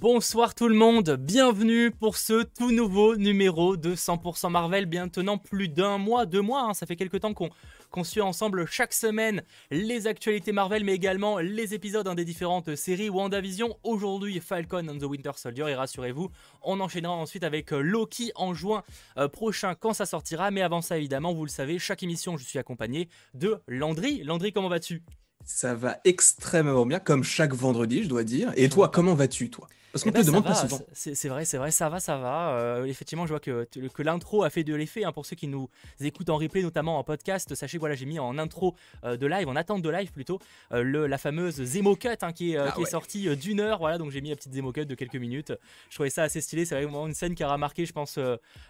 Bonsoir 0.00 0.54
tout 0.54 0.68
le 0.68 0.76
monde, 0.76 1.16
bienvenue 1.18 1.90
pour 1.90 2.18
ce 2.18 2.44
tout 2.44 2.70
nouveau 2.70 3.16
numéro 3.16 3.76
de 3.76 3.96
100% 3.96 4.48
Marvel, 4.48 4.86
bien 4.86 5.08
tenant 5.08 5.38
plus 5.38 5.68
d'un 5.68 5.98
mois, 5.98 6.24
deux 6.24 6.40
mois, 6.40 6.68
hein. 6.68 6.72
ça 6.72 6.86
fait 6.86 6.94
quelques 6.94 7.18
temps 7.18 7.34
qu'on 7.34 8.04
suit 8.04 8.20
ensemble 8.20 8.64
chaque 8.66 8.92
semaine 8.92 9.42
les 9.72 10.06
actualités 10.06 10.52
Marvel, 10.52 10.84
mais 10.84 10.94
également 10.94 11.40
les 11.40 11.74
épisodes 11.74 12.06
hein, 12.06 12.14
des 12.14 12.24
différentes 12.24 12.76
séries 12.76 13.08
WandaVision. 13.08 13.76
Aujourd'hui, 13.82 14.38
Falcon 14.38 14.86
and 14.86 14.98
the 14.98 15.02
Winter 15.02 15.32
Soldier, 15.34 15.64
et 15.68 15.74
rassurez-vous, 15.74 16.30
on 16.62 16.78
enchaînera 16.78 17.14
ensuite 17.14 17.42
avec 17.42 17.72
Loki 17.72 18.30
en 18.36 18.54
juin 18.54 18.84
euh, 19.16 19.26
prochain 19.26 19.74
quand 19.74 19.94
ça 19.94 20.06
sortira. 20.06 20.52
Mais 20.52 20.62
avant 20.62 20.80
ça, 20.80 20.96
évidemment, 20.96 21.34
vous 21.34 21.44
le 21.44 21.50
savez, 21.50 21.80
chaque 21.80 22.04
émission, 22.04 22.36
je 22.36 22.44
suis 22.44 22.60
accompagné 22.60 23.08
de 23.34 23.58
Landry. 23.66 24.22
Landry, 24.22 24.52
comment 24.52 24.68
vas-tu? 24.68 25.02
Ça 25.44 25.74
va 25.74 25.98
extrêmement 26.04 26.84
bien, 26.86 27.00
comme 27.00 27.24
chaque 27.24 27.54
vendredi, 27.54 28.02
je 28.02 28.08
dois 28.08 28.24
dire. 28.24 28.52
Et 28.56 28.68
toi, 28.68 28.88
comment 28.88 29.14
vas-tu, 29.14 29.50
toi? 29.50 29.68
Parce 29.92 30.04
qu'on 30.04 30.10
eh 30.10 30.12
ben, 30.12 30.20
te 30.20 30.26
demande 30.26 30.44
pas 30.44 30.54
souvent. 30.54 30.80
C'est 30.92 31.28
vrai, 31.28 31.44
c'est 31.44 31.56
vrai, 31.56 31.70
ça 31.70 31.88
va, 31.88 31.98
ça 31.98 32.18
va. 32.18 32.50
Euh, 32.58 32.84
effectivement, 32.84 33.26
je 33.26 33.32
vois 33.32 33.40
que, 33.40 33.66
que 33.92 34.02
l'intro 34.02 34.42
a 34.42 34.50
fait 34.50 34.62
de 34.62 34.74
l'effet. 34.74 35.04
Hein, 35.04 35.12
pour 35.12 35.24
ceux 35.24 35.36
qui 35.36 35.48
nous 35.48 35.68
écoutent 36.00 36.28
en 36.28 36.36
replay, 36.36 36.62
notamment 36.62 36.98
en 36.98 37.04
podcast, 37.04 37.54
sachez 37.54 37.78
que 37.78 37.80
voilà, 37.80 37.94
j'ai 37.94 38.04
mis 38.04 38.18
en 38.18 38.36
intro 38.38 38.76
euh, 39.04 39.16
de 39.16 39.26
live, 39.26 39.48
en 39.48 39.56
attente 39.56 39.80
de 39.80 39.88
live 39.88 40.12
plutôt, 40.12 40.40
euh, 40.72 40.82
le, 40.82 41.06
la 41.06 41.16
fameuse 41.16 41.62
Zemo 41.62 41.96
Cut 41.96 42.08
hein, 42.20 42.32
qui, 42.32 42.52
est, 42.52 42.58
ah 42.58 42.72
qui 42.76 42.82
est 42.82 42.90
sortie 42.90 43.34
d'une 43.36 43.60
heure. 43.60 43.78
Voilà, 43.78 43.96
donc 43.96 44.10
j'ai 44.10 44.20
mis 44.20 44.28
la 44.28 44.36
petite 44.36 44.52
Zemo 44.52 44.72
Cut 44.72 44.84
de 44.84 44.94
quelques 44.94 45.16
minutes. 45.16 45.54
Je 45.88 45.94
trouvais 45.94 46.10
ça 46.10 46.24
assez 46.24 46.42
stylé. 46.42 46.66
C'est 46.66 46.74
vraiment 46.74 47.06
une 47.06 47.14
scène 47.14 47.34
qui 47.34 47.42
a 47.42 47.50
remarqué, 47.50 47.86
je 47.86 47.92
pense, 47.92 48.18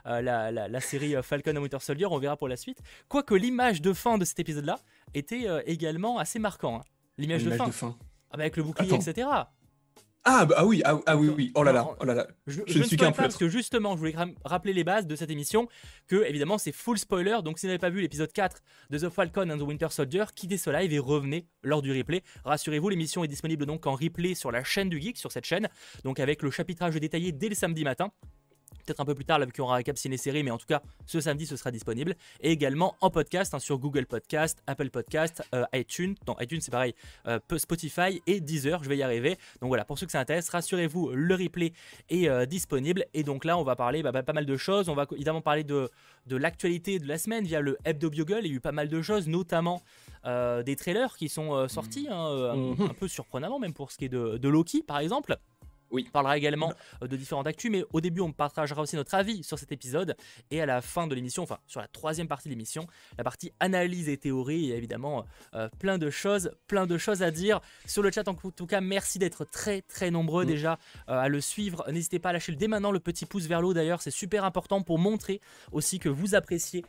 la, 0.04 0.22
la, 0.22 0.50
la, 0.50 0.80
série 0.80 1.14
Falcon 1.22 1.56
and 1.56 1.62
Winter 1.62 1.78
Soldier. 1.80 2.06
On 2.06 2.18
verra 2.18 2.36
pour 2.36 2.48
la 2.48 2.56
suite. 2.56 2.78
Quoique 3.08 3.34
l'image 3.34 3.82
de 3.82 3.92
fin 3.92 4.18
de 4.18 4.24
cet 4.24 4.38
épisode-là 4.38 4.78
était 5.14 5.46
également 5.66 6.18
assez 6.18 6.38
marquant. 6.38 6.76
Hein. 6.78 6.84
L'image 7.18 7.44
de, 7.44 7.50
de, 7.50 7.56
fin. 7.56 7.96
Ah 8.30 8.36
bah 8.36 8.42
avec 8.42 8.56
le 8.56 8.62
bouclier, 8.62 8.94
etc. 8.94 9.26
Ah, 10.30 10.44
bah, 10.44 10.56
ah 10.58 10.66
oui, 10.66 10.82
ah, 10.84 11.00
ah, 11.06 11.16
oui, 11.16 11.28
oui. 11.34 11.52
Oh 11.54 11.62
là 11.62 11.72
là, 11.72 11.88
oh 11.98 12.04
là 12.04 12.12
là. 12.12 12.26
Je, 12.46 12.60
ne 12.60 12.82
suis 12.84 12.98
qu'un 12.98 13.12
Parce 13.12 13.36
que 13.36 13.48
justement, 13.48 13.92
je 13.92 13.98
voulais 13.98 14.14
rappeler 14.44 14.74
les 14.74 14.84
bases 14.84 15.06
de 15.06 15.16
cette 15.16 15.30
émission, 15.30 15.68
que 16.06 16.22
évidemment 16.26 16.58
c'est 16.58 16.72
full 16.72 16.98
spoiler. 16.98 17.38
Donc 17.42 17.58
si 17.58 17.64
vous 17.64 17.70
n'avez 17.70 17.78
pas 17.78 17.88
vu 17.88 18.02
l'épisode 18.02 18.30
4 18.30 18.60
de 18.90 18.98
The 18.98 19.08
Falcon 19.08 19.48
and 19.48 19.56
the 19.56 19.62
Winter 19.62 19.88
Soldier, 19.90 20.24
quittez 20.34 20.58
ce 20.58 20.68
live 20.68 20.92
et 20.92 20.98
revenez 20.98 21.46
lors 21.62 21.80
du 21.80 21.96
replay. 21.96 22.22
Rassurez-vous, 22.44 22.90
l'émission 22.90 23.24
est 23.24 23.28
disponible 23.28 23.64
donc 23.64 23.86
en 23.86 23.94
replay 23.94 24.34
sur 24.34 24.52
la 24.52 24.64
chaîne 24.64 24.90
du 24.90 25.00
Geek, 25.00 25.16
sur 25.16 25.32
cette 25.32 25.46
chaîne, 25.46 25.68
donc 26.04 26.20
avec 26.20 26.42
le 26.42 26.50
chapitrage 26.50 26.94
détaillé 26.96 27.32
dès 27.32 27.48
le 27.48 27.54
samedi 27.54 27.84
matin 27.84 28.10
peut-être 28.88 29.00
un 29.00 29.04
peu 29.04 29.14
plus 29.14 29.24
tard, 29.24 29.38
là, 29.38 29.44
vu 29.44 29.52
qu'on 29.52 29.64
aura 29.64 29.76
un 29.76 29.82
cap 29.82 29.98
ciné-série, 29.98 30.42
mais 30.42 30.50
en 30.50 30.58
tout 30.58 30.66
cas, 30.66 30.82
ce 31.06 31.20
samedi, 31.20 31.46
ce 31.46 31.56
sera 31.56 31.70
disponible. 31.70 32.16
Et 32.40 32.50
également 32.50 32.96
en 33.00 33.10
podcast, 33.10 33.52
hein, 33.52 33.58
sur 33.58 33.78
Google 33.78 34.06
Podcast, 34.06 34.62
Apple 34.66 34.88
Podcast, 34.90 35.42
euh, 35.54 35.64
iTunes, 35.74 36.14
non, 36.26 36.36
iTunes, 36.40 36.60
c'est 36.60 36.70
pareil, 36.70 36.94
euh, 37.26 37.38
Spotify 37.58 38.22
et 38.26 38.40
Deezer, 38.40 38.82
je 38.82 38.88
vais 38.88 38.96
y 38.96 39.02
arriver. 39.02 39.36
Donc 39.60 39.68
voilà, 39.68 39.84
pour 39.84 39.98
ceux 39.98 40.06
que 40.06 40.12
ça 40.12 40.20
intéresse, 40.20 40.48
rassurez-vous, 40.48 41.10
le 41.10 41.34
replay 41.34 41.72
est 42.08 42.28
euh, 42.28 42.46
disponible. 42.46 43.04
Et 43.12 43.24
donc 43.24 43.44
là, 43.44 43.58
on 43.58 43.62
va 43.62 43.76
parler 43.76 44.02
bah, 44.02 44.12
bah, 44.12 44.22
pas 44.22 44.32
mal 44.32 44.46
de 44.46 44.56
choses. 44.56 44.88
On 44.88 44.94
va 44.94 45.06
évidemment 45.12 45.42
parler 45.42 45.64
de, 45.64 45.90
de 46.26 46.36
l'actualité 46.36 46.98
de 46.98 47.06
la 47.06 47.18
semaine 47.18 47.44
via 47.44 47.60
le 47.60 47.76
Hebdo 47.84 48.08
Bugle. 48.08 48.40
Il 48.42 48.48
y 48.48 48.52
a 48.52 48.54
eu 48.54 48.60
pas 48.60 48.72
mal 48.72 48.88
de 48.88 49.02
choses, 49.02 49.28
notamment 49.28 49.82
des 50.24 50.76
trailers 50.76 51.16
qui 51.16 51.30
sont 51.30 51.66
sortis, 51.68 52.06
hein, 52.10 52.54
mmh. 52.54 52.82
un, 52.82 52.94
peu 52.94 53.08
surprenamment, 53.08 53.58
même 53.58 53.72
pour 53.72 53.90
ce 53.90 53.96
qui 53.96 54.04
est 54.04 54.10
de, 54.10 54.36
de 54.36 54.48
Loki, 54.50 54.82
par 54.82 54.98
exemple. 54.98 55.38
Oui. 55.90 56.04
On 56.08 56.10
parlera 56.10 56.36
également 56.36 56.72
euh, 57.02 57.06
de 57.06 57.16
différentes 57.16 57.46
actus, 57.46 57.70
mais 57.70 57.84
au 57.92 58.00
début, 58.00 58.20
on 58.20 58.32
partagera 58.32 58.82
aussi 58.82 58.96
notre 58.96 59.14
avis 59.14 59.42
sur 59.42 59.58
cet 59.58 59.72
épisode. 59.72 60.16
Et 60.50 60.60
à 60.60 60.66
la 60.66 60.80
fin 60.80 61.06
de 61.06 61.14
l'émission, 61.14 61.42
enfin, 61.42 61.58
sur 61.66 61.80
la 61.80 61.88
troisième 61.88 62.28
partie 62.28 62.48
de 62.48 62.52
l'émission, 62.52 62.86
la 63.16 63.24
partie 63.24 63.52
analyse 63.60 64.08
et 64.08 64.16
théorie, 64.16 64.58
il 64.58 64.66
y 64.66 64.72
a 64.72 64.76
évidemment 64.76 65.24
euh, 65.54 65.68
plein 65.78 65.98
de 65.98 66.10
choses, 66.10 66.50
plein 66.66 66.86
de 66.86 66.98
choses 66.98 67.22
à 67.22 67.30
dire. 67.30 67.60
Sur 67.86 68.02
le 68.02 68.10
chat, 68.10 68.28
en 68.28 68.34
tout 68.34 68.66
cas, 68.66 68.80
merci 68.80 69.18
d'être 69.18 69.44
très, 69.44 69.82
très 69.82 70.10
nombreux 70.10 70.44
mm. 70.44 70.48
déjà 70.48 70.78
euh, 71.08 71.18
à 71.18 71.28
le 71.28 71.40
suivre. 71.40 71.84
N'hésitez 71.90 72.18
pas 72.18 72.30
à 72.30 72.32
lâcher 72.32 72.52
dès 72.52 72.68
maintenant 72.68 72.90
le 72.90 73.00
petit 73.00 73.26
pouce 73.26 73.46
vers 73.46 73.60
l'eau 73.60 73.72
d'ailleurs, 73.72 74.02
c'est 74.02 74.10
super 74.10 74.44
important 74.44 74.82
pour 74.82 74.98
montrer 74.98 75.40
aussi 75.72 75.98
que 75.98 76.08
vous 76.08 76.34
appréciez 76.34 76.84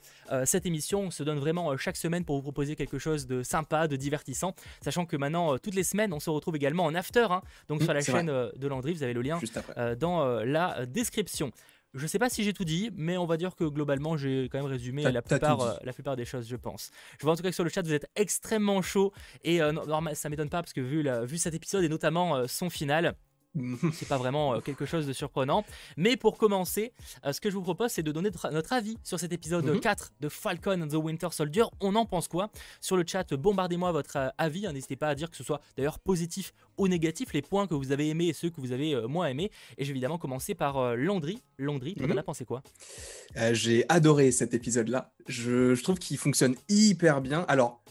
cette 0.46 0.66
émission. 0.66 1.02
On 1.02 1.12
se 1.12 1.24
donne 1.24 1.40
vraiment 1.40 1.76
chaque 1.78 1.98
semaine 1.98 2.24
pour 2.24 2.36
vous 2.38 2.42
proposer 2.42 2.76
quelque 2.76 2.98
chose 2.98 3.28
de 3.28 3.44
sympa, 3.44 3.88
de 3.88 3.96
divertissant, 3.96 4.54
sachant 4.82 5.06
que 5.06 5.18
maintenant, 5.18 5.58
toutes 5.58 5.76
les 5.76 5.84
semaines, 5.84 6.14
on 6.14 6.20
se 6.20 6.30
retrouve 6.30 6.56
également 6.56 6.86
en 6.86 6.96
after, 6.96 7.28
hein, 7.30 7.42
donc 7.68 7.82
mm, 7.82 7.84
sur 7.84 7.94
la 7.94 8.02
chaîne 8.02 8.28
de 8.28 8.68
Landry 8.68 8.89
vous 8.94 9.04
avez 9.04 9.14
le 9.14 9.22
lien 9.22 9.40
euh, 9.78 9.96
dans 9.96 10.24
euh, 10.24 10.46
la 10.46 10.86
description. 10.86 11.52
Je 11.96 12.06
sais 12.06 12.20
pas 12.20 12.30
si 12.30 12.44
j'ai 12.44 12.54
tout 12.54 12.66
dit, 12.66 12.92
mais 12.96 13.18
on 13.18 13.26
va 13.26 13.36
dire 13.36 13.56
que 13.56 13.64
globalement 13.64 14.16
j'ai 14.16 14.48
quand 14.52 14.60
même 14.60 14.68
résumé 14.68 15.12
la 15.12 15.24
plupart, 15.24 15.62
euh, 15.62 15.74
la 15.84 15.92
plupart 15.92 16.16
des 16.16 16.26
choses, 16.26 16.48
je 16.48 16.56
pense. 16.56 16.92
Je 17.18 17.24
vois 17.24 17.34
en 17.34 17.36
tout 17.36 17.42
cas 17.42 17.50
que 17.50 17.56
sur 17.56 17.64
le 17.64 17.72
chat 17.72 17.82
vous 17.82 17.94
êtes 17.94 18.08
extrêmement 18.16 18.82
chaud 18.84 19.12
et 19.44 19.60
euh, 19.62 19.72
normal, 19.72 20.16
ça 20.16 20.30
m'étonne 20.30 20.50
pas 20.50 20.62
parce 20.62 20.74
que 20.74 20.82
vu, 20.82 21.02
la, 21.02 21.26
vu 21.26 21.40
cet 21.40 21.56
épisode 21.56 21.84
et 21.84 21.90
notamment 21.90 22.48
son 22.48 22.70
final, 22.70 23.16
c'est 23.94 24.08
pas 24.08 24.18
vraiment 24.18 24.56
euh, 24.56 24.60
quelque 24.60 24.86
chose 24.86 25.08
de 25.08 25.14
surprenant. 25.14 25.66
Mais 25.98 26.18
pour 26.18 26.38
commencer, 26.38 26.94
euh, 27.26 27.34
ce 27.34 27.42
que 27.42 27.50
je 27.50 27.56
vous 27.56 27.64
propose, 27.64 27.92
c'est 27.92 28.04
de 28.04 28.12
donner 28.12 28.30
notre 28.52 28.74
avis 28.74 28.98
sur 29.04 29.20
cet 29.20 29.34
épisode 29.34 29.80
4 29.80 30.04
mhm. 30.04 30.10
de 30.22 30.30
Falcon 30.30 30.82
and 30.82 30.88
the 30.88 30.94
Winter 30.94 31.30
Soldier. 31.32 31.64
On 31.80 31.96
en 31.96 32.06
pense 32.06 32.28
quoi? 32.28 32.52
Sur 32.82 32.98
le 32.98 33.04
chat, 33.06 33.34
bombardez-moi 33.34 33.92
votre 33.92 34.18
euh, 34.18 34.30
avis. 34.38 34.68
Hein. 34.68 34.74
N'hésitez 34.74 34.96
pas 34.96 35.10
à 35.10 35.16
dire 35.16 35.30
que 35.30 35.38
ce 35.38 35.44
soit 35.44 35.62
d'ailleurs 35.78 36.00
positif 36.00 36.54
ou 36.78 36.88
négatif, 36.88 37.34
les 37.34 37.42
points 37.42 37.68
que 37.68 37.74
vous 37.74 37.92
avez 37.92 38.10
aimés 38.10 38.28
et 38.28 38.34
ceux 38.34 38.50
que 38.50 38.62
vous 38.62 38.72
avez 38.72 38.96
moins 39.08 39.28
aimés. 39.28 39.52
Et 39.78 39.84
je 39.84 39.90
vais 39.90 39.92
évidemment 39.92 40.18
commencer 40.18 40.56
par 40.56 40.96
Landry. 40.96 41.42
Landry, 41.58 41.94
tu 41.96 42.06
en 42.06 42.16
as 42.16 42.24
pensé 42.24 42.46
quoi? 42.46 42.64
J'ai 43.52 43.84
adoré 43.90 44.32
cet 44.32 44.54
épisode-là. 44.54 45.12
Je, 45.28 45.76
je 45.76 45.84
trouve 45.84 46.00
qu'il 46.00 46.18
fonctionne 46.18 46.56
hyper 46.70 47.20
bien. 47.20 47.44
Alors, 47.50 47.82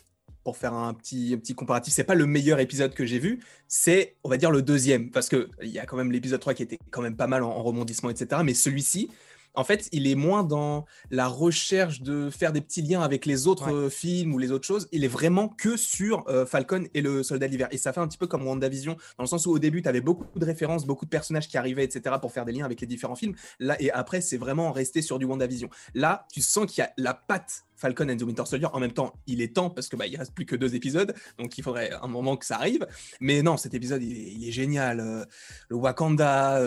pour 0.48 0.56
faire 0.56 0.72
un 0.72 0.94
petit, 0.94 1.36
petit 1.36 1.54
comparatif, 1.54 1.92
c'est 1.92 2.04
pas 2.04 2.14
le 2.14 2.24
meilleur 2.24 2.58
épisode 2.58 2.94
que 2.94 3.04
j'ai 3.04 3.18
vu, 3.18 3.40
c'est, 3.66 4.16
on 4.24 4.30
va 4.30 4.38
dire, 4.38 4.50
le 4.50 4.62
deuxième, 4.62 5.10
parce 5.10 5.28
qu'il 5.28 5.46
y 5.60 5.78
a 5.78 5.84
quand 5.84 5.98
même 5.98 6.10
l'épisode 6.10 6.40
3 6.40 6.54
qui 6.54 6.62
était 6.62 6.78
quand 6.90 7.02
même 7.02 7.16
pas 7.16 7.26
mal 7.26 7.42
en, 7.42 7.50
en 7.50 7.62
rebondissement, 7.62 8.08
etc. 8.08 8.40
Mais 8.42 8.54
celui-ci, 8.54 9.10
en 9.54 9.64
fait, 9.64 9.88
il 9.92 10.06
est 10.06 10.14
moins 10.14 10.44
dans 10.44 10.84
la 11.10 11.26
recherche 11.26 12.02
de 12.02 12.30
faire 12.30 12.52
des 12.52 12.60
petits 12.60 12.82
liens 12.82 13.02
avec 13.02 13.26
les 13.26 13.46
autres 13.46 13.72
euh, 13.72 13.90
films 13.90 14.34
ou 14.34 14.38
les 14.38 14.52
autres 14.52 14.66
choses. 14.66 14.88
Il 14.92 15.04
est 15.04 15.08
vraiment 15.08 15.48
que 15.48 15.76
sur 15.76 16.24
euh, 16.28 16.46
Falcon 16.46 16.84
et 16.94 17.00
le 17.00 17.22
Soldat 17.22 17.48
d'hiver. 17.48 17.68
Et 17.70 17.78
ça 17.78 17.92
fait 17.92 18.00
un 18.00 18.08
petit 18.08 18.18
peu 18.18 18.26
comme 18.26 18.46
WandaVision, 18.46 18.96
dans 19.16 19.24
le 19.24 19.28
sens 19.28 19.46
où 19.46 19.50
au 19.50 19.58
début, 19.58 19.82
tu 19.82 19.88
avais 19.88 20.00
beaucoup 20.00 20.38
de 20.38 20.44
références, 20.44 20.86
beaucoup 20.86 21.04
de 21.04 21.10
personnages 21.10 21.48
qui 21.48 21.58
arrivaient, 21.58 21.84
etc., 21.84 22.16
pour 22.20 22.32
faire 22.32 22.44
des 22.44 22.52
liens 22.52 22.64
avec 22.64 22.80
les 22.80 22.86
différents 22.86 23.16
films. 23.16 23.34
Là, 23.58 23.76
et 23.80 23.90
après, 23.90 24.20
c'est 24.20 24.36
vraiment 24.36 24.72
resté 24.72 25.02
sur 25.02 25.18
du 25.18 25.24
WandaVision. 25.24 25.68
Là, 25.94 26.26
tu 26.32 26.40
sens 26.40 26.66
qu'il 26.66 26.82
y 26.82 26.84
a 26.84 26.92
la 26.96 27.14
patte 27.14 27.64
Falcon 27.76 28.08
and 28.08 28.16
the 28.16 28.22
Winter 28.22 28.44
Soldier. 28.44 28.68
En 28.72 28.80
même 28.80 28.92
temps, 28.92 29.14
il 29.26 29.40
est 29.40 29.54
temps 29.54 29.70
parce 29.70 29.88
que 29.88 29.96
bah, 29.96 30.06
il 30.06 30.16
reste 30.16 30.34
plus 30.34 30.46
que 30.46 30.56
deux 30.56 30.74
épisodes, 30.74 31.14
donc 31.38 31.56
il 31.58 31.62
faudrait 31.62 31.92
un 32.02 32.08
moment 32.08 32.36
que 32.36 32.44
ça 32.44 32.56
arrive. 32.56 32.86
Mais 33.20 33.42
non, 33.42 33.56
cet 33.56 33.74
épisode, 33.74 34.02
il 34.02 34.48
est, 34.48 34.52
génial. 34.52 35.00
Euh, 35.00 35.24
le 35.68 35.76
Wakanda, 35.76 36.60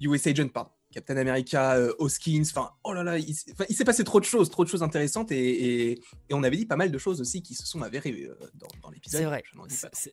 US 0.00 0.26
Agent, 0.26 0.48
pardon 0.48 0.70
Captain 0.98 1.16
America, 1.16 1.76
euh, 1.76 1.92
Hoskins, 2.00 2.42
enfin, 2.42 2.70
oh 2.82 2.92
là 2.92 3.04
là, 3.04 3.18
il, 3.18 3.34
s'est 3.34 3.84
passé 3.84 4.02
trop 4.02 4.18
de 4.18 4.24
choses, 4.24 4.50
trop 4.50 4.64
de 4.64 4.68
choses 4.68 4.82
intéressantes 4.82 5.30
et, 5.30 5.92
et, 5.92 6.02
on 6.32 6.42
avait 6.42 6.56
dit 6.56 6.66
pas 6.66 6.74
mal 6.74 6.90
de 6.90 6.98
choses 6.98 7.20
aussi 7.20 7.40
qui 7.40 7.54
se 7.54 7.64
sont 7.66 7.82
avérées 7.82 8.28
euh, 8.28 8.34
dans, 8.82 8.90
l'épisode. 8.90 9.20
C'est 9.20 9.26
vrai, 9.26 9.42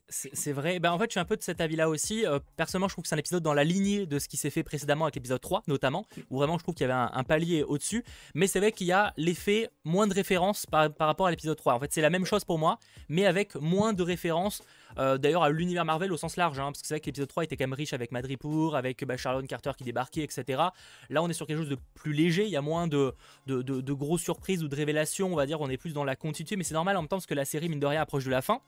c'est 0.08 0.52
vrai. 0.52 0.78
Ben, 0.78 0.92
en 0.92 0.98
fait, 0.98 1.06
je 1.06 1.12
suis 1.12 1.20
un 1.20 1.24
peu 1.24 1.36
de 1.36 1.42
cet 1.42 1.60
avis-là 1.60 1.88
aussi. 1.88 2.24
Euh, 2.24 2.38
personnellement, 2.56 2.86
je 2.86 2.94
trouve 2.94 3.02
que 3.02 3.08
c'est 3.08 3.16
un 3.16 3.18
épisode 3.18 3.42
dans 3.42 3.54
la 3.54 3.64
lignée 3.64 4.06
de 4.06 4.18
ce 4.20 4.28
qui 4.28 4.36
s'est 4.36 4.50
fait 4.50 4.62
précédemment 4.62 5.06
avec 5.06 5.16
l'épisode 5.16 5.40
3, 5.40 5.64
notamment, 5.66 6.06
où 6.30 6.38
vraiment 6.38 6.56
je 6.56 6.62
trouve 6.62 6.76
qu'il 6.76 6.86
y 6.86 6.90
avait 6.90 7.10
un, 7.12 7.24
palier 7.24 7.64
au-dessus. 7.64 8.04
Mais 8.34 8.46
c'est 8.46 8.60
vrai 8.60 8.70
qu'il 8.70 8.86
y 8.86 8.92
a 8.92 9.12
l'effet 9.16 9.68
moins 9.84 10.06
de 10.06 10.14
références 10.14 10.66
par, 10.66 10.92
par 10.94 11.08
rapport 11.08 11.26
à 11.26 11.30
l'épisode 11.30 11.56
3. 11.56 11.74
En 11.74 11.80
fait, 11.80 11.92
c'est 11.92 12.00
la 12.00 12.10
même 12.10 12.26
chose 12.26 12.44
pour 12.44 12.58
moi, 12.58 12.78
mais 13.08 13.26
avec 13.26 13.56
moins 13.56 13.92
de 13.92 14.04
références 14.04 14.62
euh, 14.98 15.18
d'ailleurs, 15.18 15.42
à 15.42 15.50
l'univers 15.50 15.84
Marvel 15.84 16.12
au 16.12 16.16
sens 16.16 16.36
large, 16.36 16.58
hein, 16.58 16.66
parce 16.66 16.80
que 16.80 16.86
c'est 16.86 16.94
vrai 16.94 17.00
que 17.00 17.06
l'épisode 17.06 17.28
3 17.28 17.44
était 17.44 17.56
quand 17.56 17.64
même 17.64 17.72
riche 17.72 17.92
avec 17.92 18.12
Madripoor, 18.12 18.76
avec 18.76 19.04
bah, 19.04 19.16
Charlotte 19.16 19.46
Carter 19.46 19.72
qui 19.76 19.84
débarquait, 19.84 20.22
etc. 20.22 20.62
Là, 21.10 21.22
on 21.22 21.28
est 21.28 21.32
sur 21.32 21.46
quelque 21.46 21.58
chose 21.58 21.68
de 21.68 21.78
plus 21.94 22.12
léger, 22.12 22.44
il 22.44 22.50
y 22.50 22.56
a 22.56 22.62
moins 22.62 22.86
de, 22.86 23.14
de, 23.46 23.92
grosses 23.92 24.22
surprises 24.22 24.62
ou 24.62 24.68
de 24.68 24.76
révélations, 24.76 25.32
on 25.32 25.36
va 25.36 25.46
dire, 25.46 25.60
on 25.60 25.68
est 25.68 25.76
plus 25.76 25.92
dans 25.92 26.04
la 26.04 26.16
continuité, 26.16 26.56
mais 26.56 26.64
c'est 26.64 26.74
normal 26.74 26.96
en 26.96 27.02
même 27.02 27.08
temps 27.08 27.16
parce 27.16 27.26
que 27.26 27.34
la 27.34 27.44
série, 27.44 27.68
mine 27.68 27.80
de 27.80 27.86
rien, 27.86 28.00
approche 28.00 28.24
de 28.24 28.30
la 28.30 28.42
fin. 28.42 28.60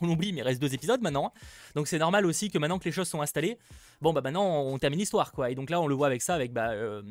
On 0.00 0.08
oublie, 0.08 0.32
mais 0.32 0.38
il 0.38 0.42
reste 0.42 0.60
deux 0.60 0.72
épisodes 0.74 1.00
maintenant. 1.02 1.32
Donc 1.74 1.88
c'est 1.88 1.98
normal 1.98 2.24
aussi 2.26 2.50
que 2.50 2.58
maintenant 2.58 2.78
que 2.78 2.84
les 2.84 2.92
choses 2.92 3.08
sont 3.08 3.20
installées, 3.20 3.58
bon 4.00 4.12
bah 4.12 4.20
maintenant 4.20 4.62
on 4.62 4.78
termine 4.78 4.98
l'histoire 4.98 5.32
quoi. 5.32 5.50
Et 5.50 5.54
donc 5.54 5.70
là 5.70 5.80
on 5.80 5.86
le 5.86 5.94
voit 5.94 6.06
avec 6.06 6.22
ça, 6.22 6.34
avec 6.34 6.52
bah, 6.52 6.70
euh, 6.70 7.02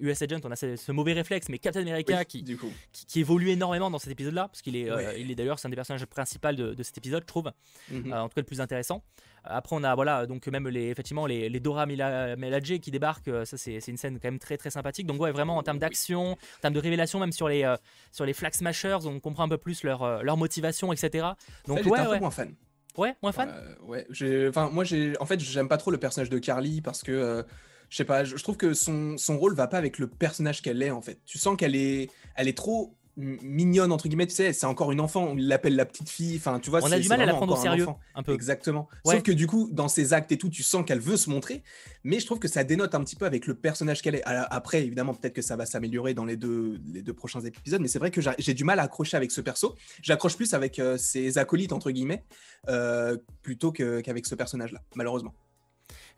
US 0.00 0.20
Agent, 0.22 0.40
on 0.44 0.50
a 0.50 0.56
ce, 0.56 0.92
mauvais 0.92 1.12
réflexe, 1.12 1.48
mais 1.48 1.58
Captain 1.58 1.82
America 1.82 2.24
qui, 2.24 2.44
qui, 2.92 3.20
évolue 3.20 3.50
énormément 3.50 3.90
dans 3.90 3.98
cet 3.98 4.12
épisode-là, 4.12 4.48
parce 4.48 4.62
qu'il 4.62 4.76
est, 4.76 4.90
euh, 4.90 5.16
il 5.16 5.30
est 5.30 5.34
d'ailleurs 5.34 5.58
c'est 5.58 5.66
un 5.66 5.70
des 5.70 5.76
personnages 5.76 6.04
principaux 6.06 6.52
de, 6.52 6.82
cet 6.82 6.98
épisode, 6.98 7.22
je 7.22 7.26
trouve, 7.26 7.52
mhm. 7.90 8.12
euh, 8.12 8.22
en 8.22 8.28
tout 8.28 8.34
cas 8.34 8.40
le 8.40 8.46
plus 8.46 8.60
intéressant. 8.60 9.02
Après, 9.48 9.76
on 9.76 9.84
a 9.84 9.94
voilà, 9.94 10.26
donc 10.26 10.46
même 10.46 10.68
les, 10.68 10.88
effectivement 10.88 11.26
les, 11.26 11.48
les 11.48 11.60
Dora 11.60 11.86
Milaje 11.86 12.78
qui 12.78 12.90
débarquent. 12.90 13.28
Euh, 13.28 13.44
ça, 13.44 13.56
c'est 13.56 13.86
une 13.88 13.96
scène 13.96 14.18
quand 14.20 14.28
même 14.28 14.38
très 14.38 14.56
très 14.56 14.70
sympathique. 14.70 15.06
Donc, 15.06 15.20
ouais, 15.20 15.32
vraiment 15.32 15.56
en 15.56 15.62
termes 15.62 15.78
d'action, 15.78 16.32
en 16.32 16.60
termes 16.60 16.74
de 16.74 16.80
révélation, 16.80 17.20
même 17.20 17.32
sur 17.32 17.48
les, 17.48 17.64
euh, 17.64 17.76
sur 18.12 18.24
les 18.24 18.32
Flag 18.32 18.54
Smashers, 18.54 18.98
on 19.06 19.20
comprend 19.20 19.44
un 19.44 19.48
peu 19.48 19.58
plus 19.58 19.82
leur, 19.84 20.02
euh, 20.02 20.22
leur 20.22 20.36
motivation, 20.36 20.92
etc. 20.92 21.28
Donc, 21.66 21.84
ouais, 21.84 21.98
un 21.98 22.10
ouais. 22.10 22.20
moins 22.20 22.30
fan. 22.30 22.54
Ouais, 22.96 23.14
moins 23.22 23.32
fan? 23.32 23.52
ouais, 23.82 24.06
enfin, 24.48 24.70
moi, 24.70 24.84
j'ai, 24.84 25.12
en 25.20 25.26
fait, 25.26 25.38
j'aime 25.38 25.68
pas 25.68 25.76
trop 25.76 25.90
le 25.90 25.98
personnage 25.98 26.30
de 26.30 26.38
Carly 26.38 26.80
parce 26.80 27.02
que 27.02 27.44
je 27.90 27.96
sais 27.96 28.04
pas, 28.04 28.24
je 28.24 28.34
trouve 28.36 28.56
que 28.56 28.74
son, 28.74 29.16
son 29.18 29.38
rôle 29.38 29.54
va 29.54 29.66
pas 29.66 29.78
avec 29.78 29.98
le 29.98 30.08
personnage 30.08 30.62
qu'elle 30.62 30.82
est 30.82 30.90
en 30.90 31.02
fait. 31.02 31.20
Tu 31.26 31.38
sens 31.38 31.56
qu'elle 31.56 31.76
est, 31.76 32.10
elle 32.34 32.48
est 32.48 32.56
trop 32.56 32.96
mignonne 33.16 33.92
entre 33.92 34.08
guillemets, 34.08 34.26
tu 34.26 34.34
sais, 34.34 34.52
c'est 34.52 34.66
encore 34.66 34.92
une 34.92 35.00
enfant, 35.00 35.28
on 35.30 35.34
l'appelle 35.36 35.74
la 35.74 35.86
petite 35.86 36.08
fille, 36.08 36.36
enfin 36.36 36.60
tu 36.60 36.70
vois. 36.70 36.80
On 36.82 36.92
a 36.92 36.98
du 36.98 37.08
mal 37.08 37.20
à 37.22 37.26
la 37.26 37.34
prendre 37.34 37.54
au 37.54 37.60
sérieux, 37.60 37.86
un, 38.14 38.22
peu. 38.22 38.34
Exactement. 38.34 38.88
Sauf 39.04 39.22
que 39.22 39.32
du 39.32 39.46
coup, 39.46 39.68
dans 39.72 39.88
ses 39.88 40.12
actes 40.12 40.32
et 40.32 40.38
tout, 40.38 40.50
tu 40.50 40.62
sens 40.62 40.84
qu'elle 40.84 41.00
veut 41.00 41.16
se 41.16 41.30
montrer, 41.30 41.62
mais 42.04 42.20
je 42.20 42.26
trouve 42.26 42.38
que 42.38 42.48
ça 42.48 42.64
dénote 42.64 42.94
un 42.94 43.02
petit 43.02 43.16
peu 43.16 43.26
avec 43.26 43.46
le 43.46 43.54
personnage 43.54 44.02
qu'elle 44.02 44.16
est. 44.16 44.22
Après, 44.24 44.82
évidemment, 44.84 45.14
peut-être 45.14 45.34
que 45.34 45.42
ça 45.42 45.56
va 45.56 45.66
s'améliorer 45.66 46.14
dans 46.14 46.24
les 46.24 46.36
deux, 46.36 46.78
les 46.92 47.02
deux 47.02 47.14
prochains 47.14 47.40
épisodes, 47.40 47.80
mais 47.80 47.88
c'est 47.88 47.98
vrai 47.98 48.10
que 48.10 48.20
j'ai 48.38 48.54
du 48.54 48.64
mal 48.64 48.78
à 48.78 48.82
accrocher 48.82 49.16
avec 49.16 49.30
ce 49.30 49.40
perso. 49.40 49.74
J'accroche 50.02 50.36
plus 50.36 50.54
avec 50.54 50.78
euh, 50.78 50.96
ses 50.98 51.38
acolytes 51.38 51.72
entre 51.72 51.90
guillemets, 51.90 52.24
euh, 52.68 53.16
plutôt 53.42 53.72
qu'avec 53.72 54.26
ce 54.26 54.34
personnage-là, 54.34 54.80
malheureusement 54.94 55.34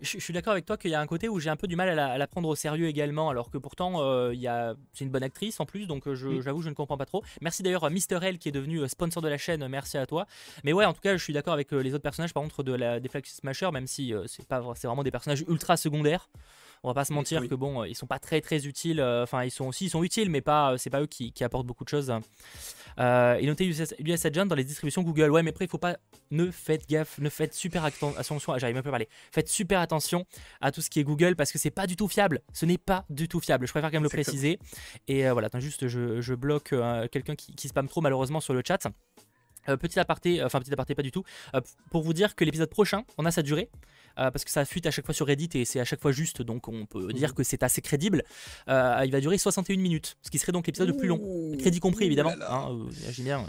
je, 0.00 0.18
suis 0.18 0.32
d'accord 0.32 0.52
avec 0.52 0.64
toi 0.64 0.76
qu'il 0.76 0.90
y 0.90 0.94
a 0.94 1.00
un 1.00 1.06
côté 1.06 1.28
où 1.28 1.40
j'ai 1.40 1.50
un 1.50 1.56
peu 1.56 1.66
du 1.66 1.76
mal 1.76 1.98
à 1.98 2.18
la, 2.18 2.26
prendre 2.26 2.48
au 2.48 2.54
sérieux 2.54 2.86
également, 2.86 3.30
alors 3.30 3.50
que 3.50 3.58
pourtant 3.58 4.02
euh, 4.02 4.34
il 4.34 4.46
a, 4.46 4.74
c'est 4.92 5.04
une 5.04 5.10
bonne 5.10 5.22
actrice 5.22 5.60
en 5.60 5.66
plus, 5.66 5.86
donc 5.86 6.06
euh, 6.06 6.14
je, 6.14 6.40
j'avoue 6.40 6.62
je 6.62 6.68
ne 6.68 6.74
comprends 6.74 6.96
pas 6.96 7.06
trop. 7.06 7.22
Merci 7.40 7.62
d'ailleurs 7.62 7.84
à 7.84 7.90
Mister 7.90 8.18
L 8.22 8.38
qui 8.38 8.48
est 8.48 8.52
devenu 8.52 8.80
euh, 8.80 8.88
sponsor 8.88 9.22
de 9.22 9.28
la 9.28 9.38
chaîne, 9.38 9.66
merci 9.68 9.98
à 9.98 10.06
toi. 10.06 10.26
Mais 10.64 10.72
ouais, 10.72 10.84
en 10.84 10.92
tout 10.92 11.00
cas, 11.00 11.16
je 11.16 11.22
suis 11.22 11.32
d'accord 11.32 11.54
avec 11.54 11.72
les 11.72 11.94
autres 11.94 12.02
personnages 12.02 12.32
par 12.32 12.42
contre 12.42 12.62
de 12.62 12.72
la 12.72 13.00
des 13.00 13.08
Flag 13.08 13.24
Smasher, 13.26 13.70
même 13.72 13.86
si 13.86 14.12
c'est 14.26 14.46
pas 14.46 14.62
c'est 14.74 14.86
vraiment 14.86 15.02
des 15.02 15.10
personnages 15.10 15.44
ultra 15.48 15.76
secondaires. 15.76 16.28
On 16.82 16.88
va 16.88 16.94
pas 16.94 17.04
se 17.04 17.12
mentir 17.12 17.46
que 17.48 17.54
bon, 17.54 17.84
ils 17.84 17.94
sont 17.94 18.06
pas 18.06 18.18
très 18.18 18.40
très 18.40 18.66
utiles. 18.66 19.02
Enfin, 19.02 19.44
ils 19.44 19.50
sont 19.50 19.66
aussi 19.66 19.86
ils 19.86 19.90
sont 19.90 20.02
utiles, 20.02 20.30
mais 20.30 20.40
pas 20.40 20.76
c'est 20.78 20.90
pas 20.90 21.00
eux 21.00 21.06
qui, 21.06 21.32
qui 21.32 21.44
apportent 21.44 21.66
beaucoup 21.66 21.84
de 21.84 21.88
choses. 21.88 22.12
Euh, 22.98 23.36
et 23.36 23.46
notez 23.46 23.66
US 23.66 24.26
Agent 24.26 24.46
dans 24.46 24.54
les 24.54 24.64
distributions 24.64 25.02
Google. 25.02 25.30
Ouais, 25.30 25.42
mais 25.42 25.50
après, 25.50 25.66
il 25.66 25.68
faut 25.68 25.78
pas. 25.78 25.98
Ne 26.30 26.50
faites 26.50 26.88
gaffe, 26.88 27.18
ne 27.18 27.30
faites 27.30 27.54
super 27.54 27.84
attention. 27.84 28.14
J'arrive 28.58 28.74
même 28.74 28.82
pas 28.82 28.90
à 28.90 28.92
parler. 28.92 29.08
Faites 29.32 29.48
super 29.48 29.80
attention 29.80 30.26
à 30.60 30.72
tout 30.72 30.82
ce 30.82 30.90
qui 30.90 31.00
est 31.00 31.04
Google 31.04 31.36
parce 31.36 31.52
que 31.52 31.58
c'est 31.58 31.70
pas 31.70 31.86
du 31.86 31.96
tout 31.96 32.08
fiable. 32.08 32.40
Ce 32.52 32.66
n'est 32.66 32.78
pas 32.78 33.04
du 33.08 33.28
tout 33.28 33.40
fiable. 33.40 33.66
Je 33.66 33.72
préfère 33.72 33.90
quand 33.90 33.96
même 33.96 34.02
le 34.02 34.08
préciser. 34.08 34.58
Et 35.06 35.26
euh, 35.26 35.32
voilà, 35.32 35.46
attends, 35.46 35.60
juste, 35.60 35.88
je, 35.88 36.34
bloque 36.34 36.72
euh, 36.72 37.08
quelqu'un 37.08 37.34
qui, 37.34 37.54
qui 37.54 37.68
spam 37.68 37.88
trop 37.88 38.00
malheureusement 38.00 38.40
sur 38.40 38.54
le 38.54 38.62
chat. 38.66 38.86
Petit 39.76 39.98
aparté, 40.00 40.42
enfin 40.42 40.60
petit 40.60 40.72
aparté 40.72 40.94
pas 40.94 41.02
du 41.02 41.10
tout, 41.10 41.24
pour 41.90 42.02
vous 42.02 42.12
dire 42.12 42.34
que 42.34 42.44
l'épisode 42.44 42.70
prochain, 42.70 43.04
on 43.18 43.24
a 43.24 43.30
sa 43.30 43.42
durée. 43.42 43.70
Euh, 44.18 44.30
parce 44.30 44.44
que 44.44 44.50
ça 44.50 44.64
fuite 44.64 44.86
à 44.86 44.90
chaque 44.90 45.04
fois 45.04 45.14
sur 45.14 45.26
Reddit 45.26 45.50
et 45.54 45.64
c'est 45.64 45.78
à 45.78 45.84
chaque 45.84 46.00
fois 46.00 46.10
juste, 46.10 46.42
donc 46.42 46.66
on 46.68 46.86
peut 46.86 47.12
dire 47.12 47.30
mhm. 47.30 47.34
que 47.36 47.42
c'est 47.44 47.62
assez 47.62 47.80
crédible. 47.80 48.24
Euh, 48.68 49.02
il 49.04 49.12
va 49.12 49.20
durer 49.20 49.38
61 49.38 49.76
minutes, 49.76 50.16
ce 50.22 50.30
qui 50.30 50.38
serait 50.38 50.52
donc 50.52 50.66
l'épisode 50.66 50.88
le 50.88 50.96
plus 50.96 51.08
long. 51.08 51.20
Crédit 51.58 51.80
compris, 51.80 52.04
évidemment. 52.04 52.32
Hein, 52.48 52.68
euh, 52.70 53.12
bien. 53.18 53.46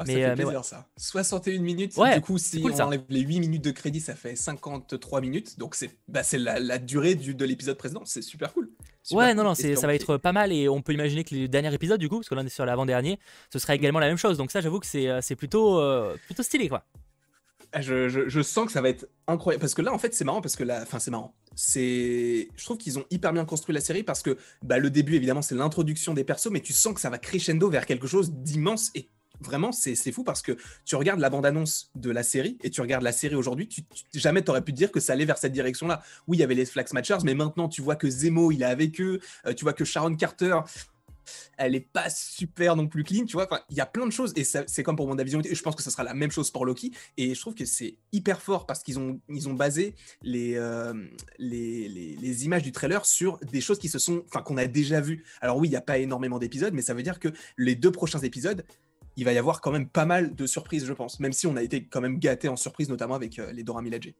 Ah, 0.00 0.04
mais, 0.06 0.14
ça 0.14 0.30
fait 0.30 0.42
plaisir, 0.42 0.64
ça. 0.64 0.86
61 0.96 1.60
minutes. 1.60 1.94
du 2.14 2.20
coup, 2.22 2.38
si 2.38 2.62
on 2.64 2.80
enlève 2.80 3.02
les 3.10 3.20
8 3.20 3.40
minutes 3.40 3.64
de 3.64 3.70
crédit, 3.70 4.00
ça 4.00 4.14
fait 4.14 4.34
53 4.34 5.20
minutes. 5.20 5.58
Donc, 5.58 5.74
c'est 5.74 5.90
bah, 6.08 6.22
la, 6.32 6.78
durée 6.78 7.14
du, 7.14 7.34
de 7.34 7.44
l'épisode 7.44 7.76
précédent. 7.76 8.02
C'est 8.06 8.22
super 8.22 8.52
cool. 8.54 8.70
ouais, 9.12 9.34
non, 9.34 9.44
non, 9.44 9.54
ça 9.54 9.86
va 9.86 9.94
être 9.94 10.16
pas 10.16 10.32
mal. 10.32 10.52
Et 10.52 10.68
on 10.70 10.80
peut 10.80 10.94
imaginer 10.94 11.22
que 11.22 11.34
les 11.34 11.48
derniers 11.48 11.74
épisodes, 11.74 12.00
du 12.00 12.08
coup, 12.08 12.16
parce 12.16 12.30
que 12.30 12.34
là, 12.34 12.40
on 12.42 12.46
est 12.46 12.48
sur 12.48 12.64
l'avant-dernier, 12.64 13.18
ce 13.52 13.58
sera 13.58 13.74
également 13.74 13.98
la 13.98 14.08
même 14.08 14.16
chose. 14.16 14.38
Donc, 14.38 14.50
ça, 14.50 14.62
j'avoue 14.62 14.80
que 14.80 14.86
c'est 14.86 15.36
plutôt, 15.36 15.80
plutôt 16.26 16.42
stylé, 16.42 16.70
quoi. 16.70 16.84
Ah, 17.72 17.82
je, 17.82 18.42
sens 18.42 18.66
que 18.66 18.72
ça 18.72 18.80
va 18.80 18.88
être 18.88 19.06
incroyable. 19.28 19.60
Parce 19.60 19.74
que 19.74 19.82
là, 19.82 19.92
en 19.92 19.98
fait, 19.98 20.12
c'est 20.14 20.24
marrant 20.24 20.40
parce 20.40 20.56
que 20.56 20.64
là, 20.64 20.80
enfin, 20.82 20.98
c'est 20.98 21.10
marrant. 21.10 21.36
C'est, 21.54 22.48
je 22.56 22.64
trouve 22.64 22.78
qu'ils 22.78 22.98
ont 22.98 23.04
hyper 23.10 23.32
bien 23.32 23.44
construit 23.44 23.74
la 23.74 23.80
série 23.80 24.02
parce 24.02 24.22
que 24.22 24.36
bah, 24.62 24.78
le 24.78 24.90
début, 24.90 25.14
évidemment, 25.14 25.42
c'est 25.42 25.54
l'introduction 25.54 26.14
des 26.14 26.24
persos, 26.24 26.50
mais 26.50 26.60
tu 26.60 26.72
sens 26.72 26.94
que 26.94 27.00
ça 27.00 27.10
va 27.10 27.18
crescendo 27.18 27.68
vers 27.70 27.86
quelque 27.86 28.08
chose 28.08 28.32
d'immense 28.32 28.90
et 28.94 29.08
vraiment, 29.40 29.72
c'est 29.72 30.12
fou 30.12 30.24
parce 30.24 30.42
que 30.42 30.56
tu 30.84 30.96
regardes 30.96 31.20
la 31.20 31.30
bande-annonce 31.30 31.90
de 31.94 32.10
la 32.10 32.22
série 32.22 32.58
et 32.62 32.70
tu 32.70 32.80
regardes 32.80 33.02
la 33.02 33.12
série 33.12 33.34
aujourd'hui, 33.34 33.68
tu, 33.68 33.82
jamais 34.14 34.42
t'aurais 34.42 34.62
pu 34.62 34.72
te 34.72 34.76
dire 34.76 34.90
que 34.90 35.00
ça 35.00 35.12
allait 35.12 35.24
vers 35.24 35.38
cette 35.38 35.52
direction-là. 35.52 36.02
Oui, 36.26 36.36
il 36.36 36.40
y 36.40 36.44
avait 36.44 36.54
les 36.54 36.66
Flax 36.66 36.92
Matchers, 36.92 37.18
mais 37.24 37.34
maintenant 37.34 37.68
tu 37.68 37.82
vois 37.82 37.96
que 37.96 38.08
Zemo, 38.08 38.50
il 38.52 38.62
est 38.62 38.66
avec 38.66 39.00
eux, 39.00 39.20
euh, 39.46 39.54
tu 39.54 39.64
vois 39.64 39.72
que 39.72 39.84
Sharon 39.84 40.14
Carter, 40.16 40.60
elle 41.56 41.74
est 41.74 41.80
pas 41.92 42.10
super 42.10 42.76
non 42.76 42.86
plus 42.86 43.04
clean, 43.04 43.24
tu 43.24 43.34
vois. 43.34 43.48
il 43.70 43.76
y 43.76 43.80
a 43.80 43.86
plein 43.86 44.06
de 44.06 44.12
choses 44.12 44.32
et 44.36 44.44
c'est 44.44 44.82
comme 44.82 44.96
pour 44.96 45.06
WandaVision. 45.06 45.42
Je 45.50 45.62
pense 45.62 45.76
que 45.76 45.82
ce 45.82 45.90
sera 45.90 46.02
la 46.02 46.14
même 46.14 46.30
chose 46.30 46.50
pour 46.50 46.64
Loki 46.64 46.92
et 47.16 47.34
je 47.34 47.40
trouve 47.40 47.54
que 47.54 47.64
c'est 47.64 47.96
hyper 48.12 48.40
fort 48.40 48.66
parce 48.66 48.82
qu'ils 48.82 48.98
ont, 48.98 49.20
ils 49.28 49.48
ont 49.48 49.54
basé 49.54 49.94
euh, 50.26 50.94
les, 51.38 51.88
les, 51.88 52.16
les, 52.16 52.44
images 52.44 52.62
du 52.62 52.72
trailer 52.72 53.04
sur 53.04 53.38
des 53.38 53.60
choses 53.60 53.78
qui 53.78 53.88
se 53.88 53.98
sont, 53.98 54.24
enfin, 54.26 54.42
qu'on 54.42 54.56
a 54.56 54.66
déjà 54.66 55.00
vues. 55.00 55.24
Alors 55.40 55.58
oui, 55.58 55.68
il 55.68 55.72
n'y 55.72 55.76
a 55.76 55.82
pas 55.82 55.98
énormément 55.98 56.38
d'épisodes, 56.38 56.72
mais 56.72 56.82
ça 56.82 56.94
veut 56.94 57.02
dire 57.02 57.18
que 57.18 57.28
les 57.56 57.74
deux 57.74 57.92
prochains 57.92 58.20
épisodes, 58.20 58.64
il 59.20 59.24
va 59.24 59.34
y 59.34 59.38
avoir 59.38 59.60
quand 59.60 59.70
même 59.70 59.86
pas 59.86 60.06
mal 60.06 60.34
de 60.34 60.46
surprises, 60.46 60.86
je 60.86 60.94
pense. 60.94 61.20
Même 61.20 61.34
si 61.34 61.46
on 61.46 61.54
a 61.54 61.62
été 61.62 61.84
quand 61.84 62.00
même 62.00 62.18
gâté 62.18 62.48
en 62.48 62.56
surprise, 62.56 62.88
notamment 62.88 63.14
avec 63.14 63.38
euh, 63.38 63.52
les 63.52 63.62
Dora 63.62 63.82
Milaje. 63.82 64.14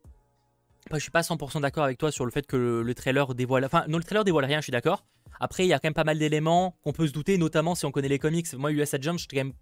Après, 0.85 0.99
je 0.99 1.03
suis 1.03 1.11
pas 1.11 1.21
100% 1.21 1.59
d'accord 1.61 1.83
avec 1.83 1.97
toi 1.97 2.11
sur 2.11 2.23
le 2.23 2.29
fait 2.29 2.45
que 2.45 2.55
le, 2.85 2.93
trailer 2.93 3.33
dévoile. 3.33 3.65
Enfin, 3.65 3.83
non, 3.87 3.97
le 3.97 4.03
trailer 4.03 4.23
dévoile 4.23 4.45
rien, 4.45 4.59
je 4.59 4.65
suis 4.65 4.71
d'accord. 4.71 5.03
Après, 5.39 5.65
il 5.65 5.69
y 5.69 5.73
a 5.73 5.79
quand 5.79 5.87
même 5.87 5.95
pas 5.95 6.03
mal 6.03 6.19
d'éléments 6.19 6.77
qu'on 6.83 6.93
peut 6.93 7.07
se 7.07 7.13
douter, 7.13 7.39
notamment 7.39 7.73
si 7.73 7.87
on 7.87 7.91
connaît 7.91 8.09
les 8.09 8.19
comics. 8.19 8.53
Moi, 8.53 8.71
US 8.73 8.93
Agent, 8.93 9.17
j'étais 9.17 9.37
quand 9.37 9.45
même 9.45 9.53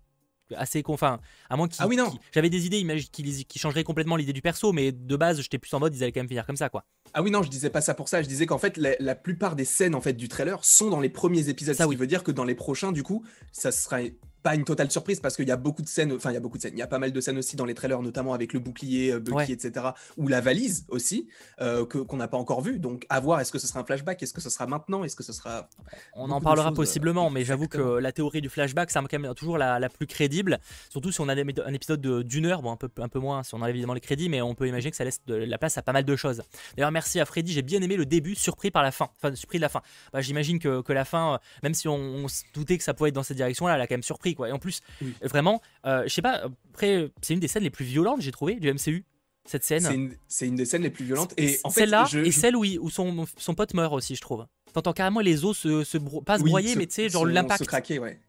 assez 0.58 0.84
enfin 0.88 1.20
à 1.48 1.56
moins 1.56 1.68
qu'ils 1.68 1.84
ah 1.84 1.88
oui 1.88 1.96
non 1.96 2.12
j'avais 2.34 2.50
des 2.50 2.66
idées 2.66 2.84
qui, 3.12 3.46
qui 3.46 3.60
changeraient 3.60 3.84
complètement 3.84 4.16
l'idée 4.16 4.34
du 4.34 4.42
perso 4.42 4.74
mais 4.74 4.92
de 4.92 5.16
base 5.16 5.40
j'étais 5.42 5.60
plus 5.60 5.72
en 5.76 5.80
mode 5.80 5.96
ils 5.96 6.02
allaient 6.02 6.12
quand 6.12 6.22
même 6.22 6.28
finir 6.28 6.44
comme 6.44 6.56
ça 6.56 6.70
quoi 6.70 6.86
ah 7.14 7.22
oui 7.22 7.30
non 7.30 7.44
je 7.44 7.52
disais 7.52 7.70
pas 7.70 7.82
ça 7.82 7.94
pour 7.94 8.10
ça 8.10 8.24
je 8.24 8.28
disais 8.28 8.48
qu'en 8.48 8.58
fait 8.58 8.76
la, 8.78 9.14
plupart 9.14 9.56
des 9.56 9.64
scènes 9.64 9.94
en 9.94 10.02
fait 10.02 10.14
du 10.14 10.28
trailer 10.28 10.66
sont 10.66 10.90
dans 10.90 11.02
les 11.02 11.10
premiers 11.10 11.50
épisodes 11.50 11.76
ça 11.76 11.84
ce 11.84 11.90
qui 11.90 11.96
veut 11.96 12.08
dire 12.08 12.24
que 12.24 12.32
dans 12.32 12.46
les 12.46 12.56
prochains 12.56 12.92
du 12.92 13.04
coup 13.04 13.24
ça 13.52 13.72
sera 13.72 14.00
pas 14.42 14.56
une 14.56 14.64
totale 14.64 14.92
surprise 14.92 15.20
parce 15.20 15.36
qu'il 15.36 15.48
y 15.48 15.52
a 15.52 15.58
beaucoup 15.58 15.82
de 15.82 15.88
scènes, 15.88 16.14
enfin 16.14 16.32
il 16.32 16.34
y 16.34 16.38
a 16.38 16.40
beaucoup 16.40 16.58
de 16.58 16.62
scènes, 16.62 16.74
il 16.74 16.80
y 16.80 16.84
a 16.84 16.88
pas 16.88 17.00
mal 17.00 17.12
de 17.12 17.22
scènes 17.22 17.38
aussi 17.38 17.56
dans 17.56 17.66
les 17.66 17.74
trailers, 17.74 18.02
notamment 18.02 18.34
avec 18.34 18.54
le 18.54 18.60
bouclier, 18.60 19.12
euh, 19.12 19.20
Bucky, 19.20 19.52
etc. 19.52 19.88
Ou 20.18 20.28
la 20.28 20.42
valise 20.42 20.86
aussi, 20.90 21.28
euh, 21.62 21.86
que, 21.86 21.98
qu'on 21.98 22.18
n'a 22.18 22.28
pas 22.28 22.38
encore 22.38 22.62
vu. 22.62 22.80
Donc 22.80 23.06
à 23.10 23.20
voir, 23.20 23.40
est-ce 23.40 23.52
que 23.52 23.60
ce 23.60 23.68
sera 23.68 23.80
un 23.80 23.84
flashback, 23.84 24.22
est-ce 24.24 24.34
que 24.34 24.42
ce 24.42 24.50
sera 24.50 24.68
maintenant, 24.68 25.04
est-ce 25.04 25.16
que 25.16 25.24
ce 25.24 25.34
sera... 25.34 25.70
On 26.14 26.32
en 26.32 26.42
parlera 26.42 26.72
possiblement, 26.74 27.28
euh, 27.28 27.30
mais 27.32 27.44
j'avoue 27.44 27.68
que 27.68 28.00
la 28.00 28.12
théorie 28.12 28.42
du 28.42 28.50
flashback, 28.50 28.92
c'est 28.92 29.00
quand 29.00 29.20
même 29.20 29.34
toujours 29.34 29.58
la, 29.58 29.80
la, 29.80 29.90
plus 29.90 30.08
crédible, 30.08 30.60
surtout 30.90 31.12
si 31.12 31.20
on 31.22 31.30
a 31.30 31.34
un 31.34 31.74
épisode 31.74 32.02
d'une 32.24 32.46
heure, 32.46 32.62
bon 32.62 32.72
un 32.72 32.78
peu, 32.78 32.90
un 33.00 33.10
peu 33.10 33.20
moins 33.20 33.44
si 33.44 33.56
on 33.56 33.58
enlève 33.58 33.76
évidemment 33.76 33.94
les 33.94 34.00
crédits, 34.00 34.30
mais 34.30 34.42
on 34.42 34.56
peut 34.56 34.68
imaginer 34.68 34.92
que 34.92 34.98
ça 34.98 35.04
laisse 35.04 35.22
de 35.26 35.36
la 35.36 35.58
place 35.58 35.78
à 35.78 35.82
pas 35.82 35.94
mal 35.94 36.06
de 36.06 36.16
choses. 36.16 36.42
D'ailleurs 36.76 36.92
merci 36.92 37.20
à 37.20 37.26
Freddy, 37.26 37.52
j'ai 37.52 37.62
bien 37.62 37.82
aimé 37.82 37.98
le 37.98 38.06
début, 38.06 38.36
surpris 38.36 38.72
par 38.72 38.84
la 38.84 38.92
fin, 38.92 39.10
enfin 39.18 39.34
surpris 39.36 39.58
de 39.58 39.64
la 39.64 39.70
fin. 39.70 39.82
Bah, 40.14 40.22
j'imagine 40.22 40.60
que, 40.60 40.82
que, 40.82 40.94
la 40.94 41.06
fin, 41.06 41.40
même 41.64 41.74
si 41.74 41.88
on, 41.88 42.28
se 42.28 42.44
doutait 42.54 42.78
que 42.78 42.84
ça 42.84 42.94
pouvait 42.94 43.10
être 43.10 43.16
dans 43.16 43.24
cette 43.24 43.38
direction-là, 43.38 43.76
elle 43.76 43.82
a 43.82 43.88
quand 43.88 43.96
même 43.96 44.04
surpris 44.04 44.29
quoi. 44.36 44.50
Et 44.50 44.52
en 44.52 44.60
plus, 44.60 44.82
Vraiment, 45.22 45.62
euh, 45.86 46.04
je 46.06 46.14
sais 46.14 46.22
pas, 46.22 46.44
après, 46.72 47.10
c'est 47.22 47.34
une 47.34 47.40
des 47.40 47.48
scènes 47.48 47.64
les 47.64 47.70
plus 47.70 47.86
violentes, 47.86 48.22
j'ai 48.22 48.32
trouvé, 48.32 48.56
du 48.56 48.72
MCU. 48.72 49.06
Cette 49.46 49.64
scène. 49.64 50.12
C'est 50.28 50.48
une, 50.48 50.56
des 50.56 50.66
scènes 50.66 50.84
les 50.84 50.90
plus 50.90 51.06
violentes. 51.06 51.34
Et 51.38 51.58
en 51.64 51.70
celle-là 51.70 52.08
et 52.14 52.32
celle 52.32 52.56
où, 52.56 52.64
où 52.64 52.90
son, 52.90 53.26
son 53.38 53.56
pote 53.56 53.74
meurt 53.74 53.94
aussi, 53.94 54.16
je 54.16 54.22
trouve. 54.22 54.46
T'entends 54.74 54.94
carrément 54.94 55.22
les 55.22 55.44
os 55.44 55.58
se, 55.58 55.84
se 55.84 55.98
pas 55.98 56.38
se 56.38 56.44
broyer, 56.44 56.76
mais 56.76 56.86
tu 56.86 56.96
sais, 56.96 57.10
genre 57.10 57.26
l'impact. 57.26 57.64
Se 57.64 57.68
craquer, 57.68 58.00
ouais. 58.00 58.20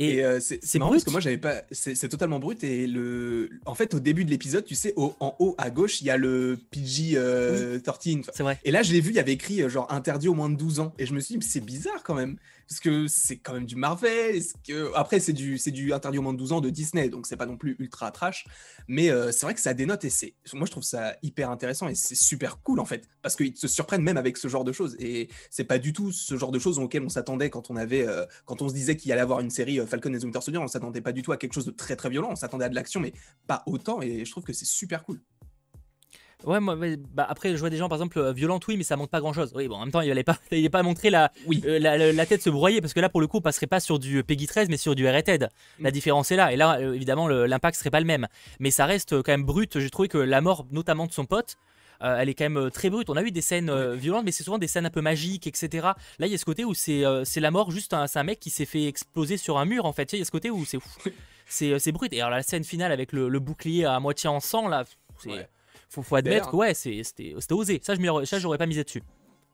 Et, 0.00 0.24
euh, 0.24 0.38
c'est 0.40 0.78
marrant 0.78 0.92
parce 0.92 1.04
que 1.04 1.10
moi 1.10 1.20
j'avais 1.20 1.38
pas, 1.38 1.62
c'est 1.72 2.08
totalement 2.08 2.38
brut 2.38 2.62
et 2.62 2.86
le, 2.86 3.50
en 3.66 3.74
fait 3.74 3.94
au 3.94 4.00
début 4.00 4.24
de 4.24 4.30
l'épisode, 4.30 4.64
tu 4.64 4.76
sais, 4.76 4.94
en 4.96 5.34
haut 5.40 5.56
à 5.58 5.70
gauche 5.70 6.00
il 6.00 6.06
y 6.06 6.10
a 6.10 6.16
le 6.16 6.56
PG 6.70 7.14
13. 7.14 7.16
Euh, 7.16 7.80
c'est 8.32 8.42
vrai. 8.42 8.58
Et 8.64 8.70
là 8.70 8.82
je 8.82 8.92
l'ai 8.92 9.00
vu, 9.00 9.10
il 9.10 9.16
y 9.16 9.18
avait 9.18 9.32
écrit 9.32 9.68
genre 9.68 9.92
interdit 9.92 10.28
au 10.28 10.34
moins 10.34 10.50
de 10.50 10.56
12 10.56 10.80
ans 10.80 10.94
et 10.98 11.06
je 11.06 11.14
me 11.14 11.20
suis 11.20 11.36
dit 11.36 11.46
c'est 11.46 11.64
bizarre 11.64 12.04
quand 12.04 12.14
même 12.14 12.36
parce 12.68 12.80
que 12.80 13.06
c'est 13.06 13.38
quand 13.38 13.54
même 13.54 13.64
du 13.64 13.76
Marvel. 13.76 14.42
Que 14.66 14.92
après 14.94 15.20
c'est 15.20 15.32
du 15.32 15.58
c'est 15.58 15.70
du 15.70 15.92
interdit 15.92 16.18
au 16.18 16.22
moins 16.22 16.32
de 16.32 16.38
12 16.38 16.52
ans 16.52 16.60
de 16.60 16.70
Disney, 16.70 17.08
donc 17.08 17.26
c'est 17.26 17.36
pas 17.36 17.46
non 17.46 17.56
plus 17.56 17.76
ultra 17.78 18.10
trash, 18.10 18.46
mais 18.86 19.10
euh, 19.10 19.32
c'est 19.32 19.46
vrai 19.46 19.54
que 19.54 19.60
ça 19.60 19.74
dénote 19.74 20.04
et 20.04 20.10
c'est 20.10 20.34
moi 20.52 20.66
je 20.66 20.70
trouve 20.70 20.82
ça 20.82 21.16
hyper 21.22 21.50
intéressant 21.50 21.88
et 21.88 21.94
c'est 21.94 22.14
super 22.14 22.62
cool 22.62 22.80
en 22.80 22.84
fait 22.84 23.08
parce 23.22 23.36
qu'ils 23.36 23.56
se 23.56 23.68
surprennent 23.68 24.02
même 24.02 24.16
avec 24.16 24.36
ce 24.36 24.48
genre 24.48 24.64
de 24.64 24.72
choses 24.72 24.96
et 24.98 25.28
c'est 25.50 25.64
pas 25.64 25.78
du 25.78 25.92
tout 25.92 26.12
ce 26.12 26.36
genre 26.36 26.52
de 26.52 26.58
choses 26.58 26.78
auxquelles 26.78 27.02
on 27.02 27.08
s'attendait 27.08 27.50
quand 27.50 27.70
on 27.70 27.76
avait 27.76 28.06
euh, 28.06 28.26
quand 28.44 28.62
on 28.62 28.68
se 28.68 28.74
disait 28.74 28.96
qu'il 28.96 29.10
allait 29.12 29.20
avoir 29.22 29.40
une 29.40 29.50
série 29.50 29.80
euh, 29.80 29.86
Falcon 29.86 30.12
et 30.12 30.18
the 30.18 30.24
Winter 30.24 30.40
Soldier, 30.40 30.60
on 30.60 30.68
s'attendait 30.68 31.00
pas 31.00 31.12
du 31.12 31.22
tout 31.22 31.32
à 31.32 31.36
quelque 31.36 31.54
chose 31.54 31.66
de 31.66 31.70
très 31.70 31.96
très 31.96 32.10
violent, 32.10 32.28
on 32.30 32.36
s'attendait 32.36 32.66
à 32.66 32.68
de 32.68 32.74
l'action 32.74 33.00
mais 33.00 33.12
pas 33.46 33.62
autant 33.66 34.02
et 34.02 34.24
je 34.24 34.30
trouve 34.30 34.44
que 34.44 34.52
c'est 34.52 34.66
super 34.66 35.04
cool. 35.04 35.20
Ouais, 36.44 36.60
moi, 36.60 36.76
bah 37.14 37.26
après, 37.28 37.50
je 37.52 37.56
vois 37.56 37.68
des 37.68 37.76
gens, 37.76 37.88
par 37.88 37.96
exemple, 37.96 38.18
euh, 38.18 38.32
violentes, 38.32 38.66
oui, 38.68 38.76
mais 38.76 38.84
ça 38.84 38.96
montre 38.96 39.10
pas 39.10 39.18
grand 39.18 39.32
chose. 39.32 39.50
Oui, 39.56 39.66
bon, 39.66 39.74
en 39.76 39.80
même 39.80 39.90
temps, 39.90 40.02
il 40.02 40.08
n'allait 40.08 40.22
pas, 40.22 40.38
il 40.52 40.70
pas 40.70 40.84
montrer 40.84 41.10
la, 41.10 41.32
oui. 41.46 41.62
Euh, 41.66 41.78
la, 41.78 42.26
tête 42.26 42.42
se 42.42 42.50
broyer, 42.50 42.80
parce 42.80 42.94
que 42.94 43.00
là, 43.00 43.08
pour 43.08 43.20
le 43.20 43.26
coup, 43.26 43.38
on 43.38 43.40
passerait 43.40 43.66
pas 43.66 43.80
sur 43.80 43.98
du 43.98 44.22
Peggy 44.22 44.46
13, 44.46 44.68
mais 44.68 44.76
sur 44.76 44.94
du 44.94 45.06
Rated. 45.06 45.48
La 45.80 45.90
mm. 45.90 45.92
différence 45.92 46.30
est 46.30 46.36
là, 46.36 46.52
et 46.52 46.56
là, 46.56 46.78
euh, 46.78 46.94
évidemment, 46.94 47.26
l'impact 47.26 47.76
serait 47.76 47.90
pas 47.90 47.98
le 47.98 48.06
même. 48.06 48.28
Mais 48.60 48.70
ça 48.70 48.86
reste 48.86 49.20
quand 49.22 49.32
même 49.32 49.42
brut. 49.42 49.80
J'ai 49.80 49.90
trouvé 49.90 50.06
que 50.06 50.18
la 50.18 50.40
mort, 50.40 50.64
notamment 50.70 51.06
de 51.06 51.12
son 51.12 51.24
pote, 51.24 51.56
elle 52.00 52.28
est 52.28 52.34
quand 52.34 52.48
même 52.48 52.70
très 52.70 52.90
brute. 52.90 53.10
On 53.10 53.16
a 53.16 53.22
eu 53.22 53.32
des 53.32 53.40
scènes 53.40 53.94
violentes, 53.94 54.24
mais 54.24 54.30
c'est 54.30 54.44
souvent 54.44 54.58
des 54.58 54.68
scènes 54.68 54.86
un 54.86 54.90
peu 54.90 55.00
magiques, 55.00 55.48
etc. 55.48 55.88
Là, 56.20 56.26
il 56.26 56.30
y 56.30 56.34
a 56.34 56.38
ce 56.38 56.44
côté 56.44 56.64
où 56.64 56.72
c'est 56.72 57.02
c'est 57.24 57.40
la 57.40 57.50
mort, 57.50 57.72
juste 57.72 57.92
c'est 58.06 58.18
un 58.20 58.22
mec 58.22 58.38
qui 58.38 58.50
s'est 58.50 58.66
fait 58.66 58.86
exploser 58.86 59.36
sur 59.36 59.58
un 59.58 59.64
mur, 59.64 59.84
en 59.84 59.92
fait. 59.92 60.12
Il 60.12 60.20
y 60.20 60.22
a 60.22 60.24
ce 60.24 60.30
côté 60.30 60.48
où 60.50 60.64
c'est 60.64 60.78
c'est 61.78 61.92
brut. 61.92 62.12
Et 62.12 62.20
alors, 62.20 62.30
la 62.30 62.44
scène 62.44 62.62
finale 62.62 62.92
avec 62.92 63.12
le, 63.12 63.40
bouclier 63.40 63.84
à 63.84 63.98
moitié 63.98 64.28
en 64.28 64.38
sang, 64.38 64.68
là, 64.68 64.84
c'est 65.18 65.48
faut, 65.88 66.02
faut 66.02 66.16
admettre 66.16 66.50
que 66.50 66.56
ouais, 66.56 66.74
c'était 66.74 67.34
osé. 67.50 67.80
Ça, 67.82 67.94
je 67.94 68.38
j'aurais 68.38 68.58
pas 68.58 68.66
misé 68.66 68.84
dessus. 68.84 69.02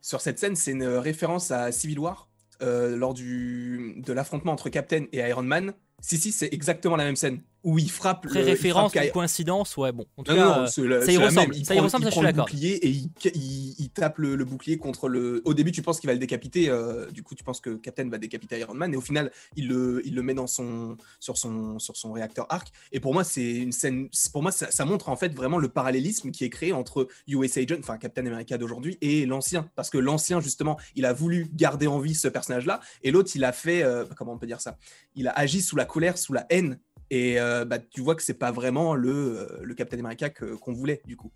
Sur 0.00 0.20
cette 0.20 0.38
scène, 0.38 0.56
c'est 0.56 0.72
une 0.72 0.84
référence 0.84 1.50
à 1.50 1.72
Civil 1.72 1.98
War 1.98 2.28
euh, 2.62 2.96
lors 2.96 3.14
du, 3.14 3.94
de 4.04 4.12
l'affrontement 4.12 4.52
entre 4.52 4.68
Captain 4.68 5.06
et 5.12 5.18
Iron 5.20 5.42
Man. 5.42 5.72
Si, 6.00 6.18
si, 6.18 6.32
c'est 6.32 6.52
exactement 6.52 6.96
la 6.96 7.04
même 7.04 7.16
scène. 7.16 7.40
Où 7.64 7.78
il 7.78 7.90
frappe. 7.90 8.26
Très 8.28 8.40
le, 8.40 8.46
référence, 8.46 8.92
frappe 8.92 9.10
coïncidence, 9.12 9.76
ouais, 9.76 9.90
bon. 9.90 10.06
En 10.16 10.22
tout 10.22 10.32
non, 10.32 10.36
cas, 10.38 10.44
non, 10.44 10.62
euh, 10.62 10.66
c'est 10.66 10.86
la- 10.86 11.00
ça 11.04 11.10
y 11.12 11.16
ressemble. 11.16 11.56
Il 11.56 11.64
ça 11.66 11.74
y 11.74 11.80
ressemble, 11.80 12.04
il 12.04 12.06
ça, 12.06 12.10
je 12.10 12.14
suis 12.14 12.20
le 12.20 12.26
d'accord. 12.32 12.44
bouclier 12.46 12.74
et 12.86 12.88
il, 12.90 13.10
il- 13.34 13.74
il 13.78 13.90
tape 13.90 14.18
le, 14.18 14.36
le 14.36 14.44
bouclier 14.44 14.76
contre 14.78 15.08
le. 15.08 15.42
Au 15.44 15.54
début, 15.54 15.72
tu 15.72 15.82
penses 15.82 15.98
qu'il 15.98 16.06
va 16.08 16.12
le 16.14 16.18
décapiter. 16.18 16.68
euh, 16.68 17.10
du 17.10 17.22
coup, 17.22 17.34
tu 17.34 17.42
penses 17.42 17.60
que 17.60 17.70
Captain 17.70 18.08
va 18.08 18.18
décapiter 18.18 18.58
Iron 18.60 18.74
Man. 18.74 18.92
Et 18.92 18.96
au 18.96 19.00
final, 19.00 19.32
il 19.56 19.68
le, 19.68 20.02
il 20.04 20.14
le 20.14 20.22
met 20.22 20.34
dans 20.34 20.46
son, 20.46 20.96
sur, 21.20 21.36
son, 21.38 21.78
sur 21.78 21.96
son 21.96 22.12
réacteur 22.12 22.46
arc. 22.50 22.68
Et 22.92 23.00
pour 23.00 23.12
moi, 23.14 23.24
c'est 23.24 23.54
une 23.54 23.72
scène. 23.72 24.08
Pour 24.32 24.42
moi, 24.42 24.52
ça, 24.52 24.70
ça 24.70 24.84
montre 24.84 25.08
en 25.08 25.16
fait 25.16 25.34
vraiment 25.34 25.58
le 25.58 25.68
parallélisme 25.68 26.30
qui 26.30 26.44
est 26.44 26.50
créé 26.50 26.72
entre 26.72 27.08
US 27.26 27.56
Agent, 27.56 27.76
enfin 27.80 27.96
Captain 27.98 28.26
America 28.26 28.58
d'aujourd'hui, 28.58 28.98
et 29.00 29.26
l'ancien. 29.26 29.68
Parce 29.74 29.90
que 29.90 29.98
l'ancien, 29.98 30.40
justement, 30.40 30.78
il 30.96 31.06
a 31.06 31.12
voulu 31.12 31.48
garder 31.54 31.86
en 31.86 31.98
vie 31.98 32.14
ce 32.14 32.28
personnage-là. 32.28 32.80
Et 33.02 33.10
l'autre, 33.10 33.30
il 33.34 33.44
a 33.44 33.52
fait. 33.52 33.82
euh, 33.82 34.04
comment 34.16 34.32
on 34.34 34.38
peut 34.38 34.46
dire 34.46 34.60
ça? 34.60 34.76
Il 35.16 35.28
a 35.28 35.32
agi 35.32 35.62
sous 35.62 35.76
la 35.76 35.84
colère, 35.86 36.18
sous 36.18 36.32
la 36.32 36.46
haine. 36.50 36.78
Et 37.14 37.38
euh, 37.38 37.64
bah, 37.64 37.78
tu 37.78 38.00
vois 38.00 38.16
que 38.16 38.24
c'est 38.24 38.34
pas 38.34 38.50
vraiment 38.50 38.96
le, 38.96 39.12
euh, 39.38 39.60
le 39.62 39.74
Captain 39.74 40.00
America 40.00 40.30
qu'on 40.30 40.72
voulait, 40.72 41.00
du 41.06 41.16
coup. 41.16 41.30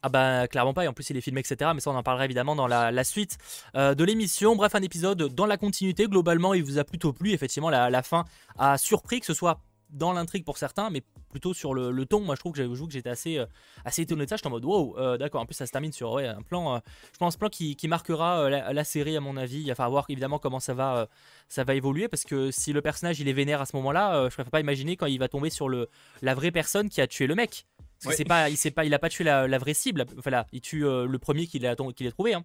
Ah 0.00 0.08
bah 0.08 0.46
clairement 0.46 0.74
pas, 0.74 0.84
et 0.84 0.88
en 0.88 0.92
plus 0.92 1.10
il 1.10 1.16
est 1.16 1.22
filmé, 1.22 1.40
etc. 1.40 1.70
Mais 1.74 1.80
ça 1.80 1.90
on 1.90 1.96
en 1.96 2.02
parlera 2.02 2.26
évidemment 2.26 2.54
dans 2.54 2.66
la, 2.66 3.04
suite 3.04 3.38
euh, 3.74 3.94
de 3.94 4.04
l'émission. 4.04 4.54
Bref, 4.54 4.74
un 4.74 4.82
épisode 4.82 5.34
dans 5.34 5.46
la 5.46 5.56
continuité, 5.56 6.06
globalement 6.06 6.54
il 6.54 6.62
vous 6.62 6.78
a 6.78 6.84
plutôt 6.84 7.12
plu. 7.12 7.32
Effectivement, 7.32 7.70
la 7.70 8.02
fin 8.02 8.26
a 8.58 8.76
surpris, 8.76 9.20
que 9.20 9.26
ce 9.26 9.34
soit 9.34 9.60
dans 9.90 10.12
l'intrigue 10.12 10.44
pour 10.44 10.58
certains, 10.58 10.90
mais 10.90 11.02
plutôt 11.30 11.54
sur 11.54 11.74
le, 11.74 11.90
le 11.90 12.06
ton. 12.06 12.20
Moi 12.20 12.34
je 12.34 12.40
trouve 12.40 12.52
que 12.52 12.62
j'étais 12.90 13.08
assez, 13.10 13.38
euh, 13.38 13.46
assez 13.84 14.02
étonné 14.02 14.24
de 14.24 14.28
ça. 14.30 14.36
J'étais 14.36 14.46
en 14.48 14.50
mode 14.50 14.64
wow, 14.64 14.98
euh, 14.98 15.16
d'accord. 15.18 15.40
En 15.40 15.46
plus 15.46 15.54
ça 15.54 15.66
se 15.66 15.72
termine 15.72 15.92
sur 15.92 16.12
ouais, 16.12 16.26
un 16.26 16.42
plan, 16.42 16.76
euh, 16.76 16.78
je 17.12 17.18
pense, 17.18 17.36
plan 17.36 17.48
qui, 17.48 17.76
qui 17.76 17.88
marquera 17.88 18.48
la, 18.50 18.72
la 18.72 18.84
série 18.84 19.16
à 19.16 19.20
mon 19.20 19.36
avis. 19.36 19.60
Il 19.60 19.68
va 19.68 19.74
falloir 19.74 19.90
voir 19.90 20.06
évidemment 20.08 20.38
comment 20.38 20.60
ça 20.60 20.74
va, 20.74 21.08
ça 21.48 21.64
va 21.64 21.74
évoluer 21.74 22.08
parce 22.08 22.24
que 22.24 22.50
si 22.50 22.72
le 22.72 22.82
personnage 22.82 23.20
il 23.20 23.28
est 23.28 23.32
vénère 23.32 23.60
à 23.60 23.66
ce 23.66 23.76
moment-là, 23.76 24.24
je 24.28 24.34
préfère 24.34 24.50
pas 24.50 24.60
imaginer 24.60 24.96
quand 24.96 25.06
il 25.06 25.18
va 25.18 25.28
tomber 25.28 25.50
sur 25.50 25.68
le, 25.68 25.88
la 26.22 26.34
vraie 26.34 26.50
personne 26.50 26.88
qui 26.88 27.00
a 27.00 27.06
tué 27.06 27.26
le 27.26 27.34
mec. 27.34 27.66
Parce 27.76 28.04
que 28.04 28.08
Ouais. 28.08 28.16
c'est 28.16 28.24
pas, 28.24 28.50
il 28.50 28.56
sait 28.56 28.70
pas, 28.70 28.84
il 28.84 28.92
a 28.92 28.98
pas 28.98 29.08
tué 29.08 29.24
la, 29.24 29.46
la 29.48 29.58
vraie 29.58 29.72
cible. 29.72 30.04
Enfin 30.18 30.30
là, 30.30 30.46
il 30.52 30.60
tue 30.60 30.80
le 30.80 31.16
premier 31.18 31.46
qu'il 31.46 31.64
a, 31.66 31.74
qu'il 31.76 32.06
a 32.06 32.10
trouvé. 32.10 32.34
Hein. 32.34 32.44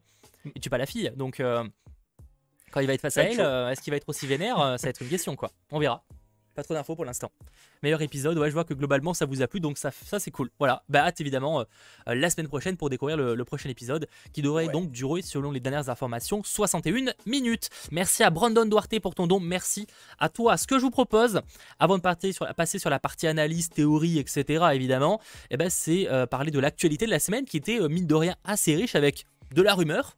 Il 0.56 0.62
tue 0.62 0.70
pas 0.70 0.78
la 0.78 0.86
fille. 0.86 1.12
Donc 1.18 1.42
quand 2.72 2.80
il 2.82 2.88
va 2.88 2.94
être 2.94 3.02
face 3.02 3.18
à 3.18 3.24
elle, 3.24 3.40
est-ce 3.72 3.82
qu'il 3.82 3.92
va 3.92 3.98
être 3.98 4.08
aussi 4.08 4.28
vénère 4.28 4.58
Ça 4.78 4.88
va 4.88 4.90
être 4.90 5.02
une 5.02 5.10
question 5.10 5.36
quoi. 5.36 5.52
On 5.72 5.80
verra. 5.80 6.04
Pas 6.60 6.64
trop 6.64 6.74
d'infos 6.74 6.94
pour 6.94 7.06
l'instant. 7.06 7.32
Meilleur 7.84 8.02
épisode, 8.02 8.38
ouais, 8.38 8.50
je 8.50 8.54
vois 8.54 8.66
que 8.66 8.74
globalement 8.74 9.14
ça 9.14 9.26
vous 9.26 9.42
a 9.42 9.48
plu, 9.48 9.62
donc 9.62 9.78
ça, 9.78 9.92
ça 9.92 10.20
c'est 10.20 10.30
cool. 10.30 10.50
Voilà, 10.60 10.84
bah 10.90 11.06
hâte 11.06 11.22
évidemment 11.22 11.62
euh, 11.62 11.64
la 12.14 12.30
semaine 12.30 12.50
prochaine 12.50 12.76
pour 12.76 12.90
découvrir 12.90 13.16
le, 13.16 13.34
le 13.34 13.46
prochain 13.46 13.70
épisode 13.70 14.10
qui 14.34 14.42
devrait 14.42 14.66
Ouais. 14.66 14.74
donc 14.74 14.92
durer, 14.92 15.22
selon 15.22 15.52
les 15.52 15.62
dernières 15.62 15.90
informations, 15.90 16.42
61 16.44 17.14
minutes. 17.26 17.70
Merci 17.92 18.24
à 18.24 18.30
Brandon 18.30 18.66
Duarte 18.66 19.00
pour 19.00 19.16
ton 19.16 19.26
don, 19.26 19.40
merci 19.40 19.88
à 20.20 20.28
toi. 20.28 20.58
Ce 20.58 20.68
que 20.68 20.78
je 20.78 20.84
vous 20.84 20.92
propose, 20.92 21.40
avant 21.80 21.96
de 21.96 22.02
partir 22.02 22.34
sur, 22.34 22.46
passer 22.56 22.78
sur 22.78 22.90
la 22.90 23.00
partie 23.00 23.28
analyse, 23.28 23.70
théorie, 23.70 24.20
etc., 24.20 24.66
évidemment, 24.74 25.22
eh 25.52 25.56
ben, 25.56 25.70
c'est 25.70 26.10
euh, 26.10 26.26
parler 26.26 26.52
de 26.52 26.60
l'actualité 26.60 27.06
de 27.06 27.12
la 27.12 27.20
semaine 27.20 27.46
qui 27.46 27.56
était, 27.56 27.80
euh, 27.80 27.88
mine 27.88 28.06
de 28.06 28.16
rien, 28.16 28.36
assez 28.44 28.76
riche 28.76 28.96
avec 28.96 29.26
de 29.56 29.62
la 29.62 29.76
rumeur, 29.76 30.18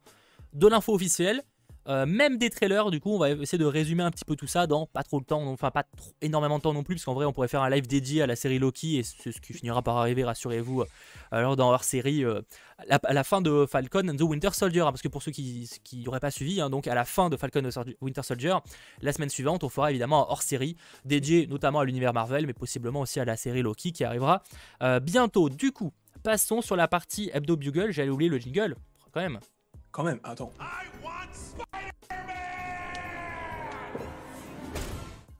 de 0.54 0.66
l'info 0.66 0.92
officielle, 0.92 1.44
euh, 1.88 2.06
même 2.06 2.38
des 2.38 2.50
trailers. 2.50 2.90
Du 2.90 3.00
coup, 3.00 3.10
on 3.10 3.18
va 3.18 3.30
essayer 3.30 3.58
de 3.58 3.64
résumer 3.64 4.02
un 4.02 4.10
petit 4.10 4.24
peu 4.24 4.36
tout 4.36 4.46
ça 4.46 4.66
dans 4.66 4.86
pas 4.86 5.02
trop 5.02 5.20
de 5.20 5.24
temps, 5.24 5.42
enfin 5.46 5.70
pas 5.70 5.82
trop, 5.82 6.12
énormément 6.20 6.58
de 6.58 6.62
temps 6.62 6.72
non 6.72 6.82
plus, 6.82 6.96
parce 6.96 7.04
qu'en 7.04 7.14
vrai, 7.14 7.24
on 7.24 7.32
pourrait 7.32 7.48
faire 7.48 7.62
un 7.62 7.70
live 7.70 7.86
dédié 7.86 8.22
à 8.22 8.26
la 8.26 8.36
série 8.36 8.58
Loki 8.58 8.98
et 8.98 9.02
c'est 9.02 9.32
ce 9.32 9.40
qui 9.40 9.52
finira 9.52 9.82
par 9.82 9.96
arriver, 9.96 10.24
rassurez-vous, 10.24 10.82
euh, 10.82 10.86
alors 11.30 11.56
dans 11.56 11.70
leur 11.70 11.84
série 11.84 12.24
euh, 12.24 12.40
à 12.78 12.84
la, 12.86 13.00
à 13.02 13.12
la 13.12 13.24
fin 13.24 13.40
de 13.40 13.66
Falcon 13.66 14.08
and 14.08 14.16
the 14.16 14.22
Winter 14.22 14.50
Soldier. 14.52 14.80
hein, 14.80 14.86
parce 14.86 15.02
que 15.02 15.08
pour 15.08 15.22
ceux 15.22 15.30
qui 15.30 15.68
n'auraient 16.04 16.20
pas 16.20 16.30
suivi, 16.30 16.60
hein, 16.60 16.70
donc 16.70 16.86
à 16.86 16.94
la 16.94 17.04
fin 17.04 17.30
de 17.30 17.36
Falcon 17.36 17.64
and 17.64 17.70
the 17.70 17.96
Winter 18.00 18.22
Soldier, 18.22 18.54
la 19.00 19.12
semaine 19.12 19.30
suivante, 19.30 19.64
on 19.64 19.68
fera 19.68 19.90
évidemment 19.90 20.28
un 20.28 20.32
hors 20.32 20.42
série 20.42 20.76
dédié 21.04 21.46
notamment 21.46 21.80
à 21.80 21.84
l'univers 21.84 22.12
Marvel, 22.12 22.46
mais 22.46 22.52
possiblement 22.52 23.00
aussi 23.00 23.20
à 23.20 23.24
la 23.24 23.36
série 23.36 23.62
Loki 23.62 23.92
qui 23.92 24.04
arrivera 24.04 24.42
euh, 24.82 25.00
bientôt. 25.00 25.48
Du 25.48 25.72
coup, 25.72 25.92
passons 26.22 26.60
sur 26.62 26.76
la 26.76 26.88
partie 26.88 27.30
Hebdo 27.32 27.56
Bugle. 27.56 27.90
J'allais 27.92 28.10
oublier 28.10 28.30
le 28.30 28.38
jingle, 28.38 28.76
quand 29.12 29.20
même. 29.20 29.38
Quand 29.90 30.04
même, 30.04 30.20
attends. 30.24 30.52
Sunday! 32.12 32.71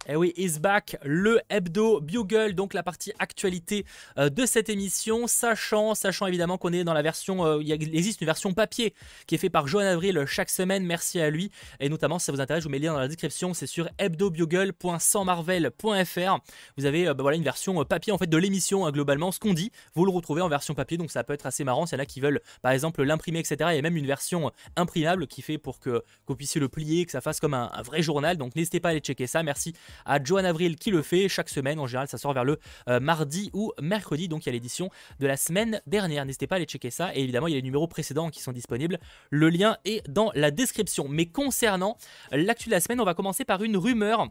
Eh 0.09 0.17
oui, 0.17 0.33
is 0.37 0.59
back, 0.59 0.97
le 1.05 1.41
hebdo 1.49 2.01
Bugle, 2.01 2.57
donc 2.57 2.75
la 2.75 2.83
partie 2.83 3.13
actualité 3.21 3.87
euh, 4.19 4.31
de 4.31 4.47
cette 4.47 4.69
émission, 4.69 5.29
sachant, 5.29 5.95
sachant 5.95 6.27
évidemment 6.27 6.59
qu'on 6.59 6.73
est 6.73 6.83
dans 6.83 6.93
la 6.93 7.03
version, 7.03 7.47
euh, 7.47 7.63
il 7.63 7.71
existe 7.71 8.21
une 8.21 8.27
version 8.27 8.53
papier 8.53 8.95
qui 9.29 9.37
est 9.37 9.39
faite 9.39 9.53
par 9.53 9.69
Johan 9.69 9.85
Avril 9.85 10.25
chaque 10.27 10.51
semaine, 10.51 10.85
merci 10.85 11.21
à 11.21 11.31
lui, 11.31 11.53
et 11.79 11.89
notamment 11.89 12.19
si 12.19 12.25
ça 12.25 12.33
vous 12.33 12.41
intéresse, 12.41 12.65
je 12.65 12.69
vous 12.69 12.73
mets 12.73 12.81
le 12.81 12.87
lien 12.87 12.95
dans 12.95 12.99
la 12.99 13.07
description, 13.07 13.55
c'est 13.55 13.69
sur 13.69 13.89
hebdobugle.sansmarvel.fr, 13.99 16.39
vous 16.77 16.85
avez 16.85 17.07
euh, 17.07 17.15
bah, 17.15 17.23
voilà, 17.23 17.37
une 17.37 17.45
version 17.45 17.85
papier 17.85 18.13
en 18.13 18.19
fait 18.19 18.27
de 18.27 18.37
l'émission, 18.37 18.85
hein, 18.85 18.91
globalement, 18.91 19.31
ce 19.31 19.39
qu'on 19.39 19.55
dit, 19.55 19.71
vous 19.95 20.05
le 20.05 20.11
retrouvez 20.11 20.43
en 20.43 20.49
version 20.49 20.75
papier, 20.75 20.99
donc 20.99 21.13
ça 21.13 21.23
peut 21.23 21.33
être 21.33 21.47
assez 21.47 21.63
marrant, 21.63 21.87
s'il 21.87 21.97
y 21.97 22.01
en 22.01 22.03
a 22.03 22.07
qui 22.07 22.19
veulent 22.19 22.41
par 22.61 22.73
exemple 22.73 23.05
l'imprimer, 23.05 23.39
etc. 23.39 23.57
Il 23.71 23.77
y 23.77 23.79
a 23.79 23.83
même 23.83 23.97
une 23.97 24.09
version 24.09 24.51
imprimable 24.75 25.29
qui 25.29 25.43
fait 25.43 25.59
pour 25.59 25.79
que, 25.79 25.91
que 25.91 26.03
vous 26.27 26.35
puissiez 26.35 26.61
le 26.61 26.69
plier, 26.69 27.07
que 27.07 27.13
ça 27.13 27.21
fasse 27.21 27.39
comme 27.39 27.55
un, 27.55 27.71
un 27.73 27.83
vrai 27.83 28.03
journal, 28.03 28.37
donc 28.37 28.57
n'hésitez 28.57 28.81
pas 28.81 28.89
à 28.89 28.91
aller 28.91 28.99
checker 28.99 29.29
ça, 29.29 29.45
merci 29.45 29.75
à 30.05 30.23
Johan 30.23 30.45
Avril 30.45 30.77
qui 30.77 30.91
le 30.91 31.03
fait 31.03 31.29
chaque 31.29 31.49
semaine. 31.49 31.79
En 31.79 31.87
général, 31.87 32.09
ça 32.09 32.19
sort 32.19 32.33
vers 32.33 32.45
le 32.45 32.59
euh, 32.89 33.01
mardi 33.01 33.51
ou 33.53 33.73
mercredi. 33.81 34.29
Donc 34.29 34.45
il 34.45 34.47
y 34.47 34.51
a 34.51 34.53
l'édition 34.53 34.91
de 35.21 35.27
la 35.27 35.37
semaine 35.37 35.81
dernière. 35.87 36.25
N'hésitez 36.25 36.47
pas 36.47 36.57
à 36.57 36.57
aller 36.57 36.67
checker 36.67 36.91
ça. 36.91 37.15
Et 37.15 37.23
évidemment, 37.23 37.49
il 37.49 37.53
y 37.53 37.55
a 37.55 37.59
les 37.59 37.63
numéros 37.63 37.87
précédents 37.87 38.31
qui 38.31 38.43
sont 38.43 38.53
disponibles. 38.53 38.99
Le 39.31 39.49
lien 39.49 39.77
est 39.85 40.09
dans 40.09 40.31
la 40.35 40.51
description. 40.51 41.09
Mais 41.09 41.27
concernant 41.27 41.97
l'actu 42.31 42.69
de 42.69 42.75
la 42.75 42.81
semaine, 42.81 43.01
on 43.01 43.05
va 43.05 43.15
commencer 43.15 43.45
par 43.45 43.63
une 43.63 43.77
rumeur. 43.77 44.29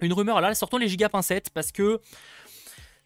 Une 0.00 0.12
rumeur, 0.12 0.40
là, 0.40 0.54
sortons 0.54 0.78
les 0.78 0.88
giga 0.88 1.08
pincettes 1.08 1.50
parce 1.50 1.72
que. 1.72 2.00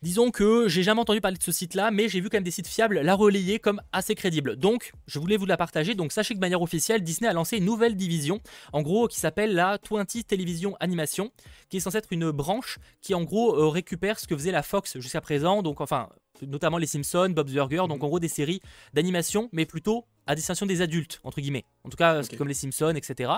Disons 0.03 0.33
que 0.33 0.67
j'ai 0.67 0.83
jamais 0.83 1.01
entendu 1.01 1.21
parler 1.21 1.37
de 1.37 1.43
ce 1.43 1.53
site-là, 1.53 1.93
mais 1.93 2.09
j'ai 2.09 2.21
vu 2.21 2.29
quand 2.29 2.37
même 2.37 2.43
des 2.43 2.51
sites 2.51 2.67
fiables 2.67 3.01
la 3.01 3.15
relayer 3.15 3.61
comme 3.61 3.81
assez 3.93 4.17
crédible. 4.17 4.57
Donc, 4.57 4.93
je 5.07 5.21
voulais 5.21 5.37
vous 5.37 5.47
la 5.47 5.57
partager. 5.57 5.95
Donc, 5.95 6.11
sachez 6.11 6.35
que 6.35 6.39
de 6.39 6.41
manière 6.41 6.61
officielle, 6.61 7.05
Disney 7.05 7.29
a 7.29 7.33
lancé 7.33 7.59
une 7.59 7.65
nouvelle 7.65 7.95
division, 7.95 8.41
en 8.73 8.83
gros, 8.83 9.07
qui 9.07 9.21
s'appelle 9.21 9.55
la 9.55 9.79
20 9.89 10.27
Television 10.27 10.77
Animation, 10.81 11.31
qui 11.69 11.77
est 11.77 11.81
censée 11.81 11.99
être 11.99 12.13
une 12.13 12.33
branche 12.33 12.81
qui, 13.01 13.15
en 13.15 13.23
gros, 13.23 13.55
euh, 13.55 13.69
récupère 13.69 14.19
ce 14.19 14.27
que 14.27 14.37
faisait 14.37 14.51
la 14.51 14.65
Fox 14.65 14.99
jusqu'à 14.99 15.21
présent. 15.21 15.63
Donc, 15.63 15.81
enfin, 15.81 16.09
notamment 16.47 16.79
les 16.79 16.87
Simpsons, 16.87 17.31
Bob's 17.31 17.53
Burger, 17.53 17.85
donc 17.89 18.03
en 18.03 18.09
gros 18.09 18.19
des 18.19 18.29
séries 18.29 18.61
d'animation, 18.95 19.49
mais 19.53 19.67
plutôt 19.67 20.07
à 20.27 20.35
destination 20.35 20.67
des 20.67 20.81
adultes, 20.83 21.21
entre 21.25 21.41
guillemets. 21.41 21.65
En 21.85 21.89
tout 21.89 21.97
cas, 21.97 22.21
Ok. 22.23 22.37
comme 22.37 22.49
les 22.49 22.55
Simpsons, 22.55 22.95
etc. 22.95 23.31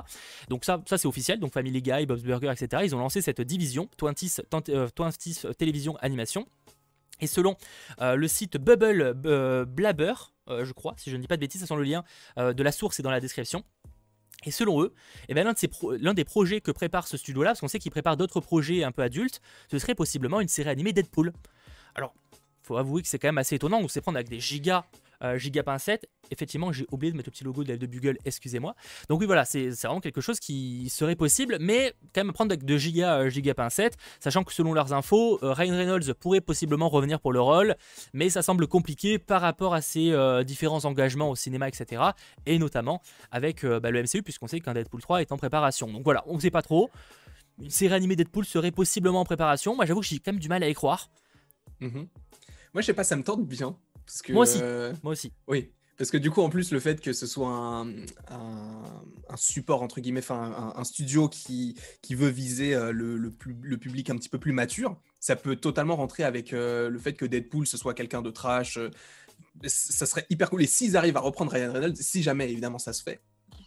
Donc 0.48 0.64
ça, 0.64 0.82
ça 0.86 0.98
c'est 0.98 1.08
officiel, 1.08 1.40
donc 1.40 1.52
Family 1.52 1.80
Guy, 1.82 2.06
Bob's 2.06 2.22
Burger, 2.22 2.50
etc. 2.52 2.82
Ils 2.84 2.94
ont 2.94 2.98
lancé 2.98 3.22
cette 3.22 3.40
division, 3.40 3.88
20, 4.00 4.68
euh, 4.68 4.88
20 4.96 5.54
Télévision 5.56 5.96
Animation. 5.98 6.46
Et 7.20 7.26
selon 7.26 7.56
euh, 8.00 8.16
le 8.16 8.28
site 8.28 8.56
Bubble 8.58 9.14
euh, 9.24 9.64
Blabber, 9.64 10.14
euh, 10.48 10.64
je 10.64 10.72
crois, 10.72 10.94
si 10.98 11.10
je 11.10 11.16
ne 11.16 11.22
dis 11.22 11.28
pas 11.28 11.36
de 11.36 11.40
bêtises, 11.40 11.60
ça 11.60 11.66
sent 11.66 11.76
le 11.76 11.84
lien 11.84 12.04
de 12.36 12.62
la 12.62 12.72
source 12.72 12.98
est 13.00 13.02
dans 13.02 13.10
la 13.10 13.20
description. 13.20 13.62
Et 14.46 14.50
selon 14.50 14.82
eux, 14.82 14.92
eh 15.28 15.34
ben, 15.34 15.44
l'un, 15.44 15.54
de 15.54 15.66
pro- 15.68 15.96
des 15.96 16.24
projets 16.24 16.60
que 16.60 16.70
prépare 16.70 17.06
ce 17.06 17.16
studio-là, 17.16 17.50
parce 17.50 17.60
qu'on 17.60 17.68
sait 17.68 17.78
qu'il 17.78 17.90
prépare 17.92 18.18
d'autres 18.18 18.40
projets 18.40 18.84
un 18.84 18.92
peu 18.92 19.00
adultes, 19.02 19.40
ce 19.70 19.78
serait 19.78 19.94
possiblement 19.94 20.38
une 20.40 20.48
série 20.48 20.68
animée 20.68 20.92
Deadpool. 20.92 21.32
Alors, 21.94 22.12
faut 22.62 22.76
avouer 22.76 23.00
que 23.00 23.08
c'est 23.08 23.18
quand 23.18 23.28
même 23.28 23.38
assez 23.38 23.54
étonnant, 23.54 23.78
on 23.80 23.88
sait 23.88 24.02
prendre 24.02 24.16
avec 24.18 24.28
des 24.28 24.40
gigas, 24.40 24.84
euh, 25.22 25.38
giga 25.38 25.62
pincettes. 25.62 26.08
Effectivement, 26.30 26.72
j'ai 26.72 26.86
oublié 26.90 27.12
de 27.12 27.16
mettre 27.16 27.28
le 27.28 27.32
petit 27.32 27.44
logo 27.44 27.64
de 27.64 27.74
de 27.76 27.86
Bugle, 27.86 28.18
excusez-moi. 28.24 28.74
Donc 29.08 29.20
oui, 29.20 29.26
voilà, 29.26 29.44
c'est 29.44 29.68
vraiment 29.70 30.00
quelque 30.00 30.20
chose 30.20 30.40
qui 30.40 30.88
serait 30.88 31.16
possible, 31.16 31.58
mais 31.60 31.94
quand 32.14 32.24
même 32.24 32.32
prendre 32.32 32.52
avec 32.52 32.64
de 32.64 32.76
giga, 32.76 33.18
euh, 33.18 33.30
giga 33.30 33.54
pincettes, 33.54 33.96
sachant 34.20 34.44
que 34.44 34.52
selon 34.52 34.72
leurs 34.72 34.92
infos, 34.92 35.38
euh, 35.42 35.52
Ryan 35.52 35.76
Reynolds 35.76 36.14
pourrait 36.14 36.40
possiblement 36.40 36.88
revenir 36.88 37.20
pour 37.20 37.32
le 37.32 37.40
rôle, 37.40 37.76
mais 38.12 38.30
ça 38.30 38.42
semble 38.42 38.66
compliqué 38.66 39.18
par 39.18 39.40
rapport 39.40 39.74
à 39.74 39.80
ses 39.80 40.12
euh, 40.12 40.44
différents 40.44 40.84
engagements 40.84 41.30
au 41.30 41.36
cinéma, 41.36 41.68
etc. 41.68 42.02
Et 42.46 42.58
notamment 42.58 43.02
avec 43.30 43.64
bah, 43.64 43.90
le 43.90 44.02
MCU, 44.02 44.22
puisqu'on 44.22 44.46
sait 44.46 44.60
qu'un 44.60 44.74
Deadpool 44.74 45.00
3 45.00 45.20
est 45.20 45.32
en 45.32 45.36
préparation. 45.36 45.90
Donc 45.92 46.04
voilà, 46.04 46.22
on 46.26 46.36
ne 46.36 46.40
sait 46.40 46.50
pas 46.50 46.62
trop. 46.62 46.90
Une 47.60 47.70
série 47.70 47.94
animée 47.94 48.16
Deadpool 48.16 48.44
serait 48.44 48.72
possiblement 48.72 49.20
en 49.20 49.24
préparation. 49.24 49.76
Moi, 49.76 49.86
j'avoue 49.86 50.00
que 50.00 50.06
j'ai 50.06 50.18
quand 50.18 50.32
même 50.32 50.40
du 50.40 50.48
mal 50.48 50.62
à 50.62 50.68
y 50.68 50.74
croire. 50.74 51.08
Mhm. 51.80 52.08
Moi, 52.72 52.80
je 52.80 52.86
sais 52.86 52.94
pas, 52.94 53.04
ça 53.04 53.16
me 53.16 53.22
tente 53.22 53.46
bien. 53.46 53.76
Parce 54.06 54.22
que, 54.22 54.32
Moi 54.32 54.42
aussi. 54.42 54.58
euh, 54.62 54.92
Moi 55.02 55.12
aussi. 55.12 55.32
oui. 55.48 55.70
Parce 55.96 56.10
que 56.10 56.16
du 56.16 56.28
coup, 56.32 56.40
en 56.42 56.50
plus, 56.50 56.72
le 56.72 56.80
fait 56.80 57.00
que 57.00 57.12
ce 57.12 57.24
soit 57.24 57.48
un, 57.48 57.88
un- 58.28 59.04
un 59.28 59.36
support, 59.36 59.80
entre 59.80 60.00
guillemets, 60.00 60.18
enfin, 60.18 60.52
un, 60.76 60.80
un 60.80 60.82
studio 60.84 61.28
qui, 61.28 61.76
qui 62.02 62.16
veut 62.16 62.28
viser 62.30 62.74
euh, 62.74 62.90
le, 62.90 63.16
le 63.16 63.76
public 63.78 64.10
un 64.10 64.16
petit 64.16 64.28
peu 64.28 64.40
plus 64.40 64.50
mature, 64.50 65.00
ça 65.20 65.36
peut 65.36 65.54
totalement 65.54 65.94
rentrer 65.94 66.24
avec 66.24 66.52
euh, 66.52 66.88
le 66.90 66.98
fait 66.98 67.12
que 67.12 67.24
Deadpool, 67.24 67.68
ce 67.68 67.76
soit 67.76 67.94
quelqu'un 67.94 68.22
de 68.22 68.30
trash. 68.32 68.76
euh, 68.76 68.90
ça 69.66 70.04
serait 70.06 70.26
hyper 70.30 70.50
cool. 70.50 70.62
Et 70.62 70.66
s'ils 70.66 70.96
arrivent 70.96 71.16
à 71.16 71.20
reprendre 71.20 71.52
Ryan 71.52 71.72
Reynolds, 71.72 71.96
si 71.96 72.24
jamais, 72.24 72.50
évidemment, 72.50 72.78
ça 72.80 72.92
se 72.92 73.02
fait, 73.02 73.20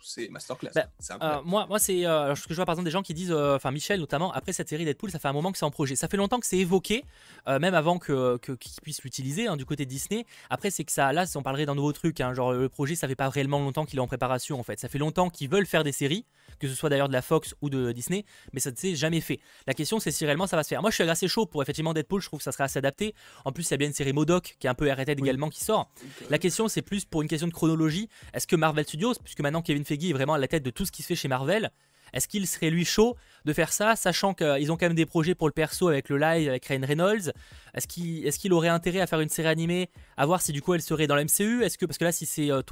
c'est 0.08 0.30
masterclass. 0.30 0.72
Bah, 0.74 0.88
euh, 1.22 1.42
moi, 1.44 1.66
moi 1.68 1.80
c'est 1.80 2.06
euh, 2.06 2.34
ce 2.36 2.44
que 2.48 2.54
je 2.54 2.56
vois 2.56 2.66
par 2.66 2.74
exemple 2.74 2.86
des 2.86 2.92
gens 2.92 3.04
qui 3.04 3.14
disent, 3.14 3.32
euh, 3.32 3.56
enfin 3.56 3.72
Michel 3.72 4.00
notamment, 4.00 4.32
après 4.32 4.54
cette 4.54 4.70
série 4.70 4.86
Deadpool, 4.86 5.12
ça 5.12 5.20
fait 5.20 5.28
un 5.28 5.34
moment 5.34 5.52
que 5.52 5.58
c'est 5.58 5.66
en 5.66 5.72
projet. 5.72 5.96
Ça 5.96 6.08
fait 6.08 6.18
longtemps 6.18 6.40
que 6.40 6.46
c'est 6.46 6.58
évoqué, 6.58 7.04
même 7.48 7.74
avant 7.74 8.00
que 8.00 8.38
qu'ils 8.38 8.82
puissent 8.82 9.04
l'utiliser 9.04 9.48
hein, 9.48 9.58
du 9.58 9.66
côté 9.66 9.86
de 9.86 9.90
Disney. 9.90 10.26
Après, 10.50 10.70
c'est 10.70 10.84
que 10.84 10.92
ça, 10.92 11.12
là, 11.14 11.26
on 11.36 11.42
parlerait 11.42 11.66
d'un 11.66 11.76
nouveau 11.76 11.94
truc, 11.94 12.22
hein, 12.22 12.34
genre 12.34 12.54
le 12.54 12.70
projet, 12.70 12.96
ça 12.96 13.08
fait 13.08 13.16
pas 13.16 13.30
réellement 13.30 13.60
longtemps 13.60 13.86
qu'il 13.86 14.00
est 14.00 14.02
en 14.02 14.08
préparation 14.08 14.60
en 14.60 14.64
fait. 14.64 14.80
Ça 14.80 14.88
fait 14.88 14.98
longtemps 14.98 15.30
qu'ils 15.30 15.50
veulent 15.50 15.66
faire 15.66 15.84
des 15.84 15.92
séries, 15.92 16.26
que 16.60 16.68
ce 16.68 16.76
soit 16.76 16.90
d'ailleurs 16.90 17.08
de 17.08 17.14
la 17.14 17.22
Fox 17.22 17.56
ou 17.62 17.70
de 17.70 17.92
Disney, 17.92 18.26
mais 18.54 18.60
ça 18.60 18.72
ne 18.72 18.76
s'est 18.76 18.96
jamais 18.96 19.22
fait. 19.22 19.40
La 19.66 19.74
question, 19.74 20.00
c'est 20.00 20.12
si 20.12 20.26
réellement 20.26 20.48
ça 20.48 20.56
va 20.56 20.64
se 20.64 20.70
faire. 20.70 20.82
Moi, 20.82 20.92
je 20.92 20.96
suis 20.96 21.10
assez 21.10 21.28
chaud 21.28 21.46
pour 21.46 21.62
effectivement 21.62 21.94
Deadpool. 21.94 22.22
Je 22.22 22.28
trouve 22.28 22.40
que 22.40 22.44
ça 22.44 22.52
serait 22.52 22.64
assez 22.64 22.80
adapté. 22.80 23.14
En 23.46 23.52
plus, 23.52 23.68
il 23.68 23.72
y 23.72 23.74
a 23.74 23.78
bien 23.78 23.88
une 23.88 23.94
série 23.94 24.14
Modoc 24.14 24.56
qui 24.60 24.68
est 24.68 24.70
un 24.70 24.76
peu 24.76 24.90
arrêtée 24.90 25.14
également 25.14 25.50
qui 25.50 25.64
sort. 25.64 25.92
La 26.30 26.38
question, 26.38 26.68
c'est 26.68 26.82
plus 26.82 27.06
pour 27.06 27.22
une 27.22 27.28
question 27.28 27.48
de 27.48 27.54
chronologie. 27.54 28.10
Est-ce 28.34 28.48
que 28.48 28.56
Marvel 28.56 28.86
Studios, 28.86 29.14
puisque 29.24 29.42
maintenant 29.42 29.62
Kevin 29.62 29.86
Feige 29.86 30.06
est 30.06 30.14
vraiment 30.14 30.34
à 30.34 30.38
la 30.38 30.48
tête 30.48 30.64
de 30.64 30.70
tout 30.70 30.86
ce 30.86 30.92
qui 30.92 31.02
se 31.02 31.08
fait 31.08 31.16
chez 31.16 31.28
Marvel, 31.28 31.72
est-ce 32.14 32.28
qu'il 32.28 32.48
serait 32.48 32.70
lui 32.70 32.86
chaud 32.86 33.16
de 33.46 33.54
faire 33.54 33.72
ça, 33.72 33.96
sachant 33.96 34.34
qu'ils 34.34 34.72
ont 34.72 34.78
quand 34.78 34.88
même 34.88 34.96
des 34.96 35.06
projets 35.06 35.36
pour 35.36 35.48
le 35.48 35.54
perso 35.54 35.88
avec 35.88 36.10
le 36.10 36.18
live, 36.18 36.50
avec 36.50 36.66
Ryan 36.66 36.82
Reynolds? 36.86 37.32
Est-ce 37.74 37.88
qu'il 37.88 38.26
est 38.26 38.52
aurait 38.52 38.68
intérêt 38.70 39.00
à 39.00 39.08
faire 39.08 39.20
une 39.20 39.30
série 39.30 39.48
animée, 39.48 39.90
à 40.18 40.26
voir 40.26 40.42
si 40.42 40.52
du 40.52 40.62
coup 40.62 40.74
elle 40.74 40.82
serait 40.82 41.08
dans 41.08 41.16
la 41.16 41.24
MCU 41.24 41.64
Est-ce 41.64 41.78
que 41.78 41.86
parce 41.86 41.98
que 41.98 42.06
là 42.06 42.12
si 42.12 42.26
c'est 42.26 42.48
20 42.48 42.52
euh, 42.52 42.64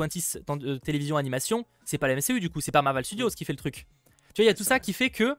euh, 0.49 0.79
télévision 0.79 1.17
animation, 1.17 1.65
c'est 1.85 1.97
pas 1.97 2.07
la 2.07 2.15
MCU 2.15 2.39
du 2.39 2.49
coup, 2.49 2.61
c'est 2.61 2.71
pas 2.71 2.81
Marvel 2.81 3.05
Studios 3.05 3.29
qui 3.29 3.45
fait 3.45 3.53
le 3.53 3.57
truc. 3.57 3.85
Tu 4.33 4.41
vois, 4.41 4.45
il 4.45 4.47
y 4.47 4.49
a 4.49 4.53
tout 4.53 4.63
ça 4.63 4.79
qui 4.79 4.93
fait 4.93 5.09
que 5.09 5.35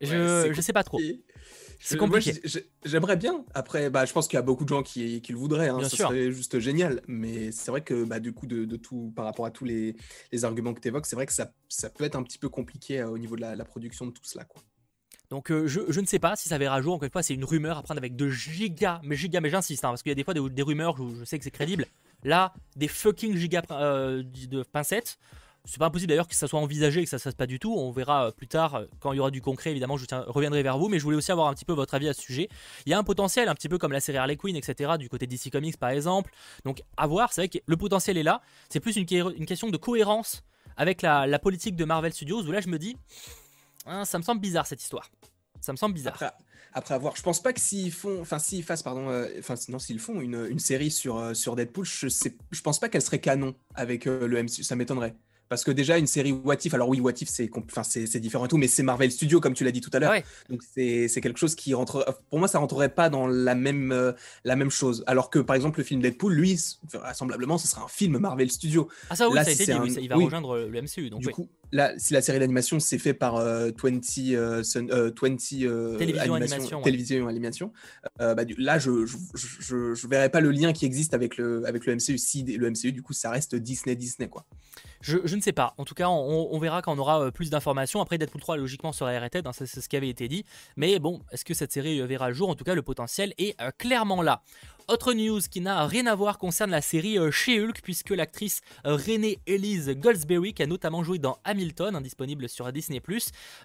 je, 0.00 0.52
je 0.52 0.60
sais 0.60 0.72
pas 0.72 0.82
trop. 0.82 0.98
C'est 1.80 1.98
compliqué. 1.98 2.32
J'aimerais 2.84 3.16
bien. 3.16 3.44
Après, 3.52 3.90
bah, 3.90 4.06
je 4.06 4.12
pense 4.12 4.26
qu'il 4.26 4.36
y 4.36 4.38
a 4.38 4.42
beaucoup 4.42 4.64
de 4.64 4.70
gens 4.70 4.82
qui, 4.82 5.20
le 5.28 5.36
voudraient. 5.36 5.68
Hein. 5.68 5.80
Ça 5.82 5.96
serait 5.96 6.32
juste 6.32 6.58
génial. 6.58 7.02
Mais 7.06 7.52
c'est 7.52 7.70
vrai 7.70 7.82
que 7.82 8.04
bah, 8.04 8.20
du 8.20 8.32
coup, 8.32 8.46
de, 8.46 8.76
tout, 8.76 9.12
par 9.14 9.26
rapport 9.26 9.44
à 9.44 9.50
tous 9.50 9.64
les, 9.64 9.94
arguments 10.44 10.72
que 10.72 10.80
tu 10.80 10.88
évoques, 10.88 11.06
c'est 11.06 11.16
vrai 11.16 11.26
que 11.26 11.32
ça, 11.32 11.46
peut 11.90 12.04
être 12.04 12.16
un 12.16 12.22
petit 12.22 12.38
peu 12.38 12.48
compliqué 12.48 13.00
euh, 13.00 13.08
au 13.08 13.18
niveau 13.18 13.36
de 13.36 13.42
la, 13.42 13.64
production 13.64 14.06
de 14.06 14.12
tout 14.12 14.24
cela. 14.24 14.44
Quoi. 14.44 14.62
Donc 15.30 15.50
euh, 15.50 15.66
je, 15.66 16.00
ne 16.00 16.06
sais 16.06 16.18
pas 16.18 16.36
si 16.36 16.48
ça 16.48 16.58
verra 16.58 16.80
jour. 16.80 16.94
Encore 16.94 17.04
une 17.04 17.12
fois, 17.12 17.22
c'est 17.22 17.34
une 17.34 17.44
rumeur 17.44 17.78
à 17.78 17.82
prendre 17.82 17.98
avec 17.98 18.16
de 18.16 18.28
gigas, 18.28 19.00
mais 19.02 19.16
gigas, 19.16 19.40
mais 19.40 19.50
j'insiste, 19.50 19.84
hein, 19.84 19.88
parce 19.88 20.02
qu'il 20.02 20.10
y 20.10 20.12
a 20.12 20.16
des 20.16 20.24
fois 20.24 20.34
des, 20.34 20.62
rumeurs 20.62 21.00
où 21.00 21.14
je 21.14 21.24
sais 21.24 21.38
que 21.38 21.44
c'est 21.44 21.50
crédible. 21.50 21.86
Là, 22.22 22.54
des 22.76 22.88
fucking 22.88 23.36
gigas 23.36 23.62
euh, 23.70 24.22
de 24.22 24.62
pincettes. 24.62 25.18
C'est 25.66 25.78
pas 25.78 25.86
impossible 25.86 26.10
d'ailleurs 26.10 26.28
que 26.28 26.34
ça 26.34 26.46
soit 26.46 26.60
envisagé 26.60 27.00
et 27.00 27.04
que 27.04 27.10
ça 27.10 27.18
se 27.18 27.22
fasse 27.24 27.34
pas 27.34 27.46
du 27.46 27.58
tout. 27.58 27.74
On 27.74 27.90
verra 27.90 28.26
euh, 28.26 28.30
plus 28.30 28.46
tard 28.46 28.74
euh, 28.74 28.84
quand 29.00 29.12
il 29.12 29.16
y 29.16 29.20
aura 29.20 29.30
du 29.30 29.40
concret. 29.40 29.70
Évidemment, 29.70 29.96
je 29.96 30.04
reviendrai 30.26 30.62
vers 30.62 30.76
vous, 30.76 30.88
mais 30.88 30.98
je 30.98 31.04
voulais 31.04 31.16
aussi 31.16 31.32
avoir 31.32 31.48
un 31.48 31.54
petit 31.54 31.64
peu 31.64 31.72
votre 31.72 31.94
avis 31.94 32.06
à 32.08 32.12
ce 32.12 32.20
sujet. 32.20 32.50
Il 32.84 32.90
y 32.90 32.92
a 32.92 32.98
un 32.98 33.02
potentiel, 33.02 33.48
un 33.48 33.54
petit 33.54 33.70
peu 33.70 33.78
comme 33.78 33.92
la 33.92 34.00
série 34.00 34.18
Harley 34.18 34.36
Quinn, 34.36 34.56
etc. 34.56 34.92
Du 34.98 35.08
côté 35.08 35.26
DC 35.26 35.50
Comics 35.50 35.78
par 35.78 35.88
exemple. 35.88 36.30
Donc 36.66 36.82
à 36.98 37.06
voir. 37.06 37.32
C'est 37.32 37.40
vrai 37.40 37.48
que 37.48 37.58
le 37.64 37.76
potentiel 37.78 38.18
est 38.18 38.22
là. 38.22 38.42
C'est 38.68 38.80
plus 38.80 38.96
une, 38.96 39.06
question 39.06 39.70
de 39.70 39.76
cohérence 39.78 40.44
avec 40.76 41.00
la, 41.00 41.38
politique 41.38 41.76
de 41.76 41.86
Marvel 41.86 42.12
Studios. 42.12 42.42
Où 42.42 42.52
là, 42.52 42.60
je 42.60 42.68
me 42.68 42.78
dis, 42.78 42.98
hein, 43.86 44.04
ça 44.04 44.18
me 44.18 44.22
semble 44.22 44.42
bizarre 44.42 44.66
cette 44.66 44.82
histoire. 44.82 45.10
Ça 45.62 45.72
me 45.72 45.78
semble 45.78 45.94
bizarre. 45.94 46.22
Après, 46.74 46.94
avoir, 46.94 47.16
je 47.16 47.22
pense 47.22 47.40
pas 47.40 47.54
que 47.54 47.60
s'ils 47.60 47.92
font, 47.92 48.20
enfin 48.20 48.38
s'ils 48.38 48.64
fassent, 48.64 48.82
pardon, 48.82 49.08
euh, 49.08 49.28
enfin 49.38 49.54
sinon 49.54 49.78
s'ils 49.78 50.00
font 50.00 50.20
une, 50.20 50.58
série 50.58 50.90
sur, 50.90 51.34
sur 51.34 51.56
Deadpool, 51.56 51.86
je 51.86 52.60
pense 52.62 52.80
pas 52.80 52.88
qu'elle 52.90 53.00
serait 53.00 53.20
canon 53.20 53.54
avec 53.74 54.04
le 54.04 54.42
MCU. 54.42 54.62
Ça 54.62 54.76
m'étonnerait. 54.76 55.14
Parce 55.54 55.62
que 55.62 55.70
déjà, 55.70 55.98
une 55.98 56.08
série 56.08 56.32
What 56.32 56.56
If, 56.64 56.74
alors 56.74 56.88
oui, 56.88 56.98
What 56.98 57.12
If, 57.20 57.28
c'est 57.28 57.48
enfin, 57.54 57.82
différent 58.18 58.46
et 58.46 58.48
tout, 58.48 58.56
mais 58.56 58.66
c'est 58.66 58.82
Marvel 58.82 59.12
Studios, 59.12 59.38
comme 59.38 59.54
tu 59.54 59.62
l'as 59.62 59.70
dit 59.70 59.80
tout 59.80 59.90
à 59.92 60.00
l'heure. 60.00 60.12
Donc, 60.50 60.62
c'est 60.74 61.20
quelque 61.20 61.38
chose 61.38 61.54
qui 61.54 61.74
rentre. 61.74 62.04
Pour 62.28 62.40
moi, 62.40 62.48
ça 62.48 62.58
rentrerait 62.58 62.88
pas 62.88 63.08
dans 63.08 63.28
la 63.28 63.54
même, 63.54 63.92
euh, 63.92 64.10
la 64.42 64.56
même 64.56 64.70
chose. 64.70 65.04
Alors 65.06 65.30
que, 65.30 65.38
par 65.38 65.54
exemple, 65.54 65.78
le 65.78 65.84
film 65.84 66.02
Deadpool, 66.02 66.34
lui, 66.34 66.60
vraisemblamblement, 66.92 67.56
ce 67.56 67.68
sera 67.68 67.84
un 67.84 67.88
film 67.88 68.18
Marvel 68.18 68.50
Studios. 68.50 68.88
Ah, 69.10 69.14
ça, 69.14 69.28
oui, 69.28 69.36
ça 69.36 69.42
a 69.42 69.50
été 69.52 69.64
dit, 69.66 69.98
il 70.00 70.08
va 70.08 70.16
rejoindre 70.16 70.58
le 70.58 70.82
MCU. 70.82 71.08
Donc, 71.08 71.20
du 71.20 71.28
coup, 71.28 71.48
là, 71.70 71.92
si 71.98 72.14
la 72.14 72.20
série 72.20 72.40
d'animation 72.40 72.80
c'est 72.80 72.98
fait 72.98 73.14
par 73.14 73.36
20, 73.36 73.42
euh, 73.44 73.72
20 73.80 74.32
euh, 74.34 75.98
télévision 75.98 76.34
animation, 76.34 76.82
télévision 76.82 77.28
animation 77.28 77.72
bah, 78.18 78.34
là, 78.58 78.78
je 78.80 79.06
je, 79.06 79.16
je, 79.60 79.94
je, 79.94 80.06
verrais 80.08 80.30
pas 80.30 80.40
le 80.40 80.50
lien 80.50 80.72
qui 80.72 80.84
existe 80.84 81.14
avec 81.14 81.36
le, 81.36 81.64
avec 81.64 81.86
le 81.86 81.94
MCU. 81.94 82.18
Si 82.18 82.42
le 82.42 82.70
MCU, 82.70 82.90
du 82.90 83.02
coup, 83.02 83.12
ça 83.12 83.30
reste 83.30 83.54
Disney, 83.54 83.94
Disney, 83.94 84.28
quoi. 84.28 84.46
Je, 85.04 85.36
ne 85.36 85.40
sais 85.42 85.52
pas. 85.52 85.74
En 85.76 85.84
tout 85.84 85.94
cas, 85.94 86.08
on, 86.08 86.58
verra 86.58 86.80
quand 86.80 86.94
on 86.94 86.98
aura 86.98 87.20
euh, 87.20 87.30
plus 87.30 87.50
d'informations. 87.50 88.00
Après, 88.00 88.16
Deadpool 88.16 88.40
3, 88.40 88.56
logiquement, 88.56 88.90
sera 88.90 89.10
arrêté. 89.10 89.42
Hein, 89.44 89.50
c'est 89.52 89.66
ce 89.66 89.86
qui 89.86 89.96
avait 89.96 90.08
été 90.08 90.28
dit. 90.28 90.46
Mais 90.76 90.98
bon, 90.98 91.20
est-ce 91.30 91.44
que 91.44 91.52
cette 91.52 91.72
série 91.72 92.00
euh, 92.00 92.06
verra 92.06 92.28
le 92.28 92.34
jour? 92.34 92.48
En 92.48 92.54
tout 92.54 92.64
cas, 92.64 92.74
le 92.74 92.80
potentiel 92.80 93.34
est 93.36 93.60
euh, 93.60 93.70
clairement 93.76 94.22
là. 94.22 94.40
Autre 94.86 95.14
news 95.14 95.40
qui 95.50 95.62
n'a 95.62 95.86
rien 95.86 96.06
à 96.06 96.14
voir 96.14 96.38
concerne 96.38 96.70
la 96.70 96.82
série 96.82 97.16
She-Hulk, 97.30 97.80
puisque 97.82 98.10
l'actrice 98.10 98.60
Renée 98.84 99.38
Elise 99.46 99.90
Goldsberry, 99.90 100.52
qui 100.52 100.62
a 100.62 100.66
notamment 100.66 101.02
joué 101.02 101.18
dans 101.18 101.38
Hamilton, 101.44 102.02
disponible 102.02 102.48
sur 102.50 102.70
Disney+, 102.70 103.00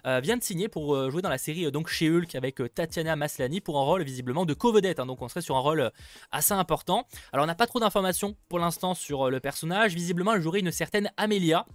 vient 0.04 0.36
de 0.36 0.42
signer 0.42 0.68
pour 0.68 1.10
jouer 1.10 1.20
dans 1.20 1.28
la 1.28 1.36
série 1.36 1.70
donc 1.70 1.88
She-Hulk 1.88 2.34
avec 2.34 2.62
Tatiana 2.74 3.16
Maslany 3.16 3.60
pour 3.60 3.78
un 3.78 3.82
rôle 3.82 4.02
visiblement 4.02 4.46
de 4.46 4.54
co-vedette. 4.54 4.98
Hein. 4.98 5.06
donc 5.06 5.20
on 5.20 5.28
serait 5.28 5.42
sur 5.42 5.56
un 5.56 5.60
rôle 5.60 5.90
assez 6.32 6.54
important. 6.54 7.06
Alors 7.32 7.44
on 7.44 7.46
n'a 7.46 7.54
pas 7.54 7.66
trop 7.66 7.80
d'informations 7.80 8.34
pour 8.48 8.58
l'instant 8.58 8.94
sur 8.94 9.30
le 9.30 9.40
personnage. 9.40 9.94
Visiblement, 9.94 10.34
elle 10.34 10.42
jouerait 10.42 10.60
une 10.60 10.72
certaine 10.72 11.10
Amelia. 11.16 11.66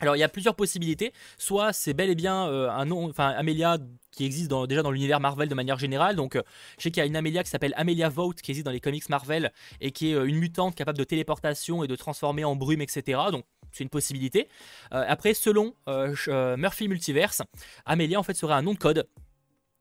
Alors 0.00 0.14
il 0.14 0.20
y 0.20 0.24
a 0.24 0.28
plusieurs 0.28 0.54
possibilités. 0.54 1.12
Soit 1.38 1.72
c'est 1.72 1.94
bel 1.94 2.10
et 2.10 2.14
bien 2.14 2.46
euh, 2.48 2.70
un 2.70 2.84
nom, 2.84 3.08
enfin 3.08 3.28
Amelia 3.30 3.78
qui 4.18 4.24
existe 4.24 4.52
déjà 4.68 4.82
dans 4.82 4.90
l'univers 4.90 5.20
Marvel 5.20 5.48
de 5.48 5.54
manière 5.54 5.78
générale. 5.78 6.16
Donc 6.16 6.34
euh, 6.34 6.42
je 6.76 6.82
sais 6.82 6.90
qu'il 6.90 7.00
y 7.00 7.04
a 7.04 7.06
une 7.06 7.16
Amelia 7.16 7.44
qui 7.44 7.50
s'appelle 7.50 7.72
Amelia 7.76 8.08
Vote 8.08 8.42
qui 8.42 8.50
existe 8.50 8.66
dans 8.66 8.72
les 8.72 8.80
comics 8.80 9.08
Marvel 9.08 9.52
et 9.80 9.92
qui 9.92 10.10
est 10.10 10.14
euh, 10.14 10.24
une 10.24 10.36
mutante 10.36 10.74
capable 10.74 10.98
de 10.98 11.04
téléportation 11.04 11.84
et 11.84 11.86
de 11.86 11.96
transformer 11.96 12.44
en 12.44 12.56
brume, 12.56 12.80
etc. 12.80 13.20
Donc 13.30 13.44
c'est 13.70 13.84
une 13.84 13.90
possibilité. 13.90 14.48
après, 14.90 15.34
selon 15.34 15.74
Murphy 15.86 16.88
Multiverse, 16.88 17.42
Amelia 17.84 18.18
en 18.18 18.22
fait 18.22 18.32
serait 18.32 18.54
un 18.54 18.62
nom 18.62 18.72
de 18.72 18.78
code 18.78 19.06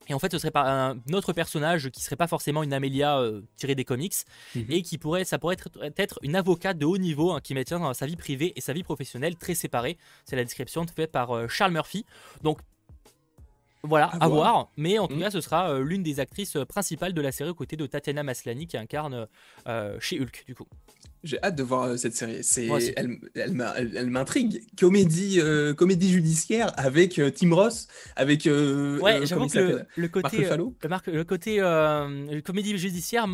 et 0.09 0.13
en 0.13 0.19
fait, 0.19 0.31
ce 0.31 0.37
serait 0.37 0.51
pas 0.51 0.89
un 0.89 0.97
autre 1.13 1.33
personnage 1.33 1.89
qui 1.89 2.01
serait 2.01 2.15
pas 2.15 2.27
forcément 2.27 2.63
une 2.63 2.73
Amélia 2.73 3.19
euh, 3.19 3.41
tirée 3.57 3.75
des 3.75 3.85
comics 3.85 4.15
mhm. 4.55 4.65
et 4.69 4.81
qui 4.81 4.97
pourrait, 4.97 5.25
ça 5.25 5.37
pourrait 5.37 5.57
être, 5.97 6.19
une 6.23 6.35
avocate 6.35 6.77
de 6.77 6.85
haut 6.85 6.97
niveau 6.97 7.31
hein, 7.31 7.41
qui 7.41 7.53
maintient 7.53 7.93
sa 7.93 8.05
vie 8.05 8.15
privée 8.15 8.53
et 8.55 8.61
sa 8.61 8.73
vie 8.73 8.83
professionnelle 8.83 9.35
très 9.35 9.55
séparées. 9.55 9.97
C'est 10.25 10.35
la 10.35 10.43
description 10.43 10.85
faite 10.87 11.11
par 11.11 11.31
euh, 11.31 11.47
Charles 11.47 11.73
Murphy. 11.73 12.05
Donc 12.41 12.59
voilà, 13.87 14.07
à, 14.19 14.27
voir. 14.27 14.71
Mais 14.77 14.99
en 14.99 15.07
tout 15.07 15.15
mhm. 15.15 15.21
cas, 15.21 15.31
ce 15.31 15.41
sera 15.41 15.71
euh, 15.71 15.83
l'une 15.83 16.03
des 16.03 16.19
actrices 16.19 16.57
principales 16.67 17.13
de 17.13 17.21
la 17.21 17.31
série 17.31 17.49
aux 17.49 17.55
côtés 17.55 17.75
de 17.75 17.85
Tatiana 17.85 18.23
Maslany 18.23 18.67
qui 18.67 18.77
incarne 18.77 19.27
chez 19.99 20.19
Hulk 20.19 20.43
du 20.45 20.55
coup. 20.55 20.67
J'ai 21.23 21.43
hâte 21.43 21.55
de 21.55 21.63
voir 21.63 21.83
euh, 21.83 21.97
cette 21.97 22.15
série. 22.15 22.43
C'est, 22.43 22.67
elle, 22.95 23.19
elle, 23.35 24.09
m'intrigue. 24.09 24.63
Comédie, 24.79 25.39
euh, 25.39 25.73
comédie 25.73 26.11
judiciaire 26.11 26.71
avec 26.77 27.17
euh, 27.17 27.31
Tim 27.31 27.53
Ross, 27.53 27.87
avec. 28.15 28.45
ouais, 28.45 29.25
j'avoue 29.25 29.47
que 29.47 29.83
le, 29.95 30.07
côté, 30.07 30.47
le, 31.07 31.23
côté 31.23 32.41
comédie 32.45 32.77
judiciaire 32.77 33.27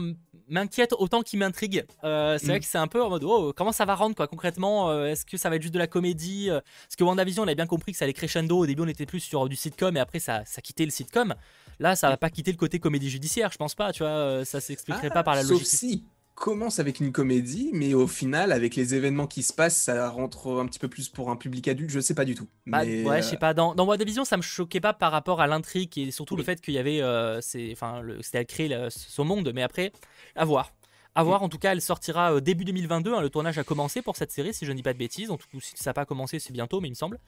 m'inquiète 0.54 0.94
autant 0.98 1.22
qu'il 1.22 1.40
m'intrigue. 1.40 1.86
c'est 2.02 2.46
vrai 2.46 2.58
mm. 2.58 2.60
que 2.60 2.66
c'est 2.66 2.78
un 2.78 2.88
peu 2.88 3.04
en 3.04 3.10
mode, 3.10 3.24
oh, 3.24 3.54
comment 3.56 3.72
ça 3.72 3.86
va 3.86 3.96
rendre 3.96 4.16
quoi 4.16 4.28
concrètement 4.28 5.04
Est-ce 5.06 5.26
que 5.26 5.38
ça 5.38 5.50
va 5.50 5.58
être 5.58 5.62
juste 5.62 5.74
de 5.74 5.80
la 5.80 5.88
comédie 5.88 6.50
Parce 6.50 6.96
que 6.98 7.04
WandaVision, 7.04 7.44
on 7.44 7.46
avait 7.46 7.56
bien 7.56 7.68
compris 7.68 7.92
que 7.92 7.98
ça 7.98 8.06
allait 8.06 8.14
crescendo. 8.14 8.60
Au 8.60 8.66
début, 8.66 8.82
on 8.82 8.88
était 8.88 9.06
plus 9.06 9.20
sur 9.20 9.48
du 9.50 9.56
sitcom 9.56 9.96
et 9.98 10.00
après, 10.00 10.20
ça, 10.20 10.44
ça 10.46 10.62
quittait 10.62 10.86
le 10.86 10.92
sitcom. 10.92 11.34
Là, 11.80 11.96
ça 11.96 12.10
va 12.10 12.18
pas 12.18 12.30
quitter 12.30 12.52
le 12.52 12.58
côté 12.58 12.80
comédie 12.80 13.10
judiciaire, 13.10 13.52
je 13.52 13.58
pense 13.58 13.76
pas. 13.76 13.92
Tu 13.92 14.04
vois, 14.04 14.46
ça 14.46 14.62
s'expliquerait 14.62 15.10
ah, 15.12 15.14
pas 15.14 15.24
par 15.24 15.36
la 15.36 15.44
logique. 15.44 15.68
Sauf 15.68 16.02
commence 16.36 16.80
avec 16.80 17.00
une 17.00 17.12
comédie, 17.12 17.70
mais 17.74 17.94
au 17.94 18.08
final, 18.08 18.52
avec 18.52 18.76
les 18.76 18.96
événements 18.96 19.28
qui 19.28 19.44
se 19.44 19.54
passent, 19.54 19.78
ça 19.78 20.10
rentre 20.10 20.60
un 20.60 20.66
petit 20.66 20.80
peu 20.80 20.88
plus 20.88 21.10
pour 21.10 21.30
un 21.30 21.36
public 21.36 21.68
adulte. 21.68 21.90
Je 21.90 22.00
sais 22.00 22.16
pas 22.16 22.26
du 22.26 22.36
tout. 22.36 22.48
Bah, 22.66 22.84
ouais, 22.84 23.22
je 23.22 23.28
sais 23.28 23.38
pas. 23.38 23.54
Dans, 23.54 23.76
dans 23.76 23.86
WandaVision, 23.86 24.26
ça 24.26 24.38
me 24.38 24.42
choquait 24.42 24.82
pas 24.82 24.94
par 24.94 25.12
rapport 25.12 25.42
à 25.42 25.48
l'intrigue 25.48 25.98
et 25.98 26.12
surtout 26.12 26.36
le 26.36 26.44
fait 26.44 26.60
qu'il 26.62 26.74
y 26.74 26.80
avait, 26.80 27.02
euh, 27.02 27.42
c'était 27.42 28.38
à 28.38 28.46
créer 28.46 28.88
son 28.90 29.26
monde. 29.26 29.52
Mais 29.54 29.64
après, 29.64 29.92
à 30.36 30.46
voir. 30.46 30.74
A 31.16 31.24
voir, 31.24 31.44
en 31.44 31.50
tout 31.50 31.60
cas, 31.60 31.74
elle 31.74 31.82
sortira 31.82 32.34
euh, 32.34 32.42
début 32.42 32.66
2022. 32.66 33.14
Hein, 33.14 33.22
le 33.22 33.30
tournage 33.30 33.60
a 33.60 33.64
commencé 33.64 34.02
pour 34.02 34.16
cette 34.16 34.32
série, 34.32 34.52
si 34.52 34.66
je 34.66 34.72
ne 34.72 34.78
dis 34.78 34.82
pas 34.82 34.94
de 34.94 34.98
bêtises. 34.98 35.30
En 35.30 35.38
tout 35.38 35.48
cas, 35.52 35.60
si 35.62 35.74
ça 35.76 35.92
n'a 35.92 35.94
pas 35.94 36.06
commencé, 36.06 36.40
c'est 36.40 36.54
bientôt, 36.54 36.82
mais 36.82 36.88
il 36.88 36.92
me 36.92 36.96
semble. 36.96 37.20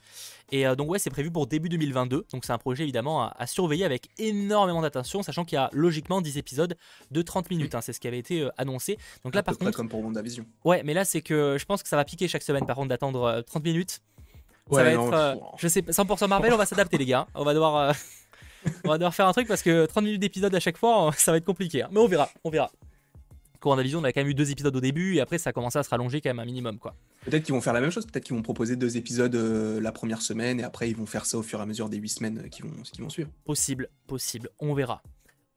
Et 0.52 0.66
euh, 0.66 0.76
donc, 0.76 0.90
ouais, 0.90 0.98
c'est 0.98 1.12
prévu 1.12 1.30
pour 1.30 1.46
début 1.46 1.70
2022. 1.70 2.26
Donc, 2.32 2.46
c'est 2.46 2.54
un 2.54 2.58
projet 2.58 2.84
évidemment 2.84 3.30
à, 3.30 3.46
surveiller 3.46 3.86
avec 3.86 4.10
énormément 4.18 4.82
d'attention, 4.82 5.22
sachant 5.22 5.46
qu'il 5.46 5.58
y 5.58 5.60
a 5.60 5.70
logiquement 5.72 6.20
10 6.20 6.40
épisodes 6.40 6.76
de 7.12 7.22
30 7.22 7.52
minutes. 7.52 7.76
Hein, 7.76 7.82
c'est 7.82 7.94
ce 7.94 8.00
qui 8.00 8.08
avait 8.08 8.18
été 8.18 8.42
euh, 8.42 8.50
annoncé. 8.58 8.98
Donc 9.24 9.36
là, 9.36 9.44
par 9.44 9.56
contre. 9.56 9.78
comme 9.78 9.90
pour 9.90 10.04
WandaVision. 10.04 10.48
Ouais, 10.64 10.82
mais 10.84 10.96
là, 10.96 11.06
c'est 11.06 11.22
que 11.22 11.58
je 11.60 11.66
pense 11.66 11.84
que 11.84 11.90
ça 11.90 11.96
va 11.96 12.06
piquer 12.06 12.28
chaque 12.28 12.44
semaine, 12.44 12.66
par 12.66 12.78
contre, 12.78 12.90
d'attendre 12.90 13.44
30 13.46 13.64
minutes. 13.64 14.02
Ça 14.72 14.84
va 14.84 14.90
être, 14.90 15.38
je 15.60 15.68
sais, 15.68 15.82
100% 15.82 16.28
Marvel, 16.28 16.52
on 16.52 16.58
va 16.58 16.66
s'adapter, 16.66 16.98
les 16.98 17.06
gars. 17.06 17.28
On 17.36 17.44
va 17.44 17.54
devoir. 17.54 17.94
on 18.84 18.90
va 18.90 18.98
devoir 18.98 19.14
faire 19.14 19.28
un 19.28 19.34
truc 19.34 19.48
parce 19.48 19.62
que 19.62 19.86
30 19.86 20.04
minutes 20.04 20.22
d'épisode 20.22 20.56
à 20.56 20.60
chaque 20.60 20.78
fois, 20.78 21.12
ça 21.16 21.32
va 21.32 21.38
être 21.38 21.46
compliqué. 21.46 21.84
Hein. 21.84 21.90
Mais 21.92 22.00
on 22.00 22.08
verra, 22.08 22.30
on 22.44 22.50
verra. 22.50 22.72
WandaVision, 23.64 24.00
on 24.00 24.04
a 24.04 24.12
quand 24.12 24.22
même 24.22 24.30
eu 24.30 24.34
deux 24.34 24.52
épisodes 24.52 24.76
au 24.76 24.82
début 24.82 25.16
et 25.16 25.22
après 25.22 25.38
ça 25.38 25.52
a 25.52 25.54
commencé 25.54 25.78
à 25.78 25.84
se 25.84 25.90
rallonger 25.90 26.22
quand 26.22 26.30
même 26.30 26.40
un 26.40 26.46
minimum 26.46 26.80
quoi. 26.80 26.96
Peut-être 27.26 27.44
qu'ils 27.44 27.54
vont 27.54 27.62
faire 27.62 27.74
la 27.74 27.82
même 27.82 27.92
chose, 27.92 28.06
peut-être 28.06 28.24
qu'ils 28.26 28.36
vont 28.36 28.42
proposer 28.42 28.76
deux 28.76 28.98
épisodes 28.98 29.36
euh, 29.36 29.80
la 29.80 29.92
première 29.92 30.22
semaine 30.22 30.60
et 30.60 30.64
après 30.64 30.90
ils 30.90 30.96
vont 30.96 31.06
faire 31.06 31.26
ça 31.26 31.38
au 31.38 31.44
fur 31.44 31.60
et 31.60 31.62
à 31.62 31.66
mesure 31.66 31.90
des 31.90 31.98
huit 31.98 32.10
semaines 32.10 32.50
qui 32.50 32.62
vont, 32.62 32.72
qui 32.92 33.02
vont 33.02 33.10
suivre. 33.10 33.30
Possible, 33.46 33.90
possible, 34.08 34.50
on 34.60 34.74
verra. 34.74 35.02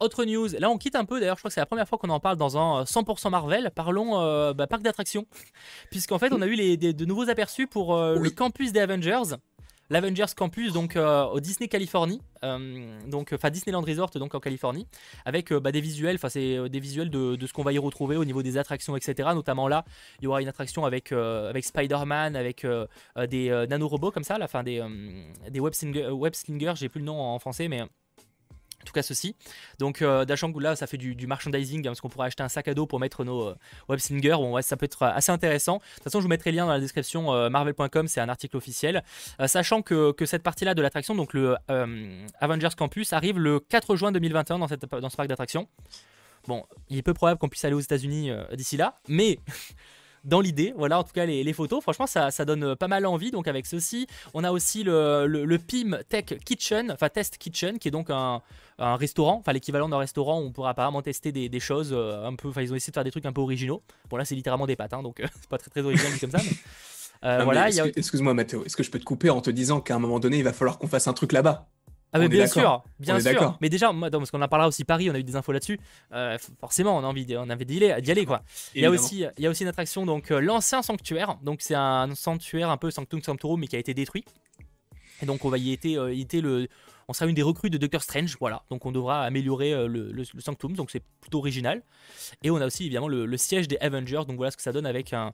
autre 0.01 0.25
news, 0.25 0.49
là 0.59 0.71
on 0.71 0.79
quitte 0.79 0.97
un 0.97 1.05
peu, 1.05 1.21
d'ailleurs 1.21 1.37
je 1.37 1.41
crois 1.41 1.51
que 1.51 1.55
c'est 1.55 1.61
la 1.61 1.67
première 1.67 1.89
fois 1.89 1.99
qu'on 1.99 2.11
en 2.11 2.21
parle 2.21 2.37
dans 2.37 2.57
un 2.57 2.85
100% 2.85 3.31
Marvel, 3.31 3.71
parlons 3.75 4.21
euh, 4.21 4.53
bah, 4.55 4.67
parc 4.67 4.83
d'attractions, 4.83 5.27
puisqu'en 5.91 6.19
fait 6.19 6.33
on 6.33 6.41
a 6.43 6.47
eu 6.47 6.55
les, 6.55 6.77
de 6.77 7.05
nouveaux 7.05 7.29
aperçus 7.29 7.67
pour 7.67 7.97
euh, 7.97 8.19
le 8.19 8.31
campus 8.31 8.73
des 8.73 8.81
Avengers, 8.81 9.37
l'Avengers 9.90 10.35
Campus 10.37 10.72
donc 10.72 10.96
euh, 10.96 11.24
au 11.24 11.40
Disney 11.40 11.68
Californie, 11.68 12.20
donc 13.07 13.33
enfin 13.33 13.51
Disneyland 13.51 13.81
Resort 13.81 14.11
donc 14.11 14.35
en 14.35 14.40
Californie, 14.40 14.87
avec 15.24 15.53
bah, 15.53 15.72
des 15.72 15.81
visuels, 15.81 16.16
enfin 16.16 16.29
c'est 16.29 16.68
des 16.68 16.81
visuels 16.81 17.11
de, 17.11 17.38
ce 17.44 17.53
qu'on 17.53 17.62
va 17.62 17.72
y 17.72 17.79
retrouver 17.79 18.16
au 18.16 18.24
niveau 18.24 18.42
des 18.42 18.59
attractions 18.59 18.96
etc. 18.96 19.31
Notamment 19.35 19.66
là, 19.68 19.85
il 20.20 20.24
y 20.24 20.27
aura 20.27 20.40
une 20.42 20.48
attraction 20.48 20.85
avec 20.85 21.12
avec 21.12 21.64
Spider-Man, 21.64 22.37
avec 22.37 22.66
des 23.29 23.66
nanorobots 23.68 24.11
comme 24.11 24.24
ça, 24.24 24.38
la 24.38 24.48
fin 24.48 24.62
des 24.62 24.83
des 25.51 25.61
web 25.61 25.72
slingers, 25.72 26.74
j'ai 26.77 26.88
plus 26.88 27.01
le 27.01 27.07
nom 27.07 27.20
en 27.20 27.38
français 27.38 27.68
mais 27.68 27.83
en 28.83 28.85
tout 28.85 28.93
cas 28.93 29.03
ceci. 29.03 29.35
Donc 29.79 30.03
euh, 30.03 30.25
là 30.61 30.77
ça 30.77 30.87
fait 30.87 30.97
du, 30.97 31.27
merchandising 31.27 31.81
hein, 31.81 31.91
parce 31.91 32.01
qu'on 32.01 32.09
pourrait 32.09 32.29
acheter 32.29 32.43
un 32.43 32.49
sac 32.49 32.69
à 32.69 32.75
dos 32.75 32.87
pour 32.87 33.01
mettre 33.01 33.25
nos 33.25 33.49
euh, 33.49 33.55
web 33.88 33.99
slingers. 33.99 34.37
Bon 34.37 34.53
ouais, 34.53 34.62
ça 34.62 34.77
peut 34.77 34.85
être 34.85 35.03
assez 35.03 35.33
intéressant. 35.33 35.79
De 35.79 35.95
toute 35.95 36.05
façon 36.05 36.21
je 36.21 36.25
vous 36.25 36.29
mettrai 36.29 36.53
le 36.53 36.59
lien 36.59 36.67
dans 36.67 36.73
la 36.73 36.81
description 36.81 37.33
euh, 37.35 37.51
marvel.com, 37.51 38.09
c'est 38.09 38.21
un 38.21 38.29
article 38.29 38.57
officiel. 38.57 39.03
Euh, 39.41 39.47
sachant 39.47 39.83
que, 39.83 40.14
cette 40.25 40.43
partie-là 40.43 40.75
de 40.75 40.83
l'attraction, 40.83 41.14
donc 41.14 41.33
le 41.33 41.57
Avengers 42.41 42.69
Campus, 42.77 43.12
arrive 43.12 43.38
le 43.38 43.61
4 43.61 43.97
juin 43.97 44.12
2021 44.12 44.59
dans, 44.59 44.69
cette, 44.69 44.85
dans 44.85 45.09
ce 45.09 45.17
parc 45.17 45.29
d'attractions. 45.29 45.69
Bon, 46.47 46.64
il 46.88 46.99
est 46.99 47.03
peu 47.03 47.14
probable 47.14 47.38
qu'on 47.38 47.49
puisse 47.49 47.64
aller 47.64 47.75
aux 47.75 47.81
États-Unis 47.81 48.31
d'ici 48.53 48.77
là, 48.77 48.95
mais 49.09 49.38
dans 50.29 50.41
l'idée. 50.41 50.73
Voilà, 50.77 50.99
en 50.99 51.05
tout 51.05 51.12
cas, 51.12 51.27
les, 51.27 51.53
photos, 51.53 51.83
franchement, 51.83 52.07
ça, 52.07 52.31
donne 52.45 52.62
euh, 52.62 52.77
pas 52.77 52.88
mal 52.88 53.07
envie. 53.07 53.31
Donc, 53.31 53.49
avec 53.49 53.67
ceci, 53.67 54.07
on 54.35 54.45
a 54.45 54.53
aussi 54.53 54.85
le, 54.85 55.27
le, 55.27 55.59
PIM 55.59 55.99
Tech 56.09 56.27
Kitchen, 56.45 56.93
enfin 56.93 57.09
Test 57.09 57.38
Kitchen, 57.38 57.79
qui 57.79 57.88
est 57.88 57.91
donc 57.91 58.11
un, 58.11 58.43
restaurant, 58.79 59.38
enfin 59.41 59.53
l'équivalent 59.53 59.88
d'un 59.88 59.99
restaurant 59.99 60.41
où 60.41 60.45
on 60.45 60.53
pourra 60.53 60.71
apparemment 60.71 61.03
tester 61.03 61.33
des, 61.33 61.61
choses 61.61 61.91
euh, 61.93 62.25
un 62.25 62.35
peu. 62.37 62.49
Enfin, 62.49 62.62
ils 62.62 62.73
ont 62.73 62.77
essayé 62.77 62.93
de 62.93 62.95
faire 62.95 63.05
des 63.05 63.11
trucs 63.11 63.27
un 63.27 63.33
peu 63.33 63.41
originaux. 63.41 63.83
Bon, 64.09 64.17
là, 64.17 64.25
c'est 64.25 64.37
littéralement 64.37 64.67
des 64.67 64.77
pâtes, 64.77 64.93
hein, 64.93 65.03
donc 65.03 65.21
c'est 65.41 65.49
pas 65.49 65.59
très 65.59 65.71
très 65.71 65.83
original 65.83 66.12
comme 66.21 66.31
ça. 66.31 66.41
Euh, 67.25 67.43
voilà, 67.43 67.69
Excuse-moi, 67.69 68.35
Mathéo, 68.35 68.64
est-ce 68.64 68.77
que 68.77 68.83
je 68.83 68.91
peux 68.91 68.99
te 68.99 69.05
couper 69.05 69.31
en 69.31 69.41
te 69.41 69.51
disant 69.51 69.81
qu'à 69.81 69.97
un 69.97 69.99
moment 69.99 70.21
donné, 70.21 70.38
il 70.38 70.45
va 70.45 70.53
falloir 70.53 70.79
qu'on 70.79 70.87
fasse 70.87 71.09
un 71.09 71.12
truc 71.12 71.33
là-bas? 71.33 71.69
Ah 72.12 72.18
mais 72.18 72.29
bien 72.29 72.47
sûr, 72.47 72.83
bien 72.99 73.21
sûr. 73.21 73.59
Mais 73.61 73.68
déjà, 73.68 73.92
moi, 73.92 74.11
parce 74.11 74.31
qu'on 74.31 74.40
en 74.40 74.49
parlera 74.49 74.68
aussi 74.68 74.85
Paris, 74.85 75.11
on 75.11 75.14
a 75.14 75.18
eu 75.18 75.25
des 75.25 75.37
infos 75.37 75.53
là-dessus. 75.53 75.79
Euh, 76.12 76.38
forcément, 76.59 76.97
on 76.97 77.05
a 77.05 77.07
envie, 77.07 77.27
on 77.37 77.51
avait 77.51 77.64
d'y 77.64 77.85
aller, 77.85 78.25
quoi. 78.25 78.42
Il 78.75 78.83
y 78.83 78.87
a 78.87 78.90
aussi, 78.90 79.25
il 79.37 79.44
y 79.44 79.47
a 79.47 79.51
aussi 79.51 79.62
une 79.62 79.68
attraction, 79.68 80.07
donc 80.07 80.31
euh, 80.31 80.40
l'ancien 80.40 80.83
sanctuaire. 80.83 81.37
Donc 81.42 81.61
c'est 81.61 81.75
un 81.75 82.14
sanctuaire 82.14 82.71
un 82.71 82.77
peu 82.77 82.90
Sanctum 82.90 83.23
Sanctorum, 83.23 83.61
mais 83.61 83.66
qui 83.66 83.77
a 83.77 83.79
été 83.79 83.92
détruit. 83.92 84.25
Et 85.21 85.27
donc 85.27 85.44
on 85.44 85.51
va 85.51 85.59
y 85.59 85.73
être, 85.73 85.87
euh, 85.87 86.14
le, 86.33 86.68
on 87.09 87.14
sera 87.14 87.27
une 87.27 87.35
des 87.35 87.42
recrues 87.42 87.71
de 87.71 87.79
Doctor 87.79 88.03
Strange, 88.03 88.37
voilà. 88.38 88.62
Donc 88.71 88.85
on 88.85 88.92
devra 88.92 89.23
améliorer 89.23 89.73
euh, 89.73 89.88
le, 89.88 90.25
Sanctum, 90.38 90.75
donc 90.75 90.90
c'est 90.90 91.03
plutôt 91.21 91.38
original. 91.38 91.83
Et 92.42 92.51
on 92.51 92.57
a 92.57 92.66
aussi 92.66 92.85
évidemment 92.85 93.09
le, 93.09 93.37
siège 93.38 93.66
des 93.66 93.79
Avengers, 93.79 94.23
donc 94.29 94.37
voilà 94.37 94.51
ce 94.51 94.57
que 94.57 94.62
ça 94.62 94.73
donne 94.73 94.87
avec 94.87 95.14
un, 95.14 95.33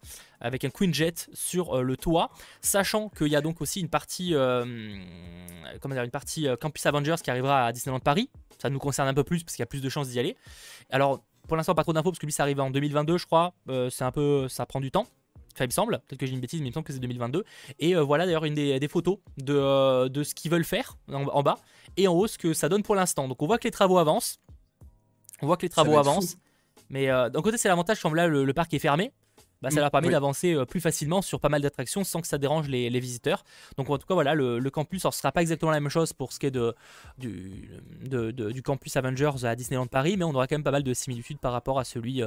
Queen 0.72 0.94
Jet 0.94 1.28
sur 1.34 1.74
euh, 1.74 1.82
le 1.82 1.96
toit, 1.96 2.30
sachant 2.60 3.08
qu'il 3.08 3.28
y 3.28 3.36
a 3.36 3.40
donc 3.40 3.60
aussi 3.60 3.80
une 3.80 3.88
partie, 3.88 4.34
euh, 4.34 4.64
une 4.64 6.10
partie 6.12 6.46
Campus 6.60 6.86
Avengers 6.86 7.16
qui 7.22 7.30
arrivera 7.30 7.66
à 7.66 7.72
Disneyland 7.72 8.00
Paris. 8.00 8.30
Ça 8.58 8.70
nous 8.70 8.78
concerne 8.78 9.08
un 9.08 9.14
peu 9.14 9.24
plus 9.24 9.42
parce 9.42 9.56
qu'il 9.56 9.62
y 9.62 9.64
a 9.64 9.66
plus 9.66 9.82
de 9.82 9.88
chances 9.88 10.08
d'y 10.08 10.20
aller. 10.20 10.36
Alors 10.90 11.24
pour 11.48 11.56
l'instant 11.56 11.74
pas 11.74 11.82
trop 11.82 11.92
d'infos 11.92 12.10
parce 12.10 12.20
que 12.20 12.26
lui 12.26 12.32
ça 12.32 12.44
arrive 12.44 12.60
en 12.60 12.70
2022 12.70 13.18
je 13.18 13.26
crois. 13.26 13.52
c'est 13.90 14.04
un 14.04 14.12
peu, 14.12 14.48
ça 14.48 14.64
prend 14.64 14.80
du 14.80 14.92
temps. 14.92 15.06
Enfin, 15.54 15.64
il 15.64 15.68
me 15.68 15.72
semble, 15.72 16.00
peut-être 16.08 16.18
que 16.18 16.26
j'ai 16.26 16.32
une 16.32 16.40
bêtise, 16.40 16.60
mais 16.60 16.66
il 16.66 16.70
me 16.70 16.74
semble 16.74 16.86
que 16.86 16.92
c'est 16.92 16.98
2022. 16.98 17.44
Et 17.78 17.94
euh, 17.94 18.02
voilà 18.02 18.26
d'ailleurs 18.26 18.44
une 18.44 18.54
des, 18.54 18.88
photos 18.88 19.18
de, 19.38 19.54
euh, 19.54 20.08
de, 20.08 20.24
ce 20.24 20.34
qu'ils 20.34 20.50
veulent 20.50 20.64
faire 20.64 20.96
en, 21.12 21.42
bas 21.42 21.58
et 21.96 22.08
en 22.08 22.14
haut 22.14 22.26
ce 22.26 22.38
que 22.38 22.52
ça 22.54 22.68
donne 22.68 22.82
pour 22.82 22.96
l'instant. 22.96 23.28
Donc 23.28 23.40
on 23.40 23.46
voit 23.46 23.58
que 23.58 23.64
les 23.64 23.70
travaux 23.70 23.98
avancent. 23.98 24.40
On 25.42 25.46
voit 25.46 25.56
que 25.56 25.62
les 25.62 25.68
travaux 25.68 25.96
avancent. 25.96 26.36
Mais 26.90 27.08
euh, 27.08 27.28
d'un 27.30 27.40
côté, 27.40 27.56
c'est 27.56 27.68
l'avantage, 27.68 28.00
comme 28.00 28.16
là, 28.16 28.26
le, 28.26 28.52
parc 28.52 28.74
est 28.74 28.78
fermé. 28.80 29.12
Bah, 29.62 29.70
ça 29.70 29.76
mm, 29.76 29.80
leur 29.80 29.90
permet 29.92 30.10
d'avancer 30.10 30.56
plus 30.68 30.80
facilement 30.80 31.22
sur 31.22 31.40
pas 31.40 31.48
mal 31.48 31.62
d'attractions 31.62 32.02
sans 32.02 32.20
que 32.20 32.26
ça 32.26 32.36
dérange 32.36 32.68
les, 32.68 33.00
visiteurs. 33.00 33.44
Donc 33.78 33.88
en 33.90 33.96
tout 33.96 34.06
cas 34.08 34.14
voilà, 34.14 34.34
le, 34.34 34.68
campus, 34.70 35.04
ne 35.04 35.10
sera 35.12 35.30
pas 35.30 35.40
exactement 35.40 35.70
la 35.70 35.78
même 35.78 35.88
chose 35.88 36.12
pour 36.12 36.32
ce 36.32 36.40
qui 36.40 36.46
est 36.46 36.50
de, 36.50 36.74
du, 37.16 37.70
du 38.02 38.62
campus 38.62 38.96
Avengers 38.96 39.44
à 39.44 39.54
Disneyland 39.54 39.86
Paris, 39.86 40.16
mais 40.16 40.24
on 40.24 40.34
aura 40.34 40.48
quand 40.48 40.56
même 40.56 40.64
pas 40.64 40.72
mal 40.72 40.82
de 40.82 40.92
similitudes 40.92 41.38
par 41.38 41.52
rapport 41.52 41.78
à 41.78 41.84
celui 41.84 42.22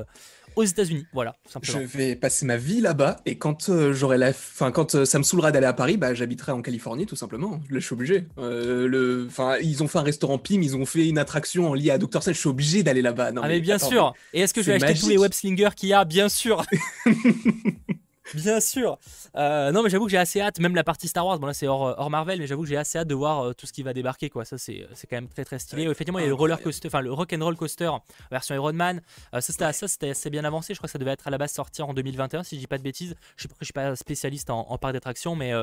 aux 0.58 0.64
États-Unis. 0.64 1.06
Voilà, 1.14 1.36
Je 1.62 1.78
vais 1.78 2.16
passer 2.16 2.46
ma 2.46 2.58
vie 2.58 2.82
là-bas 2.82 3.18
et 3.26 3.38
quand 3.38 3.70
euh, 3.70 3.94
j'aurai 3.94 4.18
la, 4.18 4.34
fin, 4.34 4.72
quand 4.72 5.06
ça 5.06 5.18
me 5.20 5.24
saoulera 5.24 5.52
d'aller 5.52 5.68
à 5.68 5.74
Paris, 5.74 5.98
bah, 5.98 6.14
j'habiterai 6.14 6.52
en 6.52 6.62
Californie 6.62 7.06
tout 7.06 7.16
simplement. 7.16 7.60
je 7.70 7.80
suis 7.80 7.94
obligé. 7.94 8.26
le, 8.38 9.28
enfin, 9.28 9.58
ils 9.62 9.84
ont 9.84 9.88
fait 9.88 10.00
un 10.00 10.04
restaurant 10.04 10.38
Pim, 10.38 10.62
ils 10.62 10.76
ont 10.76 10.86
fait 10.86 11.08
une 11.08 11.18
attraction 11.18 11.70
en 11.70 11.74
lien 11.74 11.94
à 11.94 11.98
Dr. 11.98 12.22
Strange. 12.22 12.36
Je 12.36 12.40
suis 12.40 12.50
obligé 12.50 12.84
d'aller 12.84 13.02
là-bas. 13.02 13.32
Ah 13.38 13.48
mais, 13.48 13.60
bien 13.60 13.78
sûr. 13.78 14.14
Et 14.34 14.42
est-ce 14.42 14.54
que 14.54 14.62
je 14.62 14.72
vais 14.72 14.84
acheter 14.84 15.00
tous 15.00 15.10
les 15.10 15.18
web 15.18 15.34
slingers 15.34 15.70
qu'il 15.76 15.90
y 15.90 15.94
a? 15.94 16.06
Bien 16.06 16.30
sûr. 16.30 16.66
Bien 18.34 18.60
sûr. 18.60 18.98
Euh, 19.36 19.72
non, 19.72 19.84
mais 19.84 19.90
j'avoue 19.90 20.06
que 20.06 20.12
j'ai 20.12 20.18
assez 20.18 20.42
hâte, 20.42 20.60
même 20.60 20.76
la 20.76 20.84
partie 20.84 21.08
Star 21.08 21.26
Wars, 21.26 21.40
bon 21.40 21.48
là 21.48 21.54
c'est 21.54 21.68
hors, 21.68 22.10
Marvel, 22.10 22.40
mais 22.40 22.48
j'avoue 22.48 22.64
que 22.64 22.70
j'ai 22.70 22.78
assez 22.78 22.98
hâte 22.98 23.08
de 23.08 23.16
voir 23.16 23.42
euh, 23.42 23.54
tout 23.54 23.66
ce 23.66 23.74
qui 23.74 23.84
va 23.84 23.94
débarquer, 23.94 24.30
quoi. 24.30 24.46
Ça 24.46 24.58
c'est 24.58 24.88
quand 25.10 25.16
même 25.16 25.30
très 25.30 25.46
très 25.46 25.60
stylé. 25.60 25.84
Effectivement, 25.84 26.20
il 26.20 26.24
y 26.24 26.26
a 26.26 26.30
le 26.30 26.34
roller 26.34 26.62
coaster, 26.62 26.88
enfin 26.88 27.02
le 27.02 27.14
rock 27.14 27.34
and 27.34 27.44
roll 27.44 27.56
coaster 27.56 27.90
version 28.32 28.56
Iron 28.56 28.74
Man. 28.74 29.02
Euh, 29.34 29.42
ça 29.42 29.74
c'était 29.74 30.10
assez 30.10 30.30
bien 30.30 30.44
avancé. 30.44 30.74
Je 30.74 30.80
crois 30.80 30.88
que 30.88 30.92
ça 30.92 31.00
devait 31.00 31.12
être 31.12 31.28
à 31.28 31.32
la 31.32 31.38
base 31.38 31.52
sortir 31.52 31.88
en 31.88 31.94
2021, 31.94 32.44
si 32.44 32.56
je 32.56 32.62
dis 32.62 32.68
pas 32.68 32.78
de 32.78 32.84
bêtises. 32.84 33.16
Je 33.38 33.44
sais 33.44 33.48
pas, 33.48 33.56
je 33.60 33.66
suis 33.66 33.74
pas 33.74 33.96
spécialiste 33.96 34.50
en, 34.50 34.78
parc 34.78 34.94
d'attractions, 34.94 35.36
mais 35.36 35.54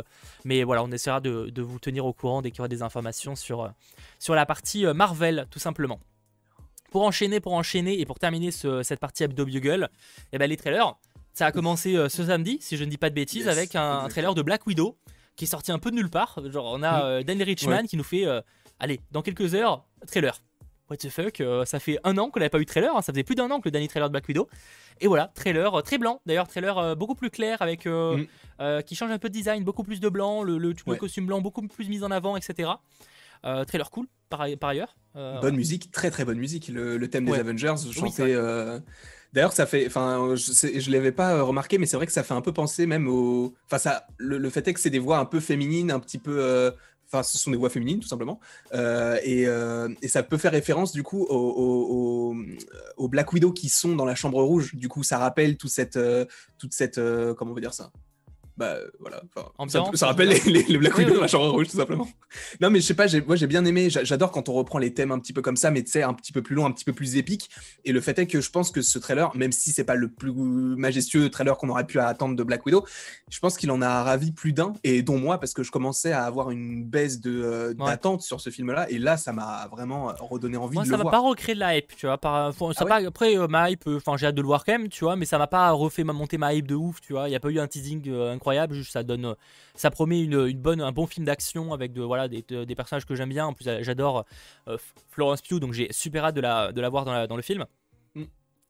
mais 0.45 0.65
voilà, 0.65 0.83
on 0.83 0.91
essaiera 0.91 1.21
de, 1.21 1.63
vous 1.63 1.79
tenir 1.79 2.07
au 2.07 2.13
courant 2.13 2.43
dès 2.43 2.51
qu'il 2.51 2.59
y 2.59 2.61
aura 2.61 2.69
des 2.69 2.83
informations 2.83 3.37
sur 3.37 3.71
sur 4.19 4.35
la 4.35 4.47
partie 4.47 4.85
Marvel, 4.87 5.47
tout 5.51 5.59
simplement. 5.59 6.01
Pour 6.91 7.03
enchaîner, 7.03 7.41
pour 7.41 7.55
enchaîner 7.55 7.99
et 8.01 8.07
pour 8.07 8.19
terminer 8.19 8.51
cette 8.53 9.01
partie 9.01 9.25
Abdo 9.25 9.45
Bugle, 9.45 9.89
et 9.91 10.35
eh 10.35 10.39
ben 10.39 10.49
les 10.49 10.57
trailers. 10.57 10.95
Ça 11.35 11.47
a 11.47 11.53
commencé 11.53 11.97
euh, 11.97 12.09
ce 12.09 12.25
samedi, 12.25 12.59
si 12.61 12.77
je 12.77 12.85
ne 12.85 12.89
dis 12.89 12.97
pas 12.97 13.11
de 13.11 13.15
bêtises, 13.15 13.49
avec 13.49 13.75
un, 13.75 14.07
trailer 14.09 14.35
de 14.35 14.43
Black 14.43 14.67
Widow 14.69 14.97
qui 15.35 15.47
est 15.47 15.49
sorti 15.49 15.73
un 15.73 15.81
peu 15.81 15.91
de 15.91 15.97
nulle 15.97 16.09
part. 16.09 16.39
Genre, 16.49 16.73
on 16.73 16.83
a 16.85 17.05
euh, 17.05 17.23
Daniel 17.25 17.49
Richman 17.49 17.89
qui 17.89 17.97
nous 17.97 18.05
fait 18.05 18.25
euh, 18.25 18.41
Allez, 18.79 19.01
dans 19.11 19.21
quelques 19.21 19.55
heures, 19.57 19.85
trailer. 20.07 20.41
What 20.89 20.99
the 20.99 21.09
fuck, 21.09 21.43
ça 21.65 21.81
fait 21.81 21.99
un 22.05 22.19
an 22.19 22.31
qu'on 22.31 22.39
n'avait 22.39 22.51
pas 22.51 22.61
eu 22.61 22.65
de 22.65 22.71
trailer, 22.71 22.95
hein. 22.95 23.03
ça 23.03 23.13
faisait 23.13 23.25
plus 23.25 23.35
d'un 23.35 23.51
an 23.51 23.59
que 23.59 23.65
le 23.65 23.71
dernier 23.73 23.89
trailer 23.89 24.09
de 24.09 24.13
Black 24.13 24.29
Widow. 24.29 24.49
Et 25.01 25.09
voilà, 25.09 25.33
trailer 25.35 25.83
très 25.83 25.99
blanc, 25.99 26.21
d'ailleurs, 26.27 26.47
trailer 26.47 26.95
beaucoup 26.95 27.15
plus 27.15 27.31
clair, 27.31 27.63
avec 27.63 27.87
mm. 27.87 28.83
qui 28.85 28.95
change 28.95 29.11
un 29.11 29.19
peu 29.19 29.29
de 29.29 29.35
design, 29.35 29.65
beaucoup 29.65 29.83
plus 29.83 29.99
de 29.99 30.09
blanc, 30.11 30.43
le, 30.43 30.59
le, 30.59 30.75
costume 30.97 31.27
blanc 31.27 31.41
beaucoup 31.41 31.67
plus 31.67 31.89
mis 31.89 32.05
en 32.05 32.11
avant, 32.11 32.37
etc. 32.37 32.71
trailer 33.43 33.91
cool, 33.91 34.07
par, 34.29 34.47
par 34.61 34.71
ailleurs. 34.71 34.95
bonne 35.15 35.57
musique, 35.57 35.91
très 35.91 36.11
très 36.11 36.27
bonne 36.27 36.39
musique. 36.39 36.69
Le, 36.69 37.09
thème 37.09 37.25
des 37.25 37.33
Avengers, 37.33 37.77
chanté. 37.91 38.37
D'ailleurs, 39.35 39.53
ça 39.53 39.67
fait, 39.67 39.89
je, 39.89 40.79
je 40.79 40.91
l'avais 40.93 41.11
pas 41.11 41.43
remarqué, 41.43 41.77
mais 41.77 41.87
c'est 41.87 41.97
vrai 41.97 42.07
que 42.07 42.13
ça 42.13 42.23
fait 42.23 42.35
un 42.35 42.41
peu 42.41 42.53
penser 42.53 42.87
même 42.87 43.09
au, 43.09 43.53
enfin, 43.67 43.79
ça, 43.79 44.07
le, 44.17 44.49
fait 44.49 44.69
est 44.69 44.75
que 44.75 44.79
c'est 44.79 44.91
des 44.91 45.01
voix 45.01 45.19
un 45.19 45.25
peu 45.25 45.41
féminines, 45.41 45.91
un 45.91 45.99
petit 45.99 46.19
peu, 46.19 46.37
euh, 46.39 46.71
enfin, 47.09 47.25
ce 47.25 47.37
sont 47.37 47.51
des 47.51 47.57
voix 47.57 47.69
féminines 47.69 47.99
tout 47.99 48.07
simplement, 48.07 48.39
euh, 48.75 49.19
et, 49.25 49.49
euh, 49.49 49.89
et, 50.03 50.07
ça 50.07 50.23
peut 50.23 50.39
faire 50.39 50.53
référence 50.53 50.93
du 50.93 51.03
coup 51.03 51.27
aux, 51.29 52.37
au 52.97 53.09
Black 53.09 53.33
Widow 53.33 53.51
qui 53.51 53.69
sont 53.69 53.97
dans 53.97 54.05
la 54.05 54.15
Chambre 54.15 54.41
Rouge. 54.41 54.77
Du 54.77 54.89
coup, 54.89 55.03
ça 55.03 55.19
rappelle 55.19 55.57
toute 55.57 55.71
cette, 55.73 55.99
toute 56.57 56.73
cette, 56.73 57.01
comment 57.37 57.51
on 57.51 57.55
veut 57.55 57.61
dire 57.61 57.75
ça? 57.75 57.91
Bah 58.57 58.77
voilà. 59.01 59.21
Ça, 59.69 59.85
ça, 59.95 60.07
rappelle 60.07 60.29
les, 60.29 60.63
les, 60.63 60.79
Black 60.79 60.97
Widow 60.97 61.15
dans 61.15 61.23
la 61.23 61.27
chambre 61.27 61.51
rouge, 61.51 61.69
tout 61.69 61.77
simplement. 61.77 62.07
Non, 62.61 62.71
mais 62.71 62.81
je 62.81 62.87
sais 62.87 62.95
pas, 62.95 63.07
moi 63.27 63.35
j'ai 63.35 63.49
bien 63.49 63.65
aimé, 63.65 63.91
j'adore 63.91 64.31
quand 64.31 64.49
on 64.49 64.53
reprend 64.53 64.79
les 64.79 64.95
thèmes 64.95 65.11
un 65.11 65.19
petit 65.19 65.33
peu 65.33 65.43
comme 65.43 65.57
ça, 65.57 65.73
mais 65.73 65.83
tu 65.83 65.91
sais, 65.91 66.05
un 66.05 66.15
petit 66.15 66.33
peu 66.33 66.41
plus 66.41 66.55
long, 66.55 66.65
un 66.65 66.71
petit 66.71 66.85
peu 66.85 66.93
plus 66.93 67.17
épique. 67.17 67.51
Et 67.85 67.91
le 67.91 68.01
fait 68.01 68.17
est 68.19 68.27
que 68.29 68.41
je 68.41 68.51
pense 68.51 68.71
que 68.71 68.81
ce 68.81 69.01
trailer, 69.01 69.35
même 69.37 69.51
si 69.51 69.73
c'est 69.73 69.85
pas 69.85 69.97
le 69.97 70.09
plus 70.09 70.33
majestueux 70.33 71.31
trailer 71.31 71.57
qu'on 71.59 71.69
aurait 71.69 71.87
pu 71.87 71.99
attendre 71.99 72.37
de 72.37 72.43
Black 72.45 72.65
Widow, 72.65 72.85
je 73.29 73.41
pense 73.41 73.57
qu'il 73.57 73.73
en 73.73 73.83
a 73.83 74.05
ravi 74.05 74.31
plus 74.31 74.53
d'un, 74.53 74.73
et 74.85 75.03
dont 75.03 75.19
moi, 75.19 75.39
parce 75.39 75.53
que 75.53 75.65
je 75.65 75.73
commençais 75.73 76.13
à 76.13 76.23
avoir 76.23 76.51
une 76.51 76.85
baisse 76.85 77.21
de 77.21 77.43
euh, 77.43 77.75
d'attente 77.75 78.23
sur 78.23 78.41
ce 78.41 78.51
film-là, 78.51 78.89
et 78.89 78.99
là, 78.99 79.17
ça 79.17 79.33
m'a 79.33 79.67
vraiment 79.73 80.13
redonné 80.21 80.57
envie 80.57 80.77
de 80.77 80.83
le 80.83 80.89
voir. 80.89 80.99
Ça 80.99 81.05
va 81.05 81.11
pas 81.11 81.19
recréer 81.19 81.57
de 81.57 81.61
la 81.61 81.77
hype, 81.77 81.97
tu 81.97 82.07
vois. 82.07 82.19
Par, 82.19 82.53
ça 82.55 82.61
ah 82.77 82.85
pas, 82.85 83.07
après, 83.07 83.37
euh, 83.37 83.49
ma 83.49 83.71
hype, 83.71 83.89
enfin, 83.89 84.17
j'ai 84.17 84.27
hâte 84.27 84.37
de 84.37 84.43
le 84.43 84.47
voir 84.47 84.65
quand 84.65 84.73
même, 84.73 84.89
tu 84.89 85.05
vois, 85.05 85.17
mais 85.17 85.25
ça 85.25 85.39
m'a 85.39 85.49
pas 85.49 85.73
refait 85.73 86.05
monter 86.05 86.39
ma 86.39 86.55
hype 86.55 86.69
de 86.69 86.77
ouf, 86.77 87.01
tu 87.01 87.15
vois. 87.15 87.29
Il 87.29 87.33
y 87.33 87.35
a 87.35 87.41
pas 87.41 87.49
eu 87.49 87.59
un 87.59 87.67
teasing 87.67 88.09
incroyable 88.09 88.44
euh, 88.47 88.63
incroyable. 88.63 88.85
ça 88.85 89.03
donne, 89.03 89.35
ça 89.75 89.91
promet 89.91 90.21
une, 90.21 90.53
bonne, 90.53 90.81
un 90.81 90.93
bon 90.93 91.07
film 91.07 91.27
d'action 91.27 91.73
avec 91.73 91.93
de, 91.93 92.03
voilà, 92.03 92.29
des, 92.29 92.43
personnages 92.75 93.07
que 93.07 93.15
j'aime 93.15 93.31
bien. 93.31 93.47
En 93.47 93.53
plus, 93.53 93.67
j'adore 93.81 94.25
euh, 94.69 94.77
Florence 95.11 95.43
Pugh, 95.43 95.61
donc 95.61 95.73
j'ai 95.73 95.93
super 95.93 96.25
hâte 96.25 96.35
de 96.35 96.41
la, 96.41 96.73
de 96.73 96.81
la 96.81 96.89
voir 96.89 97.05
dans 97.05 97.37
le 97.37 97.43
film. 97.43 97.67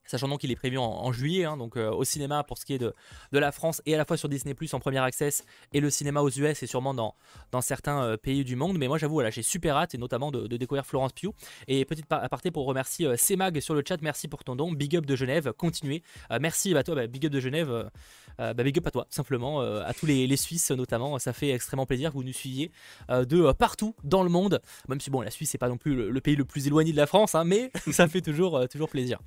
Sachant 0.07 0.29
donc 0.29 0.41
qu'il 0.41 0.51
est 0.51 0.57
prévu 0.57 0.77
en, 0.79 1.13
juillet, 1.13 1.45
hein, 1.45 1.57
donc 1.57 1.77
euh, 1.77 1.91
au 1.91 2.05
cinéma 2.05 2.45
pour 2.45 2.59
ce 2.59 2.67
qui 2.67 2.75
est 2.75 2.79
de, 2.79 2.93
la 3.33 3.53
France 3.53 3.81
et 3.87 3.95
à 3.95 3.99
la 3.99 4.05
fois 4.05 4.17
sur 4.17 4.29
Disney 4.29 4.55
Plus 4.55 4.73
en 4.75 4.81
première 4.81 5.03
access 5.03 5.45
et 5.73 5.81
le 5.81 5.91
cinéma 5.91 6.21
aux 6.21 6.29
US 6.29 6.63
et 6.63 6.67
sûrement 6.67 6.95
dans, 6.95 7.15
certains 7.63 8.03
euh, 8.03 8.17
pays 8.17 8.45
du 8.45 8.57
monde. 8.57 8.79
Mais 8.79 8.87
moi 8.87 8.99
j'avoue, 8.99 9.15
voilà, 9.15 9.31
j'ai 9.31 9.43
super 9.43 9.77
hâte 9.77 9.95
et 9.95 9.99
notamment 9.99 10.31
de, 10.31 10.47
découvrir 10.57 10.85
Florence 10.85 11.13
Pugh. 11.13 11.33
Et 11.69 11.85
petite 11.85 12.07
aparté 12.11 12.51
pour 12.51 12.67
remercier 12.67 13.07
euh, 13.07 13.17
CMAG 13.17 13.61
sur 13.61 13.75
le 13.75 13.83
chat, 13.87 13.97
merci 14.03 14.29
pour 14.29 14.45
ton 14.45 14.57
don. 14.57 14.73
Big 14.73 14.97
up 14.97 15.07
de 15.07 15.17
Genève, 15.17 15.53
continuez. 15.57 16.03
merci 16.41 16.77
à 16.77 16.83
toi, 16.83 16.95
bah, 16.95 17.07
big 17.07 17.27
up 17.27 17.33
de 17.33 17.41
Genève, 17.41 17.91
bah, 18.39 18.55
big 18.55 18.79
up 18.79 18.87
à 18.87 18.91
toi, 18.91 19.07
simplement, 19.11 19.61
à 19.61 19.93
tous 19.95 20.07
les, 20.07 20.35
Suisses 20.35 20.73
notamment. 20.73 21.19
Ça 21.19 21.33
fait 21.33 21.51
extrêmement 21.51 21.87
plaisir 21.87 22.11
que 22.11 22.17
vous 22.17 22.25
nous 22.25 22.33
suiviez 22.33 22.73
de 23.09 23.53
partout 23.53 23.95
dans 24.03 24.23
le 24.23 24.29
monde. 24.29 24.61
Même 24.89 25.01
si 25.01 25.11
bon, 25.11 25.21
la 25.21 25.31
Suisse 25.31 25.51
c'est 25.51 25.59
pas 25.59 25.69
non 25.69 25.77
plus 25.77 26.11
le, 26.11 26.21
pays 26.21 26.37
le 26.37 26.45
plus 26.45 26.67
éloigné 26.67 26.93
de 26.93 26.97
la 26.97 27.07
France, 27.07 27.35
hein, 27.35 27.45
mais 27.45 27.71
ça 27.93 28.09
fait 28.09 28.21
toujours 28.21 28.67
plaisir. 28.91 29.19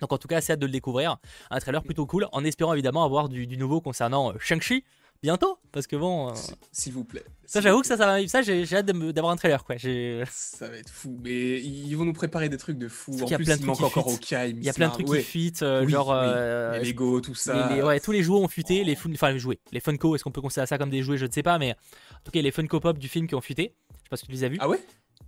Donc 0.00 0.12
en 0.12 0.18
tout 0.18 0.28
cas, 0.28 0.38
assez 0.38 0.52
hâte 0.52 0.60
de 0.60 0.66
le 0.66 0.72
découvrir. 0.72 1.16
Un 1.50 1.58
trailer 1.58 1.82
plutôt 1.82 2.06
cool, 2.06 2.28
en 2.32 2.44
espérant 2.44 2.72
évidemment 2.74 3.04
avoir 3.04 3.28
du, 3.28 3.46
nouveau 3.56 3.80
concernant 3.80 4.30
euh, 4.30 4.34
Shang-Chi 4.38 4.84
bientôt, 5.22 5.58
parce 5.72 5.86
que 5.86 5.96
bon. 5.96 6.28
Euh, 6.28 6.34
s'il 6.72 6.92
vous 6.92 7.04
plaît. 7.04 7.24
Ça, 7.46 7.62
j'avoue 7.62 7.80
que 7.80 7.86
ça, 7.86 7.96
ça, 7.96 8.18
ça 8.28 8.42
j'ai 8.42 8.66
hâte 8.74 8.86
d'avoir 8.86 9.32
un 9.32 9.36
trailer, 9.36 9.64
quoi. 9.64 9.76
Ça 9.78 10.68
va 10.68 10.76
être 10.76 10.90
fou, 10.90 11.18
mais 11.22 11.60
ils 11.60 11.94
vont 11.94 12.04
nous 12.04 12.12
préparer 12.12 12.48
des 12.48 12.58
trucs 12.58 12.76
de 12.76 12.88
fou. 12.88 13.12
En 13.12 13.26
plus, 13.26 13.46
il 13.48 13.64
manque 13.64 13.80
encore 13.80 14.08
au 14.08 14.18
Il 14.30 14.62
y 14.62 14.68
a 14.68 14.72
plein 14.74 14.88
de 14.88 14.92
trucs 14.92 15.06
qui 15.06 15.22
fit, 15.22 15.54
euh, 15.62 15.88
genre. 15.88 16.14
les 16.14 16.84
Lego, 16.84 17.20
tout 17.20 17.34
ça. 17.34 17.74
ouais, 17.84 18.00
tous 18.00 18.12
les 18.12 18.22
jouets 18.22 18.40
ont 18.40 18.48
fuité, 18.48 18.84
les 18.84 18.96
enfin 19.14 19.32
les 19.32 19.38
jouets, 19.38 19.60
les 19.72 19.80
Funko, 19.80 20.14
est-ce 20.14 20.24
qu'on 20.24 20.30
peut 20.30 20.42
considérer 20.42 20.66
ça 20.66 20.78
comme 20.78 20.90
des 20.90 21.02
jouets 21.02 21.16
Je 21.16 21.26
ne 21.26 21.32
sais 21.32 21.42
pas, 21.42 21.58
mais 21.58 21.72
en 21.72 22.24
tout 22.24 22.30
cas, 22.30 22.42
les 22.42 22.50
Funko 22.50 22.80
Pop 22.80 22.98
du 22.98 23.08
film 23.08 23.26
qui 23.26 23.34
ont 23.34 23.40
fuité. 23.40 23.74
Je 23.90 23.96
sais 23.96 24.08
pas 24.10 24.16
si 24.16 24.26
tu 24.26 24.32
les 24.32 24.44
as 24.44 24.48
vus. 24.48 24.58
Ah 24.60 24.68
ouais? 24.68 24.80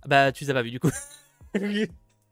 Bah, 0.05 0.31
tu 0.31 0.43
les 0.43 0.49
as 0.49 0.53
pas 0.53 0.61
vus 0.61 0.71
du 0.71 0.79
coup. 0.79 0.91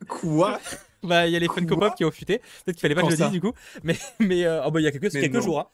Quoi? 0.08 0.60
Bah, 1.04 1.28
il 1.28 1.34
y 1.34 1.36
a 1.36 1.40
les 1.40 1.48
Funko 1.48 1.78
Pop 1.78 1.96
qui 1.96 2.06
ont 2.06 2.12
futé. 2.12 2.40
Peut-être 2.40 2.76
qu'il 2.76 2.82
fallait 2.82 2.96
pas 2.96 3.02
que 3.02 3.12
je 3.12 3.18
le 3.18 3.24
dise 3.24 3.32
du 3.32 3.42
coup. 3.42 3.54
Mais, 3.84 3.96
mais 4.20 4.46
euh, 4.46 4.66
oh, 4.66 4.72
bah, 4.72 4.80
il 4.82 4.84
y 4.84 4.88
a 4.88 4.92
quelques, 4.92 5.12
quelques 5.12 5.42
jours. 5.42 5.60
Hein. 5.60 5.68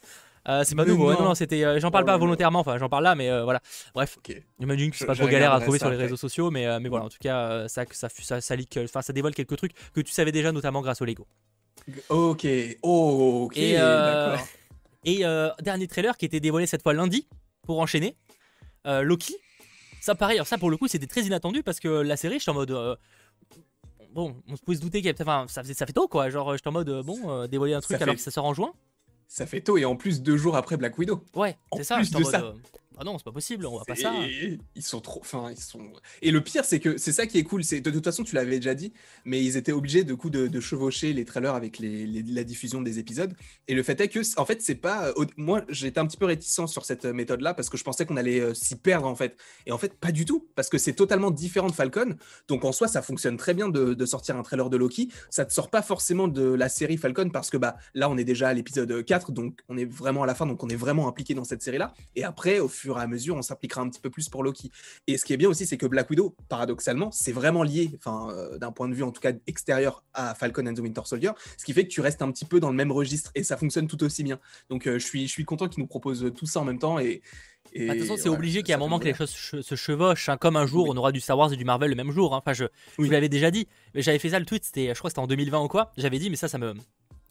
Euh, 0.49 0.63
c'est 0.65 0.75
pas 0.75 0.83
nouveau. 0.83 1.13
Non, 1.13 1.23
non, 1.23 1.36
c'était. 1.36 1.63
Euh, 1.63 1.79
j'en 1.79 1.89
parle 1.89 2.03
pas 2.03 2.17
oh 2.17 2.19
volontairement. 2.19 2.59
Enfin, 2.59 2.77
j'en 2.77 2.89
parle 2.89 3.05
là, 3.05 3.15
mais 3.15 3.29
voilà. 3.43 3.62
Bref. 3.93 4.17
J'imagine 4.59 4.91
que 4.91 4.97
c'est 4.97 5.05
pas 5.05 5.15
trop 5.15 5.27
galère 5.27 5.53
à 5.53 5.62
trouver 5.62 5.79
sur 5.79 5.89
les 5.89 5.97
réseaux 5.97 6.17
sociaux, 6.17 6.51
mais, 6.51 6.79
mais 6.79 6.89
voilà. 6.89 7.05
En 7.05 7.09
tout 7.09 7.17
cas, 7.21 7.67
ça, 7.69 7.86
ça, 7.91 8.09
ça, 8.09 8.41
ça, 8.41 8.55
enfin, 8.83 9.01
ça 9.01 9.13
dévoile 9.13 9.33
quelques 9.33 9.55
trucs 9.55 9.73
que 9.93 10.01
tu 10.01 10.12
savais 10.12 10.31
déjà, 10.31 10.51
notamment 10.51 10.81
grâce 10.81 11.01
au 11.01 11.05
Lego. 11.05 11.25
Ok. 12.09 12.45
Oh, 12.81 13.45
ok. 13.45 13.57
Et, 13.57 13.77
et 15.05 15.23
dernier 15.62 15.88
trailer 15.88 16.17
qui 16.17 16.25
était 16.25 16.41
dévoilé 16.41 16.67
cette 16.67 16.83
fois 16.83 16.93
lundi 16.93 17.27
pour 17.62 17.79
enchaîner. 17.79 18.17
Loki. 18.86 19.38
Ça, 20.01 20.15
pareil. 20.15 20.36
Alors 20.36 20.47
ça, 20.47 20.57
pour 20.57 20.69
le 20.69 20.75
coup, 20.75 20.89
c'était 20.89 21.07
très 21.07 21.21
inattendu 21.21 21.63
parce 21.63 21.79
que 21.79 21.88
la 21.88 22.17
série, 22.17 22.36
je 22.36 22.41
suis 22.41 22.51
en 22.51 22.55
mode 22.55 22.97
bon, 24.13 24.36
on 24.47 24.56
se 24.56 24.62
peut 24.62 24.76
se 24.76 24.82
douter 24.82 25.02
qu'il 25.02 25.08
y 25.08 25.10
a 25.10 25.15
enfin, 25.21 25.45
ça, 25.47 25.63
ça 25.63 25.86
fait 25.86 25.93
tôt 25.93 26.08
quoi. 26.08 26.30
Genre, 26.30 26.56
j'étais 26.56 26.67
en 26.67 26.71
mode, 26.71 27.02
bon, 27.06 27.17
euh, 27.30 27.47
dévoiler 27.47 27.73
un 27.73 27.82
truc 27.82 28.02
alors 28.02 28.15
que 28.15 28.21
ça 28.21 28.32
sort 28.32 28.45
en 28.45 28.54
juin. 28.54 28.73
Ça 29.28 29.45
fait 29.45 29.62
tôt 29.62 29.78
et 29.78 29.86
en 29.86 29.95
plus 29.95 30.21
deux 30.21 30.38
jours 30.38 30.56
après 30.56 30.78
Black 30.78 30.97
Widow. 30.97 31.23
Ouais, 31.36 31.58
c'est 31.76 31.84
ça. 31.84 31.95
Plus 31.97 32.12
de 32.12 32.23
ça. 32.23 32.54
Euh, 32.93 32.97
ah 32.99 33.03
non, 33.03 33.17
c'est 33.17 33.23
pas 33.23 33.32
possible, 33.32 33.65
on 33.65 33.71
voit 33.71 33.86
pas 33.86 33.95
ça. 33.95 34.13
Ils 34.75 34.84
sont 34.84 35.01
trop. 35.01 35.19
Enfin, 35.19 35.51
ils 35.51 35.60
sont. 35.60 35.82
Et 36.21 36.32
le 36.32 36.41
pire, 36.41 36.65
c'est 36.65 36.79
que 36.79 36.97
c'est 36.97 37.12
ça 37.12 37.27
qui 37.27 37.38
est 37.38 37.43
cool. 37.43 37.63
C'est 37.63 37.82
de 37.82 37.91
toute 37.91 38.03
façon, 38.03 38.23
tu 38.23 38.36
l'avais 38.36 38.58
déjà 38.58 38.75
dit, 38.75 38.93
mais 39.25 39.43
ils 39.43 39.58
étaient 39.58 39.71
obligés 39.71 40.03
de 40.03 40.13
coup 40.13 40.29
de, 40.29 40.60
chevaucher 40.60 41.13
les 41.13 41.25
trailers 41.25 41.56
avec 41.56 41.79
les, 41.79 42.06
la 42.08 42.43
diffusion 42.43 42.82
des 42.82 42.99
épisodes. 42.99 43.34
Et 43.67 43.75
le 43.75 43.84
fait 43.84 43.99
est 43.99 44.08
que, 44.08 44.19
en 44.39 44.45
fait, 44.45 44.62
c'est 44.62 44.75
pas. 44.75 45.13
Moi, 45.38 45.63
j'étais 45.69 45.99
un 45.99 46.08
petit 46.08 46.17
peu 46.17 46.25
réticent 46.25 46.67
sur 46.67 46.86
cette 46.86 47.06
méthode-là 47.06 47.53
parce 47.53 47.69
que 47.69 47.77
je 47.77 47.84
pensais 47.84 48.06
qu'on 48.06 48.17
allait 48.17 48.39
euh, 48.39 48.53
s'y 48.53 48.75
perdre 48.75 49.08
en 49.08 49.15
fait. 49.15 49.38
Et 49.65 49.71
en 49.71 49.77
fait, 49.77 49.93
pas 49.99 50.12
du 50.12 50.25
tout, 50.25 50.47
parce 50.56 50.69
que 50.69 50.77
c'est 50.77 50.93
totalement 50.93 51.32
différent 51.32 51.67
de 51.67 51.73
Falcon. 51.73 52.15
Donc 52.47 52.65
en 52.65 52.71
soi, 52.71 52.88
ça 52.88 53.01
fonctionne 53.01 53.38
très 53.38 53.53
bien 53.53 53.69
de, 53.69 54.06
sortir 54.06 54.36
un 54.36 54.43
trailer 54.43 54.69
de 54.69 54.77
Loki. 54.77 55.10
Ça 55.29 55.45
te 55.45 55.53
sort 55.53 55.69
pas 55.69 55.82
forcément 55.82 56.27
de 56.27 56.43
la 56.43 56.69
série 56.69 56.97
Falcon 56.97 57.29
parce 57.29 57.49
que 57.49 57.58
bah 57.58 57.77
là, 57.93 58.10
on 58.10 58.17
est 58.17 58.23
déjà 58.23 58.49
à 58.49 58.53
l'épisode 58.53 59.03
4, 59.03 59.32
donc 59.32 59.62
on 59.69 59.77
est 59.77 59.86
vraiment 59.86 60.23
à 60.23 60.25
la 60.25 60.36
fin, 60.36 60.45
donc 60.45 60.62
on 60.63 60.69
est 60.69 60.75
vraiment 60.75 61.08
impliqué 61.08 61.34
dans 61.34 61.43
cette 61.43 61.62
série-là. 61.62 61.93
Et 62.15 62.23
après, 62.23 62.60
au 62.60 62.67
fur 62.67 62.82
et 62.91 63.01
à 63.01 63.07
mesure, 63.07 63.35
on 63.35 63.41
s'implique 63.41 63.77
un 63.77 63.89
petit 63.89 64.01
peu 64.01 64.09
plus 64.09 64.29
pour 64.29 64.43
Loki. 64.43 64.71
Et 65.07 65.17
ce 65.17 65.25
qui 65.25 65.33
est 65.33 65.37
bien 65.37 65.49
aussi, 65.49 65.65
c'est 65.65 65.77
que 65.77 65.85
Black 65.85 66.09
Widow, 66.09 66.35
paradoxalement, 66.49 67.11
c'est 67.11 67.31
vraiment 67.31 67.63
lié, 67.63 67.91
enfin, 67.97 68.29
euh, 68.31 68.57
d'un 68.57 68.71
point 68.71 68.87
de 68.87 68.93
vue 68.93 69.03
en 69.03 69.11
tout 69.11 69.21
cas 69.21 69.31
extérieur 69.47 70.03
à 70.13 70.35
Falcon 70.35 70.65
and 70.67 70.73
the 70.73 70.79
Winter 70.79 71.01
Soldier, 71.05 71.31
ce 71.57 71.65
qui 71.65 71.73
fait 71.73 71.83
que 71.83 71.91
tu 71.91 72.01
restes 72.01 72.21
un 72.21 72.31
petit 72.31 72.45
peu 72.45 72.59
dans 72.59 72.69
le 72.69 72.75
même 72.75 72.91
registre 72.91 73.31
et 73.35 73.43
ça 73.43 73.57
fonctionne 73.57 73.87
tout 73.87 74.03
aussi 74.03 74.23
bien. 74.23 74.39
Donc 74.69 74.87
euh, 74.87 74.99
je, 74.99 75.05
suis, 75.05 75.27
je 75.27 75.31
suis 75.31 75.45
content 75.45 75.67
qu'ils 75.67 75.81
nous 75.81 75.87
proposent 75.87 76.31
tout 76.35 76.45
ça 76.45 76.59
en 76.59 76.65
même 76.65 76.79
temps 76.79 76.99
et. 76.99 77.21
bah, 77.75 77.93
de 77.93 77.99
toute 77.99 78.07
façon, 78.07 78.21
c'est 78.21 78.29
obligé 78.29 78.59
qu'il 78.59 78.69
y 78.69 78.71
ait 78.71 78.75
un 78.75 78.79
moment 78.79 78.99
que 78.99 79.05
les 79.05 79.13
choses 79.13 79.31
se 79.31 79.75
chevauchent. 79.75 80.29
Hein, 80.29 80.37
comme 80.37 80.57
un 80.57 80.65
jour, 80.65 80.87
on 80.89 80.97
aura 80.97 81.11
du 81.11 81.19
Star 81.19 81.37
Wars 81.37 81.51
et 81.51 81.57
du 81.57 81.65
Marvel 81.65 81.89
le 81.89 81.95
même 81.95 82.11
jour. 82.11 82.35
Hein. 82.35 82.41
Enfin, 82.43 82.53
je, 82.53 82.65
vous 82.97 83.09
l'avais 83.09 83.29
déjà 83.29 83.51
dit. 83.51 83.67
Mais 83.93 84.01
j'avais 84.01 84.19
fait 84.19 84.29
ça 84.29 84.39
le 84.39 84.45
tweet, 84.45 84.63
c'était, 84.63 84.89
je 84.89 84.99
crois 84.99 85.09
que 85.09 85.13
c'était 85.13 85.21
en 85.21 85.27
2020 85.27 85.61
ou 85.61 85.67
quoi. 85.67 85.91
J'avais 85.97 86.19
dit, 86.19 86.29
mais 86.29 86.35
ça, 86.35 86.47
ça 86.47 86.57
me, 86.57 86.73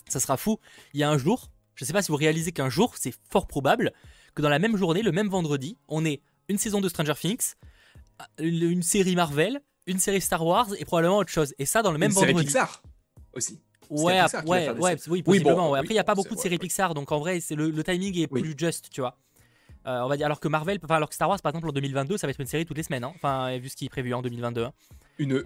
ça 0.08 0.20
sera 0.20 0.36
fou. 0.36 0.58
Il 0.94 1.00
y 1.00 1.02
a 1.02 1.10
un 1.10 1.18
jour, 1.18 1.50
je 1.74 1.84
sais 1.84 1.92
pas 1.92 2.02
si 2.02 2.10
vous 2.10 2.16
réalisez 2.16 2.52
qu'un 2.52 2.68
jour, 2.68 2.94
c'est 2.96 3.14
fort 3.30 3.46
probable 3.46 3.92
que 4.35 4.42
dans 4.42 4.49
la 4.49 4.59
même 4.59 4.77
journée, 4.77 5.03
le 5.03 5.12
même 5.12 5.29
vendredi, 5.29 5.77
on 5.88 6.05
ait 6.05 6.23
une 6.49 6.59
saison 6.59 6.81
de 6.81 6.88
Stranger 6.88 7.14
Things, 7.14 7.55
une 8.38 8.83
série 8.83 9.16
Marvel, 9.16 9.61
une 9.87 9.99
série 9.99 10.21
Star 10.21 10.45
Wars 10.45 10.68
et 10.79 10.85
probablement 10.85 11.18
autre 11.18 11.31
chose. 11.31 11.55
Et 11.59 11.66
ça 11.66 11.83
dans 11.83 11.92
le 11.92 11.99
même 11.99 12.11
une 12.11 12.14
vendredi. 12.14 12.33
Série 12.33 12.45
Pixar 12.47 12.83
aussi. 13.35 13.61
Ouais, 13.90 14.23
ouais, 14.47 14.71
ouais, 14.71 14.97
oui, 15.09 15.23
possiblement. 15.23 15.75
Après, 15.75 15.90
il 15.90 15.97
n'y 15.97 15.99
a 15.99 16.05
pas 16.05 16.14
beaucoup 16.14 16.35
de 16.35 16.40
séries 16.40 16.59
Pixar, 16.59 16.95
donc 16.95 17.12
en 17.12 17.18
vrai, 17.18 17.40
c'est 17.40 17.55
le, 17.55 17.85
timing 17.85 18.16
est 18.18 18.27
plus 18.27 18.55
juste, 18.59 18.88
tu 18.90 19.01
vois. 19.01 19.16
Euh, 19.87 20.01
on 20.03 20.09
va 20.09 20.16
dire 20.16 20.27
alors 20.27 20.38
que 20.38 20.47
Marvel, 20.47 20.79
enfin 20.85 20.95
alors 20.95 21.09
que 21.09 21.14
Star 21.16 21.29
Wars 21.29 21.42
par 21.42 21.51
exemple 21.51 21.68
en 21.68 21.73
2022, 21.73 22.16
ça 22.16 22.29
va 22.29 22.31
être 22.31 22.40
une 22.40 22.47
série 22.47 22.64
toutes 22.64 22.77
les 22.77 22.85
semaines, 22.85 23.03
hein. 23.03 23.12
enfin 23.16 23.59
vu 23.59 23.68
ce 23.68 23.75
qui 23.75 23.87
est 23.87 23.88
prévu 23.88 24.14
en 24.14 24.23
2022. 24.23 24.62
Hein. 24.62 24.73
Une 25.18 25.42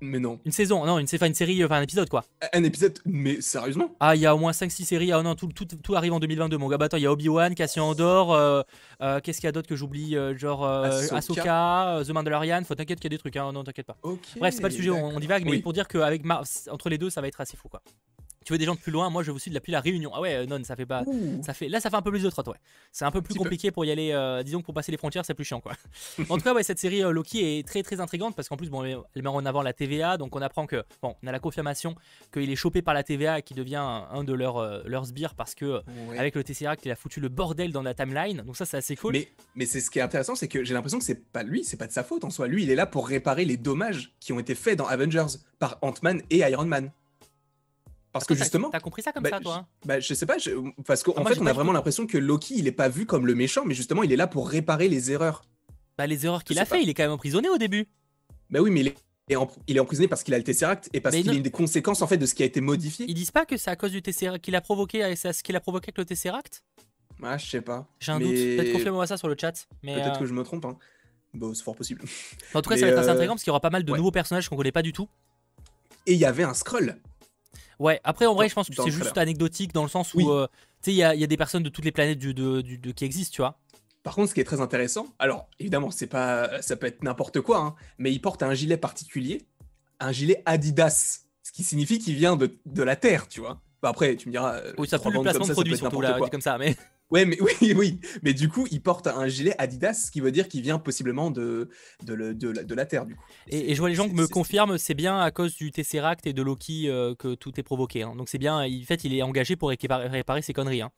mais 0.00 0.18
non. 0.18 0.38
Une 0.44 0.52
saison, 0.52 0.84
non, 0.84 0.98
une, 0.98 1.06
une 1.10 1.34
série, 1.34 1.64
enfin 1.64 1.76
un 1.76 1.82
épisode 1.82 2.08
quoi. 2.08 2.24
Un 2.52 2.64
épisode, 2.64 2.98
mais 3.04 3.40
sérieusement? 3.40 3.94
Ah, 4.00 4.14
il 4.14 4.22
y 4.22 4.26
a 4.26 4.34
au 4.34 4.38
moins 4.38 4.52
5-6 4.52 4.84
séries. 4.84 5.12
Ah 5.12 5.22
non, 5.22 5.34
tout, 5.34 5.48
tout, 5.48 5.64
tout, 5.64 5.94
arrive 5.94 6.12
en 6.12 6.20
2022. 6.20 6.58
Mon 6.58 6.68
gars, 6.68 6.78
bah 6.78 6.86
attends, 6.86 6.96
il 6.96 7.02
y 7.02 7.06
a 7.06 7.12
Obi-Wan, 7.12 7.54
Cassian 7.54 7.88
Andor, 7.88 8.32
euh, 8.32 8.62
euh, 9.00 9.20
qu'est-ce 9.20 9.40
qu'il 9.40 9.46
y 9.46 9.48
a 9.48 9.52
d'autre 9.52 9.68
que 9.68 9.76
j'oublie 9.76 10.16
euh, 10.16 10.36
Genre 10.36 10.64
Ahsoka, 10.64 12.02
The 12.06 12.10
Mandalorian. 12.10 12.62
Faut 12.64 12.74
t'inquiète 12.74 13.00
qu'il 13.00 13.10
y 13.10 13.14
a 13.14 13.16
des 13.16 13.20
trucs, 13.20 13.36
hein. 13.36 13.52
non, 13.52 13.64
t'inquiète 13.64 13.86
pas. 13.86 13.96
Bref, 14.38 14.54
c'est 14.54 14.60
pas 14.62 14.68
le 14.68 14.74
sujet, 14.74 14.90
on, 14.90 15.18
divague, 15.18 15.44
mais 15.44 15.58
pour 15.58 15.72
dire 15.72 15.88
qu'avec 15.88 16.22
entre 16.70 16.88
les 16.88 16.98
deux, 16.98 17.10
ça 17.10 17.20
va 17.20 17.28
être 17.28 17.40
assez 17.40 17.56
fou 17.56 17.68
quoi 17.68 17.82
tu 18.46 18.52
veux 18.52 18.58
des 18.58 18.64
gens 18.64 18.76
de 18.76 18.80
plus 18.80 18.92
loin, 18.92 19.10
moi 19.10 19.24
je 19.24 19.32
veux 19.32 19.36
aussi 19.36 19.50
de 19.50 19.54
la, 19.54 19.60
plus 19.60 19.72
la 19.72 19.80
réunion. 19.80 20.12
Ah 20.14 20.20
ouais, 20.20 20.46
non, 20.46 20.62
ça 20.62 20.76
fait 20.76 20.86
pas. 20.86 21.04
Ça 21.42 21.52
fait, 21.52 21.68
là, 21.68 21.80
ça 21.80 21.90
fait 21.90 21.96
un 21.96 22.02
peu 22.02 22.12
plus 22.12 22.22
de 22.22 22.30
trotte, 22.30 22.46
ouais. 22.46 22.56
C'est 22.92 23.04
un 23.04 23.10
peu 23.10 23.20
plus 23.20 23.34
compliqué 23.34 23.72
pour 23.72 23.84
y 23.84 23.90
aller. 23.90 24.12
Euh, 24.12 24.44
disons 24.44 24.60
que 24.60 24.66
pour 24.66 24.74
passer 24.74 24.92
les 24.92 24.98
frontières, 24.98 25.24
c'est 25.24 25.34
plus 25.34 25.44
chiant, 25.44 25.60
quoi. 25.60 25.72
en 26.28 26.36
tout 26.36 26.44
cas, 26.44 26.54
ouais, 26.54 26.62
cette 26.62 26.78
série 26.78 27.02
euh, 27.02 27.10
Loki 27.10 27.58
est 27.58 27.66
très 27.66 27.82
très 27.82 27.98
intrigante 27.98 28.36
parce 28.36 28.48
qu'en 28.48 28.56
plus, 28.56 28.70
bon, 28.70 28.84
elle 28.84 29.22
met 29.22 29.28
en 29.28 29.44
avant 29.44 29.62
la 29.62 29.72
TVA, 29.72 30.16
donc 30.16 30.36
on 30.36 30.42
apprend 30.42 30.66
que, 30.66 30.84
bon, 31.02 31.16
on 31.24 31.26
a 31.26 31.32
la 31.32 31.40
confirmation 31.40 31.96
qu'il 32.32 32.48
est 32.48 32.56
chopé 32.56 32.82
par 32.82 32.94
la 32.94 33.02
TVA 33.02 33.40
et 33.40 33.42
qu'il 33.42 33.56
devient 33.56 33.82
un, 33.82 34.22
de 34.22 34.32
leurs, 34.32 34.58
euh, 34.58 34.80
leurs 34.86 35.06
sbires 35.06 35.34
parce 35.34 35.56
que, 35.56 35.82
avec 36.16 36.36
le 36.36 36.44
Tesseract, 36.44 36.86
il 36.86 36.92
a 36.92 36.96
foutu 36.96 37.18
le 37.18 37.28
bordel 37.28 37.72
dans 37.72 37.82
la 37.82 37.94
timeline. 37.94 38.42
Donc 38.46 38.56
ça, 38.56 38.64
c'est 38.64 38.76
assez 38.76 38.94
cool. 38.94 39.14
Mais, 39.14 39.28
mais 39.56 39.66
c'est 39.66 39.80
ce 39.80 39.90
qui 39.90 39.98
est 39.98 40.02
intéressant, 40.02 40.36
c'est 40.36 40.46
que 40.46 40.62
j'ai 40.62 40.72
l'impression 40.72 41.00
que 41.00 41.04
c'est 41.04 41.26
pas 41.32 41.42
lui, 41.42 41.64
c'est 41.64 41.76
pas 41.76 41.88
de 41.88 41.92
sa 41.92 42.04
faute 42.04 42.22
en 42.22 42.30
soi. 42.30 42.46
Lui, 42.46 42.62
il 42.62 42.70
est 42.70 42.76
là 42.76 42.86
pour 42.86 43.08
réparer 43.08 43.44
les 43.44 43.56
dommages 43.56 44.12
qui 44.20 44.32
ont 44.32 44.38
été 44.38 44.54
faits 44.54 44.78
dans 44.78 44.86
Avengers 44.86 45.38
par 45.58 45.78
Ant-Man 45.82 46.22
et 46.30 46.38
Iron 46.38 46.66
Man. 46.66 46.92
Parce 48.18 48.26
que 48.26 48.34
justement. 48.34 48.70
T'as 48.70 48.80
compris 48.80 49.02
ça 49.02 49.12
comme 49.12 49.22
bah, 49.22 49.30
ça, 49.30 49.40
toi 49.40 49.66
Bah, 49.84 50.00
je 50.00 50.14
sais 50.14 50.26
pas, 50.26 50.36
parce 50.86 51.02
qu'en 51.02 51.24
fait, 51.24 51.40
on 51.40 51.46
a 51.46 51.52
vraiment 51.52 51.72
l'impression 51.72 52.06
que 52.06 52.18
Loki, 52.18 52.54
il 52.58 52.66
est 52.66 52.72
pas 52.72 52.88
vu 52.88 53.06
comme 53.06 53.26
le 53.26 53.34
méchant, 53.34 53.64
mais 53.64 53.74
justement, 53.74 54.02
il 54.02 54.12
est 54.12 54.16
là 54.16 54.26
pour 54.26 54.48
réparer 54.48 54.88
les 54.88 55.12
erreurs. 55.12 55.42
Bah, 55.98 56.06
les 56.06 56.26
erreurs 56.26 56.44
qu'il 56.44 56.58
a 56.58 56.64
fait, 56.64 56.82
il 56.82 56.88
est 56.88 56.94
quand 56.94 57.04
même 57.04 57.12
emprisonné 57.12 57.48
au 57.48 57.58
début. 57.58 57.86
Bah 58.50 58.60
oui, 58.60 58.70
mais 58.70 58.80
il 58.80 58.88
est, 58.88 58.96
il 59.66 59.76
est 59.76 59.80
emprisonné 59.80 60.08
parce 60.08 60.22
qu'il 60.22 60.34
a 60.34 60.38
le 60.38 60.44
Tesseract 60.44 60.88
et 60.92 61.00
parce 61.00 61.16
qu'il 61.16 61.28
a 61.28 61.32
une 61.32 61.42
des 61.42 61.50
conséquences 61.50 62.02
en 62.02 62.06
fait 62.06 62.16
de 62.16 62.26
ce 62.26 62.34
qui 62.34 62.42
a 62.42 62.46
été 62.46 62.60
modifié. 62.60 63.06
Ils 63.08 63.14
disent 63.14 63.32
pas 63.32 63.44
que 63.44 63.56
c'est 63.56 63.70
à 63.70 63.76
cause 63.76 63.90
du 63.90 64.02
Tesseract 64.02 64.44
qu'il 64.44 64.54
a 64.54 64.60
provoqué, 64.60 65.16
ce 65.16 65.42
qu'il 65.42 65.56
a 65.56 65.60
provoqué 65.60 65.86
avec 65.86 65.98
le 65.98 66.04
Tesseract? 66.04 66.62
Ah, 67.22 67.38
je 67.38 67.46
sais 67.46 67.60
pas. 67.60 67.88
J'ai 67.98 68.12
un 68.12 68.20
doute. 68.20 68.34
Peut-être 68.34 68.72
confirme-moi 68.72 69.06
ça 69.06 69.16
sur 69.16 69.28
le 69.28 69.36
chat. 69.40 69.66
Peut-être 69.82 70.16
euh, 70.16 70.18
que 70.18 70.26
je 70.26 70.34
me 70.34 70.42
trompe. 70.42 70.64
Hein. 70.66 70.76
Bon, 71.34 71.54
c'est 71.54 71.64
fort 71.64 71.74
possible. 71.74 72.02
En 72.54 72.62
tout 72.62 72.70
cas, 72.70 72.76
ça 72.76 72.86
va 72.86 72.92
être 72.92 72.98
assez 72.98 73.08
euh, 73.08 73.12
intriguant 73.12 73.34
parce 73.34 73.42
qu'il 73.42 73.50
y 73.50 73.52
aura 73.52 73.60
pas 73.60 73.70
mal 73.70 73.84
de 73.84 73.92
nouveaux 73.92 74.10
personnages 74.10 74.48
qu'on 74.48 74.56
connaît 74.56 74.72
pas 74.72 74.82
du 74.82 74.92
tout. 74.92 75.08
Et 76.06 76.12
il 76.12 76.18
y 76.18 76.24
avait 76.24 76.44
un 76.44 76.54
scroll. 76.54 76.96
Ouais, 77.78 78.00
après 78.04 78.26
en 78.26 78.34
vrai, 78.34 78.48
je 78.48 78.54
pense 78.54 78.68
que 78.68 78.74
c'est 78.74 78.90
juste 78.90 79.18
anecdotique 79.18 79.72
dans 79.72 79.82
le 79.82 79.88
sens 79.88 80.14
où 80.14 80.30
euh, 80.30 80.46
tu 80.82 80.90
sais, 80.90 80.92
il 80.92 80.96
y, 80.96 81.02
a 81.02 81.26
des 81.26 81.36
personnes 81.36 81.62
de 81.62 81.68
toutes 81.68 81.84
les 81.84 81.92
planètes 81.92 82.18
du, 82.18 82.32
de, 82.32 82.92
qui 82.92 83.04
existent, 83.04 83.34
tu 83.34 83.42
vois. 83.42 83.58
Par 84.02 84.14
contre, 84.14 84.30
ce 84.30 84.34
qui 84.34 84.40
est 84.40 84.44
très 84.44 84.60
intéressant, 84.60 85.08
alors 85.18 85.48
évidemment, 85.58 85.90
c'est 85.90 86.06
pas, 86.06 86.62
ça 86.62 86.76
peut 86.76 86.86
être 86.86 87.02
n'importe 87.02 87.40
quoi, 87.40 87.58
hein, 87.58 87.74
mais 87.98 88.12
il 88.12 88.20
porte 88.20 88.42
un 88.42 88.54
gilet 88.54 88.76
particulier, 88.76 89.42
un 90.00 90.12
gilet 90.12 90.42
Adidas, 90.46 91.24
ce 91.42 91.52
qui 91.52 91.64
signifie 91.64 91.98
qu'il 91.98 92.14
vient 92.14 92.36
de, 92.36 92.56
de, 92.66 92.82
la 92.82 92.96
Terre, 92.96 93.28
tu 93.28 93.40
vois. 93.40 93.60
Bah 93.82 93.88
après, 93.90 94.16
tu 94.16 94.28
me 94.28 94.32
diras. 94.32 94.60
Oui, 94.78 94.88
ça 94.88 94.98
peut 94.98 95.10
le 95.10 95.20
placement 95.20 95.46
de 95.46 95.52
produit 95.52 95.76
surtout 95.76 96.00
là, 96.00 96.18
comme 96.30 96.40
ça, 96.40 96.56
mais. 96.56 96.76
Ouais, 97.10 97.24
mais 97.24 97.38
oui, 97.60 97.74
oui. 97.74 98.00
Mais 98.22 98.34
du 98.34 98.48
coup, 98.48 98.66
il 98.70 98.82
porte 98.82 99.06
un 99.06 99.28
gilet 99.28 99.54
Adidas, 99.58 100.06
ce 100.06 100.10
qui 100.10 100.20
veut 100.20 100.32
dire 100.32 100.48
qu'il 100.48 100.62
vient 100.62 100.78
possiblement 100.78 101.30
de, 101.30 101.68
de, 102.04 102.32
de, 102.32 102.74
la, 102.74 102.86
Terre, 102.86 103.06
du 103.06 103.14
coup. 103.14 103.24
Et, 103.48 103.74
je 103.74 103.80
vois 103.80 103.88
les 103.88 103.94
gens 103.94 104.08
qui 104.08 104.14
me 104.14 104.26
confirment, 104.26 104.78
c'est 104.78 104.94
bien 104.94 105.20
à 105.20 105.30
cause 105.30 105.54
du 105.54 105.70
Tesseract 105.70 106.26
et 106.26 106.32
de 106.32 106.42
Loki 106.42 106.88
euh, 106.88 107.14
que 107.14 107.34
tout 107.34 107.58
est 107.58 107.62
provoqué. 107.62 108.02
Hein. 108.02 108.14
Donc 108.16 108.28
c'est 108.28 108.38
bien, 108.38 108.58
en 108.58 108.84
fait, 108.86 109.04
il 109.04 109.14
est 109.14 109.22
engagé 109.22 109.56
pour 109.56 109.68
réparer, 109.68 110.08
réparer 110.08 110.42
ses 110.42 110.52
conneries. 110.52 110.82
Hein. 110.82 110.90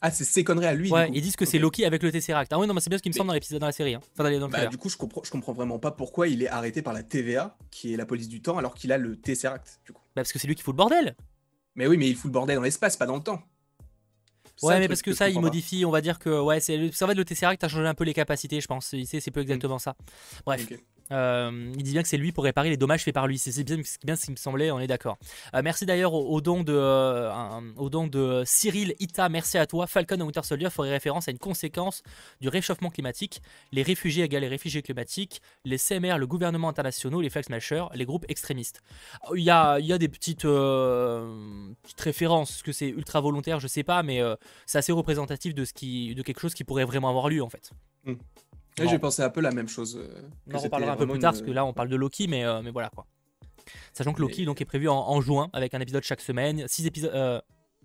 Ah, 0.00 0.12
c'est 0.12 0.24
ses 0.24 0.44
conneries 0.44 0.66
à 0.66 0.74
lui. 0.74 0.90
Ouais, 0.92 1.10
ils 1.12 1.20
disent 1.20 1.34
que 1.34 1.44
c'est 1.44 1.58
Loki 1.58 1.84
avec 1.84 2.02
le 2.02 2.12
Tesseract. 2.12 2.52
Ah 2.52 2.58
oui, 2.58 2.68
non, 2.68 2.74
mais 2.74 2.80
c'est 2.80 2.90
bien 2.90 2.98
ce 2.98 3.02
qui 3.02 3.08
me 3.08 3.14
semble 3.14 3.28
dans 3.28 3.34
l'épisode 3.34 3.60
dans 3.60 3.66
la 3.66 3.72
série. 3.72 3.94
Hein. 3.94 4.00
Enfin, 4.16 4.30
dans, 4.38 4.48
bah, 4.48 4.66
du 4.66 4.76
coup, 4.76 4.88
je 4.88 4.96
comprends, 4.96 5.22
je 5.24 5.30
comprends 5.30 5.52
vraiment 5.52 5.80
pas 5.80 5.90
pourquoi 5.90 6.28
il 6.28 6.42
est 6.42 6.48
arrêté 6.48 6.82
par 6.82 6.92
la 6.92 7.02
TVA, 7.02 7.56
qui 7.72 7.92
est 7.92 7.96
la 7.96 8.06
police 8.06 8.28
du 8.28 8.40
temps, 8.40 8.58
alors 8.58 8.74
qu'il 8.74 8.92
a 8.92 8.98
le 8.98 9.16
Tesseract, 9.16 9.80
du 9.84 9.92
coup. 9.92 10.02
Bah, 10.14 10.22
parce 10.22 10.32
que 10.32 10.38
c'est 10.38 10.46
lui 10.46 10.54
qui 10.54 10.62
fout 10.62 10.72
le 10.72 10.76
bordel. 10.76 11.16
Mais 11.74 11.88
oui, 11.88 11.96
mais 11.96 12.08
il 12.08 12.14
fout 12.14 12.26
le 12.26 12.32
bordel 12.32 12.56
dans 12.56 12.62
l'espace, 12.62 12.96
pas 12.96 13.06
dans 13.06 13.16
le 13.16 13.22
temps. 13.22 13.42
Ouais, 14.62 14.78
mais 14.80 14.88
parce 14.88 15.02
que, 15.02 15.12
ça, 15.12 15.28
il 15.28 15.40
modifie, 15.40 15.84
on 15.84 15.90
va 15.90 16.00
dire 16.00 16.18
que 16.18 16.40
ouais, 16.40 16.60
c'est 16.60 16.92
ça 16.92 17.06
va 17.06 17.14
le 17.14 17.24
Tesseract 17.24 17.62
a 17.64 17.68
changé 17.68 17.86
un 17.86 17.94
peu 17.94 18.04
les 18.04 18.14
capacités, 18.14 18.60
je 18.60 18.66
pense. 18.66 18.94
C'est 19.04 19.30
peu 19.30 19.40
exactement 19.40 19.78
ça. 19.78 19.96
Bref. 20.44 20.66
Euh, 21.12 21.72
il 21.76 21.82
dit 21.82 21.92
bien 21.92 22.02
que 22.02 22.08
c'est 22.08 22.16
lui 22.16 22.32
pour 22.32 22.44
réparer 22.44 22.70
les 22.70 22.76
dommages 22.76 23.04
faits 23.04 23.14
par 23.14 23.26
lui. 23.26 23.38
C'est 23.38 23.62
bien, 23.64 24.16
ce 24.16 24.24
qui 24.24 24.30
me 24.30 24.36
semblait, 24.36 24.70
on 24.70 24.80
est 24.80 24.86
d'accord. 24.86 25.18
Euh, 25.54 25.62
merci 25.62 25.86
d'ailleurs 25.86 26.14
au, 26.14 26.40
don 26.40 26.62
de, 26.62 26.74
euh, 26.74 27.60
au 27.76 27.90
don 27.90 28.06
de 28.06 28.42
Cyril 28.44 28.94
Ita, 28.98 29.28
merci 29.28 29.58
à 29.58 29.66
toi. 29.66 29.86
Falcon 29.86 30.18
et 30.18 30.22
Winter 30.22 30.42
Soldier 30.42 30.70
ferait 30.70 30.90
référence 30.90 31.28
à 31.28 31.30
une 31.30 31.38
conséquence 31.38 32.02
du 32.40 32.48
réchauffement 32.48 32.90
climatique. 32.90 33.42
Les 33.72 33.82
réfugiés 33.82 34.24
égale 34.24 34.42
les 34.42 34.48
réfugiés 34.48 34.82
climatiques, 34.82 35.42
les 35.64 35.78
CMR, 35.78 36.16
le 36.18 36.26
gouvernement 36.26 36.68
international, 36.68 37.20
les 37.20 37.30
flag 37.30 37.44
smashers, 37.44 37.86
les 37.94 38.04
groupes 38.04 38.24
extrémistes. 38.28 38.82
Il 39.34 39.42
y 39.42 39.50
a, 39.50 39.78
il 39.80 39.86
y 39.86 39.92
a 39.92 39.98
des 39.98 40.08
petites, 40.08 40.46
références, 41.98 42.50
est-ce 42.50 42.62
que 42.62 42.72
c'est 42.72 42.88
ultra 42.88 43.20
volontaire, 43.20 43.58
je 43.58 43.66
sais 43.66 43.82
pas, 43.82 44.02
mais 44.02 44.20
c'est 44.66 44.78
assez 44.78 44.92
représentatif 44.92 45.54
de, 45.54 45.64
ce 45.64 45.72
qui, 45.72 46.14
de 46.14 46.22
quelque 46.22 46.40
chose 46.40 46.54
qui 46.54 46.64
pourrait 46.64 46.84
vraiment 46.84 47.08
avoir 47.08 47.28
lieu 47.28 47.42
en 47.42 47.48
fait. 47.48 47.72
Hmm. 48.04 48.14
J'ai 48.86 48.98
pensé 48.98 49.22
un 49.22 49.30
peu 49.30 49.40
la 49.40 49.50
même 49.50 49.68
chose. 49.68 49.96
Euh, 49.96 50.22
on 50.50 50.56
en 50.56 50.58
reparlera 50.58 50.92
un 50.92 50.96
peu 50.96 51.06
plus 51.06 51.18
tard, 51.18 51.32
parce 51.32 51.42
que 51.42 51.50
là, 51.50 51.64
on 51.64 51.72
parle 51.72 51.88
de 51.88 51.96
Loki, 51.96 52.28
mais, 52.28 52.44
euh, 52.44 52.62
mais 52.62 52.70
voilà 52.70 52.90
quoi. 52.90 53.06
Sachant 53.92 54.12
que 54.12 54.20
Loki 54.20 54.44
donc, 54.44 54.60
est 54.60 54.64
prévu 54.64 54.88
en, 54.88 55.20
juin, 55.20 55.50
avec 55.52 55.74
un 55.74 55.80
épisode 55.80 56.02
chaque 56.02 56.20
semaine. 56.20 56.66
6 56.66 56.86
épisodes. 56.86 57.42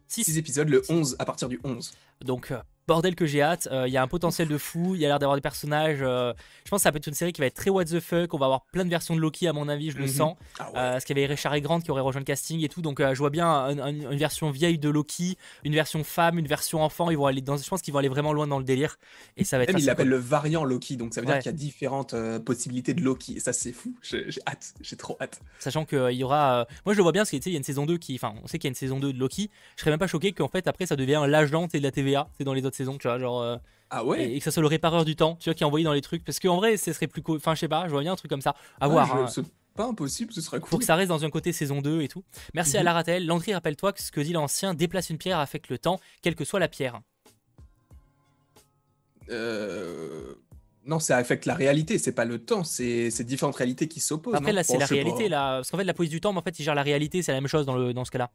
6 0.08 0.38
épisodes 0.38 0.69
le 0.69 0.84
11, 0.89 1.15
à 1.19 1.25
partir 1.25 1.49
du 1.49 1.60
11. 1.63 1.93
Donc, 2.21 2.53
bordel 2.88 3.15
que 3.15 3.26
j'ai 3.26 3.41
hâte. 3.41 3.67
Il 3.72 3.76
euh, 3.76 3.88
y 3.88 3.98
a 3.98 4.02
un 4.02 4.08
potentiel 4.08 4.48
de 4.48 4.58
fou. 4.58 4.96
Il 4.96 5.02
y 5.02 5.06
a 5.06 5.08
l'air 5.08 5.19
d'avoir 5.19 5.36
des 5.36 5.41
personnages. 5.41 6.00
Euh, 6.02 6.34
je 6.65 6.69
pense 6.69 6.80
que 6.80 6.84
ça 6.84 6.91
peut 6.91 6.98
être 6.98 7.08
une 7.08 7.13
série 7.13 7.34
qui 7.34 7.41
va 7.41 7.48
être 7.48 7.56
très 7.56 7.69
what 7.69 7.86
the 7.86 8.00
fuck. 8.00 8.34
On 8.34 8.38
va 8.38 8.46
avoir 8.46 8.65
plein 8.65 8.86
de 8.86 8.89
versions 8.89 9.15
de 9.15 9.19
Loki, 9.19 9.48
à 9.48 9.54
mon 9.54 9.69
avis, 9.69 9.91
je 9.91 9.98
le 9.98 10.04
mhm. 10.04 10.10
sens. 10.10 10.38
Ah 10.60 10.67
ouais. 10.67 10.74
parce 10.74 11.06
qu'il 11.06 11.17
y 11.17 11.19
avait 11.19 11.34
Richard 11.34 11.54
et 11.56 11.62
Grant 11.62 11.80
qui 11.80 11.91
aurait 11.91 12.02
rejoint 12.02 12.22
le 12.22 12.26
casting 12.26 12.63
et 12.63 12.69
tout. 12.69 12.82
Donc 12.82 13.00
euh, 13.00 13.13
je 13.13 13.19
vois 13.19 13.30
bien 13.30 13.69
une, 13.69 14.17
version 14.17 14.52
vieille 14.52 14.78
de 14.78 14.89
Loki, 14.89 15.38
une 15.63 15.74
version 15.74 16.04
femme, 16.04 16.39
une 16.39 16.48
version 16.48 16.84
enfant. 16.84 17.10
Ils 17.10 17.17
vont 17.17 17.26
aller 17.26 17.41
dans, 17.41 17.58
je 17.58 17.67
pense 17.67 17.82
qu'ils 17.82 17.93
vont 17.93 18.00
aller 18.00 18.10
vraiment 18.10 18.34
loin 18.34 18.48
dans 18.48 18.60
le 18.60 18.65
délire. 18.65 18.98
Et 19.38 19.43
ça 19.43 19.58
va 19.58 19.63
être. 19.63 19.74
Même 19.74 19.80
il 19.80 19.86
l'appelle 19.86 20.10
le 20.10 20.17
variant 20.17 20.63
Loki. 20.63 20.98
Donc 20.98 21.13
ça 21.13 21.22
veut 21.22 21.28
dire 21.28 21.38
qu'il 21.38 21.48
y 21.48 21.50
a 21.50 21.58
différentes 21.58 22.15
possibilités 22.46 22.93
de 22.93 23.02
Loki. 23.02 23.38
Et 23.38 23.39
ça, 23.39 23.54
c'est 23.54 23.72
fou. 23.72 23.96
J'ai 24.02 24.28
hâte. 24.48 24.74
J'ai 24.82 24.96
trop 24.96 25.17
hâte. 25.22 25.41
Sachant 25.60 25.86
qu'il 25.86 26.12
y 26.12 26.24
aura. 26.24 26.67
Moi, 26.86 26.93
je 26.93 26.98
le 26.98 27.04
vois 27.04 27.12
bien 27.12 27.22
parce 27.22 27.30
qu'il 27.30 27.52
y 27.52 27.56
a 27.56 27.58
une 27.58 27.63
saison 27.63 27.86
2 27.86 27.98
qui. 27.98 28.15
Enfin, 28.15 28.34
on 28.43 28.48
sait 28.48 28.60
qu'il 28.60 28.67
y 28.67 28.69
a 28.69 28.74
une 28.74 28.76
saison 28.76 29.00
2 29.00 29.13
de 29.13 29.19
Loki. 29.19 29.50
Je 29.76 29.82
serais 29.82 29.91
même 29.91 30.00
pas 30.00 30.08
choqué 30.08 30.32
qu'en 30.32 30.48
fait, 30.48 30.67
après, 30.67 30.86
ça 30.86 30.96
devient 30.96 31.24
l'agent 31.28 31.67
de 31.67 31.80
la 31.80 31.91
TVA. 31.91 32.28
C'est 32.38 32.43
dans 32.43 32.54
les 32.54 32.65
autres 32.65 32.72
saisons, 32.75 32.97
tu 32.97 33.07
vois. 33.07 33.19
Genre. 33.19 33.59
Ah 33.95 34.03
ouais 34.03 34.33
et, 34.33 34.39
que 34.39 34.43
ça 34.43 34.49
soit 34.49 34.62
le 34.62 34.67
répareur 34.67 35.05
du 35.05 35.15
temps, 35.15 35.36
tu 35.36 35.49
vois, 35.49 35.53
qui 35.53 35.62
est 35.62 35.65
envoyé 35.65 35.83
dans 35.83 35.93
les 35.93 36.01
trucs. 36.01 36.23
Parce 36.23 36.39
qu'en 36.39 36.55
vrai, 36.55 36.77
ce 36.77 36.91
serait 36.93 37.07
plus 37.07 37.21
cool. 37.21 37.38
Enfin, 37.38 37.53
je 37.53 37.59
sais 37.59 37.67
pas, 37.67 37.86
je 37.86 37.91
vois 37.91 38.01
bien 38.01 38.13
un 38.13 38.15
truc 38.15 38.29
comme 38.29 38.41
ça. 38.41 38.55
À 38.81 38.88
voir. 38.88 39.15
Hein. 39.15 39.27
Pas 39.75 39.86
impossible, 39.86 40.31
ce 40.31 40.41
serait 40.41 40.59
cool. 40.59 40.69
Faut 40.69 40.77
que 40.77 40.86
ça 40.86 40.95
reste 40.95 41.09
dans 41.09 41.25
un 41.25 41.29
côté 41.29 41.51
saison 41.51 41.81
2 41.81 42.01
et 42.01 42.07
tout. 42.07 42.23
Merci 42.53 42.77
à 42.77 42.81
mhm. 42.81 42.86
Laratel. 42.86 43.25
Landry, 43.25 43.53
rappelle-toi 43.53 43.93
que 43.93 44.01
ce 44.01 44.12
que 44.12 44.21
dit 44.21 44.33
l'ancien 44.33 44.73
déplace 44.73 45.09
une 45.09 45.17
pierre 45.17 45.39
affecte 45.39 45.69
le 45.69 45.79
temps, 45.79 45.99
quelle 46.21 46.36
que 46.36 46.45
soit 46.45 46.59
la 46.59 46.67
pierre. 46.67 47.01
Euh. 49.29 50.36
Non, 50.86 50.99
ça 50.99 51.17
affecte 51.17 51.45
la 51.45 51.55
réalité, 51.55 51.97
c'est 51.97 52.12
pas 52.12 52.25
le 52.25 52.39
temps, 52.39 52.65
c'est 52.65 53.23
différentes 53.23 53.55
réalités 53.55 53.88
qui 53.88 54.01
s'opposent. 54.01 54.36
Après, 54.36 54.51
là, 54.51 54.63
c'est 54.63 54.77
la 54.77 54.86
réalité, 54.86 55.29
là. 55.29 55.57
Parce 55.57 55.71
qu'en 55.71 55.77
fait, 55.77 55.86
la 55.86 55.93
police 55.93 56.12
du 56.12 56.19
temps, 56.19 56.33
mais 56.33 56.39
en 56.39 56.43
fait, 56.43 56.59
il 56.59 56.63
gère 56.63 56.75
la 56.75 56.83
réalité, 56.83 57.21
c'est 57.21 57.31
la 57.31 57.39
même 57.39 57.47
chose 57.47 57.65
dans, 57.65 57.75
le, 57.75 57.93
dans 57.93 58.03
ce 58.03 58.12
cas-là. 58.12 58.31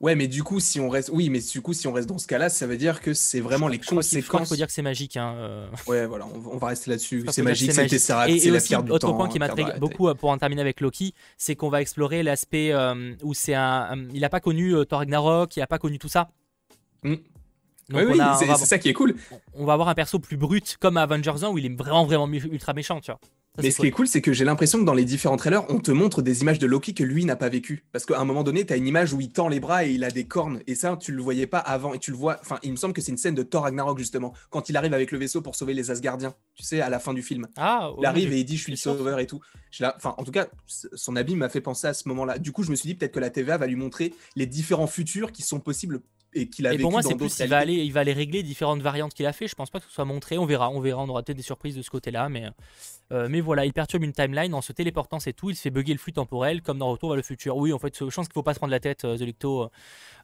Ouais, 0.00 0.14
mais 0.14 0.28
du 0.28 0.44
coup, 0.44 0.60
si 0.60 0.78
on 0.78 0.88
reste, 0.88 1.10
oui, 1.12 1.28
mais 1.28 1.40
du 1.40 1.60
coup, 1.60 1.72
si 1.72 1.88
on 1.88 1.92
reste 1.92 2.08
dans 2.08 2.18
ce 2.18 2.28
cas-là, 2.28 2.48
ça 2.48 2.68
veut 2.68 2.76
dire 2.76 3.00
que 3.00 3.14
c'est 3.14 3.40
vraiment 3.40 3.66
les 3.66 3.78
conséquences. 3.78 4.42
Il 4.42 4.46
faut 4.46 4.54
dire 4.54 4.68
que 4.68 4.72
c'est 4.72 4.82
magique. 4.82 5.16
Hein, 5.16 5.34
euh. 5.36 5.68
Ouais, 5.88 6.06
voilà, 6.06 6.26
on, 6.26 6.56
va 6.56 6.68
rester 6.68 6.90
là-dessus. 6.90 7.24
C'est 7.30 7.42
magique, 7.42 7.72
c'est 7.72 7.86
Tesseract, 7.88 8.38
c'est 8.38 8.50
la 8.50 8.60
pierre 8.60 8.84
du 8.84 8.92
autre 8.92 9.08
temps. 9.08 9.16
point 9.16 9.28
qui 9.28 9.40
m'intrigue 9.40 9.78
beaucoup 9.80 10.08
euh, 10.08 10.14
pour 10.14 10.30
en 10.30 10.38
terminer 10.38 10.60
avec 10.60 10.80
Loki, 10.80 11.14
c'est 11.36 11.56
qu'on 11.56 11.68
va 11.68 11.80
explorer 11.80 12.22
l'aspect 12.22 12.72
euh, 12.72 13.14
où 13.22 13.34
c'est 13.34 13.54
un, 13.54 14.06
il 14.14 14.24
a 14.24 14.28
pas 14.28 14.40
connu 14.40 14.72
Thor 14.88 15.00
Ragnarok, 15.00 15.56
il 15.56 15.62
a 15.62 15.66
pas 15.66 15.78
connu 15.78 15.98
tout 15.98 16.08
ça. 16.08 16.30
Mm. 17.02 17.14
oui, 17.92 18.02
oui 18.08 18.20
c'est 18.38 18.56
ça 18.56 18.78
qui 18.78 18.90
est 18.90 18.94
cool. 18.94 19.16
On 19.54 19.64
va 19.64 19.72
avoir 19.72 19.88
un 19.88 19.94
perso 19.94 20.20
plus 20.20 20.36
brut 20.36 20.76
comme 20.78 20.96
Avengers 20.96 21.42
1 21.42 21.48
où 21.48 21.58
il 21.58 21.66
est 21.66 21.76
vraiment 21.76 22.04
vraiment 22.04 22.28
ultra 22.28 22.72
méchant, 22.72 23.00
tu 23.00 23.10
vois 23.10 23.20
mais 23.62 23.70
ce 23.70 23.80
qui 23.80 23.86
est 23.86 23.90
cool, 23.90 24.06
c'est 24.06 24.20
que 24.20 24.32
j'ai 24.32 24.44
l'impression 24.44 24.78
que 24.78 24.84
dans 24.84 24.94
les 24.94 25.04
différents 25.04 25.36
trailers, 25.36 25.68
on 25.70 25.78
te 25.78 25.90
montre 25.90 26.22
des 26.22 26.42
images 26.42 26.58
de 26.58 26.66
Loki 26.66 26.94
que 26.94 27.04
lui 27.04 27.24
n'a 27.24 27.36
pas 27.36 27.48
vécu. 27.48 27.84
Parce 27.92 28.06
qu'à 28.06 28.18
un 28.18 28.24
moment 28.24 28.42
donné, 28.42 28.64
tu 28.64 28.72
as 28.72 28.76
une 28.76 28.86
image 28.86 29.12
où 29.12 29.20
il 29.20 29.30
tend 29.30 29.48
les 29.48 29.60
bras 29.60 29.84
et 29.84 29.90
il 29.90 30.04
a 30.04 30.10
des 30.10 30.24
cornes. 30.26 30.60
Et 30.66 30.74
ça, 30.74 30.96
tu 30.96 31.12
le 31.12 31.22
voyais 31.22 31.46
pas 31.46 31.58
avant. 31.58 31.94
Et 31.94 31.98
tu 31.98 32.10
le 32.10 32.16
vois. 32.16 32.38
Enfin, 32.40 32.58
il 32.62 32.70
me 32.70 32.76
semble 32.76 32.94
que 32.94 33.00
c'est 33.00 33.12
une 33.12 33.18
scène 33.18 33.34
de 33.34 33.42
Thor 33.42 33.62
Ragnarok, 33.62 33.98
justement, 33.98 34.32
quand 34.50 34.68
il 34.68 34.76
arrive 34.76 34.94
avec 34.94 35.10
le 35.10 35.18
vaisseau 35.18 35.42
pour 35.42 35.54
sauver 35.54 35.74
les 35.74 35.90
Asgardiens. 35.90 36.34
Tu 36.54 36.62
sais, 36.62 36.80
à 36.80 36.88
la 36.88 36.98
fin 36.98 37.14
du 37.14 37.22
film. 37.22 37.46
Ah, 37.56 37.90
il 37.98 38.06
arrive 38.06 38.32
et 38.32 38.40
il 38.40 38.44
dit 38.44 38.56
Je 38.56 38.62
suis 38.62 38.72
le 38.72 38.78
sauveur 38.78 39.18
et 39.18 39.26
tout. 39.26 39.40
Enfin, 39.96 40.14
en 40.16 40.24
tout 40.24 40.32
cas, 40.32 40.46
son 40.66 41.16
habit 41.16 41.36
m'a 41.36 41.48
fait 41.48 41.60
penser 41.60 41.86
à 41.86 41.94
ce 41.94 42.08
moment-là. 42.08 42.38
Du 42.38 42.52
coup, 42.52 42.62
je 42.62 42.70
me 42.70 42.76
suis 42.76 42.88
dit 42.88 42.94
peut-être 42.94 43.12
que 43.12 43.20
la 43.20 43.30
TVA 43.30 43.58
va 43.58 43.66
lui 43.66 43.76
montrer 43.76 44.14
les 44.36 44.46
différents 44.46 44.86
futurs 44.86 45.32
qui 45.32 45.42
sont 45.42 45.60
possibles 45.60 46.00
et 46.34 46.48
qu'il 46.48 46.66
a 46.66 46.74
et 46.74 46.78
pour 46.78 46.90
moi 46.90 47.02
c'est 47.02 47.14
plus 47.14 47.38
il 47.38 47.48
va 47.48 47.58
aller 47.58 47.74
il 47.74 47.92
va 47.92 48.00
aller 48.00 48.12
régler 48.12 48.42
différentes 48.42 48.82
variantes 48.82 49.14
qu'il 49.14 49.26
a 49.26 49.32
fait 49.32 49.48
je 49.48 49.54
pense 49.54 49.70
pas 49.70 49.80
que 49.80 49.86
ce 49.86 49.92
soit 49.92 50.04
montré 50.04 50.36
on 50.36 50.44
verra 50.44 50.70
on 50.70 50.80
verra 50.80 51.02
on 51.02 51.08
aura 51.08 51.22
peut-être 51.22 51.38
des 51.38 51.42
surprises 51.42 51.74
de 51.74 51.82
ce 51.82 51.90
côté 51.90 52.10
là 52.10 52.28
mais 52.28 52.50
euh, 53.12 53.28
mais 53.30 53.40
voilà, 53.40 53.64
il 53.64 53.72
perturbe 53.72 54.02
une 54.02 54.12
timeline 54.12 54.52
en 54.54 54.60
se 54.60 54.72
téléportant, 54.72 55.18
c'est 55.18 55.32
tout. 55.32 55.50
Il 55.50 55.56
se 55.56 55.62
fait 55.62 55.70
bugger 55.70 55.92
le 55.92 55.98
flux 55.98 56.12
temporel, 56.12 56.62
comme 56.62 56.78
dans 56.78 56.90
Retour 56.90 57.10
vers 57.10 57.16
le 57.16 57.22
futur. 57.22 57.56
Oui, 57.56 57.72
en 57.72 57.78
fait, 57.78 57.96
je 57.98 58.04
pense 58.04 58.26
qu'il 58.26 58.34
faut 58.34 58.42
pas 58.42 58.54
se 58.54 58.58
prendre 58.58 58.70
la 58.70 58.80
tête, 58.80 59.04
euh, 59.04 59.16
The 59.16 59.22
Licto. 59.22 59.70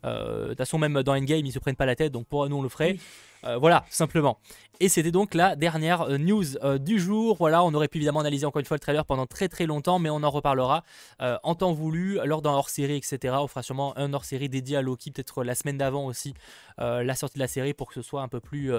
Euh, 0.05 0.45
de 0.45 0.49
toute 0.49 0.59
façon, 0.59 0.79
même 0.79 1.03
dans 1.03 1.15
Endgame, 1.15 1.47
ils 1.47 1.53
se 1.53 1.59
prennent 1.59 1.77
pas 1.77 1.87
la 1.87 1.97
tête, 1.97 2.13
donc 2.13 2.27
pour 2.27 2.49
nous, 2.49 2.57
on 2.57 2.63
le 2.63 2.69
ferait. 2.69 2.97
Euh, 3.45 3.59
voilà, 3.59 3.85
simplement. 3.91 4.39
Et 4.81 4.89
c'était 4.89 5.11
donc 5.11 5.35
la 5.35 5.55
dernière 5.55 6.03
euh, 6.03 6.17
news 6.17 6.45
du 6.79 6.99
jour. 6.99 7.37
Voilà, 7.37 7.63
on 7.63 7.75
aurait 7.75 7.89
pu 7.89 7.99
évidemment 7.99 8.21
analyser 8.21 8.47
encore 8.47 8.61
une 8.61 8.67
fois 8.67 8.77
le 8.77 8.81
trailer 8.81 9.05
pendant 9.05 9.27
très 9.27 9.49
très 9.49 9.67
longtemps, 9.67 9.99
mais 9.99 10.09
on 10.09 10.23
en 10.23 10.31
reparlera 10.31 10.83
en 11.21 11.55
temps 11.55 11.73
voulu, 11.73 12.19
lors 12.25 12.43
d'un 12.43 12.51
hors-série, 12.51 12.97
etc. 12.97 13.37
On 13.39 13.47
fera 13.47 13.63
sûrement 13.63 13.97
un 13.99 14.13
hors-série 14.13 14.49
dédié 14.49 14.77
à 14.79 14.83
Loki, 14.83 15.11
peut-être 15.11 15.45
la 15.45 15.55
semaine 15.55 15.79
d'avant 15.79 16.07
aussi, 16.07 16.35
la 16.79 17.15
sortie 17.15 17.35
de 17.35 17.41
la 17.41 17.49
série, 17.49 17.75
pour 17.75 17.89
que 17.89 17.95
ce 17.95 18.03
soit 18.03 18.23
un 18.23 18.29
peu 18.29 18.41
plus. 18.41 18.73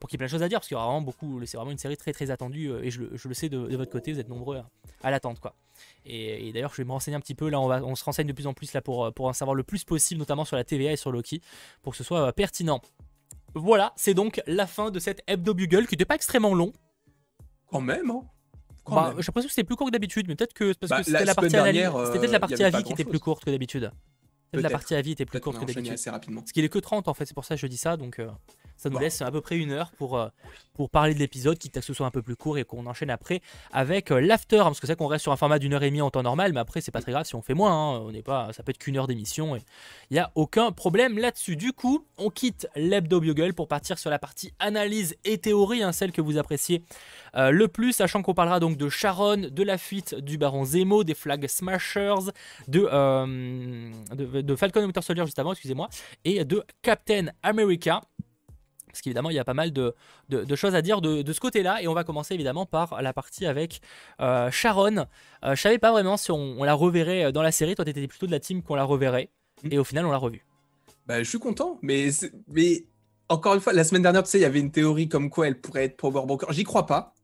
pour 0.00 0.08
qu'il 0.08 0.16
y 0.16 0.16
ait 0.16 0.18
plein 0.18 0.26
de 0.26 0.30
choses 0.30 0.42
à 0.42 0.48
dire, 0.48 0.58
parce 0.60 0.68
qu'il 0.68 0.76
y 0.76 0.78
aura 0.78 0.86
vraiment 0.86 1.02
beaucoup. 1.02 1.40
C'est 1.44 1.56
vraiment 1.56 1.72
une 1.72 1.78
série 1.78 1.96
très 1.96 2.12
très 2.12 2.30
attendue, 2.30 2.72
et 2.82 2.90
je, 2.90 3.02
le 3.02 3.34
sais 3.34 3.43
de, 3.48 3.76
votre 3.76 3.90
côté, 3.90 4.12
vous 4.12 4.20
êtes 4.20 4.28
nombreux 4.28 4.62
à, 5.02 5.10
l'attendre, 5.10 5.40
quoi. 5.40 5.54
Et, 6.06 6.52
d'ailleurs, 6.52 6.72
je 6.72 6.76
vais 6.78 6.84
me 6.84 6.92
renseigner 6.92 7.16
un 7.16 7.20
petit 7.20 7.34
peu. 7.34 7.48
Là, 7.48 7.60
on, 7.60 7.66
va, 7.66 7.82
on 7.82 7.94
se 7.94 8.04
renseigne 8.04 8.26
de 8.26 8.32
plus 8.32 8.46
en 8.46 8.54
plus 8.54 8.72
là 8.72 8.80
pour, 8.80 9.12
pour 9.12 9.26
en 9.26 9.32
savoir 9.32 9.54
le 9.54 9.62
plus 9.62 9.84
possible, 9.84 10.18
notamment 10.18 10.44
sur 10.44 10.56
la 10.56 10.64
TVA 10.64 10.92
et 10.92 10.96
sur 10.96 11.12
Loki, 11.12 11.40
pour 11.82 11.92
que 11.92 11.96
ce 11.96 12.04
soit 12.04 12.28
euh, 12.28 12.32
pertinent. 12.32 12.80
Voilà, 13.54 13.92
c'est 13.96 14.14
donc 14.14 14.42
la 14.46 14.66
fin 14.66 14.90
de 14.90 14.98
cette 14.98 15.22
hebdo 15.26 15.54
bugle 15.54 15.86
qui 15.86 15.94
n'était 15.94 16.04
pas 16.04 16.16
extrêmement 16.16 16.54
long. 16.54 16.72
Quand 17.70 17.80
même, 17.80 18.10
hein 18.10 18.22
bah, 18.88 19.14
J'ai 19.16 19.26
l'impression 19.26 19.48
que 19.48 19.54
c'était 19.54 19.64
plus 19.64 19.76
court 19.76 19.86
que 19.86 19.92
d'habitude, 19.92 20.26
mais 20.28 20.34
peut-être 20.34 20.52
que 20.52 20.72
parce 20.74 20.90
que 20.90 20.96
bah, 20.96 21.02
c'était 21.04 21.24
la, 21.24 21.34
partie 21.34 21.56
analyse, 21.56 21.90
c'était 22.06 22.18
peut-être 22.18 22.32
la 22.32 22.40
partie 22.40 22.64
avis 22.64 22.82
qui 22.82 22.92
était 22.92 23.04
plus 23.04 23.20
courte 23.20 23.44
que 23.44 23.50
d'habitude. 23.50 23.90
Peut-être 24.50 24.62
la 24.62 24.70
partie 24.70 24.94
avis 24.94 25.12
était 25.12 25.24
plus 25.24 25.40
courte 25.40 25.58
que 25.58 25.64
d'habitude. 25.64 25.92
assez 25.92 26.10
rapidement. 26.10 26.40
Parce 26.40 26.52
qu'il 26.52 26.64
est 26.64 26.68
que 26.68 26.78
30 26.78 27.08
en 27.08 27.14
fait, 27.14 27.26
c'est 27.26 27.34
pour 27.34 27.44
ça 27.44 27.54
que 27.54 27.60
je 27.60 27.66
dis 27.66 27.76
ça, 27.76 27.96
donc. 27.96 28.18
Euh, 28.18 28.28
ça 28.76 28.90
nous 28.90 28.98
laisse 28.98 29.22
à 29.22 29.30
peu 29.30 29.40
près 29.40 29.56
une 29.56 29.70
heure 29.70 29.92
pour, 29.92 30.18
euh, 30.18 30.28
pour 30.74 30.90
parler 30.90 31.14
de 31.14 31.18
l'épisode, 31.18 31.58
quitte 31.58 31.76
à 31.76 31.80
que 31.80 31.86
ce 31.86 31.94
soit 31.94 32.06
un 32.06 32.10
peu 32.10 32.22
plus 32.22 32.36
court 32.36 32.58
et 32.58 32.64
qu'on 32.64 32.86
enchaîne 32.86 33.10
après 33.10 33.40
avec 33.72 34.10
euh, 34.10 34.20
l'after. 34.20 34.58
Hein, 34.58 34.64
parce 34.64 34.80
que 34.80 34.86
c'est 34.86 34.96
qu'on 34.96 35.06
reste 35.06 35.22
sur 35.22 35.32
un 35.32 35.36
format 35.36 35.58
d'une 35.58 35.72
heure 35.72 35.82
et 35.82 35.90
demie 35.90 36.02
en 36.02 36.10
temps 36.10 36.22
normal, 36.22 36.52
mais 36.52 36.60
après, 36.60 36.80
c'est 36.80 36.90
pas 36.90 37.00
très 37.00 37.12
grave 37.12 37.24
si 37.24 37.34
on 37.34 37.42
fait 37.42 37.54
moins. 37.54 37.72
Hein, 37.72 38.00
on 38.00 38.12
n'est 38.12 38.22
pas, 38.22 38.52
ça 38.52 38.62
peut 38.62 38.70
être 38.70 38.78
qu'une 38.78 38.96
heure 38.96 39.06
d'émission 39.06 39.56
et 39.56 39.62
il 40.10 40.14
n'y 40.14 40.18
a 40.20 40.30
aucun 40.34 40.72
problème 40.72 41.18
là-dessus. 41.18 41.56
Du 41.56 41.72
coup, 41.72 42.06
on 42.18 42.30
quitte 42.30 42.68
l'hebdo 42.76 43.20
bugle 43.20 43.54
pour 43.54 43.68
partir 43.68 43.98
sur 43.98 44.10
la 44.10 44.18
partie 44.18 44.52
analyse 44.58 45.16
et 45.24 45.38
théorie, 45.38 45.82
hein, 45.82 45.92
celle 45.92 46.12
que 46.12 46.20
vous 46.20 46.38
appréciez 46.38 46.82
euh, 47.36 47.50
le 47.50 47.68
plus, 47.68 47.92
sachant 47.92 48.22
qu'on 48.22 48.34
parlera 48.34 48.60
donc 48.60 48.76
de 48.76 48.88
Sharon, 48.88 49.48
de 49.50 49.62
la 49.62 49.78
fuite 49.78 50.14
du 50.14 50.38
baron 50.38 50.64
Zemo, 50.64 51.04
des 51.04 51.14
Flag 51.14 51.46
Smashers, 51.46 52.32
de, 52.68 52.80
de, 54.14 54.40
de 54.40 54.56
Falcon 54.56 54.84
Winter 54.84 55.02
Soldier 55.02 55.24
juste 55.24 55.38
avant, 55.38 55.52
excusez-moi, 55.52 55.88
et 56.24 56.44
de 56.44 56.64
Captain 56.82 57.26
America. 57.42 58.02
Parce 58.94 59.02
qu'évidemment, 59.02 59.30
il 59.30 59.34
y 59.34 59.40
a 59.40 59.44
pas 59.44 59.54
mal 59.54 59.72
de, 59.72 59.92
choses 60.54 60.76
à 60.76 60.82
dire 60.82 61.00
de, 61.00 61.32
ce 61.32 61.40
côté-là. 61.40 61.82
Et 61.82 61.88
on 61.88 61.94
va 61.94 62.04
commencer 62.04 62.34
évidemment 62.34 62.64
par 62.64 63.02
la 63.02 63.12
partie 63.12 63.44
avec 63.44 63.80
euh, 64.20 64.50
Sharon. 64.52 65.06
Euh, 65.44 65.56
je 65.56 65.60
savais 65.60 65.78
pas 65.78 65.90
vraiment 65.90 66.16
si 66.16 66.30
on, 66.30 66.62
la 66.62 66.74
reverrait 66.74 67.32
dans 67.32 67.42
la 67.42 67.50
série. 67.50 67.74
Toi, 67.74 67.84
tu 67.84 67.90
étais 67.90 68.06
plutôt 68.06 68.26
de 68.26 68.32
la 68.32 68.38
team 68.38 68.62
qu'on 68.62 68.76
la 68.76 68.84
reverrait. 68.84 69.30
Mm. 69.64 69.68
Et 69.72 69.78
au 69.78 69.84
final, 69.84 70.06
on 70.06 70.12
l'a 70.12 70.16
revue. 70.16 70.46
Bah, 71.06 71.22
je 71.22 71.28
suis 71.28 71.40
content. 71.40 71.78
Mais, 71.82 72.10
mais 72.48 72.84
encore 73.28 73.54
une 73.54 73.60
fois, 73.60 73.72
la 73.72 73.82
semaine 73.82 74.02
dernière, 74.02 74.22
tu 74.22 74.30
sais, 74.30 74.38
il 74.38 74.42
y 74.42 74.46
avait 74.46 74.60
une 74.60 74.70
théorie 74.70 75.08
comme 75.08 75.28
quoi 75.28 75.48
elle 75.48 75.60
pourrait 75.60 75.86
être 75.86 75.96
Power 75.96 76.24
Broker. 76.24 76.52
J'y 76.52 76.62
crois 76.62 76.86
pas. 76.86 77.14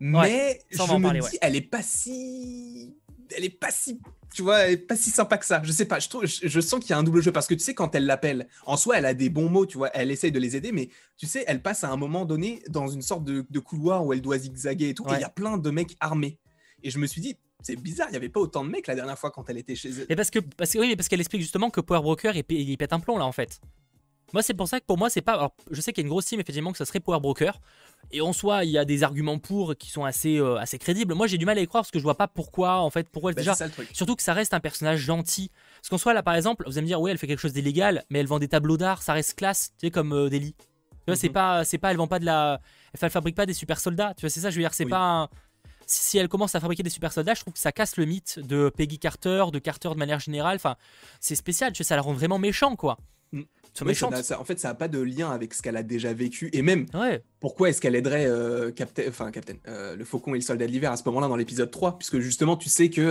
Mais 0.00 0.60
je 0.70 0.78
me 0.80 1.20
dis, 1.20 1.38
elle 1.42 1.56
est 1.56 1.60
pas 1.60 1.82
si. 1.82 2.96
Elle 3.36 3.44
est 3.44 3.50
pas 3.50 3.70
si 3.70 4.00
tu 4.34 4.42
vois, 4.42 4.64
pas 4.88 4.96
si 4.96 5.10
sympa 5.10 5.38
que 5.38 5.46
ça. 5.46 5.62
Je 5.62 5.70
sais 5.70 5.84
pas, 5.84 6.00
je, 6.00 6.08
trouve, 6.08 6.26
je, 6.26 6.60
sens 6.60 6.80
qu'il 6.80 6.90
y 6.90 6.92
a 6.92 6.98
un 6.98 7.04
double 7.04 7.22
jeu 7.22 7.30
parce 7.30 7.46
que 7.46 7.54
tu 7.54 7.60
sais, 7.60 7.72
quand 7.72 7.94
elle 7.94 8.04
l'appelle, 8.04 8.48
en 8.66 8.76
soi, 8.76 8.98
elle 8.98 9.06
a 9.06 9.14
des 9.14 9.30
bons 9.30 9.48
mots, 9.48 9.64
tu 9.64 9.78
vois, 9.78 9.90
elle 9.94 10.10
essaye 10.10 10.32
de 10.32 10.40
les 10.40 10.56
aider, 10.56 10.72
mais 10.72 10.88
tu 11.16 11.26
sais, 11.26 11.44
elle 11.46 11.62
passe 11.62 11.84
à 11.84 11.90
un 11.90 11.96
moment 11.96 12.24
donné 12.24 12.60
dans 12.68 12.88
une 12.88 13.00
sorte 13.02 13.22
de, 13.24 13.58
couloir 13.60 14.04
où 14.04 14.12
elle 14.12 14.20
doit 14.20 14.36
zigzaguer 14.36 14.88
et 14.88 14.94
tout, 14.94 15.04
et 15.08 15.14
il 15.14 15.20
y 15.20 15.24
a 15.24 15.28
plein 15.28 15.56
de 15.56 15.70
mecs 15.70 15.96
armés. 16.00 16.40
Et 16.82 16.90
je 16.90 16.98
me 16.98 17.06
suis 17.06 17.20
dit, 17.20 17.36
c'est 17.62 17.76
bizarre, 17.76 18.08
il 18.08 18.12
n'y 18.12 18.16
avait 18.16 18.28
pas 18.28 18.40
autant 18.40 18.64
de 18.64 18.70
mecs 18.70 18.88
la 18.88 18.96
dernière 18.96 19.18
fois 19.18 19.30
quand 19.30 19.48
elle 19.48 19.58
était 19.58 19.76
chez 19.76 19.90
elle. 19.90 20.06
Et 20.08 20.16
parce 20.16 20.30
que, 20.30 20.40
parce 20.40 20.72
que 20.72 20.78
oui, 20.78 20.96
parce 20.96 21.08
qu'elle 21.08 21.20
explique 21.20 21.42
justement 21.42 21.70
que 21.70 21.80
Power 21.80 22.02
Broker, 22.02 22.36
il, 22.36 22.44
il 22.50 22.76
pète 22.76 22.92
un 22.92 23.00
plomb 23.00 23.16
là 23.16 23.26
en 23.26 23.32
fait. 23.32 23.60
Moi, 24.34 24.42
c'est 24.42 24.54
pour 24.54 24.66
ça 24.66 24.80
que 24.80 24.84
pour 24.84 24.98
moi, 24.98 25.10
c'est 25.10 25.22
pas. 25.22 25.34
Alors, 25.34 25.54
je 25.70 25.80
sais 25.80 25.92
qu'il 25.92 26.02
y 26.02 26.04
a 26.04 26.06
une 26.06 26.10
grosse 26.10 26.26
team, 26.26 26.40
effectivement, 26.40 26.72
que 26.72 26.78
ça 26.78 26.84
serait 26.84 26.98
Power 26.98 27.20
Broker. 27.20 27.60
Et 28.10 28.20
en 28.20 28.32
soi, 28.32 28.64
il 28.64 28.70
y 28.70 28.78
a 28.78 28.84
des 28.84 29.02
arguments 29.02 29.38
pour 29.38 29.74
qui 29.76 29.90
sont 29.90 30.04
assez, 30.04 30.38
euh, 30.38 30.56
assez 30.56 30.78
crédibles. 30.78 31.14
Moi, 31.14 31.26
j'ai 31.26 31.38
du 31.38 31.46
mal 31.46 31.58
à 31.58 31.60
y 31.60 31.66
croire 31.66 31.82
parce 31.82 31.90
que 31.90 31.98
je 31.98 32.04
vois 32.04 32.16
pas 32.16 32.28
pourquoi, 32.28 32.76
en 32.80 32.90
fait, 32.90 33.08
pourquoi 33.08 33.32
Bah, 33.32 33.40
déjà. 33.40 33.54
c'est 33.54 33.58
ça 33.60 33.66
le 33.66 33.72
truc. 33.72 33.88
Surtout 33.92 34.14
que 34.16 34.22
ça 34.22 34.34
reste 34.34 34.54
un 34.54 34.60
personnage 34.60 35.00
gentil. 35.00 35.50
Parce 35.76 35.88
qu'en 35.88 35.98
soi, 35.98 36.14
là, 36.14 36.22
par 36.22 36.34
exemple, 36.34 36.64
vous 36.66 36.72
allez 36.78 36.82
me 36.82 36.86
dire, 36.86 37.00
ouais, 37.00 37.10
elle 37.10 37.18
fait 37.18 37.26
quelque 37.26 37.40
chose 37.40 37.52
d'illégal, 37.52 38.04
mais 38.10 38.20
elle 38.20 38.26
vend 38.26 38.38
des 38.38 38.48
tableaux 38.48 38.76
d'art, 38.76 39.02
ça 39.02 39.12
reste 39.14 39.34
classe, 39.34 39.72
tu 39.80 39.86
sais, 39.86 39.90
comme 39.90 40.12
euh. 40.12 40.28
Tu 40.30 40.54
vois, 41.08 41.16
c'est 41.16 41.28
Mhm. 41.28 41.32
pas, 41.34 41.64
c'est 41.64 41.78
pas, 41.78 41.90
elle 41.90 41.96
vend 41.98 42.06
pas 42.06 42.18
de 42.18 42.24
la, 42.24 42.60
elle 43.00 43.10
fabrique 43.10 43.34
pas 43.36 43.46
des 43.46 43.52
super 43.52 43.80
soldats. 43.80 44.14
Tu 44.16 44.22
vois, 44.22 44.30
c'est 44.30 44.40
ça, 44.40 44.50
je 44.50 44.56
veux 44.56 44.62
dire, 44.62 44.74
c'est 44.74 44.84
Oui. 44.84 44.90
pas. 44.90 45.00
un- 45.00 45.28
Si 45.86 46.00
si 46.02 46.18
elle 46.18 46.28
commence 46.28 46.54
à 46.54 46.60
fabriquer 46.60 46.82
des 46.82 46.88
super 46.88 47.12
soldats, 47.12 47.34
je 47.34 47.40
trouve 47.42 47.52
que 47.52 47.58
ça 47.58 47.70
casse 47.70 47.98
le 47.98 48.06
mythe 48.06 48.38
de 48.38 48.70
Peggy 48.74 48.98
Carter, 48.98 49.44
de 49.52 49.58
Carter 49.58 49.90
de 49.90 49.96
manière 49.96 50.18
générale. 50.18 50.56
Enfin, 50.56 50.76
c'est 51.20 51.34
spécial, 51.34 51.72
tu 51.74 51.78
sais, 51.84 51.88
ça 51.88 51.96
la 51.96 52.00
rend 52.00 52.14
vraiment 52.14 52.38
méchant, 52.38 52.74
quoi. 52.74 52.96
Oui, 53.82 53.94
ça 53.94 54.06
méchante. 54.06 54.10
n'a- 54.12 54.22
ça- 54.22 54.40
en 54.40 54.44
fait, 54.44 54.58
ça 54.60 54.68
n'a 54.68 54.74
pas 54.74 54.88
de 54.88 55.00
lien 55.00 55.30
avec 55.30 55.52
ce 55.54 55.62
qu'elle 55.62 55.76
a 55.76 55.82
déjà 55.82 56.12
vécu. 56.12 56.48
Et 56.52 56.62
même, 56.62 56.86
Ouais. 56.94 57.22
pourquoi 57.40 57.68
est-ce 57.70 57.80
qu'elle 57.80 57.96
aiderait 57.96 58.26
euh, 58.26 58.70
Captain, 58.70 59.02
enfin, 59.08 59.30
Captain, 59.32 59.54
euh, 59.66 59.96
le 59.96 60.04
Faucon 60.04 60.34
et 60.34 60.38
le 60.38 60.42
Soldat 60.44 60.66
de 60.66 60.70
l'Hiver 60.70 60.92
à 60.92 60.96
ce 60.96 61.02
moment-là 61.06 61.26
dans 61.28 61.36
l'épisode 61.36 61.70
3 61.70 61.98
Puisque 61.98 62.18
justement, 62.20 62.56
tu 62.56 62.68
sais 62.68 62.88
qu'il 62.90 63.02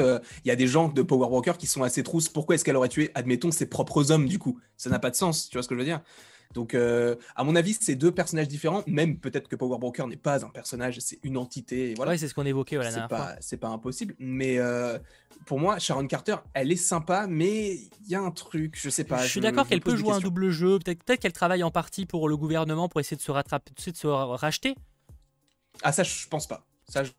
il 0.45 0.47
y 0.47 0.51
a 0.51 0.55
des 0.55 0.67
gens 0.67 0.87
de 0.87 1.01
Power 1.01 1.27
Broker 1.27 1.57
qui 1.57 1.67
sont 1.67 1.83
assez 1.83 2.03
trousses. 2.03 2.29
Pourquoi 2.29 2.55
est-ce 2.55 2.63
qu'elle 2.63 2.77
aurait 2.77 2.89
tué, 2.89 3.11
admettons, 3.15 3.51
ses 3.51 3.65
propres 3.65 4.11
hommes 4.11 4.27
du 4.27 4.39
coup? 4.39 4.59
Ça 4.77 4.89
n'a 4.89 4.99
pas 4.99 5.09
de 5.09 5.15
sens, 5.15 5.49
tu 5.49 5.57
vois 5.57 5.63
ce 5.63 5.67
que 5.67 5.75
je 5.75 5.79
veux 5.79 5.85
dire? 5.85 6.01
Donc, 6.53 6.73
euh, 6.75 7.15
à 7.35 7.43
mon 7.43 7.55
avis, 7.55 7.77
c'est 7.79 7.95
deux 7.95 8.11
personnages 8.11 8.47
différents. 8.47 8.83
Même 8.87 9.17
peut-être 9.17 9.47
que 9.47 9.55
Power 9.55 9.77
Broker 9.79 10.07
n'est 10.07 10.15
pas 10.17 10.45
un 10.45 10.49
personnage, 10.49 10.99
c'est 10.99 11.19
une 11.23 11.37
entité. 11.37 11.91
et 11.91 11.93
Voilà. 11.95 12.11
Ouais, 12.11 12.17
c'est 12.17 12.27
ce 12.27 12.33
qu'on 12.33 12.45
évoquait 12.45 12.77
la 12.77 12.91
c'est 12.91 13.07
pas, 13.07 13.35
c'est 13.39 13.57
pas 13.57 13.69
impossible. 13.69 14.15
Mais 14.19 14.57
euh, 14.59 14.97
pour 15.45 15.59
moi, 15.59 15.79
Sharon 15.79 16.05
Carter, 16.07 16.35
elle 16.53 16.71
est 16.71 16.75
sympa, 16.75 17.25
mais 17.27 17.73
il 17.75 18.07
y 18.09 18.15
a 18.15 18.21
un 18.21 18.31
truc, 18.31 18.77
je 18.79 18.89
sais 18.89 19.03
pas. 19.03 19.23
je 19.23 19.29
suis 19.29 19.41
d'accord 19.41 19.67
qu'elle 19.67 19.81
peut 19.81 19.95
jouer 19.95 20.11
un 20.13 20.19
double 20.19 20.49
jeu. 20.49 20.79
Peut-être 20.79 21.03
peut 21.03 21.17
qu'elle 21.17 21.33
travaille 21.33 21.63
en 21.63 21.71
partie 21.71 22.05
pour 22.05 22.29
le 22.29 22.37
gouvernement 22.37 22.87
pour 22.89 22.99
essayer 22.99 23.17
de 23.17 23.21
se 23.21 23.31
rattraper, 23.31 23.71
de 23.75 23.97
se 23.97 24.07
racheter. 24.07 24.75
Ah, 25.81 25.91
ça, 25.91 26.03
je 26.03 26.27
pense 26.27 26.47
pas. 26.47 26.65
Ça, 26.87 27.03
je, 27.03 27.11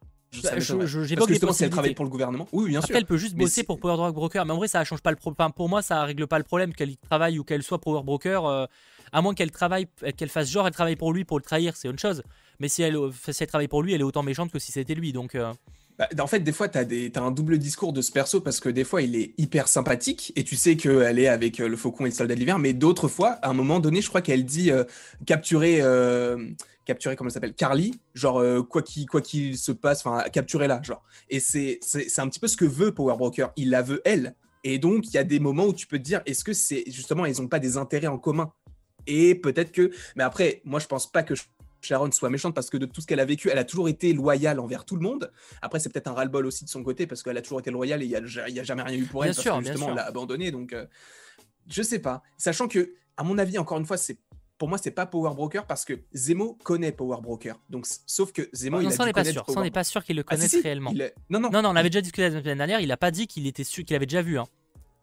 Bah, 0.42 0.50
m'étonnerait. 0.56 0.86
je- 0.86 0.98
Parce 0.98 1.08
j'évoque 1.08 1.26
que 1.28 1.32
justement, 1.34 1.52
si 1.52 1.64
elle 1.64 1.70
travaille 1.70 1.94
pour 1.94 2.04
le 2.04 2.10
gouvernement. 2.10 2.48
Oui, 2.52 2.68
bien 2.68 2.78
Après, 2.78 2.88
sûr. 2.88 2.96
elle 2.96 3.06
peut 3.06 3.16
juste 3.16 3.34
Mais 3.36 3.44
bosser 3.44 3.62
pour 3.62 3.78
Power 3.78 3.96
Drug 3.96 4.14
Broker. 4.14 4.44
Mais 4.46 4.52
en 4.52 4.56
vrai, 4.56 4.68
ça 4.68 4.82
change 4.84 5.00
pas 5.00 5.10
le 5.10 5.16
problème. 5.16 5.52
pour 5.52 5.68
moi, 5.68 5.82
ça 5.82 6.02
règle 6.04 6.26
pas 6.26 6.38
le 6.38 6.44
problème 6.44 6.72
qu'elle 6.74 6.96
travaille 6.96 7.38
ou 7.38 7.44
qu'elle 7.44 7.62
soit 7.62 7.80
Power 7.80 8.02
Broker. 8.02 8.44
euh, 8.46 8.66
à 9.14 9.22
moins 9.22 9.32
qu'elle 9.32 9.52
travaille, 9.52 9.86
qu'elle 10.16 10.28
fasse 10.28 10.50
genre, 10.50 10.66
elle 10.66 10.74
travaille 10.74 10.96
pour 10.96 11.12
lui 11.12 11.24
pour 11.24 11.38
le 11.38 11.44
trahir, 11.44 11.76
c'est 11.76 11.88
une 11.88 11.98
chose. 11.98 12.22
Mais 12.58 12.68
si 12.68 12.82
elle, 12.82 12.98
si 13.30 13.42
elle 13.42 13.48
travaille 13.48 13.68
pour 13.68 13.82
lui, 13.82 13.94
elle 13.94 14.00
est 14.00 14.04
autant 14.04 14.24
méchante 14.24 14.50
que 14.50 14.58
si 14.58 14.72
c'était 14.72 14.94
lui. 14.94 15.12
Donc, 15.12 15.36
euh, 15.36 15.52
Bah, 15.98 16.08
en 16.18 16.26
fait, 16.26 16.40
des 16.40 16.50
fois, 16.50 16.68
tu 16.68 16.78
as, 16.78 17.22
un 17.22 17.30
double 17.30 17.58
discours 17.58 17.92
de 17.92 18.02
ce 18.02 18.10
perso 18.10 18.40
parce 18.40 18.58
que 18.58 18.68
des 18.68 18.82
fois, 18.82 19.02
il 19.02 19.14
est 19.14 19.32
hyper 19.38 19.68
sympathique 19.68 20.32
et 20.34 20.42
tu 20.42 20.56
sais 20.56 20.76
qu'elle 20.76 21.20
est 21.20 21.28
avec 21.28 21.60
euh, 21.60 21.68
le 21.68 21.76
Faucon 21.76 22.06
et 22.06 22.08
le 22.08 22.14
Soldat 22.14 22.34
de 22.34 22.40
l'Hiver, 22.40 22.58
mais 22.58 22.72
d'autres 22.72 23.06
fois, 23.06 23.38
à 23.42 23.50
un 23.50 23.54
moment 23.54 23.78
donné, 23.78 24.02
je 24.02 24.08
crois 24.08 24.20
qu'elle 24.20 24.44
dit 24.44 24.72
euh, 24.72 24.82
capturer, 25.26 25.78
euh, 25.80 26.50
capturer, 26.84 27.14
comment 27.14 27.28
elle 27.28 27.34
s'appelle 27.34 27.54
Carly, 27.54 28.00
genre 28.14 28.38
euh, 28.38 28.62
quoi 28.62 28.82
qu'il 28.82 29.06
quoi 29.06 29.20
qu'il 29.20 29.56
se 29.56 29.70
passe, 29.70 30.04
enfin, 30.04 30.28
capturer-la, 30.28 30.82
genre. 30.82 31.04
Et 31.30 31.38
c'est 31.38 31.78
un 32.18 32.28
petit 32.28 32.40
peu 32.40 32.48
ce 32.48 32.56
que 32.56 32.64
veut 32.64 32.92
Power 32.92 33.16
Broker, 33.16 33.52
il 33.56 33.70
la 33.70 33.82
veut 33.82 34.02
elle. 34.04 34.34
Et 34.64 34.78
donc, 34.78 35.06
il 35.06 35.14
y 35.14 35.18
a 35.18 35.24
des 35.24 35.38
moments 35.38 35.66
où 35.66 35.74
tu 35.74 35.86
peux 35.86 35.98
te 35.98 36.02
dire, 36.02 36.20
est-ce 36.26 36.42
que 36.42 36.54
c'est 36.54 36.82
justement, 36.88 37.26
ils 37.26 37.40
n'ont 37.40 37.48
pas 37.48 37.60
des 37.60 37.76
intérêts 37.76 38.08
en 38.08 38.18
commun? 38.18 38.50
Et 39.06 39.34
peut-être 39.34 39.72
que. 39.72 39.90
Mais 40.16 40.24
après, 40.24 40.60
moi, 40.64 40.80
je 40.80 40.86
pense 40.86 41.10
pas 41.10 41.22
que 41.22 41.34
Sharon 41.80 42.10
soit 42.12 42.30
méchante 42.30 42.54
parce 42.54 42.70
que 42.70 42.76
de 42.76 42.86
tout 42.86 43.00
ce 43.00 43.06
qu'elle 43.06 43.20
a 43.20 43.24
vécu, 43.24 43.50
elle 43.50 43.58
a 43.58 43.64
toujours 43.64 43.88
été 43.88 44.12
loyale 44.12 44.58
envers 44.58 44.84
tout 44.84 44.96
le 44.96 45.02
monde. 45.02 45.30
Après, 45.62 45.78
c'est 45.78 45.90
peut-être 45.92 46.08
un 46.08 46.14
ras-le-bol 46.14 46.46
aussi 46.46 46.64
de 46.64 46.70
son 46.70 46.82
côté 46.82 47.06
parce 47.06 47.22
qu'elle 47.22 47.36
a 47.36 47.42
toujours 47.42 47.60
été 47.60 47.70
loyale 47.70 48.02
et 48.02 48.06
il 48.06 48.10
n'y 48.10 48.16
a, 48.60 48.64
jamais 48.64 48.82
rien 48.82 48.98
eu 48.98 49.04
pour 49.04 49.22
Bien 49.22 49.30
elle 49.30 49.34
sûr, 49.34 49.52
parce 49.52 49.62
bien 49.62 49.72
justement, 49.72 49.86
sûr. 49.86 49.92
on 49.92 49.96
l'a 49.96 50.06
abandonnée. 50.06 50.50
Donc, 50.50 50.72
euh, 50.72 50.86
je 51.68 51.82
sais 51.82 51.98
pas. 51.98 52.22
Sachant 52.38 52.68
que, 52.68 52.94
à 53.16 53.24
mon 53.24 53.38
avis, 53.38 53.58
encore 53.58 53.78
une 53.78 53.86
fois, 53.86 53.96
c'est. 53.96 54.18
Pour 54.56 54.68
moi, 54.68 54.78
c'est 54.78 54.92
pas 54.92 55.04
Power 55.04 55.34
Broker 55.34 55.66
parce 55.66 55.84
que 55.84 55.94
Zemo 56.14 56.54
connaît 56.62 56.92
Power 56.92 57.20
Broker. 57.20 57.60
Donc, 57.68 57.86
sauf 58.06 58.30
que 58.32 58.48
Zemo, 58.54 58.80
il 58.80 58.84
non, 58.84 58.90
a 58.90 58.92
ça 58.92 59.02
on 59.02 59.06
dû 59.06 59.08
n'est 59.08 59.12
pas 59.12 59.24
sûr. 59.24 59.44
Ça 59.48 59.60
n'est 59.60 59.70
pas 59.72 59.82
sûr 59.82 60.04
qu'il 60.04 60.14
le 60.14 60.22
Ah, 60.28 60.36
si, 60.36 60.38
connaisse 60.38 60.50
si, 60.52 60.60
réellement. 60.60 60.92
il 60.94 61.12
Non, 61.28 61.40
non, 61.40 61.50
Non, 61.50 61.60
non, 61.62 61.70
on 61.70 61.76
avait 61.76 61.90
déjà 61.90 62.00
discuté 62.00 62.22
la 62.30 62.40
semaine 62.40 62.58
dernière. 62.58 62.78
Il 62.80 62.90
a 62.92 62.96
pas 62.96 63.10
dit 63.10 63.26
qu'il 63.26 63.48
était 63.48 63.64
sûr 63.64 63.84
qu'il 63.84 63.96
avait 63.96 64.06
déjà 64.06 64.22
vu. 64.22 64.38
Hein. 64.38 64.46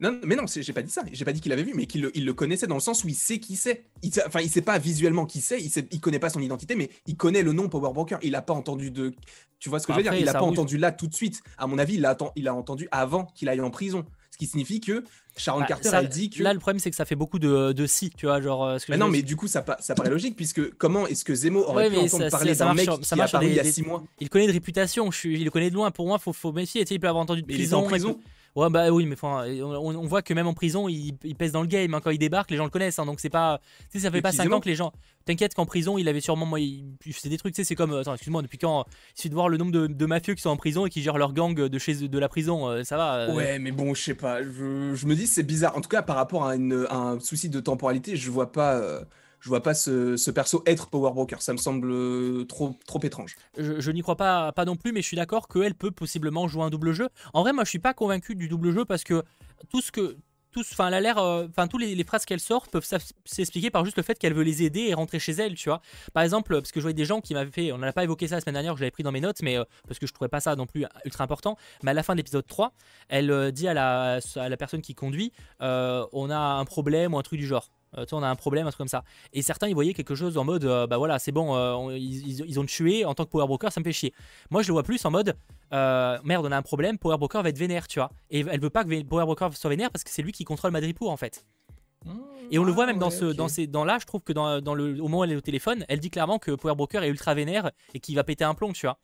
Non, 0.01 0.19
mais 0.25 0.35
non, 0.35 0.43
j'ai 0.47 0.73
pas 0.73 0.81
dit 0.81 0.91
ça. 0.91 1.03
J'ai 1.13 1.23
pas 1.25 1.31
dit 1.31 1.39
qu'il 1.41 1.53
avait 1.53 1.63
vu, 1.63 1.73
mais 1.75 1.85
qu'il 1.85 2.01
le, 2.01 2.11
il 2.17 2.25
le 2.25 2.33
connaissait 2.33 2.65
dans 2.67 2.75
le 2.75 2.81
sens 2.81 3.03
où 3.03 3.07
il 3.07 3.15
sait 3.15 3.37
qui 3.39 3.55
c'est. 3.55 3.85
Il 4.01 4.11
sait- 4.13 4.23
Enfin, 4.25 4.41
il 4.41 4.49
sait 4.49 4.61
pas 4.63 4.79
visuellement 4.79 5.25
qui 5.27 5.41
c'est. 5.41 5.61
Il, 5.61 5.69
sait, 5.69 5.87
il 5.91 5.99
connaît 6.01 6.17
pas 6.19 6.29
son 6.31 6.41
identité, 6.41 6.75
mais 6.75 6.89
il 7.07 7.15
connaît 7.15 7.43
le 7.43 7.53
nom 7.53 7.69
Power 7.69 7.93
Broker. 7.93 8.17
Il 8.23 8.33
a 8.35 8.41
pas 8.41 8.53
entendu 8.53 8.89
de. 8.91 9.13
Tu 9.59 9.69
vois 9.69 9.79
ce 9.79 9.85
que 9.87 9.93
je 9.93 9.97
veux 9.97 10.03
dire? 10.03 10.13
Il 10.15 10.27
a 10.27 10.33
pas 10.33 10.41
entendu 10.41 10.77
là 10.77 10.91
tout 10.91 11.07
de 11.07 11.13
suite. 11.13 11.41
À 11.57 11.67
mon 11.67 11.77
avis, 11.77 11.95
il 11.95 12.05
a, 12.05 12.17
il 12.35 12.47
a 12.47 12.55
entendu 12.55 12.87
avant 12.91 13.25
qu'il 13.35 13.47
aille 13.47 13.61
en 13.61 13.69
prison. 13.69 14.03
Ce 14.31 14.37
qui 14.37 14.47
signifie 14.47 14.79
que 14.79 15.03
Sharon 15.37 15.59
Bah, 15.59 15.65
Carter, 15.67 15.89
ça- 15.89 16.01
elle 16.01 16.09
dit 16.09 16.29
que. 16.29 16.41
Là, 16.41 16.53
le 16.53 16.59
problème, 16.59 16.79
c'est 16.79 16.89
que 16.89 16.95
ça 16.95 17.05
fait 17.05 17.15
beaucoup 17.17 17.37
de, 17.37 17.73
de 17.73 17.85
si, 17.85 18.09
tu 18.09 18.25
vois. 18.25 18.41
Genre, 18.41 18.65
euh, 18.65 18.79
ce 18.79 18.85
que 18.87 18.91
mais 18.93 18.97
non, 18.97 19.07
mais 19.09 19.21
du 19.21 19.35
coup, 19.35 19.47
ça, 19.47 19.61
pa- 19.61 19.77
ça 19.81 19.93
paraît 19.93 20.09
logique, 20.09 20.35
puisque 20.37 20.73
comment 20.77 21.05
est-ce 21.05 21.23
que 21.25 21.35
Zemo 21.35 21.59
aurait 21.63 21.89
Ouais, 21.89 21.91
pu 21.91 21.97
entendre 21.97 22.23
ça- 22.23 22.29
parler 22.37 22.55
d'un 22.55 22.73
mec 22.73 22.85
sur- 22.85 23.05
ça 23.05 23.15
qui 23.15 23.19
marche 23.19 23.33
est 23.33 23.35
apparu 23.35 23.45
des- 23.47 23.51
il 23.53 23.57
y 23.57 23.59
a 23.59 23.63
des- 23.63 23.71
six 23.71 23.83
mois? 23.83 24.03
Il 24.19 24.29
connaît 24.29 24.47
de 24.47 24.53
réputation, 24.53 25.11
je 25.11 25.17
suis- 25.17 25.37
il 25.39 25.43
le 25.43 25.51
connaît 25.51 25.69
de 25.69 25.75
loin. 25.75 25.91
Pour 25.91 26.07
moi, 26.07 26.17
faut, 26.17 26.33
faut 26.33 26.53
méfier. 26.53 26.81
Tu 26.85 26.89
sais, 26.89 26.95
il 26.95 26.99
peut 26.99 27.07
avoir 27.09 27.21
entendu 27.23 27.41
de 27.43 27.47
Mais 27.47 27.53
il 27.55 27.61
était 27.61 27.73
en 27.73 27.83
prison. 27.83 28.13
prison. 28.13 28.21
Ouais, 28.55 28.69
bah 28.69 28.89
oui, 28.91 29.05
mais 29.05 29.13
enfin, 29.13 29.45
on, 29.47 29.95
on 29.95 30.05
voit 30.07 30.21
que 30.21 30.33
même 30.33 30.47
en 30.47 30.53
prison, 30.53 30.89
il, 30.89 31.13
il 31.23 31.35
pèse 31.35 31.53
dans 31.53 31.61
le 31.61 31.67
game. 31.67 31.93
hein. 31.93 32.01
Quand 32.03 32.09
il 32.11 32.17
débarque, 32.17 32.51
les 32.51 32.57
gens 32.57 32.65
le 32.65 32.69
connaissent. 32.69 32.99
hein. 32.99 33.05
donc 33.05 33.19
c'est 33.21 33.29
pas. 33.29 33.61
Tu 33.91 33.97
sais, 33.97 34.05
ça 34.05 34.11
fait 34.11 34.21
pas 34.21 34.31
qui, 34.31 34.37
5 34.37 34.43
Zemo 34.43 34.55
ans 34.55 34.59
que 34.59 34.67
les 34.67 34.75
gens. 34.75 34.91
T'inquiète 35.25 35.53
qu'en 35.53 35.65
prison, 35.65 35.97
il 35.97 36.07
avait 36.09 36.19
sûrement. 36.19 36.45
Moi, 36.45 36.59
il, 36.59 36.95
il 37.05 37.13
faisait 37.13 37.29
des 37.29 37.37
trucs. 37.37 37.53
Tu 37.55 37.61
sais, 37.61 37.67
c'est 37.67 37.75
comme. 37.75 37.93
Attends, 37.93 38.13
excuse-moi, 38.13 38.41
depuis 38.41 38.57
quand. 38.57 38.85
Il 38.89 39.17
suffit 39.17 39.29
de 39.29 39.35
voir 39.35 39.47
le 39.47 39.57
nombre 39.57 39.71
de, 39.71 39.87
de 39.87 40.05
mafieux 40.05 40.33
qui 40.33 40.41
sont 40.41 40.49
en 40.49 40.57
prison 40.57 40.85
et 40.85 40.89
qui 40.89 41.01
gèrent 41.01 41.17
leur 41.17 41.31
gang 41.33 41.53
de 41.55 41.79
chez 41.79 41.95
de 41.95 42.19
la 42.19 42.27
prison. 42.27 42.67
euh, 42.67 42.83
ça 42.83 42.97
va. 42.97 43.15
euh, 43.19 43.33
Ouais, 43.35 43.57
mais 43.59 43.71
bon, 43.71 43.93
je 43.93 44.01
sais 44.01 44.15
pas. 44.15 44.43
Je, 44.43 44.95
je 44.95 45.05
me 45.05 45.15
dis 45.15 45.27
c'est 45.27 45.43
bizarre. 45.43 45.77
En 45.77 45.81
tout 45.81 45.89
cas, 45.89 46.01
par 46.01 46.17
rapport 46.17 46.45
à, 46.45 46.55
une- 46.55 46.85
à 46.89 46.97
un 46.97 47.19
souci 47.21 47.47
de 47.49 47.59
temporalité, 47.61 48.15
je 48.17 48.29
vois 48.31 48.51
pas, 48.51 48.75
euh, 48.75 49.01
je 49.41 49.49
vois 49.49 49.63
pas 49.63 49.73
ce, 49.73 50.29
perso 50.31 50.63
être 50.65 50.87
Power 50.87 51.11
Broker. 51.11 51.41
Ça 51.41 51.51
me 51.51 51.57
semble 51.57 51.89
euh, 51.91 52.45
trop, 52.45 52.77
trop 52.85 52.99
étrange. 53.03 53.35
Je, 53.57 53.91
n'y 53.91 54.01
crois 54.01 54.15
pas, 54.15 54.51
pas 54.51 54.65
non 54.65 54.75
plus, 54.75 54.91
mais 54.91 55.01
je 55.01 55.07
suis 55.07 55.17
d'accord 55.17 55.47
qu'elle 55.47 55.73
peut 55.73 55.91
possiblement 55.91 56.47
jouer 56.47 56.63
un 56.63 56.69
double 56.69 56.93
jeu. 56.93 57.09
En 57.33 57.41
vrai, 57.41 57.51
moi, 57.51 57.63
je 57.63 57.69
suis 57.69 57.79
pas 57.79 57.93
convaincu 57.93 58.35
du 58.35 58.47
double 58.47 58.71
jeu 58.71 58.85
parce 58.85 59.03
que 59.03 59.23
tout 59.69 59.81
ce 59.81 59.91
que. 59.91 60.17
Tous, 60.53 60.67
enfin, 60.73 60.89
elle 60.89 60.95
a 60.95 60.99
l'air, 60.99 61.17
euh, 61.17 61.47
enfin, 61.49 61.69
tous 61.69 61.77
les, 61.77 62.03
phrases 62.03 62.25
qu'elle 62.25 62.41
sort 62.41 62.67
peuvent 62.67 62.85
s'expliquer 63.23 63.69
par 63.69 63.85
juste 63.85 63.95
le 63.95 64.03
fait 64.03 64.19
qu'elle 64.19 64.33
veut 64.33 64.43
les 64.43 64.63
aider 64.63 64.81
et 64.81 64.93
rentrer 64.93 65.17
chez 65.17 65.31
elle, 65.31 65.55
tu 65.55 65.69
vois. 65.69 65.79
Par 66.11 66.23
exemple, 66.23 66.55
parce 66.55 66.73
que 66.73 66.81
je 66.81 66.83
voyais 66.83 66.93
des 66.93 67.05
gens 67.05 67.21
qui 67.21 67.33
m'avaient 67.33 67.51
fait, 67.51 67.71
on 67.71 67.77
n'en 67.77 67.87
a 67.87 67.93
pas 67.93 68.03
évoqué 68.03 68.27
ça 68.27 68.35
la 68.35 68.41
semaine 68.41 68.55
dernière, 68.55 68.75
je 68.75 68.81
l'avais 68.81 68.91
pris 68.91 69.01
dans 69.01 69.13
mes 69.13 69.21
notes, 69.21 69.41
mais 69.43 69.57
euh, 69.57 69.63
parce 69.87 69.97
que 69.97 70.07
je 70.07 70.11
trouvais 70.11 70.27
pas 70.27 70.41
ça 70.41 70.57
non 70.57 70.65
plus 70.65 70.85
ultra 71.05 71.23
important. 71.23 71.55
Mais 71.83 71.91
à 71.91 71.93
la 71.93 72.03
fin 72.03 72.15
de 72.15 72.17
l'épisode 72.17 72.45
3, 72.45 72.73
elle 73.07 73.31
euh, 73.31 73.51
dit 73.51 73.69
à 73.69 73.73
la, 73.73 74.19
à 74.35 74.49
la 74.49 74.57
personne 74.57 74.81
qui 74.81 74.93
conduit, 74.93 75.31
euh, 75.61 76.05
on 76.11 76.29
a 76.29 76.37
un 76.37 76.65
problème 76.65 77.13
ou 77.13 77.17
un 77.17 77.23
truc 77.23 77.39
du 77.39 77.47
genre. 77.47 77.69
Euh, 77.97 78.05
on 78.13 78.23
a 78.23 78.27
un 78.27 78.35
problème, 78.35 78.67
un 78.67 78.69
truc 78.69 78.77
comme 78.79 78.87
ça. 78.87 79.03
Et 79.33 79.41
certains, 79.41 79.67
ils 79.67 79.73
voyaient 79.73 79.93
quelque 79.93 80.15
chose 80.15 80.37
en 80.37 80.43
mode, 80.45 80.63
euh, 80.65 80.87
bah 80.87 80.97
voilà, 80.97 81.19
c'est 81.19 81.31
bon, 81.31 81.55
euh, 81.55 81.73
on- 81.73 81.91
ils, 81.91 82.39
ils- 82.41 82.59
ont 82.59 82.65
tué 82.65 83.03
en 83.05 83.13
tant 83.13 83.25
que 83.25 83.29
Power 83.29 83.47
Broker, 83.47 83.71
ça 83.71 83.79
me 83.81 83.83
fait 83.83 83.91
chier. 83.93 84.13
Moi, 84.49 84.61
je 84.61 84.67
le 84.67 84.73
vois 84.73 84.83
plus 84.83 85.03
en 85.05 85.11
mode, 85.11 85.35
euh, 85.73 86.17
merde, 86.23 86.45
on 86.45 86.51
a 86.51 86.57
un 86.57 86.61
problème, 86.61 86.97
Power 86.97 87.17
Broker 87.17 87.43
va 87.43 87.49
être 87.49 87.57
vénère, 87.57 87.87
tu 87.87 87.99
vois. 87.99 88.09
Et 88.29 88.39
elle 88.49 88.59
veut 88.61 88.69
pas 88.69 88.83
que 88.85 89.01
Power 89.03 89.25
Broker 89.25 89.53
soit 89.55 89.69
vénère 89.69 89.91
parce 89.91 90.03
que 90.03 90.09
c'est 90.09 90.21
lui 90.21 90.31
qui 90.31 90.45
contrôle 90.45 90.71
Madripoor 90.71 91.09
en 91.11 91.17
fait. 91.17 91.45
Et 92.49 92.57
on 92.59 92.63
le 92.63 92.71
voit 92.71 92.85
même 92.87 92.97
dans 92.99 93.09
ce, 93.11 93.25
dans 93.37 93.47
ces, 93.47 93.67
dans 93.67 93.85
là, 93.85 93.97
je 94.01 94.05
trouve 94.05 94.21
que 94.23 94.33
dans, 94.33 94.59
dans 94.59 94.73
le, 94.73 94.99
au 94.99 95.03
moment 95.03 95.19
où 95.19 95.23
elle 95.23 95.31
est 95.33 95.35
au 95.35 95.41
téléphone, 95.41 95.85
elle 95.87 95.99
dit 95.99 96.09
clairement 96.09 96.39
que 96.39 96.51
Power 96.51 96.75
Broker 96.75 97.03
est 97.03 97.09
ultra 97.09 97.33
vénère 97.33 97.71
et 97.93 97.99
qu'il 97.99 98.15
va 98.15 98.23
péter 98.23 98.43
un 98.43 98.55
plomb, 98.55 98.73
tu 98.73 98.87
vois. 98.87 98.97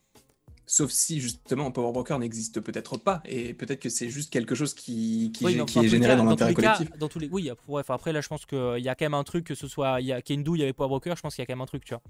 Sauf 0.70 0.92
si 0.92 1.22
justement 1.22 1.72
Power 1.72 1.94
Broker 1.94 2.20
n'existe 2.20 2.60
peut-être 2.60 2.98
pas, 2.98 3.22
et 3.26 3.54
peut-être 3.54 3.80
que 3.80 3.88
c'est 3.88 4.10
juste 4.10 4.30
quelque 4.34 4.54
chose 4.54 4.74
qui, 4.74 5.32
Oui, 5.42 5.54
est 5.58 5.88
généré 5.88 6.12
cas- 6.14 6.18
dans 6.18 6.26
l'intérêt 6.26 6.50
les 6.52 6.56
cas- 6.56 6.74
collectif. 6.76 6.98
dans 7.00 7.08
tous 7.08 7.20
les, 7.20 7.30
oui, 7.30 7.50
après, 7.50 7.64
ouais, 7.72 7.80
enfin, 7.80 7.94
après 7.96 8.12
là, 8.12 8.20
je 8.20 8.28
pense 8.28 8.46
qu'il 8.46 8.80
y 8.80 8.90
a 8.90 8.96
quand 8.96 9.06
même 9.06 9.14
un 9.14 9.24
truc 9.24 9.46
que 9.46 9.56
ce 9.56 9.68
soit, 9.70 10.02
il 10.02 10.08
y 10.08 10.12
a, 10.12 10.22
qu'il 10.22 10.34
y 10.34 10.36
ait 10.36 10.40
une 10.40 10.44
douille 10.44 10.64
avec 10.64 10.76
Power 10.76 10.90
Broker, 10.90 11.16
je 11.16 11.22
pense 11.22 11.36
qu'il 11.36 11.42
y 11.42 11.44
a 11.44 11.46
quand 11.46 11.54
même 11.54 11.62
un 11.62 11.66
truc, 11.68 11.86
tu 11.86 11.94
vois. 11.94 12.04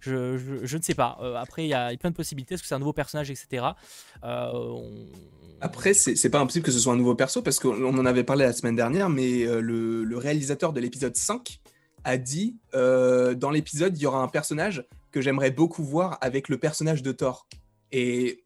Je, 0.00 0.36
je, 0.36 0.66
je 0.66 0.76
ne 0.76 0.82
sais 0.82 0.94
pas. 0.94 1.16
Euh, 1.22 1.36
après, 1.36 1.64
il 1.64 1.68
y 1.68 1.72
a 1.74 1.96
plein 1.96 2.10
de 2.10 2.14
possibilités. 2.14 2.54
Est-ce 2.56 2.62
que 2.62 2.68
c'est 2.68 2.74
un 2.74 2.78
nouveau 2.78 2.92
personnage, 2.92 3.30
etc. 3.30 3.64
Euh, 4.22 4.50
on- 4.52 5.06
Après, 5.62 5.94
c'est 5.94 6.28
pas 6.28 6.40
impossible 6.40 6.66
que 6.66 6.72
ce 6.72 6.78
soit 6.80 6.92
un 6.92 6.96
nouveau 6.96 7.14
perso, 7.14 7.40
parce 7.40 7.58
qu'on 7.58 7.82
on 7.82 7.96
en 7.96 8.04
avait 8.04 8.24
parlé 8.24 8.44
la 8.44 8.52
semaine 8.52 8.76
dernière, 8.76 9.08
mais 9.08 9.46
euh, 9.46 9.60
le, 9.62 10.04
le 10.04 10.18
réalisateur 10.18 10.74
de 10.74 10.80
l'épisode 10.80 11.16
5 11.16 11.58
a 12.04 12.18
dit 12.18 12.56
euh, 12.74 13.34
dans 13.34 13.48
l'épisode, 13.48 13.96
il 13.96 14.02
y 14.02 14.06
aura 14.06 14.18
un 14.22 14.28
personnage 14.28 14.84
que 15.10 15.22
j'aimerais 15.22 15.50
beaucoup 15.52 15.82
voir 15.84 16.18
avec 16.20 16.50
le 16.50 16.58
personnage 16.58 17.02
de 17.02 17.12
Thor. 17.12 17.46
Et 17.96 18.44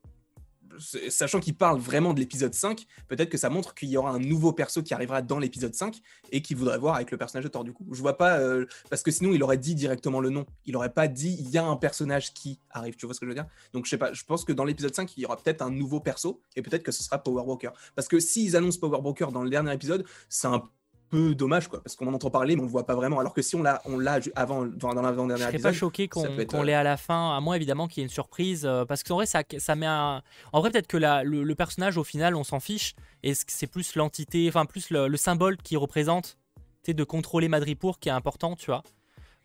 sachant 1.08 1.40
qu'il 1.40 1.56
parle 1.56 1.80
vraiment 1.80 2.12
de 2.12 2.20
l'épisode 2.20 2.52
5, 2.52 2.84
peut-être 3.08 3.30
que 3.30 3.38
ça 3.38 3.48
montre 3.48 3.74
qu'il 3.74 3.88
y 3.88 3.96
aura 3.96 4.10
un 4.10 4.18
nouveau 4.18 4.52
perso 4.52 4.82
qui 4.82 4.92
arrivera 4.92 5.22
dans 5.22 5.38
l'épisode 5.38 5.74
5 5.74 5.96
et 6.32 6.42
qu'il 6.42 6.58
voudrait 6.58 6.76
voir 6.76 6.96
avec 6.96 7.10
le 7.10 7.16
personnage 7.16 7.44
de 7.44 7.48
Thor 7.48 7.64
du 7.64 7.72
coup. 7.72 7.86
Je 7.90 8.02
vois 8.02 8.18
pas, 8.18 8.38
euh, 8.38 8.66
parce 8.90 9.02
que 9.02 9.10
sinon 9.10 9.32
il 9.32 9.42
aurait 9.42 9.56
dit 9.56 9.74
directement 9.74 10.20
le 10.20 10.28
nom. 10.28 10.44
Il 10.66 10.76
aurait 10.76 10.92
pas 10.92 11.08
dit 11.08 11.34
il 11.40 11.48
y 11.48 11.56
a 11.56 11.64
un 11.64 11.76
personnage 11.76 12.34
qui 12.34 12.60
arrive, 12.70 12.94
tu 12.96 13.06
vois 13.06 13.14
ce 13.14 13.20
que 13.20 13.26
je 13.26 13.30
veux 13.30 13.34
dire? 13.34 13.46
Donc 13.72 13.86
je 13.86 13.90
sais 13.90 13.96
pas, 13.96 14.12
je 14.12 14.22
pense 14.24 14.44
que 14.44 14.52
dans 14.52 14.64
l'épisode 14.64 14.94
5, 14.94 15.16
il 15.16 15.22
y 15.22 15.24
aura 15.24 15.38
peut-être 15.38 15.62
un 15.62 15.70
nouveau 15.70 15.98
perso 15.98 16.42
et 16.54 16.60
peut-être 16.60 16.82
que 16.82 16.92
ce 16.92 17.02
sera 17.02 17.22
Power 17.22 17.44
Broker. 17.44 17.72
Parce 17.96 18.06
que 18.06 18.20
s'ils 18.20 18.54
annoncent 18.54 18.78
Power 18.78 19.00
Broker 19.00 19.32
dans 19.32 19.42
le 19.42 19.48
dernier 19.48 19.72
épisode, 19.72 20.04
c'est 20.28 20.48
un 20.48 20.62
peu 21.10 21.34
dommage 21.34 21.68
quoi, 21.68 21.82
parce 21.82 21.96
qu'on 21.96 22.06
en 22.06 22.14
entend 22.14 22.30
parler 22.30 22.54
mais 22.56 22.62
on 22.62 22.66
le 22.66 22.70
voit 22.70 22.86
pas 22.86 22.94
vraiment. 22.94 23.18
Alors 23.18 23.32
que 23.34 23.42
si 23.42 23.56
on 23.56 23.62
l'a, 23.62 23.80
on 23.86 23.98
l'a 23.98 24.18
avant, 24.36 24.64
dans, 24.66 24.94
dans 24.94 25.02
Je 25.36 25.42
serais 25.42 25.58
pas 25.58 25.72
choqué 25.72 26.08
qu'on 26.08 26.24
être, 26.38 26.50
qu'on 26.50 26.60
euh, 26.62 26.64
l'ait 26.64 26.74
à 26.74 26.82
la 26.82 26.96
fin, 26.96 27.36
à 27.36 27.40
moins 27.40 27.54
évidemment 27.54 27.88
qu'il 27.88 28.00
y 28.00 28.02
ait 28.02 28.06
une 28.06 28.12
surprise. 28.12 28.64
euh, 28.66 28.84
parce 28.84 29.02
qu'en 29.02 29.14
vrai, 29.16 29.26
ça, 29.26 29.42
ça 29.58 29.74
met 29.74 29.86
un. 29.86 30.22
En 30.52 30.60
vrai, 30.60 30.70
peut-être 30.70 30.86
que 30.86 30.96
la- 30.96 31.24
le, 31.24 31.42
le 31.42 31.54
personnage, 31.54 31.96
au 31.96 32.04
final, 32.04 32.34
on 32.36 32.44
s'en 32.44 32.60
fiche. 32.60 32.94
Et 33.22 33.32
c'est 33.34 33.66
plus 33.66 33.94
l'entité, 33.96 34.46
enfin, 34.48 34.66
plus 34.66 34.90
le, 34.90 35.08
le 35.08 35.16
symbole 35.16 35.56
qui 35.56 35.76
représente. 35.76 36.38
Tu 36.84 36.94
de 36.94 37.04
contrôler 37.04 37.48
Madripour 37.48 37.98
qui 37.98 38.08
est 38.08 38.12
important, 38.12 38.54
tu 38.56 38.66
vois. 38.66 38.82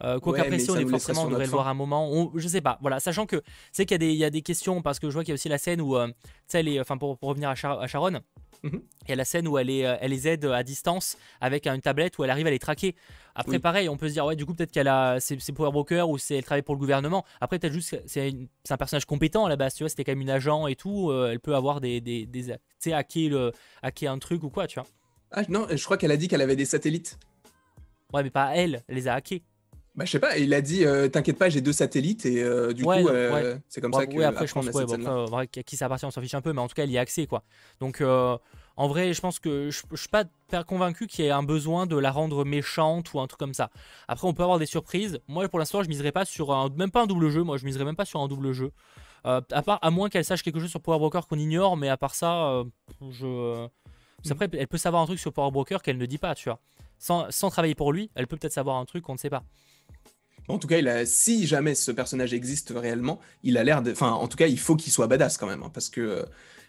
Euh, 0.03 0.19
Quoi 0.19 0.33
Ouais, 0.33 0.39
qu'après, 0.39 0.59
si 0.59 0.69
on 0.71 0.75
est 0.75 0.85
forcément, 0.85 1.23
on 1.23 1.29
devrait 1.29 1.45
le 1.45 1.51
voir 1.51 1.67
un 1.67 1.73
moment. 1.73 2.09
on- 2.11 2.31
je 2.35 2.47
sais 2.47 2.61
pas. 2.61 2.77
Voilà, 2.81 2.99
sachant 2.99 3.25
que 3.25 3.41
c'est 3.71 3.85
qu'il 3.85 3.95
y, 3.95 3.95
a 3.95 3.97
des- 3.99 4.11
il 4.11 4.17
y 4.17 4.25
a 4.25 4.29
des 4.29 4.41
questions 4.41 4.81
parce 4.81 4.99
que 4.99 5.07
je 5.09 5.13
vois 5.13 5.23
qu'il 5.23 5.31
y 5.31 5.33
a 5.33 5.35
aussi 5.35 5.49
la 5.49 5.57
scène 5.57 5.79
où, 5.81 5.95
euh, 5.95 6.07
tu 6.07 6.13
sais, 6.47 6.79
enfin 6.79 6.97
pour, 6.97 7.17
pour 7.17 7.29
revenir 7.29 7.49
à, 7.49 7.55
Char- 7.55 7.79
à 7.79 7.87
Sharon, 7.87 8.19
Mhm. 8.63 8.81
il 9.03 9.09
y 9.09 9.11
a 9.11 9.15
la 9.15 9.25
scène 9.25 9.47
où 9.47 9.57
elle, 9.57 9.69
est, 9.69 9.85
euh, 9.85 9.97
elle 9.99 10.11
les 10.11 10.27
aide 10.27 10.45
à 10.45 10.63
distance 10.63 11.17
avec 11.41 11.67
une 11.67 11.81
tablette 11.81 12.17
où 12.17 12.23
elle 12.23 12.29
arrive 12.29 12.47
à 12.47 12.49
les 12.49 12.59
traquer. 12.59 12.95
Après, 13.35 13.53
Oui. 13.57 13.59
pareil, 13.59 13.89
on 13.89 13.97
peut 13.97 14.07
se 14.07 14.13
dire, 14.13 14.25
ouais, 14.25 14.35
du 14.37 14.45
coup, 14.45 14.53
peut-être 14.53 14.71
qu'elle 14.71 14.87
a. 14.87 15.19
C'est 15.19 15.37
Power 15.51 15.71
Broker 15.71 16.09
ou 16.09 16.17
c'est 16.17 16.35
elle 16.37 16.43
travaille 16.45 16.61
pour 16.61 16.75
le 16.75 16.79
gouvernement. 16.79 17.25
Après, 17.41 17.59
peut-être 17.59 17.73
juste, 17.73 18.01
c'est 18.05 18.33
un 18.69 18.77
personnage 18.77 19.05
compétent 19.05 19.45
à 19.45 19.49
la 19.49 19.55
base, 19.57 19.73
tu 19.75 19.83
vois, 19.83 19.89
c'était 19.89 20.03
quand 20.05 20.11
même 20.13 20.21
une 20.21 20.29
agent 20.29 20.67
et 20.67 20.75
tout. 20.75 21.09
euh, 21.11 21.29
elle 21.31 21.39
peut 21.39 21.55
avoir 21.55 21.81
des. 21.81 21.99
des, 21.99 22.25
des- 22.25 22.43
tu 22.45 22.53
sais, 22.79 22.93
hacker, 22.93 23.29
le, 23.29 23.51
hacker 23.81 24.11
un 24.11 24.19
truc 24.19 24.43
ou 24.43 24.49
quoi, 24.49 24.65
tu 24.67 24.79
vois. 24.79 24.87
Ah 25.31 25.41
non, 25.49 25.67
je 25.69 25.83
crois 25.83 25.97
qu'elle 25.97 26.11
a 26.11 26.17
dit 26.17 26.27
qu'elle 26.27 26.41
avait 26.41 26.55
des 26.55 26.65
satellites. 26.65 27.17
Ouais, 28.13 28.23
mais 28.23 28.29
pas 28.29 28.55
elle, 28.55 28.83
elle 28.87 28.95
les 28.95 29.07
a 29.07 29.15
hackés. 29.15 29.41
Bah, 29.95 30.05
je 30.05 30.11
sais 30.11 30.19
pas, 30.19 30.37
il 30.37 30.53
a 30.55 30.61
dit 30.61 30.85
euh, 30.85 31.07
T'inquiète 31.07 31.37
pas, 31.37 31.49
j'ai 31.49 31.61
deux 31.61 31.71
satellites 31.73 32.25
et 32.25 32.41
euh, 32.41 32.73
du 32.73 32.83
Ouais, 32.83 33.03
coup, 33.03 33.09
euh, 33.09 33.57
c'est 33.69 33.79
comme 33.79 33.93
Ouais, 33.93 33.99
ça 34.01 34.07
que. 34.07 34.15
ouais, 34.17 34.25
après, 34.25 34.47
je 34.47 34.53
pense 34.53 34.65
ouais, 34.65 34.85
bon, 34.85 35.25
après, 35.27 35.59
à 35.59 35.63
qui 35.63 35.77
ça 35.77 35.85
appartient, 35.85 36.05
on 36.05 36.11
s'en 36.11 36.21
fiche 36.21 36.33
un 36.33 36.41
peu, 36.41 36.51
mais 36.51 36.61
en 36.61 36.67
tout 36.67 36.73
cas, 36.73 36.83
elle 36.83 36.91
y 36.91 36.97
a 36.97 37.01
accès, 37.01 37.27
quoi. 37.27 37.43
Donc, 37.79 38.01
euh, 38.01 38.35
en 38.75 38.87
vrai, 38.87 39.13
je 39.13 39.21
pense 39.21 39.37
que 39.37 39.69
je, 39.69 39.81
je 39.91 39.95
suis 39.97 40.09
pas 40.09 40.23
convaincu 40.63 41.05
qu'il 41.05 41.25
y 41.25 41.27
ait 41.27 41.31
un 41.31 41.43
besoin 41.43 41.85
de 41.85 41.95
la 41.95 42.09
rendre 42.09 42.43
méchante 42.43 43.13
ou 43.13 43.19
un 43.19 43.27
truc 43.27 43.39
comme 43.39 43.53
ça. 43.53 43.69
Après, 44.07 44.27
on 44.27 44.33
peut 44.33 44.41
avoir 44.41 44.57
des 44.57 44.65
surprises. 44.65 45.19
Moi, 45.27 45.47
pour 45.47 45.59
l'instant, 45.59 45.83
je 45.83 45.89
miserais 45.89 46.11
pas 46.11 46.25
sur 46.25 46.51
un, 46.51 46.69
même 46.69 46.89
pas 46.89 47.03
un 47.03 47.07
double 47.07 47.29
jeu. 47.29 47.43
Moi, 47.43 47.57
je 47.57 47.65
miserais 47.65 47.85
même 47.85 47.95
pas 47.95 48.05
sur 48.05 48.19
un 48.19 48.27
double 48.27 48.51
jeu. 48.51 48.71
À 49.25 49.41
part, 49.63 49.77
à 49.83 49.89
moins 49.91 50.09
qu'elle 50.09 50.25
sache 50.25 50.41
quelque 50.41 50.59
chose 50.59 50.69
sur 50.71 50.81
Power 50.81 50.97
Broker 50.97 51.27
qu'on 51.27 51.37
ignore, 51.37 51.77
mais 51.77 51.87
à 51.87 51.97
part 51.97 52.15
ça, 52.15 52.63
je. 53.11 53.67
Après, 54.29 54.49
elle 54.53 54.67
peut 54.67 54.77
savoir 54.77 55.03
un 55.03 55.05
truc 55.05 55.19
sur 55.19 55.31
Power 55.31 55.51
Broker 55.51 55.81
qu'elle 55.83 55.97
ne 55.99 56.05
dit 56.07 56.17
pas, 56.17 56.33
tu 56.33 56.49
vois. 56.49 56.59
Sans, 56.97 57.29
sans 57.29 57.49
travailler 57.49 57.75
pour 57.75 57.91
lui, 57.93 58.09
elle 58.15 58.27
peut 58.27 58.37
peut-être 58.37 58.53
savoir 58.53 58.77
un 58.77 58.85
truc 58.85 59.03
qu'on 59.03 59.13
ne 59.13 59.17
sait 59.17 59.29
pas. 59.29 59.43
En 60.47 60.59
tout 60.59 60.67
cas, 60.67 61.05
si 61.05 61.47
jamais 61.47 61.75
ce 61.75 61.91
personnage 61.91 62.33
existe 62.33 62.73
réellement, 62.75 63.19
il 63.43 63.57
a 63.57 63.63
l'air 63.63 63.81
de. 63.81 63.91
Enfin, 63.91 64.11
en 64.11 64.27
tout 64.27 64.37
cas, 64.37 64.47
il 64.47 64.59
faut 64.59 64.75
qu'il 64.75 64.91
soit 64.91 65.07
badass 65.07 65.37
quand 65.37 65.47
même. 65.47 65.63
hein, 65.63 65.71
parce 65.73 65.89
que 65.89 66.01
euh, 66.01 66.23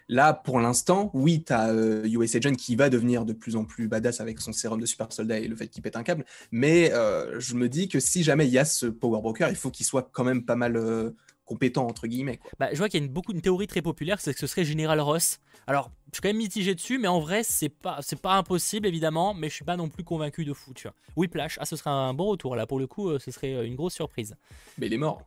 là, 0.08 0.32
pour 0.32 0.60
l'instant, 0.60 1.10
oui, 1.14 1.42
t'as 1.44 1.70
euh, 1.72 2.06
US 2.06 2.34
Agent 2.36 2.52
qui 2.54 2.76
va 2.76 2.90
devenir 2.90 3.24
de 3.24 3.32
plus 3.32 3.56
en 3.56 3.64
plus 3.64 3.88
badass 3.88 4.20
avec 4.20 4.40
son 4.40 4.52
sérum 4.52 4.80
de 4.80 4.86
super 4.86 5.12
soldat 5.12 5.38
et 5.38 5.48
le 5.48 5.56
fait 5.56 5.68
qu'il 5.68 5.82
pète 5.82 5.96
un 5.96 6.02
câble. 6.02 6.24
Mais 6.52 6.92
euh, 6.92 7.38
je 7.40 7.54
me 7.54 7.68
dis 7.68 7.88
que 7.88 8.00
si 8.00 8.22
jamais 8.22 8.46
il 8.46 8.52
y 8.52 8.58
a 8.58 8.64
ce 8.64 8.86
Power 8.86 9.20
Broker, 9.20 9.48
il 9.50 9.56
faut 9.56 9.70
qu'il 9.70 9.86
soit 9.86 10.08
quand 10.12 10.24
même 10.24 10.44
pas 10.44 10.56
mal 10.56 10.76
euh, 10.76 11.10
compétent, 11.44 11.86
entre 11.86 12.06
guillemets. 12.06 12.38
Quoi. 12.38 12.50
Bah, 12.58 12.68
je 12.72 12.78
vois 12.78 12.88
qu'il 12.88 13.00
y 13.00 13.02
a 13.02 13.06
une, 13.06 13.12
beaucoup, 13.12 13.32
une 13.32 13.40
théorie 13.40 13.66
très 13.66 13.82
populaire, 13.82 14.20
c'est 14.20 14.32
que 14.32 14.40
ce 14.40 14.46
serait 14.46 14.64
Général 14.64 15.00
Ross. 15.00 15.38
Alors, 15.66 15.90
je 16.10 16.16
suis 16.16 16.22
quand 16.22 16.28
même 16.28 16.36
mitigé 16.36 16.74
dessus, 16.74 16.98
mais 16.98 17.08
en 17.08 17.20
vrai, 17.20 17.42
c'est 17.42 17.68
pas, 17.68 17.98
c'est 18.00 18.20
pas 18.20 18.34
impossible, 18.34 18.86
évidemment, 18.86 19.34
mais 19.34 19.48
je 19.48 19.54
suis 19.54 19.64
pas 19.64 19.76
non 19.76 19.88
plus 19.88 20.04
convaincu 20.04 20.44
de 20.44 20.52
fou, 20.52 20.72
tu 20.74 20.88
vois. 20.88 20.94
Whiplash, 21.16 21.58
ah, 21.60 21.64
ce 21.64 21.76
serait 21.76 21.90
un 21.90 22.14
bon 22.14 22.26
retour, 22.26 22.56
là, 22.56 22.66
pour 22.66 22.78
le 22.78 22.86
coup, 22.86 23.08
euh, 23.08 23.18
ce 23.18 23.30
serait 23.30 23.54
euh, 23.54 23.66
une 23.66 23.74
grosse 23.74 23.94
surprise. 23.94 24.36
Mais 24.78 24.86
il 24.86 24.92
est 24.92 24.98
mort. 24.98 25.22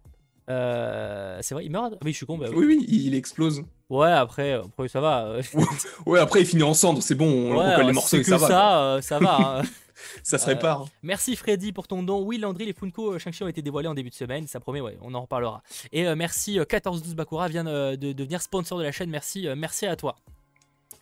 Euh, 0.50 1.40
c'est 1.42 1.54
vrai, 1.56 1.66
il 1.66 1.72
meurt 1.72 1.96
Oui, 2.04 2.12
je 2.12 2.18
suis 2.18 2.26
con, 2.26 2.38
bah 2.38 2.48
oui. 2.50 2.56
Oui, 2.58 2.66
oui, 2.80 2.86
il 2.88 3.16
explose. 3.16 3.64
Ouais, 3.90 4.12
après, 4.12 4.54
euh, 4.54 4.64
après 4.64 4.88
ça 4.88 5.02
va. 5.02 5.36
Ouais, 6.06 6.20
après, 6.20 6.42
il 6.42 6.46
finit 6.46 6.64
en 6.64 6.74
cendre, 6.74 7.02
c'est 7.04 7.16
bon, 7.16 7.26
on 7.54 7.58
ouais, 7.58 7.84
les 7.84 7.92
morceaux 7.94 8.18
et 8.18 8.22
que 8.22 8.28
ça 8.28 8.38
va. 8.38 8.48
ça, 8.48 8.80
euh, 8.84 9.02
ça 9.02 9.20
va. 9.20 9.60
hein. 9.60 9.62
Ça 10.24 10.38
se 10.38 10.46
Euh, 10.46 10.54
répare. 10.54 10.86
Merci 11.02 11.36
Freddy 11.36 11.72
pour 11.72 11.88
ton 11.88 12.04
don. 12.04 12.22
Oui, 12.24 12.38
Landry, 12.38 12.66
les 12.68 12.74
Funko 12.74 13.18
Shang-Chi 13.18 13.44
ont 13.44 13.48
été 13.48 13.64
dévoilés 13.64 13.88
en 13.88 13.96
début 13.96 14.12
de 14.12 14.16
semaine. 14.16 14.46
Ça 14.46 14.60
promet, 14.60 14.80
ouais, 14.80 14.96
on 15.02 15.12
en 15.16 15.22
reparlera. 15.22 15.64
Et 15.92 16.08
euh, 16.08 16.16
merci 16.16 16.60
euh, 16.60 16.66
1412 16.72 17.16
Bakura 17.16 17.48
vient 17.48 17.64
de, 17.64 17.96
de 17.96 18.12
devenir 18.14 18.40
sponsor 18.44 18.78
de 18.78 18.84
la 18.84 18.92
chaîne. 18.92 19.10
Merci, 19.10 19.48
merci 19.58 19.88
à 19.88 19.96
toi. 19.96 20.16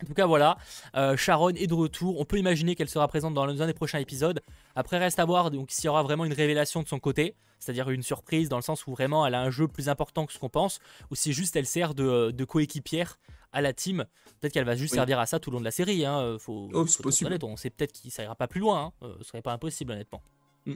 En 0.02 0.06
tout 0.06 0.14
cas, 0.14 0.26
voilà, 0.26 0.58
euh, 0.94 1.16
Sharon 1.16 1.50
est 1.50 1.66
de 1.66 1.74
retour. 1.74 2.20
On 2.20 2.24
peut 2.24 2.38
imaginer 2.38 2.74
qu'elle 2.74 2.88
sera 2.88 3.08
présente 3.08 3.34
dans 3.34 3.44
un 3.48 3.66
des 3.66 3.74
prochains 3.74 3.98
épisodes. 3.98 4.40
Après, 4.74 4.98
reste 4.98 5.18
à 5.18 5.24
voir 5.24 5.50
donc 5.50 5.70
s'il 5.70 5.86
y 5.86 5.88
aura 5.88 6.02
vraiment 6.02 6.24
une 6.24 6.32
révélation 6.34 6.82
de 6.82 6.88
son 6.88 6.98
côté, 6.98 7.34
c'est-à-dire 7.58 7.88
une 7.90 8.02
surprise 8.02 8.48
dans 8.48 8.56
le 8.56 8.62
sens 8.62 8.86
où 8.86 8.92
vraiment 8.92 9.26
elle 9.26 9.34
a 9.34 9.40
un 9.40 9.50
jeu 9.50 9.68
plus 9.68 9.88
important 9.88 10.26
que 10.26 10.32
ce 10.32 10.38
qu'on 10.38 10.50
pense, 10.50 10.80
ou 11.10 11.14
si 11.14 11.32
juste 11.32 11.56
elle 11.56 11.66
sert 11.66 11.94
de, 11.94 12.30
de 12.30 12.44
coéquipière 12.44 13.18
à 13.52 13.62
la 13.62 13.72
team. 13.72 14.04
Peut-être 14.40 14.52
qu'elle 14.52 14.66
va 14.66 14.76
juste 14.76 14.92
Oui. 14.92 14.96
servir 14.98 15.18
à 15.18 15.24
ça 15.24 15.40
tout 15.40 15.50
le 15.50 15.54
long 15.54 15.60
de 15.60 15.64
la 15.64 15.70
série. 15.70 16.04
Hein. 16.04 16.18
euh, 16.20 16.38
Faut, 16.38 16.68
Oh, 16.74 16.84
faut 16.84 17.02
possible. 17.02 17.38
On 17.42 17.56
sait 17.56 17.70
peut-être 17.70 17.92
qu'il 17.92 18.10
ça 18.10 18.22
ira 18.22 18.34
pas 18.34 18.48
plus 18.48 18.60
loin. 18.60 18.92
Hein. 19.02 19.06
euh, 19.06 19.14
ce 19.20 19.24
serait 19.28 19.40
pas 19.40 19.52
impossible, 19.52 19.92
honnêtement. 19.92 20.20
Mm. 20.66 20.74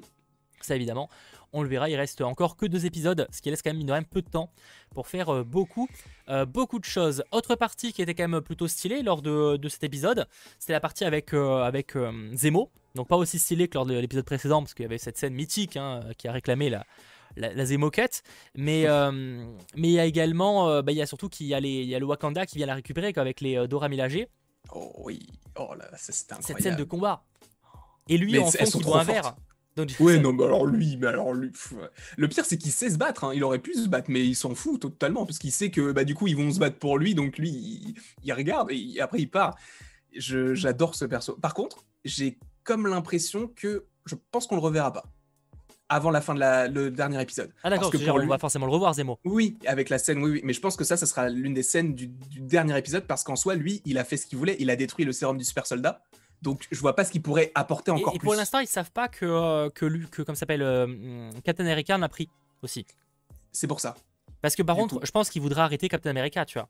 Ça 0.62 0.76
évidemment, 0.76 1.08
on 1.52 1.62
le 1.62 1.68
verra, 1.68 1.88
il 1.88 1.96
reste 1.96 2.20
encore 2.20 2.56
que 2.56 2.66
deux 2.66 2.86
épisodes, 2.86 3.26
ce 3.32 3.40
qui 3.40 3.50
laisse 3.50 3.62
quand 3.62 3.70
même, 3.70 3.78
mine 3.78 3.86
de 3.86 3.92
rien, 3.92 4.02
peu 4.02 4.22
de 4.22 4.28
temps 4.28 4.52
pour 4.94 5.08
faire 5.08 5.30
euh, 5.30 5.42
beaucoup, 5.42 5.88
euh, 6.28 6.44
beaucoup 6.44 6.78
de 6.78 6.84
choses. 6.84 7.24
Autre 7.32 7.54
partie 7.56 7.92
qui 7.92 8.02
était 8.02 8.14
quand 8.14 8.28
même 8.28 8.40
plutôt 8.40 8.68
stylée 8.68 9.02
lors 9.02 9.22
de, 9.22 9.56
de 9.56 9.68
cet 9.68 9.82
épisode, 9.84 10.26
c'était 10.58 10.74
la 10.74 10.80
partie 10.80 11.04
avec, 11.04 11.34
euh, 11.34 11.62
avec 11.62 11.96
euh, 11.96 12.12
Zemo. 12.34 12.70
Donc 12.94 13.08
pas 13.08 13.16
aussi 13.16 13.38
stylé 13.38 13.68
que 13.68 13.74
lors 13.74 13.86
de 13.86 13.94
l'épisode 13.94 14.24
précédent, 14.24 14.62
parce 14.62 14.74
qu'il 14.74 14.82
y 14.84 14.86
avait 14.86 14.98
cette 14.98 15.16
scène 15.16 15.34
mythique 15.34 15.76
hein, 15.76 16.00
qui 16.18 16.28
a 16.28 16.32
réclamé 16.32 16.70
la, 16.70 16.84
la, 17.36 17.52
la 17.54 17.64
Zemoquette. 17.64 18.22
Mais 18.54 18.86
mais 19.76 19.88
il 19.88 19.92
y 19.92 20.00
a 20.00 20.04
également, 20.04 20.82
bah, 20.82 20.92
il 20.92 20.98
y 20.98 21.02
a 21.02 21.06
surtout 21.06 21.28
qu'il 21.28 21.46
y 21.46 21.54
a, 21.54 21.60
les, 21.60 21.82
il 21.82 21.88
y 21.88 21.94
a 21.94 21.98
le 21.98 22.06
Wakanda 22.06 22.46
qui 22.46 22.56
vient 22.56 22.66
la 22.66 22.74
récupérer 22.74 23.12
avec 23.14 23.40
les 23.40 23.68
Dora 23.68 23.88
Milaje. 23.88 24.26
Oh 24.72 24.92
oui, 24.98 25.20
oh 25.56 25.74
là, 25.78 25.88
c'était 25.96 26.32
incroyable. 26.32 26.46
Cette 26.46 26.62
scène 26.62 26.76
de 26.76 26.84
combat. 26.84 27.22
Et 28.08 28.18
lui, 28.18 28.32
Mais 28.32 28.38
en 28.40 28.50
fond, 28.50 28.78
qui 28.78 28.82
boit 28.82 29.00
un 29.00 29.04
verre. 29.04 29.36
Donc, 29.76 29.88
Ouais, 30.00 30.18
non, 30.18 30.32
mais 30.32 30.44
alors 30.44 30.66
lui, 30.66 30.96
mais 30.96 31.06
alors 31.06 31.32
lui. 31.32 31.50
pff, 31.50 31.72
ouais. 31.72 31.88
Le 32.16 32.28
pire, 32.28 32.44
c'est 32.44 32.58
qu'il 32.58 32.72
sait 32.72 32.90
se 32.90 32.96
battre. 32.98 33.24
hein. 33.24 33.32
Il 33.34 33.44
aurait 33.44 33.60
pu 33.60 33.72
se 33.74 33.88
battre, 33.88 34.10
mais 34.10 34.24
il 34.26 34.34
s'en 34.34 34.54
fout 34.54 34.80
totalement 34.80 35.24
parce 35.26 35.38
qu'il 35.38 35.52
sait 35.52 35.70
que 35.70 35.92
bah 35.92 36.04
du 36.04 36.14
coup 36.14 36.26
ils 36.26 36.36
vont 36.36 36.50
se 36.50 36.58
battre 36.58 36.76
pour 36.76 36.98
lui, 36.98 37.14
donc 37.14 37.38
lui, 37.38 37.50
il, 37.50 37.94
il 38.24 38.32
regarde 38.32 38.70
et 38.72 38.76
il- 38.76 39.00
après 39.00 39.18
il 39.20 39.30
part. 39.30 39.56
Je- 40.16 40.54
J'adore 40.54 40.94
ce 40.96 41.04
perso. 41.04 41.34
Par 41.34 41.54
contre, 41.54 41.84
j'ai 42.04 42.38
comme 42.64 42.86
l'impression 42.88 43.48
que 43.54 43.84
je 44.06 44.16
pense 44.32 44.46
qu'on 44.46 44.56
le 44.56 44.60
reverra 44.60 44.92
pas 44.92 45.04
avant 45.88 46.10
la 46.10 46.20
fin 46.20 46.34
de 46.34 46.40
la, 46.40 46.68
le 46.68 46.90
dernier 46.90 47.20
épisode. 47.20 47.50
Ah 47.64 47.70
d'accord, 47.70 47.90
on 47.94 48.18
lui- 48.18 48.28
va 48.28 48.38
forcément 48.38 48.66
le 48.66 48.72
revoir 48.72 48.94
Zemo. 48.94 49.18
Oui, 49.24 49.56
avec 49.66 49.88
la 49.88 49.98
scène, 49.98 50.22
oui, 50.22 50.30
oui. 50.32 50.40
Mais 50.44 50.52
je 50.52 50.60
pense 50.60 50.76
que 50.76 50.84
ça, 50.84 50.96
ça 50.96 51.04
sera 51.06 51.28
l'une 51.28 51.52
des 51.54 51.64
scènes 51.64 51.94
du, 51.94 52.06
du 52.06 52.40
dernier 52.40 52.76
épisode 52.78 53.06
parce 53.08 53.24
qu'en 53.24 53.34
soi, 53.36 53.56
lui, 53.56 53.82
il 53.84 53.98
a 53.98 54.04
fait 54.04 54.16
ce 54.16 54.26
qu'il 54.26 54.38
voulait. 54.38 54.56
Il 54.60 54.70
a 54.70 54.76
détruit 54.76 55.04
le 55.04 55.10
sérum 55.12 55.36
du 55.36 55.44
super 55.44 55.66
soldat. 55.66 56.02
Donc, 56.42 56.66
je 56.70 56.80
vois 56.80 56.96
pas 56.96 57.04
ce 57.04 57.12
qu'il 57.12 57.22
pourrait 57.22 57.52
apporter 57.54 57.90
encore 57.90 58.14
et 58.14 58.18
plus. 58.18 58.24
pour 58.24 58.34
l'instant, 58.34 58.60
ils 58.60 58.66
savent 58.66 58.90
pas 58.92 59.08
que, 59.08 59.26
euh, 59.26 59.68
que, 59.70 60.22
comme 60.22 60.34
s'appelle, 60.34 60.62
euh, 60.62 61.30
Captain 61.44 61.64
America 61.64 61.98
l'a 61.98 62.08
pris 62.08 62.28
aussi. 62.62 62.86
C'est 63.52 63.66
pour 63.66 63.80
ça. 63.80 63.94
Parce 64.40 64.54
que 64.54 64.62
par 64.62 64.76
contre, 64.76 64.98
coup. 64.98 65.06
je 65.06 65.10
pense 65.10 65.28
qu'il 65.28 65.42
voudra 65.42 65.64
arrêter 65.64 65.88
Captain 65.88 66.10
America, 66.10 66.44
tu 66.46 66.58
vois. 66.58 66.68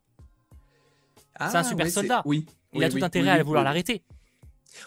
C'est 1.38 1.56
un 1.56 1.62
super 1.62 1.86
ouais, 1.86 1.90
soldat. 1.90 2.22
Oui. 2.24 2.46
Il 2.72 2.78
oui, 2.78 2.84
a 2.84 2.88
tout 2.88 2.96
oui, 2.96 3.04
intérêt 3.04 3.32
oui, 3.32 3.40
à 3.40 3.42
vouloir 3.42 3.64
l'arrêter. 3.64 4.02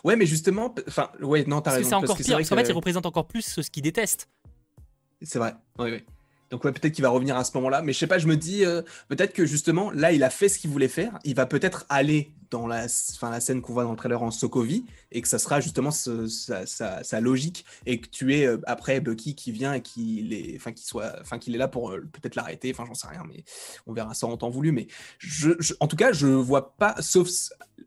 Ouais, 0.04 0.16
mais 0.16 0.26
justement, 0.26 0.74
enfin, 0.88 1.10
ouais, 1.22 1.46
non, 1.46 1.62
t'as 1.62 1.72
Parce 1.72 1.76
que 1.76 1.84
raison. 1.84 1.90
c'est 1.90 1.96
encore 1.96 2.18
que 2.18 2.24
pire. 2.24 2.38
Parce 2.38 2.50
qu'en 2.50 2.56
fait, 2.56 2.70
il 2.70 2.74
représente 2.74 3.06
encore 3.06 3.28
plus 3.28 3.62
ce 3.62 3.70
qu'il 3.70 3.84
déteste. 3.84 4.30
C'est 5.22 5.40
vrai, 5.40 5.56
oui, 5.80 5.92
oui. 5.92 6.04
Donc 6.54 6.64
ouais, 6.66 6.72
peut-être 6.72 6.94
qu'il 6.94 7.02
va 7.02 7.10
revenir 7.10 7.36
à 7.36 7.44
ce 7.44 7.52
moment-là, 7.58 7.82
mais 7.82 7.94
je 7.94 7.98
sais 7.98 8.06
pas, 8.06 8.20
je 8.20 8.28
me 8.28 8.38
dis 8.38 8.64
euh, 8.64 8.84
peut-être 9.08 9.34
que 9.34 9.44
justement 9.44 9.90
là, 9.90 10.12
il 10.12 10.24
a 10.24 10.30
fait 10.30 10.50
ce 10.50 10.60
qu'il 10.60 10.70
voulait 10.70 10.88
faire. 10.88 11.18
Il 11.24 11.34
va 11.34 11.48
peut-être 11.48 11.88
aller 11.90 12.32
dans 12.54 12.68
la, 12.68 12.86
enfin, 12.86 13.32
la 13.32 13.39
scène 13.39 13.62
qu'on 13.62 13.74
voit 13.74 13.84
dans 13.84 13.91
le 13.91 13.97
trailer 13.97 14.22
en 14.22 14.30
Sokovie 14.30 14.86
et 15.12 15.22
que 15.22 15.28
ça 15.28 15.39
sera 15.39 15.60
justement 15.60 15.89
sa, 15.89 17.20
logique 17.20 17.66
et 17.88 17.99
que 17.99 18.08
tu 18.08 18.36
es 18.36 18.45
euh, 18.45 18.60
après 18.68 18.99
Bucky 19.01 19.34
qui 19.34 19.51
vient 19.51 19.74
et 19.74 19.82
qu'il 19.82 20.34
est, 20.34 20.56
enfin, 20.56 20.72
qu'il 20.72 20.86
soit, 20.86 21.14
enfin, 21.20 21.39
qu'il 21.39 21.56
est 21.56 21.58
là 21.58 21.68
pour 21.68 21.91
euh, 21.91 22.01
peut-être 22.01 22.36
l'arrêter. 22.36 22.72
Enfin, 22.72 22.86
j'en 22.86 22.93
sais 22.93 23.08
rien, 23.08 23.24
mais 23.28 23.43
on 23.88 23.93
verra 23.93 24.14
ça 24.14 24.28
en 24.28 24.38
temps 24.38 24.51
voulu. 24.51 24.72
Mais 24.72 24.86
je, 25.18 25.51
en 25.80 25.88
tout 25.88 25.95
cas, 25.95 26.12
je 26.12 26.28
vois 26.28 26.76
pas, 26.78 26.95
sauf 27.01 27.28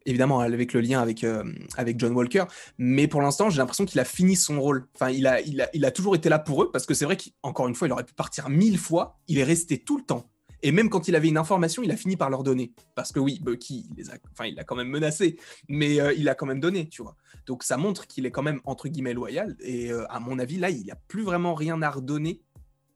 évidemment 0.04 0.40
avec 0.40 0.72
le 0.72 0.80
lien 0.80 1.00
avec 1.00 1.22
euh, 1.22 1.44
avec 1.76 1.98
John 2.00 2.12
Walker, 2.12 2.44
mais 2.76 3.06
pour 3.06 3.22
l'instant, 3.22 3.50
j'ai 3.50 3.58
l'impression 3.58 3.84
qu'il 3.84 4.00
a 4.00 4.04
fini 4.04 4.34
son 4.34 4.60
rôle. 4.60 4.88
Enfin, 4.96 5.10
il 5.10 5.28
a, 5.28 5.40
il 5.42 5.60
a, 5.60 5.68
il 5.74 5.84
a 5.84 5.92
toujours 5.92 6.16
été 6.16 6.28
là 6.28 6.40
pour 6.40 6.64
eux 6.64 6.70
parce 6.72 6.86
que 6.86 6.94
c'est 6.94 7.04
vrai 7.04 7.16
qu'encore 7.16 7.68
une 7.68 7.76
fois, 7.76 7.86
il 7.86 7.92
aurait 7.92 8.04
pu 8.04 8.14
partir 8.14 8.48
mille 8.48 8.78
fois. 8.78 9.20
Il 9.28 9.38
est 9.38 9.44
resté 9.44 9.78
tout 9.78 9.96
le 9.96 10.04
temps. 10.04 10.28
Et 10.66 10.72
même 10.72 10.90
quand 10.90 11.06
il 11.06 11.14
avait 11.14 11.28
une 11.28 11.38
information, 11.38 11.84
il 11.84 11.92
a 11.92 11.96
fini 11.96 12.16
par 12.16 12.28
leur 12.28 12.42
donner. 12.42 12.72
Parce 12.96 13.12
que 13.12 13.20
oui, 13.20 13.38
Bucky, 13.40 13.86
il 13.88 13.96
les 13.96 14.10
a, 14.10 14.14
enfin, 14.32 14.46
il 14.46 14.56
l'a 14.56 14.64
quand 14.64 14.74
même 14.74 14.88
menacé, 14.88 15.38
mais 15.68 16.00
euh, 16.00 16.12
il 16.12 16.28
a 16.28 16.34
quand 16.34 16.44
même 16.46 16.58
donné, 16.58 16.88
tu 16.88 17.02
vois. 17.02 17.14
Donc 17.46 17.62
ça 17.62 17.76
montre 17.76 18.08
qu'il 18.08 18.26
est 18.26 18.32
quand 18.32 18.42
même 18.42 18.60
entre 18.64 18.88
guillemets 18.88 19.14
loyal. 19.14 19.54
Et 19.60 19.92
euh, 19.92 20.10
à 20.10 20.18
mon 20.18 20.40
avis, 20.40 20.58
là, 20.58 20.70
il 20.70 20.86
n'a 20.86 20.96
plus 20.96 21.22
vraiment 21.22 21.54
rien 21.54 21.80
à 21.82 21.90
redonner 21.90 22.40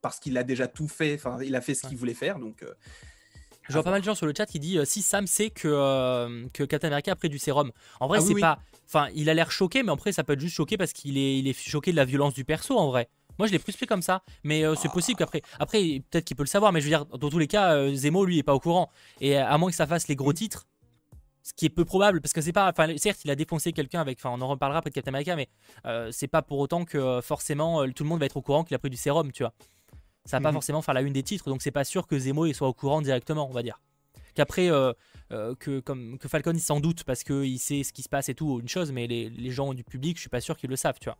parce 0.03 0.19
qu'il 0.19 0.37
a 0.37 0.43
déjà 0.43 0.67
tout 0.67 0.89
fait. 0.89 1.15
Enfin, 1.15 1.39
il 1.45 1.55
a 1.55 1.61
fait 1.61 1.75
ce 1.75 1.87
qu'il 1.87 1.97
voulait 1.97 2.15
faire. 2.15 2.41
Donc 2.41 2.65
euh, 2.65 2.75
Je 3.69 3.73
vois 3.75 3.85
pas 3.85 3.93
mal 3.93 4.01
de 4.01 4.05
gens 4.07 4.17
sur 4.17 4.27
le 4.27 4.33
chat 4.37 4.47
qui 4.47 4.59
dit 4.59 4.77
euh, 4.77 4.85
si 4.85 5.01
Sam 5.01 5.29
sait 5.29 5.51
que, 5.51 5.69
euh, 5.69 6.47
que 6.53 6.65
Captain 6.65 6.89
America 6.89 7.13
a 7.13 7.17
pris 7.17 7.29
du 7.29 7.39
sérum. 7.39 7.71
En 8.01 8.09
vrai, 8.09 8.19
Ah 8.21 8.25
c'est 8.27 8.35
oui. 8.35 8.41
pas. 8.41 8.59
Enfin, 8.87 9.09
il 9.15 9.31
a 9.31 9.35
l'air 9.35 9.53
choqué, 9.53 9.85
mais 9.85 9.93
après, 9.93 10.11
ça 10.11 10.25
peut 10.25 10.33
être 10.33 10.41
juste 10.41 10.57
choqué 10.57 10.77
parce 10.77 10.93
qu'il 10.93 11.17
est, 11.17 11.39
il 11.39 11.47
est 11.47 11.57
choqué 11.57 11.93
de 11.93 11.97
la 11.97 12.05
violence 12.05 12.35
du 12.35 12.45
perso 12.45 12.77
en 12.77 12.89
vrai. 12.89 13.09
Moi, 13.41 13.47
je 13.47 13.53
l'ai 13.53 13.59
plus 13.59 13.75
pris 13.75 13.87
comme 13.87 14.03
ça, 14.03 14.23
mais 14.45 14.65
euh, 14.65 14.75
c'est 14.75 14.89
Ah. 14.89 14.93
possible 14.93 15.19
qu'après. 15.19 15.41
Après, 15.59 16.03
peut-être 16.11 16.25
qu'il 16.27 16.37
peut 16.37 16.43
le 16.43 16.49
savoir, 16.49 16.73
mais 16.73 16.81
je 16.81 16.85
veux 16.85 16.91
dire, 16.91 17.07
dans 17.07 17.31
tous 17.31 17.39
les 17.39 17.47
cas, 17.47 17.73
euh, 17.75 17.95
Zemo, 17.95 18.25
lui, 18.27 18.39
est 18.39 18.43
pas 18.43 18.55
au 18.55 18.61
courant. 18.61 18.91
Et 19.23 19.39
euh, 19.39 19.47
à 19.47 19.57
moins 19.57 19.71
que 19.71 19.77
ça 19.77 19.87
fasse 19.87 20.09
les 20.09 20.15
gros 20.17 20.33
titres, 20.35 20.67
ce 21.43 21.55
qui 21.55 21.65
est 21.65 21.71
peu 21.71 21.87
probable, 21.87 22.21
parce 22.21 22.35
que 22.35 22.43
c'est 22.43 22.53
pas. 22.53 22.69
Enfin, 22.71 22.95
certes, 22.99 23.21
il 23.25 23.31
a 23.31 23.35
défoncé 23.35 23.73
quelqu'un 23.73 24.01
avec. 24.03 24.19
Enfin, 24.19 24.31
on 24.37 24.43
en 24.43 24.49
reparlera 24.49 24.81
après 24.81 24.91
de 24.91 24.95
Captain 24.95 25.11
America, 25.13 25.35
mais 25.37 25.49
euh, 25.87 26.11
c'est 26.13 26.29
pas 26.29 26.43
pour 26.43 26.59
autant 26.59 26.85
que 26.85 27.21
forcément 27.23 27.89
tout 27.91 28.03
le 28.05 28.09
monde 28.11 28.21
va 28.21 28.27
être 28.27 28.37
au 28.37 28.43
courant 28.43 28.63
qu'il 28.63 28.75
a 28.75 28.79
pris 28.79 28.91
du 28.91 28.99
sérum, 28.99 29.33
tu 29.33 29.43
vois. 29.43 29.55
Ça 30.27 30.37
va 30.37 30.43
pas 30.43 30.49
Mhm. 30.51 30.55
forcément 30.57 30.83
faire 30.83 30.93
la 30.95 31.01
une 31.01 31.15
des 31.15 31.23
titres, 31.23 31.49
donc 31.49 31.63
c'est 31.63 31.71
pas 31.71 31.85
sûr 31.85 32.07
que 32.07 32.19
Zemo 32.19 32.45
il 32.45 32.55
soit 32.55 32.69
au 32.69 32.75
courant 32.75 33.01
directement, 33.01 33.49
on 33.49 33.53
va 33.55 33.63
dire. 33.63 33.81
Qu'après, 34.35 34.69
que, 34.69 35.81
comme, 35.81 36.19
que 36.19 36.29
Falcon 36.29 36.53
il 36.55 36.61
s'en 36.61 36.79
doute 36.79 37.05
parce 37.05 37.25
qu'il 37.25 37.59
sait 37.59 37.83
ce 37.83 37.93
qui 37.93 38.03
se 38.03 38.09
passe 38.09 38.29
et 38.29 38.35
tout, 38.35 38.61
une 38.61 38.69
chose, 38.69 38.93
mais 38.93 39.07
les, 39.07 39.31
les 39.31 39.51
gens 39.51 39.73
du 39.75 39.83
public, 39.83 40.17
je 40.19 40.21
suis 40.21 40.29
pas 40.29 40.41
sûr 40.43 40.57
qu'ils 40.59 40.71
le 40.71 40.77
savent, 40.77 40.99
tu 41.01 41.07
vois. 41.09 41.17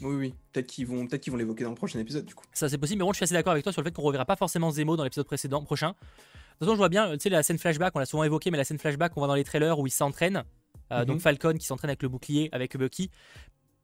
Oui, 0.00 0.14
oui. 0.16 0.34
Peut-être 0.52 0.66
qu'ils 0.66 0.86
vont, 0.86 1.06
peut 1.06 1.18
qu'ils 1.18 1.30
vont 1.32 1.36
l'évoquer 1.36 1.64
dans 1.64 1.70
le 1.70 1.76
prochain 1.76 1.98
épisode, 1.98 2.24
du 2.24 2.34
coup. 2.34 2.44
Ça, 2.52 2.68
c'est 2.68 2.78
possible, 2.78 2.98
mais 3.00 3.04
bon, 3.06 3.12
je 3.12 3.16
suis 3.18 3.24
assez 3.24 3.34
d'accord 3.34 3.52
avec 3.52 3.62
toi 3.62 3.72
sur 3.72 3.82
le 3.82 3.86
fait 3.86 3.92
qu'on 3.92 4.02
reverra 4.02 4.24
pas 4.24 4.36
forcément 4.36 4.70
Zemo 4.70 4.96
dans 4.96 5.04
l'épisode 5.04 5.26
précédent, 5.26 5.62
prochain. 5.62 5.90
De 5.90 5.94
toute 5.94 6.58
façon, 6.60 6.72
je 6.72 6.78
vois 6.78 6.88
bien, 6.88 7.12
tu 7.12 7.20
sais, 7.20 7.28
la 7.28 7.42
scène 7.42 7.58
flashback, 7.58 7.94
on 7.94 7.98
l'a 7.98 8.06
souvent 8.06 8.24
évoqué, 8.24 8.50
mais 8.50 8.56
la 8.58 8.64
scène 8.64 8.78
flashback 8.78 9.12
qu'on 9.12 9.20
voit 9.20 9.28
dans 9.28 9.34
les 9.34 9.44
trailers 9.44 9.78
où 9.78 9.86
il 9.86 9.90
s'entraîne. 9.90 10.44
Euh, 10.92 11.04
donc 11.04 11.16
Mhm. 11.16 11.20
Falcon 11.20 11.54
qui 11.54 11.66
s'entraîne 11.66 11.90
avec 11.90 12.02
le 12.02 12.08
bouclier, 12.08 12.48
avec 12.52 12.76
Bucky. 12.76 13.10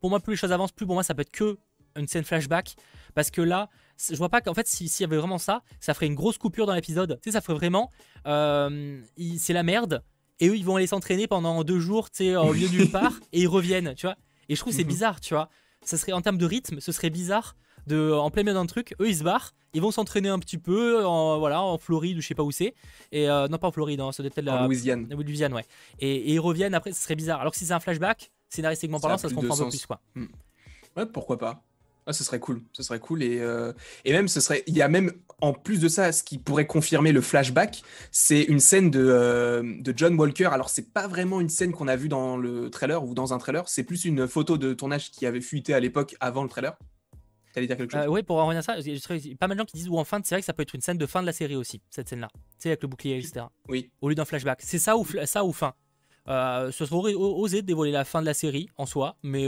Pour 0.01 0.11
moi, 0.11 0.21
plus 0.21 0.33
les 0.33 0.37
choses 0.37 0.53
avancent, 0.53 0.73
plus 0.73 0.87
pour 0.87 0.95
moi, 0.95 1.03
ça 1.03 1.15
peut 1.15 1.23
être 1.23 1.31
que 1.31 1.59
une 1.97 2.07
scène 2.07 2.25
flashback. 2.25 2.77
Parce 3.15 3.31
que 3.31 3.41
là, 3.41 3.69
je 4.11 4.15
vois 4.17 4.29
pas 4.29 4.41
qu'en 4.41 4.55
fait, 4.55 4.67
si- 4.69 4.89
s'il 4.89 5.05
y 5.05 5.07
avait 5.07 5.17
vraiment 5.17 5.39
ça, 5.39 5.63
ça 5.81 5.95
ferait 5.95 6.07
une 6.07 6.15
grosse 6.15 6.39
coupure 6.39 6.67
dans 6.67 6.75
l'épisode. 6.75 7.19
Tu 7.23 7.31
sais, 7.31 7.33
ça 7.33 7.41
ferait 7.41 7.55
vraiment. 7.57 7.91
euh, 8.27 9.01
c'est 9.39 9.53
la 9.55 9.63
merde. 9.63 10.03
Et 10.41 10.49
eux, 10.49 10.57
ils 10.57 10.65
vont 10.65 10.77
aller 10.77 10.87
s'entraîner 10.87 11.27
pendant 11.27 11.65
deux 11.65 11.81
jours, 11.81 12.11
tu 12.11 12.19
sais, 12.19 12.37
au 12.37 12.53
milieu 12.53 12.69
de 12.69 12.73
nulle 12.75 12.91
part. 12.91 13.13
Et 13.33 13.41
ils 13.41 13.49
reviennent, 13.49 13.95
tu 13.97 14.07
vois. 14.07 14.17
Et 14.49 14.55
je 14.55 14.61
trouve 14.61 14.73
que 14.73 14.77
c'est 14.77 14.85
Mhm. 14.85 14.89
bizarre, 14.91 15.21
tu 15.21 15.35
vois. 15.35 15.49
Ça 15.85 15.97
serait 15.97 16.13
en 16.13 16.21
termes 16.21 16.39
de 16.39 16.47
rythme, 16.47 16.81
ce 16.81 16.93
serait 16.93 17.11
bizarre 17.11 17.57
de 17.87 18.13
en 18.13 18.31
plein 18.31 18.43
milieu 18.43 18.55
d'un 18.55 18.67
truc. 18.67 18.95
Eux, 19.01 19.09
ils 19.09 19.17
se 19.17 19.25
barrent. 19.25 19.55
Ils 19.75 19.83
vont 19.83 19.91
s'entraîner 19.91 20.29
un 20.31 20.39
petit 20.39 20.59
peu 20.59 21.05
en, 21.05 21.39
voilà, 21.39 21.63
en 21.63 21.77
Floride 21.79 22.17
ou 22.19 22.21
je 22.21 22.27
sais 22.27 22.35
pas 22.35 22.43
où 22.43 22.51
c'est. 22.51 22.75
Et 23.13 23.29
euh, 23.29 23.49
non, 23.49 23.59
pas 23.59 23.69
en 23.69 23.73
Floride, 23.73 24.01
hein, 24.01 24.13
ça 24.13 24.23
doit 24.23 24.29
être 24.35 24.41
la, 24.43 24.63
En 24.63 24.67
Louisiane. 24.67 25.07
la 25.09 25.17
Louisiane, 25.17 25.53
ouais. 25.53 25.65
Et, 26.01 26.15
et 26.17 26.33
ils 26.35 26.41
reviennent 26.41 26.75
après, 26.75 26.93
ce 26.93 27.03
serait 27.03 27.17
bizarre. 27.17 27.41
Alors 27.41 27.53
que 27.53 27.59
si 27.59 27.67
c'est 27.67 27.73
un 27.75 27.81
flashback, 27.81 28.31
scénaristiquement 28.49 28.99
parlant, 28.99 29.19
ça 29.19 29.29
se 29.29 29.35
comprend 29.35 29.55
un 29.61 29.65
peu 29.65 29.71
plus, 29.71 29.87
quoi. 29.87 30.01
Ouais, 30.97 31.07
pourquoi 31.07 31.39
pas. 31.39 31.63
Ah, 32.09 32.15
ce 32.15 32.25
serait 32.25 32.41
cool, 32.41 32.63
ce 32.73 32.83
serait 32.83 33.01
cool 33.01 33.23
et, 33.23 33.39
euh, 33.39 33.75
et 34.07 34.13
même 34.13 34.29
ce 34.29 34.41
serait, 34.41 34.63
il 34.67 34.75
y 34.75 34.81
a 34.81 34.89
même 34.89 35.13
en 35.43 35.53
plus 35.53 35.79
de 35.79 35.89
ça, 35.89 36.11
ce 36.11 36.23
qui 36.23 36.39
pourrait 36.39 36.67
confirmer 36.67 37.13
le 37.13 37.21
flashback, 37.21 37.83
c'est 38.11 38.45
une 38.45 38.61
scène 38.61 38.91
de, 38.91 39.07
euh, 39.07 39.63
de 39.81 39.93
John 39.95 40.19
Walker. 40.19 40.47
Alors 40.47 40.71
c'est 40.71 40.91
pas 40.95 41.07
vraiment 41.07 41.39
une 41.39 41.51
scène 41.51 41.71
qu'on 41.71 41.87
a 41.87 41.97
vue 41.97 42.09
dans 42.09 42.39
le 42.39 42.71
trailer 42.71 43.05
ou 43.05 43.13
dans 43.13 43.35
un 43.35 43.39
trailer, 43.39 43.69
c'est 43.69 43.83
plus 43.85 44.07
une 44.07 44.27
photo 44.27 44.57
de 44.57 44.73
tournage 44.73 45.11
qui 45.11 45.27
avait 45.27 45.43
fuité 45.43 45.75
à 45.75 45.81
l'époque 45.81 46.17
avant 46.19 46.43
le 46.43 46.49
trailer. 46.49 46.79
T'allais 47.53 47.67
dire 47.67 47.77
quelque 47.77 47.93
chose? 47.93 48.05
Euh, 48.07 48.09
oui, 48.09 48.23
pour 48.23 48.39
en 48.39 48.47
revenir 48.47 48.61
à 48.61 48.63
ça, 48.63 48.79
il 48.79 48.89
y 48.89 49.33
a 49.33 49.37
pas 49.37 49.47
mal 49.47 49.59
de 49.59 49.61
gens 49.61 49.67
qui 49.67 49.77
disent 49.77 49.91
ou 49.91 49.99
en 49.99 50.05
fin, 50.05 50.19
c'est 50.25 50.35
vrai 50.35 50.41
que 50.41 50.47
ça 50.47 50.55
peut 50.55 50.63
être 50.63 50.75
une 50.75 50.81
scène 50.81 50.97
de 50.97 51.07
fin 51.07 51.21
de 51.21 51.27
la 51.27 51.35
série 51.35 51.57
aussi, 51.57 51.83
cette 51.91 52.09
scène-là. 52.09 52.31
Tu 52.33 52.41
sais, 52.61 52.69
avec 52.71 52.81
le 52.81 52.89
bouclier, 52.89 53.19
etc. 53.19 53.45
Oui. 53.69 53.91
Au 54.01 54.09
lieu 54.09 54.15
d'un 54.15 54.25
flashback. 54.25 54.63
C'est 54.63 54.79
ça 54.79 54.97
ou, 54.97 55.07
ça 55.27 55.45
ou 55.45 55.53
fin. 55.53 55.75
Ce 56.27 56.71
serait 56.73 57.15
osé 57.15 57.61
de 57.61 57.67
dévoiler 57.67 57.93
la 57.93 58.07
fin 58.07 58.23
de 58.23 58.27
la 58.27 58.35
série 58.35 58.71
en 58.79 58.87
soi, 58.87 59.17
mais 59.23 59.47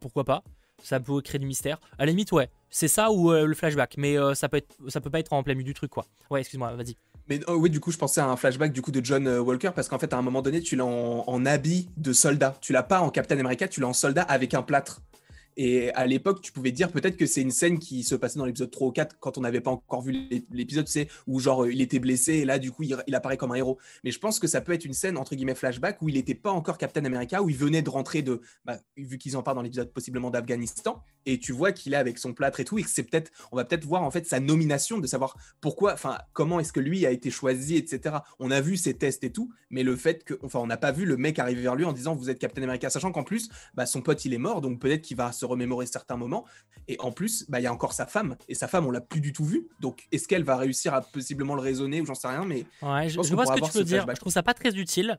pourquoi 0.00 0.24
pas 0.24 0.44
Ça 0.84 1.00
peut 1.00 1.22
créer 1.22 1.38
du 1.38 1.46
mystère. 1.46 1.80
À 1.98 2.04
la 2.04 2.10
limite, 2.10 2.30
ouais, 2.32 2.50
c'est 2.68 2.88
ça 2.88 3.10
ou 3.10 3.32
euh, 3.32 3.46
le 3.46 3.54
flashback, 3.54 3.94
mais 3.96 4.18
euh, 4.18 4.34
ça, 4.34 4.50
peut 4.50 4.58
être, 4.58 4.76
ça 4.88 5.00
peut 5.00 5.08
pas 5.08 5.18
être 5.18 5.32
en 5.32 5.42
plein 5.42 5.54
milieu 5.54 5.64
du 5.64 5.72
truc, 5.72 5.90
quoi. 5.90 6.04
Ouais, 6.30 6.40
excuse-moi, 6.40 6.74
vas-y. 6.74 6.94
Mais 7.26 7.40
oh, 7.48 7.54
oui, 7.54 7.70
du 7.70 7.80
coup, 7.80 7.90
je 7.90 7.96
pensais 7.96 8.20
à 8.20 8.26
un 8.26 8.36
flashback 8.36 8.70
du 8.70 8.82
coup 8.82 8.90
de 8.90 9.02
John 9.02 9.26
euh, 9.26 9.40
Walker 9.40 9.70
parce 9.74 9.88
qu'en 9.88 9.98
fait, 9.98 10.12
à 10.12 10.18
un 10.18 10.22
moment 10.22 10.42
donné, 10.42 10.60
tu 10.60 10.76
l'as 10.76 10.84
en, 10.84 11.24
en 11.26 11.46
habit 11.46 11.88
de 11.96 12.12
soldat. 12.12 12.54
Tu 12.60 12.74
l'as 12.74 12.82
pas 12.82 13.00
en 13.00 13.08
Captain 13.08 13.38
America, 13.38 13.66
tu 13.66 13.80
l'as 13.80 13.88
en 13.88 13.94
soldat 13.94 14.22
avec 14.22 14.52
un 14.52 14.60
plâtre. 14.60 15.00
Et 15.56 15.90
à 15.92 16.06
l'époque, 16.06 16.40
tu 16.42 16.52
pouvais 16.52 16.72
dire 16.72 16.90
peut-être 16.90 17.16
que 17.16 17.26
c'est 17.26 17.42
une 17.42 17.50
scène 17.50 17.78
qui 17.78 18.02
se 18.02 18.14
passait 18.14 18.38
dans 18.38 18.44
l'épisode 18.44 18.70
3 18.70 18.88
ou 18.88 18.92
4 18.92 19.16
quand 19.20 19.38
on 19.38 19.42
n'avait 19.42 19.60
pas 19.60 19.70
encore 19.70 20.02
vu 20.02 20.12
l'é- 20.12 20.44
l'épisode, 20.50 20.88
sais, 20.88 21.08
où 21.26 21.38
genre 21.38 21.64
euh, 21.64 21.72
il 21.72 21.80
était 21.80 21.98
blessé 21.98 22.34
et 22.34 22.44
là, 22.44 22.58
du 22.58 22.70
coup, 22.72 22.82
il, 22.82 22.96
il 23.06 23.14
apparaît 23.14 23.36
comme 23.36 23.52
un 23.52 23.56
héros. 23.56 23.78
Mais 24.02 24.10
je 24.10 24.18
pense 24.18 24.38
que 24.38 24.46
ça 24.46 24.60
peut 24.60 24.72
être 24.72 24.84
une 24.84 24.92
scène 24.94 25.16
entre 25.16 25.34
guillemets 25.34 25.54
flashback 25.54 26.02
où 26.02 26.08
il 26.08 26.16
n'était 26.16 26.34
pas 26.34 26.50
encore 26.50 26.78
Captain 26.78 27.04
America, 27.04 27.42
où 27.42 27.50
il 27.50 27.56
venait 27.56 27.82
de 27.82 27.90
rentrer 27.90 28.22
de, 28.22 28.40
bah, 28.64 28.78
vu 28.96 29.18
qu'ils 29.18 29.36
en 29.36 29.42
parlent 29.42 29.56
dans 29.56 29.62
l'épisode 29.62 29.92
possiblement 29.92 30.30
d'Afghanistan, 30.30 31.02
et 31.26 31.38
tu 31.38 31.52
vois 31.52 31.72
qu'il 31.72 31.94
est 31.94 31.96
avec 31.96 32.18
son 32.18 32.34
plâtre 32.34 32.60
et 32.60 32.64
tout, 32.64 32.78
et 32.78 32.82
que 32.82 32.90
c'est 32.90 33.04
peut-être, 33.04 33.30
on 33.52 33.56
va 33.56 33.64
peut-être 33.64 33.84
voir 33.84 34.02
en 34.02 34.10
fait 34.10 34.26
sa 34.26 34.40
nomination, 34.40 34.98
de 34.98 35.06
savoir 35.06 35.36
pourquoi, 35.60 35.92
enfin, 35.94 36.18
comment 36.32 36.60
est-ce 36.60 36.72
que 36.72 36.80
lui 36.80 37.06
a 37.06 37.10
été 37.10 37.30
choisi, 37.30 37.76
etc. 37.76 38.16
On 38.38 38.50
a 38.50 38.60
vu 38.60 38.76
ses 38.76 38.94
tests 38.94 39.24
et 39.24 39.30
tout, 39.30 39.50
mais 39.70 39.82
le 39.82 39.96
fait 39.96 40.24
que, 40.24 40.34
enfin, 40.42 40.58
on 40.58 40.66
n'a 40.66 40.76
pas 40.76 40.92
vu 40.92 41.04
le 41.06 41.16
mec 41.16 41.38
arriver 41.38 41.62
vers 41.62 41.76
lui 41.76 41.84
en 41.84 41.92
disant 41.92 42.14
vous 42.14 42.28
êtes 42.28 42.38
Captain 42.38 42.62
America, 42.62 42.90
sachant 42.90 43.12
qu'en 43.12 43.24
plus, 43.24 43.48
bah, 43.74 43.86
son 43.86 44.02
pote 44.02 44.24
il 44.24 44.34
est 44.34 44.38
mort, 44.38 44.60
donc 44.60 44.80
peut-être 44.80 45.02
qu'il 45.02 45.16
va 45.16 45.32
se 45.32 45.43
remémorer 45.46 45.86
certains 45.86 46.16
moments. 46.16 46.44
Et 46.88 46.96
en 47.00 47.12
plus, 47.12 47.44
bah, 47.48 47.60
il 47.60 47.62
y 47.62 47.66
a 47.66 47.72
encore 47.72 47.92
sa 47.92 48.06
femme, 48.06 48.36
et 48.48 48.54
sa 48.54 48.68
femme 48.68 48.86
on 48.86 48.90
l'a 48.90 49.00
plus 49.00 49.20
du 49.20 49.32
tout 49.32 49.44
vue, 49.44 49.68
donc 49.80 50.04
est-ce 50.12 50.28
qu'elle 50.28 50.44
va 50.44 50.56
réussir 50.56 50.92
à 50.94 51.00
possiblement 51.02 51.54
le 51.54 51.60
raisonner 51.62 52.00
ou 52.00 52.06
j'en 52.06 52.14
sais 52.14 52.28
rien, 52.28 52.44
mais 52.44 52.66
Ouais, 52.82 53.08
je, 53.08 53.22
je 53.22 53.28
qu'on 53.28 53.34
vois 53.34 53.46
ce 53.46 53.52
que 53.60 53.66
tu 53.66 53.78
veux 53.78 53.84
dire. 53.84 53.96
flashback. 53.98 54.16
Je 54.16 54.20
trouve 54.20 54.32
ça 54.32 54.42
pas 54.42 54.54
très 54.54 54.76
utile. 54.76 55.18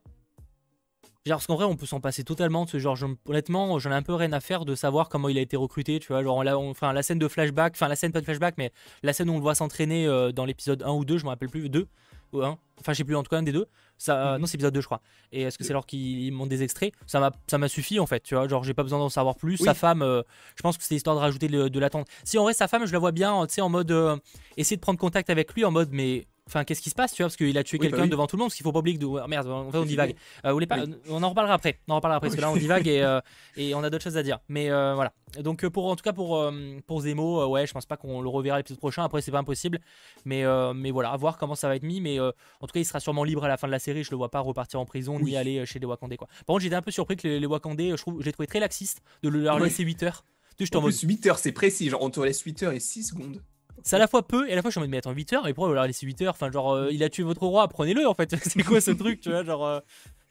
Genre, 1.26 1.38
parce 1.38 1.48
qu'en 1.48 1.56
vrai, 1.56 1.66
on 1.66 1.76
peut 1.76 1.88
s'en 1.88 2.00
passer 2.00 2.24
totalement 2.24 2.66
de 2.66 2.70
ce 2.70 2.78
genre. 2.78 2.96
Je- 2.96 3.08
honnêtement, 3.28 3.80
j'en 3.80 3.90
ai 3.90 3.96
un 3.96 4.04
peu 4.04 4.14
rien 4.14 4.32
à 4.32 4.40
faire 4.40 4.64
de 4.64 4.76
savoir 4.76 5.10
comment 5.10 5.28
il 5.28 5.40
a 5.40 5.42
été 5.42 5.58
recruté. 5.58 6.00
Tu 6.00 6.10
vois, 6.10 6.22
genre, 6.22 6.44
là, 6.44 6.60
on- 6.60 6.70
enfin, 6.70 6.94
la 6.94 7.02
scène 7.02 7.18
de 7.18 7.28
flashback, 7.28 7.74
enfin, 7.76 7.88
la 7.88 7.96
scène 7.96 8.12
pas 8.12 8.20
de 8.20 8.26
flashback, 8.26 8.54
mais 8.60 8.72
la 9.02 9.12
scène 9.12 9.32
où 9.32 9.34
on 9.34 9.38
le 9.38 9.42
voit 9.42 9.56
s'entraîner 9.56 10.06
euh, 10.06 10.32
dans 10.32 10.46
l'épisode 10.46 10.84
1 10.84 10.92
ou 10.92 11.04
2, 11.04 11.18
je 11.18 11.24
me 11.24 11.30
rappelle 11.30 11.50
plus, 11.50 11.68
2 11.68 11.88
ou 12.32 12.44
1. 12.44 12.60
Enfin, 12.80 12.94
je 12.94 12.98
sais 13.00 13.04
plus, 13.04 13.16
en 13.16 13.24
tout 13.24 13.30
cas, 13.30 13.38
un 13.38 13.44
des 13.44 13.52
deux. 13.54 13.66
Ça, 13.98 14.34
Mhm. 14.36 14.42
Non, 14.42 14.46
c'est 14.48 14.56
épisode 14.56 14.74
2, 14.74 14.82
je 14.82 14.86
crois. 14.86 15.02
Et 15.32 15.44
est-ce 15.44 15.58
que 15.58 15.64
c'est 15.64 15.72
alors 15.72 15.86
qu'ils 15.86 16.32
montent 16.34 16.50
des 16.50 16.64
extraits? 16.64 16.94
Ça 17.08 17.20
m'a 17.20 17.32
ça 17.48 17.58
m'a 17.58 17.68
suffi, 17.70 18.00
en 18.00 18.06
fait. 18.06 18.22
Tu 18.22 18.36
vois, 18.36 18.48
genre, 18.48 18.64
j'ai 18.64 18.74
pas 18.74 18.84
besoin 18.84 19.00
d'en 19.00 19.10
savoir 19.10 19.36
plus. 19.36 19.60
Oui. 19.60 19.66
Sa 19.66 19.74
femme, 19.74 20.02
euh, 20.02 20.22
je 20.56 20.62
pense 20.62 20.78
que 20.78 20.84
c'est 20.84 20.96
histoire 20.96 21.16
de 21.16 21.22
rajouter 21.22 21.48
le- 21.48 21.70
de 21.70 21.80
l'attente. 21.80 22.08
Si 22.24 22.38
en 22.38 22.44
vrai, 22.44 22.54
sa 22.54 22.68
femme, 22.68 22.86
je 22.86 22.92
la 22.94 23.00
vois 23.00 23.12
bien, 23.12 23.46
tu 23.48 23.54
sais, 23.56 23.62
en 23.62 23.70
mode. 23.70 23.92
euh, 23.92 24.18
essayer 24.58 24.76
de 24.78 24.82
prendre 24.82 25.00
contact 25.00 25.30
avec 25.30 25.54
lui 25.54 25.64
en 25.66 25.72
mode, 25.72 25.90
mais. 25.92 26.28
Enfin, 26.48 26.64
qu'est-ce 26.64 26.82
qui 26.82 26.92
se 26.92 26.96
passe, 26.96 27.12
tu 27.12 27.24
vois 27.24 27.28
Parce 27.28 27.38
qu'il 27.38 27.58
a 27.58 27.64
tué 27.64 27.78
Oui, 27.80 27.88
bah 27.88 27.90
quelqu'un 27.90 28.04
oui. 28.04 28.10
devant 28.10 28.28
tout 28.28 28.36
le 28.36 28.42
monde, 28.42 28.50
parce 28.50 28.56
qu'il 28.56 28.64
faut 28.64 28.72
pas 28.72 28.78
oublier 28.78 28.96
que. 28.98 29.02
de- 29.02 29.08
oh, 29.08 29.28
merde, 29.28 29.48
en 29.48 29.72
fait, 29.72 29.78
on 29.80 29.84
divague. 29.84 30.16
Euh, 30.46 30.50
vous 30.50 30.54
voulez 30.54 30.68
pas- 30.68 30.84
Oui. 30.84 30.94
On 31.10 31.24
en 31.24 31.30
reparlera 31.30 31.56
après. 31.56 31.80
On 31.88 31.94
en 31.94 31.96
reparlera 31.96 32.18
après, 32.18 32.28
parce 32.28 32.36
que 32.36 32.42
là, 32.42 32.52
on 32.52 32.56
divague 32.56 32.88
et, 32.88 33.02
euh, 33.02 33.20
et 33.58 33.74
on 33.74 33.84
a 33.84 33.90
d'autres 33.90 34.04
choses 34.04 34.16
à 34.18 34.22
dire. 34.22 34.38
Mais 34.48 34.70
euh, 34.70 34.94
voilà. 34.94 35.12
Donc, 35.40 35.64
euh, 35.66 35.72
pour, 35.72 35.88
en 35.88 35.96
tout 35.96 36.04
cas, 36.04 36.14
pour, 36.14 36.48
pour 36.86 37.02
Zemo, 37.02 37.48
ouais, 37.48 37.66
je 37.66 37.74
pense 37.74 37.88
pas 37.88 37.98
qu'on 37.98 38.22
le 38.22 38.30
reverra 38.30 38.58
l'épisode 38.58 38.78
prochain. 38.78 39.04
Après, 39.04 39.24
c'est 39.24 39.32
pas 39.32 39.40
impossible. 39.40 39.80
Mais, 40.24 40.44
mais 40.76 40.92
voilà, 40.92 41.10
à 41.10 41.18
voir 41.18 41.40
comment 41.40 41.56
ça 41.56 41.68
va 41.68 41.76
être 41.78 41.84
mis. 41.84 42.00
Mais 42.00 42.20
en 42.20 42.32
tout 42.62 42.74
cas, 42.74 42.80
il 42.80 42.86
sera 42.86 43.00
sûrement 43.00 43.24
libre 43.24 43.44
à 43.44 43.48
la 43.48 43.58
fin 43.58 43.66
de 43.66 43.72
la 43.72 43.80
série. 43.80 44.04
Je 44.04 44.12
le 44.12 44.18
vois 44.18 44.30
pas 44.30 44.40
repartir 44.40 44.80
en 44.80 44.86
prison 44.86 45.20
ni 45.20 45.36
aller 45.36 45.66
chez 45.66 45.80
les 45.80 45.88
Wakandais. 45.88 46.18
Quoi. 46.18 46.28
Par 46.46 46.54
contre, 46.54 46.62
j'étais 46.62 46.76
un 46.76 46.82
peu 46.84 46.92
surpris 46.92 47.18
que 47.18 47.28
les, 47.28 47.40
les 47.40 47.48
Wakandais, 47.48 47.90
je, 47.92 47.96
trouve, 47.96 48.22
je 48.22 48.26
les 48.26 48.32
trouvais 48.32 48.48
très 48.48 48.60
laxistes 48.60 49.02
de 49.24 49.30
leur 49.30 49.60
laisser 49.60 49.84
8 49.84 50.04
heures. 50.04 50.26
Tu 50.58 50.66
en 50.76 50.82
plus 50.82 51.02
8 51.02 51.26
heures, 51.26 51.40
c'est 51.40 51.52
précis, 51.52 51.90
genre 51.90 52.02
on 52.02 52.10
te 52.10 52.20
laisse 52.22 52.40
8 52.42 52.64
heures 52.64 52.72
et 52.72 52.80
6 52.80 53.04
secondes. 53.10 53.42
C'est 53.86 53.96
à 53.96 54.00
la 54.00 54.08
fois 54.08 54.28
peu 54.28 54.50
et 54.50 54.52
à 54.52 54.56
la 54.56 54.62
fois 54.62 54.70
je 54.70 54.74
suis 54.74 54.80
en 54.80 54.82
mode 54.82 54.90
mais 54.90 54.98
attends 54.98 55.12
8 55.12 55.32
heures 55.34 55.44
mais 55.46 55.54
pourquoi 55.54 55.74
leur 55.74 55.86
laissez 55.88 56.06
8 56.06 56.22
heures? 56.24 56.34
Enfin 56.34 56.52
genre 56.52 56.74
euh, 56.74 56.90
il 56.92 57.02
a 57.04 57.10
tué 57.10 57.24
votre 57.24 57.44
roi 57.46 57.68
prenez-le 57.70 58.06
en 58.08 58.14
fait 58.14 58.36
c'est 58.44 58.64
quoi 58.64 58.82
ce 58.82 58.92
truc 58.92 59.22
tu 59.22 59.30
vois 59.30 59.44
genre 59.46 59.66
euh, 59.66 59.80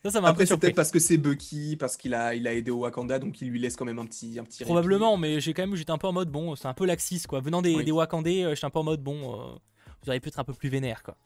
ça 0.06 0.20
Après, 0.22 0.44
c'est 0.44 0.58
peut-être 0.58 0.74
parce 0.76 0.90
que 0.90 0.98
c'est 0.98 1.16
Bucky, 1.16 1.76
parce 1.76 1.96
qu'il 1.96 2.12
a, 2.12 2.34
il 2.34 2.46
a 2.46 2.52
aidé 2.52 2.70
au 2.70 2.80
Wakanda, 2.80 3.18
donc 3.18 3.40
il 3.40 3.48
lui 3.48 3.58
laisse 3.58 3.74
quand 3.74 3.86
même 3.86 3.98
un 3.98 4.04
petit, 4.04 4.38
un 4.38 4.44
petit 4.44 4.58
répit. 4.58 4.64
probablement 4.70 5.16
mais 5.16 5.40
j'ai 5.40 5.54
quand 5.54 5.62
même 5.62 5.76
j'étais 5.76 5.92
un 5.92 5.96
peu 5.96 6.06
en 6.06 6.12
mode 6.12 6.28
bon 6.28 6.54
c'est 6.56 6.68
un 6.68 6.74
peu 6.74 6.84
laxiste 6.84 7.26
quoi 7.26 7.40
venant 7.40 7.62
des, 7.62 7.74
Oui. 7.74 7.84
des 7.84 7.90
Wakandais 7.92 8.44
euh, 8.44 8.54
j'étais 8.54 8.66
un 8.66 8.70
peu 8.70 8.80
en 8.80 8.84
mode 8.84 9.02
bon 9.02 9.32
euh, 9.34 9.54
vous 10.04 10.10
auriez 10.10 10.20
pu 10.20 10.28
être 10.28 10.38
un 10.38 10.44
peu 10.44 10.54
plus 10.54 10.68
vénère 10.68 11.02
quoi. 11.02 11.16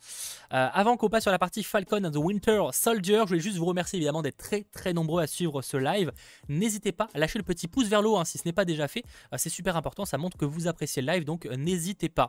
Euh, 0.52 0.68
avant 0.72 0.96
qu'on 0.96 1.08
passe 1.08 1.24
sur 1.24 1.32
la 1.32 1.38
partie 1.38 1.62
Falcon 1.62 2.04
and 2.04 2.10
the 2.10 2.16
Winter 2.16 2.62
Soldier, 2.72 3.20
je 3.22 3.28
voulais 3.28 3.40
juste 3.40 3.58
vous 3.58 3.66
remercier 3.66 3.98
évidemment 3.98 4.22
d'être 4.22 4.36
très 4.36 4.64
très 4.72 4.92
nombreux 4.92 5.22
à 5.22 5.26
suivre 5.26 5.62
ce 5.62 5.76
live. 5.76 6.12
N'hésitez 6.48 6.92
pas 6.92 7.08
à 7.14 7.18
lâcher 7.18 7.38
le 7.38 7.44
petit 7.44 7.68
pouce 7.68 7.88
vers 7.88 8.02
le 8.02 8.08
haut 8.08 8.16
hein, 8.16 8.24
si 8.24 8.38
ce 8.38 8.42
n'est 8.46 8.52
pas 8.52 8.64
déjà 8.64 8.88
fait. 8.88 9.04
Euh, 9.32 9.36
c'est 9.38 9.50
super 9.50 9.76
important, 9.76 10.04
ça 10.04 10.18
montre 10.18 10.36
que 10.36 10.44
vous 10.44 10.66
appréciez 10.66 11.02
le 11.02 11.12
live, 11.12 11.24
donc 11.24 11.46
euh, 11.46 11.56
n'hésitez 11.56 12.08
pas. 12.08 12.28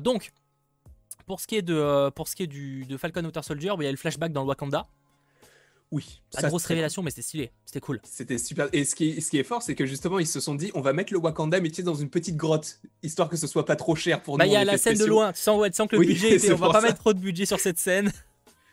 Donc, 0.00 0.32
pour 1.26 1.40
ce 1.40 1.46
qui 1.46 1.56
est 1.56 1.62
de, 1.62 2.10
pour 2.10 2.26
ce 2.26 2.34
qui 2.34 2.42
est 2.42 2.46
du, 2.46 2.86
Falcon 2.98 3.22
Winter 3.22 3.42
Soldier, 3.42 3.72
il 3.78 3.84
y 3.84 3.86
a 3.86 3.90
le 3.90 3.96
flashback 3.96 4.32
dans 4.32 4.42
le 4.42 4.48
Wakanda. 4.48 4.86
Oui. 5.90 6.20
Pas 6.32 6.48
grosse 6.48 6.66
révélation, 6.66 7.02
mais 7.02 7.10
c'était 7.10 7.22
stylé, 7.22 7.50
c'était 7.64 7.80
cool. 7.80 8.00
C'était 8.04 8.36
super. 8.36 8.68
Et 8.74 8.84
ce 8.84 8.94
qui, 8.94 9.10
est, 9.10 9.20
ce 9.22 9.30
qui 9.30 9.38
est 9.38 9.42
fort, 9.44 9.62
c'est 9.62 9.74
que 9.74 9.86
justement, 9.86 10.18
ils 10.18 10.26
se 10.26 10.38
sont 10.40 10.54
dit, 10.54 10.70
on 10.74 10.82
va 10.82 10.92
mettre 10.92 11.12
le 11.14 11.18
Wakanda, 11.18 11.60
mais 11.60 11.70
tu 11.70 11.76
sais, 11.76 11.82
dans 11.82 11.94
une 11.94 12.10
petite 12.10 12.36
grotte, 12.36 12.80
histoire 13.02 13.28
que 13.30 13.36
ce 13.36 13.46
soit 13.46 13.64
pas 13.64 13.76
trop 13.76 13.96
cher 13.96 14.22
pour 14.22 14.36
Bah, 14.36 14.44
nous. 14.44 14.50
il 14.50 14.54
y 14.54 14.56
a 14.56 14.64
la 14.64 14.76
scène 14.76 14.98
de 14.98 15.06
loin, 15.06 15.32
tu 15.32 15.40
sens, 15.40 15.58
ouais, 15.58 15.70
tu 15.70 15.76
sens 15.76 15.88
que 15.88 15.96
le 15.96 16.00
Oui, 16.00 16.08
budget 16.08 16.34
était, 16.36 16.52
on 16.52 16.56
va 16.56 16.70
pas 16.70 16.80
ça. 16.82 16.86
mettre 16.88 16.98
trop 17.00 17.14
de 17.14 17.20
budget 17.20 17.46
sur 17.46 17.58
cette 17.58 17.78
scène. 17.78 18.12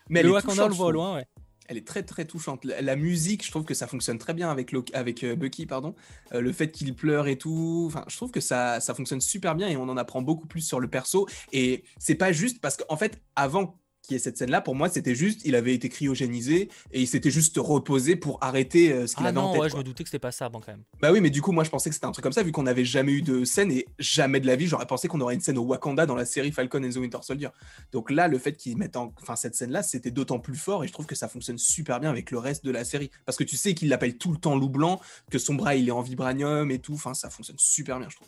Mais 0.09 0.23
le 0.23 0.31
Wakanda, 0.31 0.65
on 0.65 0.67
le 0.67 0.73
voit 0.73 0.87
au 0.87 0.91
loin, 0.91 1.15
ouais. 1.15 1.25
Elle 1.67 1.77
est 1.77 1.87
très 1.87 2.03
très 2.03 2.25
touchante. 2.25 2.63
La, 2.63 2.79
la 2.81 2.95
musique, 2.95 3.43
je 3.43 3.49
trouve 3.49 3.63
que 3.63 3.73
ça 3.73 3.87
fonctionne 3.87 4.19
très 4.19 4.35
bien 4.35 4.51
avec, 4.51 4.71
avec 4.93 5.23
euh, 5.23 5.35
Bucky, 5.35 5.65
pardon. 5.65 5.95
Euh, 6.33 6.39
le 6.41 6.51
fait 6.51 6.69
qu'il 6.71 6.93
pleure 6.93 7.27
et 7.27 7.39
tout, 7.39 7.85
enfin, 7.87 8.05
je 8.07 8.15
trouve 8.17 8.29
que 8.29 8.39
ça, 8.39 8.79
ça 8.81 8.93
fonctionne 8.93 9.19
super 9.19 9.55
bien 9.55 9.67
et 9.67 9.75
on 9.75 9.89
en 9.89 9.97
apprend 9.97 10.21
beaucoup 10.21 10.45
plus 10.45 10.61
sur 10.61 10.79
le 10.79 10.87
perso. 10.87 11.27
Et 11.53 11.83
c'est 11.97 12.13
pas 12.13 12.31
juste 12.31 12.61
parce 12.61 12.77
qu'en 12.77 12.97
fait, 12.97 13.19
avant 13.35 13.79
qu'il 14.05 14.13
y 14.13 14.17
ait 14.17 14.19
cette 14.23 14.37
scène-là, 14.37 14.61
pour 14.61 14.75
moi, 14.75 14.89
c'était 14.89 15.15
juste, 15.15 15.41
il 15.45 15.55
avait 15.55 15.73
été 15.73 15.89
cryogénisé 15.89 16.69
et 16.91 17.01
il 17.01 17.07
s'était 17.07 17.31
juste 17.31 17.57
reposé 17.57 18.15
pour 18.15 18.37
arrêter 18.41 18.91
euh, 18.91 19.07
ce 19.07 19.15
qu'il 19.15 19.25
Ah 19.25 19.29
avait 19.29 19.37
en 19.39 19.47
non, 19.47 19.51
tête. 19.53 19.61
ouais, 19.61 19.69
je 19.69 19.75
me 19.77 19.83
doutais 19.83 20.03
que 20.03 20.09
c'était 20.09 20.19
pas 20.19 20.31
ça, 20.31 20.49
bon, 20.49 20.59
quand 20.59 20.71
même. 20.71 20.83
Bah 21.01 21.11
oui, 21.11 21.21
mais 21.21 21.29
du 21.29 21.41
coup, 21.41 21.51
moi, 21.51 21.63
je 21.63 21.69
pensais 21.69 21.89
que 21.89 21.93
c'était 21.95 22.05
un 22.07 22.11
truc 22.11 22.23
comme 22.23 22.33
ça, 22.33 22.43
vu 22.43 22.51
qu'on 22.51 22.63
n'avait 22.63 22.85
jamais 22.85 23.11
eu 23.11 23.21
de 23.21 23.43
scène 23.43 23.71
et 23.71 23.85
jamais 23.99 24.39
de 24.39 24.47
la 24.47 24.55
vie, 24.55 24.67
j'aurais 24.67 24.85
pensé 24.85 25.07
qu'on 25.07 25.21
aurait 25.21 25.35
une 25.35 25.41
scène 25.41 25.57
au 25.57 25.63
Wakanda 25.63 26.05
dans 26.05 26.15
la 26.15 26.25
série 26.25 26.51
Falcon 26.51 26.83
and 26.83 26.89
the 26.91 26.97
Winter 26.97 27.19
Soldier. 27.21 27.49
Donc 27.91 28.11
là, 28.11 28.27
le 28.27 28.37
fait 28.37 28.53
qu'ils 28.53 28.77
mettent 28.77 28.95
en... 28.97 29.13
enfin, 29.21 29.35
cette 29.35 29.55
scène-là, 29.55 29.83
c'était 29.83 30.11
d'autant 30.11 30.39
plus 30.39 30.55
fort 30.55 30.83
et 30.83 30.87
je 30.87 30.93
trouve 30.93 31.05
que 31.05 31.15
ça 31.15 31.27
fonctionne 31.27 31.57
super 31.57 31.99
bien 31.99 32.09
avec 32.09 32.31
le 32.31 32.37
reste 32.37 32.63
de 32.65 32.71
la 32.71 32.83
série. 32.85 33.09
Parce 33.25 33.37
que 33.37 33.43
tu 33.43 33.57
sais 33.57 33.73
qu'il 33.73 33.89
l'appelle 33.89 34.17
tout 34.17 34.31
le 34.31 34.37
temps 34.37 34.55
loup 34.55 34.69
blanc, 34.69 34.99
que 35.31 35.37
son 35.39 35.55
bras, 35.55 35.75
il 35.75 35.87
est 35.87 35.91
en 35.91 36.01
vibranium 36.01 36.71
et 36.71 36.79
tout. 36.79 36.93
Enfin, 36.93 37.13
ça 37.13 37.29
fonctionne 37.29 37.57
super 37.59 37.99
bien, 37.99 38.09
je 38.09 38.15
trouve. 38.15 38.27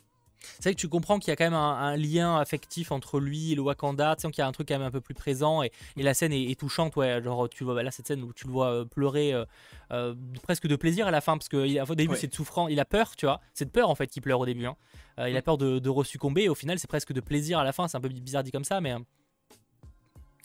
C'est 0.56 0.64
vrai 0.70 0.74
que 0.76 0.80
tu 0.80 0.88
comprends 0.90 1.20
qu'il 1.20 1.30
y 1.30 1.32
a 1.32 1.36
quand 1.36 1.44
même 1.46 1.54
un, 1.54 1.78
un 1.78 1.96
lien 1.98 2.38
affectif 2.38 2.92
entre 2.92 3.20
lui 3.20 3.52
et 3.52 3.56
le 3.56 3.62
Wakanda, 3.62 4.16
tu 4.16 4.22
sais 4.24 4.32
qu'il 4.32 4.42
y 4.42 4.46
a 4.46 4.48
un 4.48 4.52
truc 4.52 4.68
quand 4.68 4.76
même 4.76 4.88
un 4.88 4.92
peu 4.92 5.02
plus 5.02 5.14
présent 5.14 5.64
et, 5.64 5.72
et 5.98 6.04
la 6.04 6.14
scène 6.14 6.34
est, 6.34 6.44
est 6.52 6.60
touchante, 6.60 6.96
ouais, 6.96 7.22
genre 7.24 7.48
tu 7.50 7.64
vois 7.64 7.76
bah 7.76 7.84
là 7.84 7.92
cette 7.92 8.08
scène 8.08 8.24
où 8.24 8.34
tu 8.34 8.48
le 8.48 8.52
vois 8.54 8.72
euh, 8.72 8.86
pleurer 8.86 9.34
euh, 9.34 9.46
euh, 9.92 10.16
presque 10.44 10.68
de 10.68 10.76
plaisir 10.76 11.08
à 11.08 11.12
la 11.12 11.22
fin 11.22 11.38
parce 11.38 11.50
qu'au 11.50 11.64
début 11.96 12.12
Ouais. 12.14 12.18
c'est 12.18 12.28
de 12.28 12.36
souffrance, 12.36 12.70
il 12.72 12.80
a 12.80 12.86
peur, 12.86 13.16
tu 13.16 13.26
vois, 13.26 13.40
c'est 13.54 13.66
de 13.66 13.70
peur 13.72 13.90
en 13.90 13.96
fait 13.96 14.08
qu'il 14.08 14.22
pleure 14.22 14.40
au 14.40 14.46
début, 14.46 14.66
hein. 14.66 14.76
Euh, 15.20 15.30
il 15.30 15.36
a 15.36 15.40
Mm. 15.40 15.44
peur 15.44 15.58
de, 15.58 15.80
de 15.80 15.90
resuccomber 15.90 16.44
et 16.44 16.50
au 16.50 16.56
final 16.56 16.78
c'est 16.80 16.88
presque 16.88 17.14
de 17.14 17.22
plaisir 17.22 17.60
à 17.60 17.64
la 17.64 17.72
fin, 17.74 17.88
c'est 17.88 17.98
un 17.98 18.02
peu 18.02 18.10
bizarre 18.10 18.44
dit 18.44 18.52
comme 18.52 18.64
ça 18.64 18.82
mais... 18.82 18.94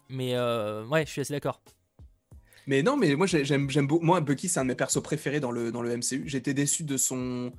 Mais 0.09 0.37
ouais, 0.91 1.07
je 1.07 1.11
suis 1.11 1.21
assez 1.23 1.33
d'accord. 1.33 1.61
Mais 2.67 2.83
non, 2.83 2.97
mais 2.97 3.15
moi 3.17 3.27
j'aime 3.27 3.67
beaucoup. 3.87 4.05
Moi, 4.05 4.21
Bucky, 4.21 4.49
c'est 4.49 4.61
un 4.61 4.65
de 4.65 4.69
mes 4.69 4.75
persos 4.75 5.03
préférés 5.03 5.41
dans 5.41 5.51
le, 5.51 5.73
dans 5.73 5.83
le 5.83 5.97
MCU. 5.97 6.25
J'étais 6.27 6.55
déçu 6.55 6.85
de 6.85 6.97
son, 6.97 7.53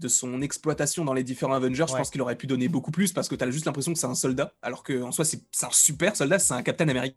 de 0.00 0.08
son 0.08 0.42
exploitation 0.42 1.04
dans 1.04 1.12
les 1.12 1.22
différents 1.22 1.54
Avengers. 1.54 1.86
Je 1.88 1.94
pense 1.94 2.10
qu'il 2.10 2.22
aurait 2.22 2.36
pu 2.36 2.46
donner 2.46 2.68
beaucoup 2.68 2.90
plus 2.90 3.12
parce 3.12 3.28
que 3.28 3.34
tu 3.34 3.44
as 3.44 3.50
juste 3.50 3.66
l'impression 3.66 3.92
que 3.92 3.98
c'est 3.98 4.06
un 4.06 4.14
soldat, 4.14 4.54
alors 4.62 4.82
qu'en 4.82 5.12
soi, 5.12 5.24
c'est 5.24 5.42
un 5.62 5.70
super 5.70 6.16
soldat, 6.16 6.38
c'est 6.38 6.54
un 6.54 6.62
Captain 6.62 6.88
America. 6.88 7.16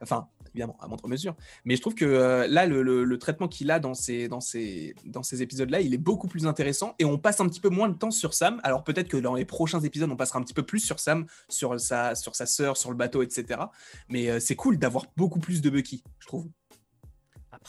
Enfin, 0.00 0.28
évidemment, 0.54 0.76
à 0.80 0.88
moindre 0.88 1.08
mesure. 1.08 1.36
Mais 1.64 1.76
je 1.76 1.80
trouve 1.80 1.94
que 1.94 2.04
euh, 2.04 2.46
là, 2.48 2.66
le, 2.66 3.18
traitement 3.18 3.48
qu'il 3.48 3.70
a 3.70 3.78
dans 3.78 3.94
ces, 3.94 4.28
dans 4.28 4.40
ces, 4.40 4.94
dans 5.04 5.22
ces 5.22 5.42
épisodes-là, 5.42 5.80
il 5.80 5.94
est 5.94 5.98
beaucoup 5.98 6.28
plus 6.28 6.46
intéressant 6.46 6.94
et 6.98 7.04
on 7.04 7.18
passe 7.18 7.40
un 7.40 7.48
petit 7.48 7.60
peu 7.60 7.68
moins 7.68 7.88
de 7.88 7.96
temps 7.96 8.10
sur 8.10 8.34
Sam. 8.34 8.60
Alors 8.62 8.84
peut-être 8.84 9.08
que 9.08 9.16
dans 9.16 9.34
les 9.34 9.44
prochains 9.44 9.80
épisodes, 9.80 10.10
on 10.10 10.16
passera 10.16 10.38
un 10.38 10.42
petit 10.42 10.54
peu 10.54 10.62
plus 10.62 10.80
sur 10.80 11.00
Sam, 11.00 11.26
sur 11.48 11.78
sa, 11.80 12.14
sur 12.14 12.34
sa 12.34 12.46
sœur, 12.46 12.76
sur 12.76 12.90
le 12.90 12.96
bateau, 12.96 13.22
etc. 13.22 13.60
Mais 14.08 14.28
euh, 14.28 14.40
c'est 14.40 14.56
cool 14.56 14.78
d'avoir 14.78 15.06
beaucoup 15.16 15.40
plus 15.40 15.60
de 15.60 15.70
Bucky, 15.70 16.02
je 16.18 16.26
trouve. 16.26 16.46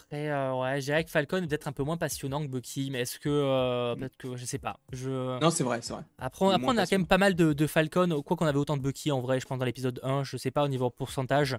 Après, 0.05 0.29
euh, 0.29 0.53
ouais, 0.55 0.81
j'ai 0.81 1.03
que 1.03 1.09
Falcon 1.09 1.37
est 1.37 1.47
peut-être 1.47 1.67
un 1.67 1.71
peu 1.71 1.83
moins 1.83 1.97
passionnant 1.97 2.41
que 2.41 2.47
Bucky, 2.47 2.89
mais 2.91 3.01
est-ce 3.01 3.19
que. 3.19 3.29
Euh, 3.29 3.95
mm. 3.95 3.99
peut-être 3.99 4.17
que. 4.17 4.35
Je 4.35 4.45
sais 4.45 4.57
pas. 4.57 4.79
Je... 4.91 5.39
Non, 5.39 5.49
c'est 5.49 5.63
vrai, 5.63 5.79
c'est 5.81 5.93
vrai. 5.93 6.03
Après, 6.17 6.45
on, 6.45 6.49
après, 6.49 6.67
on 6.67 6.77
a 6.77 6.85
quand 6.85 6.91
même 6.91 7.07
pas 7.07 7.17
mal 7.17 7.35
de, 7.35 7.53
de 7.53 7.67
Falcon, 7.67 8.21
quoi 8.23 8.37
qu'on 8.37 8.45
avait 8.45 8.57
autant 8.57 8.77
de 8.77 8.81
Bucky 8.81 9.11
en 9.11 9.21
vrai, 9.21 9.39
je 9.39 9.45
pense, 9.45 9.59
dans 9.59 9.65
l'épisode 9.65 9.99
1, 10.03 10.23
je 10.23 10.37
sais 10.37 10.51
pas 10.51 10.63
au 10.63 10.67
niveau 10.67 10.89
pourcentage. 10.89 11.57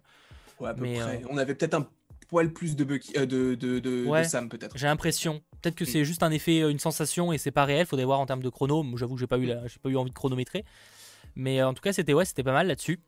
Ouais, 0.60 0.70
à 0.70 0.74
peu 0.74 0.82
mais, 0.82 0.98
près. 0.98 1.22
Euh, 1.22 1.28
on 1.30 1.38
avait 1.38 1.54
peut-être 1.54 1.74
un 1.74 1.86
poil 2.28 2.52
plus 2.52 2.76
de, 2.76 2.84
Bucky, 2.84 3.12
de, 3.12 3.54
de, 3.54 3.78
de, 3.78 4.22
Sam, 4.24 4.48
peut-être. 4.48 4.76
J'ai 4.76 4.86
l'impression. 4.86 5.40
Peut-être 5.62 5.74
que 5.74 5.84
mm. 5.84 5.88
c'est 5.88 6.04
juste 6.04 6.22
un 6.22 6.30
effet, 6.30 6.60
une 6.70 6.78
sensation 6.78 7.32
et 7.32 7.38
c'est 7.38 7.50
pas 7.50 7.64
réel, 7.64 7.86
faudrait 7.86 8.04
voir 8.04 8.20
en 8.20 8.26
termes 8.26 8.42
de 8.42 8.50
chrono. 8.50 8.84
J'avoue 8.96 9.14
que 9.14 9.20
j'ai 9.20 9.26
pas, 9.26 9.38
eu 9.38 9.46
mm. 9.46 9.62
j'ai 9.66 9.78
pas 9.78 9.88
eu 9.88 9.96
envie 9.96 10.10
de 10.10 10.14
chronométrer. 10.14 10.64
Mais 11.36 11.62
en 11.62 11.74
tout 11.74 11.82
cas, 11.82 11.92
c'était 11.92 12.14
ouais, 12.14 12.24
c'était 12.24 12.42
pas 12.42 12.52
mal 12.52 12.66
là-dessus. 12.66 13.00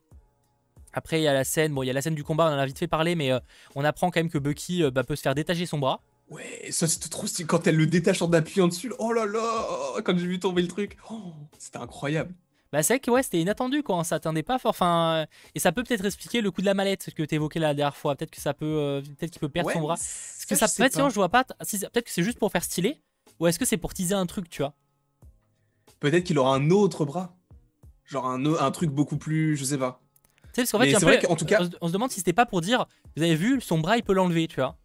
Après, 0.92 1.20
il 1.20 1.24
y 1.24 1.28
a 1.28 1.32
la 1.32 1.44
scène, 1.44 1.72
bon, 1.72 1.82
il 1.82 1.86
y 1.86 1.90
a 1.90 1.92
la 1.92 2.02
scène 2.02 2.14
du 2.14 2.24
combat, 2.24 2.46
on 2.46 2.54
en 2.54 2.58
a 2.58 2.66
vite 2.66 2.78
fait 2.78 2.88
parler, 2.88 3.14
mais 3.14 3.32
euh, 3.32 3.40
on 3.74 3.84
apprend 3.84 4.10
quand 4.10 4.20
même 4.20 4.30
que 4.30 4.38
Bucky 4.38 4.82
euh, 4.82 4.90
bah, 4.90 5.04
peut 5.04 5.16
se 5.16 5.22
faire 5.22 5.34
détacher 5.34 5.66
son 5.66 5.78
bras. 5.78 6.02
Ouais, 6.28 6.68
ça 6.70 6.86
c'était 6.86 7.08
trop 7.08 7.26
stylé 7.26 7.46
quand 7.46 7.66
elle 7.66 7.76
le 7.76 7.86
détache 7.86 8.22
en 8.22 8.32
appuyant 8.32 8.68
dessus. 8.68 8.92
Oh 8.98 9.12
là 9.12 9.26
là, 9.26 10.00
quand 10.04 10.16
j'ai 10.16 10.26
vu 10.26 10.38
tomber 10.38 10.62
le 10.62 10.68
truc, 10.68 10.96
oh, 11.10 11.32
c'était 11.58 11.78
incroyable. 11.78 12.34
Bah 12.72 12.84
c'est 12.84 12.94
vrai 12.94 13.00
que 13.00 13.10
ouais, 13.10 13.22
c'était 13.24 13.40
inattendu 13.40 13.82
quoi, 13.82 13.96
on 13.96 14.04
s'attendait 14.04 14.44
pas 14.44 14.58
fort. 14.58 14.70
Enfin, 14.70 15.26
et 15.56 15.58
ça 15.58 15.72
peut 15.72 15.82
peut-être 15.82 16.04
expliquer 16.04 16.40
le 16.40 16.52
coup 16.52 16.60
de 16.60 16.66
la 16.66 16.74
mallette 16.74 17.12
que 17.14 17.24
tu 17.24 17.34
évoquais 17.34 17.58
la 17.58 17.74
dernière 17.74 17.96
fois. 17.96 18.14
Peut-être 18.14 18.30
que 18.30 18.40
ça 18.40 18.54
peut, 18.54 18.64
euh, 18.64 19.00
peut-être 19.18 19.32
qu'il 19.32 19.40
peut 19.40 19.48
perdre 19.48 19.72
son 19.72 19.80
bras. 19.80 19.94
Est-ce 19.94 20.46
que 20.46 20.54
ça 20.54 20.68
peut 20.68 20.84
être, 20.84 21.08
je 21.08 21.14
vois 21.14 21.28
pas. 21.28 21.42
peut-être 21.44 22.04
que 22.04 22.10
c'est 22.10 22.22
juste 22.22 22.38
pour 22.38 22.52
faire 22.52 22.62
stylé, 22.62 23.00
ou 23.40 23.48
est-ce 23.48 23.58
que 23.58 23.64
c'est 23.64 23.76
pour 23.76 23.92
teaser 23.92 24.14
un 24.14 24.26
truc, 24.26 24.48
tu 24.48 24.62
vois? 24.62 24.74
Peut-être 25.98 26.22
qu'il 26.22 26.38
aura 26.38 26.54
un 26.54 26.70
autre 26.70 27.04
bras, 27.04 27.36
genre 28.04 28.26
un, 28.26 28.44
un 28.44 28.70
truc 28.70 28.90
beaucoup 28.90 29.16
plus, 29.16 29.56
je 29.56 29.64
sais 29.64 29.78
pas. 29.78 30.00
Sais, 30.66 30.78
parce 30.78 30.92
qu'en 30.92 31.08
fait, 31.08 31.26
tout 31.36 31.44
cas... 31.44 31.60
on, 31.80 31.88
se 31.88 31.92
demande 31.92 32.10
si 32.10 32.18
c'était 32.18 32.32
pas 32.32 32.46
pour 32.46 32.60
dire, 32.60 32.86
vous 33.16 33.22
avez 33.22 33.34
vu, 33.34 33.60
son 33.60 33.78
bras, 33.78 33.96
il 33.96 34.02
peut 34.02 34.12
l'enlever, 34.12 34.48
tu 34.48 34.56
vois. 34.56 34.76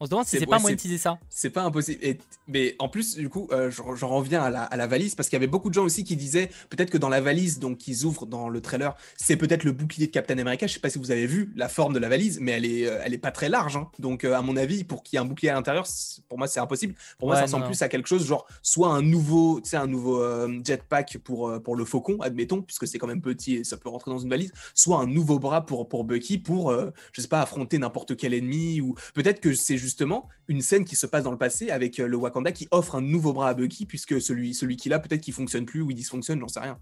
On 0.00 0.04
se 0.04 0.10
demande 0.10 0.26
si 0.26 0.38
c'est 0.38 0.46
pas 0.46 0.60
monétiser 0.60 0.96
ça. 0.96 1.18
C'est 1.28 1.50
pas 1.50 1.62
impossible. 1.62 2.00
mais 2.46 2.76
en 2.78 2.88
plus, 2.88 3.16
du 3.16 3.28
coup, 3.28 3.48
euh, 3.50 3.70
j'en 3.70 4.08
reviens 4.08 4.42
à 4.42 4.76
la, 4.76 4.86
valise 4.86 5.16
parce 5.16 5.28
qu'il 5.28 5.36
y 5.36 5.40
avait 5.40 5.48
beaucoup 5.48 5.70
de 5.70 5.74
gens 5.74 5.82
aussi 5.82 6.04
qui 6.04 6.14
disaient 6.14 6.50
peut-être 6.70 6.90
que 6.90 6.98
dans 6.98 7.08
la 7.08 7.20
valise, 7.20 7.58
donc 7.58 7.78
qu'ils 7.78 8.04
ouvrent 8.04 8.26
dans 8.26 8.48
le 8.48 8.60
trailer, 8.60 8.96
c'est 9.16 9.36
peut-être 9.36 9.64
le 9.64 9.72
bouclier 9.72 10.06
de 10.06 10.12
Captain 10.12 10.38
America. 10.38 10.68
Je 10.68 10.74
sais 10.74 10.80
pas 10.80 10.88
si 10.88 10.98
vous 10.98 11.10
avez 11.10 11.26
vu 11.26 11.52
la 11.56 11.68
forme 11.68 11.94
de 11.94 11.98
la 11.98 12.08
valise, 12.08 12.38
mais 12.40 12.52
elle 12.52 12.64
est, 12.64 12.86
euh, 12.86 13.00
elle 13.04 13.12
est 13.12 13.18
pas 13.18 13.32
très 13.32 13.48
large. 13.48 13.76
Hein. 13.76 13.88
Donc, 13.98 14.22
euh, 14.22 14.34
à 14.34 14.42
mon 14.42 14.56
avis, 14.56 14.84
pour 14.84 15.02
qu'il 15.02 15.16
y 15.16 15.20
ait 15.20 15.24
un 15.24 15.26
bouclier 15.26 15.50
à 15.50 15.54
l'intérieur, 15.54 15.84
pour 16.28 16.38
moi, 16.38 16.46
c'est 16.46 16.60
impossible. 16.60 16.94
Pour 17.18 17.28
moi, 17.28 17.36
ça 17.36 17.42
ressemble 17.42 17.66
plus 17.66 17.82
à 17.82 17.88
quelque 17.88 18.08
chose 18.08 18.24
genre 18.24 18.46
soit 18.62 18.90
un 18.90 19.02
nouveau, 19.02 19.60
tu 19.60 19.70
sais, 19.70 19.76
un 19.76 19.86
nouveau 19.86 20.22
jetpack 20.64 21.18
pour, 21.18 21.60
pour 21.62 21.74
le 21.74 21.84
Faucon, 21.84 22.18
admettons, 22.20 22.62
puisque 22.62 22.86
c'est 22.86 22.98
quand 22.98 23.06
même 23.06 23.20
petit 23.20 23.56
et 23.56 23.64
ça 23.64 23.76
peut 23.76 23.88
rentrer 23.88 24.10
dans 24.10 24.18
une 24.18 24.30
valise, 24.30 24.52
soit 24.74 24.98
un 24.98 25.06
nouveau 25.06 25.38
bras 25.38 25.66
pour, 25.66 25.88
pour 25.88 26.04
Bucky 26.04 26.38
pour, 26.38 26.72
je 27.12 27.20
sais 27.20 27.28
pas, 27.28 27.40
affronter 27.40 27.78
n'importe 27.78 28.16
quel 28.16 28.34
ennemi 28.34 28.80
ou 28.80 28.94
peut-être 29.14 29.40
que 29.40 29.54
c'est 29.54 29.76
justement 29.88 30.28
une 30.48 30.60
scène 30.60 30.84
qui 30.84 30.96
se 30.96 31.06
passe 31.06 31.24
dans 31.24 31.30
le 31.30 31.38
passé 31.38 31.70
avec 31.70 31.98
euh, 31.98 32.06
le 32.06 32.16
Wakanda 32.16 32.52
qui 32.52 32.68
offre 32.70 32.94
un 32.94 33.00
nouveau 33.00 33.32
bras 33.32 33.48
à 33.48 33.54
Bucky 33.54 33.86
puisque 33.86 34.20
celui, 34.20 34.54
celui 34.54 34.76
qu'il 34.76 34.92
a 34.92 34.98
peut-être 34.98 35.22
qu'il 35.22 35.32
fonctionne 35.32 35.64
plus 35.64 35.80
ou 35.80 35.90
il 35.90 35.94
dysfonctionne, 35.94 36.38
j'en 36.40 36.48
sais 36.48 36.60
rien. 36.60 36.78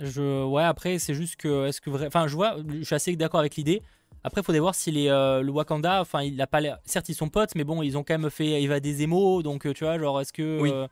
Je, 0.00 0.44
ouais, 0.44 0.64
après 0.64 0.98
c'est 0.98 1.14
juste 1.14 1.36
que, 1.36 1.66
est-ce 1.66 1.80
que 1.80 1.90
vrai, 1.90 2.06
enfin 2.06 2.26
je 2.26 2.34
vois, 2.34 2.56
je 2.68 2.82
suis 2.82 2.94
assez 2.94 3.14
d'accord 3.16 3.40
avec 3.40 3.56
l'idée. 3.56 3.82
Après, 4.24 4.40
il 4.40 4.44
faudrait 4.44 4.60
voir 4.60 4.74
si 4.74 4.90
les, 4.90 5.08
euh, 5.08 5.42
le 5.42 5.52
Wakanda, 5.52 6.00
enfin, 6.00 6.22
il 6.22 6.40
a 6.40 6.48
pas 6.48 6.60
certes 6.84 7.08
ils 7.08 7.14
sont 7.14 7.28
potes, 7.28 7.54
mais 7.54 7.62
bon, 7.62 7.82
ils 7.82 7.96
ont 7.96 8.02
quand 8.02 8.18
même 8.18 8.30
fait 8.30 8.60
Eva 8.60 8.80
des 8.80 9.02
émos, 9.02 9.44
donc 9.44 9.64
euh, 9.64 9.72
tu 9.72 9.84
vois, 9.84 9.96
genre 9.96 10.20
est-ce 10.20 10.32
que 10.32 10.88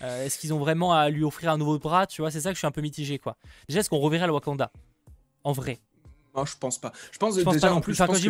est-ce 0.00 0.38
qu'ils 0.38 0.52
ont 0.52 0.58
vraiment 0.58 0.92
à 0.92 1.08
lui 1.08 1.22
offrir 1.22 1.52
un 1.52 1.58
nouveau 1.58 1.78
bras, 1.78 2.06
tu 2.06 2.20
vois, 2.20 2.32
c'est 2.32 2.40
ça 2.40 2.50
que 2.50 2.54
je 2.54 2.58
suis 2.58 2.66
un 2.66 2.72
peu 2.72 2.80
mitigé 2.80 3.18
quoi. 3.18 3.36
Déjà, 3.68 3.80
est-ce 3.80 3.90
qu'on 3.90 3.98
reverrait 3.98 4.26
le 4.26 4.32
Wakanda? 4.32 4.72
En 5.44 5.52
vrai 5.52 5.78
je 6.44 6.56
pense 6.58 6.78
pas. 6.78 6.92
Je 7.12 7.18
pense, 7.18 7.36
déjà 7.36 7.74
en 7.74 7.80
plus. 7.80 7.96
quand, 7.96 8.14
je 8.14 8.20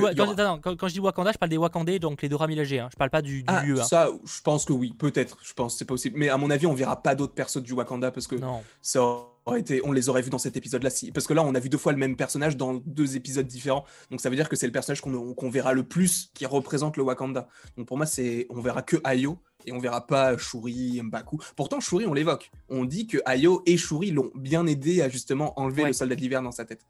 dis, 0.92 1.00
Wakanda, 1.00 1.32
je 1.32 1.38
parle 1.38 1.50
des 1.50 1.58
Wakandais, 1.58 1.98
donc 1.98 2.22
les 2.22 2.28
deux 2.28 2.36
Ramilagés. 2.36 2.80
Hein. 2.80 2.88
Je 2.92 2.96
parle 2.96 3.10
pas 3.10 3.22
du, 3.22 3.42
du 3.42 3.44
ah. 3.46 3.62
Hein. 3.66 3.82
Ça, 3.84 4.08
je 4.24 4.42
pense 4.42 4.64
que 4.64 4.72
oui, 4.72 4.94
peut-être. 4.96 5.38
Je 5.42 5.52
pense 5.52 5.76
c'est 5.76 5.84
possible. 5.84 6.18
Mais 6.18 6.28
à 6.28 6.36
mon 6.36 6.50
avis, 6.50 6.66
on 6.66 6.74
verra 6.74 7.02
pas 7.02 7.14
d'autres 7.14 7.34
persos 7.34 7.62
du 7.62 7.72
Wakanda 7.72 8.10
parce 8.10 8.26
que 8.26 8.36
ça 8.82 9.00
aurait 9.46 9.60
été, 9.60 9.80
on 9.84 9.92
les 9.92 10.08
aurait 10.08 10.22
vus 10.22 10.30
dans 10.30 10.38
cet 10.38 10.56
épisode-là. 10.56 10.90
Parce 11.14 11.26
que 11.26 11.34
là, 11.34 11.42
on 11.42 11.54
a 11.54 11.60
vu 11.60 11.68
deux 11.68 11.78
fois 11.78 11.92
le 11.92 11.98
même 11.98 12.16
personnage 12.16 12.56
dans 12.56 12.74
deux 12.86 13.16
épisodes 13.16 13.46
différents. 13.46 13.84
Donc 14.10 14.20
ça 14.20 14.30
veut 14.30 14.36
dire 14.36 14.48
que 14.48 14.56
c'est 14.56 14.66
le 14.66 14.72
personnage 14.72 15.00
qu'on 15.00 15.50
verra 15.50 15.72
le 15.72 15.82
plus 15.82 16.30
qui 16.34 16.46
représente 16.46 16.96
le 16.96 17.02
Wakanda. 17.02 17.48
Donc 17.76 17.86
pour 17.86 17.96
moi, 17.96 18.06
c'est 18.06 18.46
on 18.50 18.60
verra 18.60 18.82
que 18.82 18.96
Ayo 19.04 19.38
et 19.66 19.72
on 19.72 19.78
verra 19.78 20.06
pas 20.06 20.36
Shuri, 20.36 21.00
Mbaku. 21.02 21.38
Pourtant, 21.56 21.80
Shuri, 21.80 22.06
on 22.06 22.14
l'évoque. 22.14 22.50
On 22.68 22.84
dit 22.84 23.06
que 23.06 23.18
Ayo 23.26 23.62
et 23.66 23.76
Shuri 23.76 24.10
l'ont 24.10 24.30
bien 24.34 24.66
aidé 24.66 25.02
à 25.02 25.08
justement 25.08 25.58
enlever 25.58 25.84
le 25.84 25.92
soldat 25.92 26.14
d'hiver 26.14 26.42
dans 26.42 26.52
sa 26.52 26.64
tête. 26.64 26.84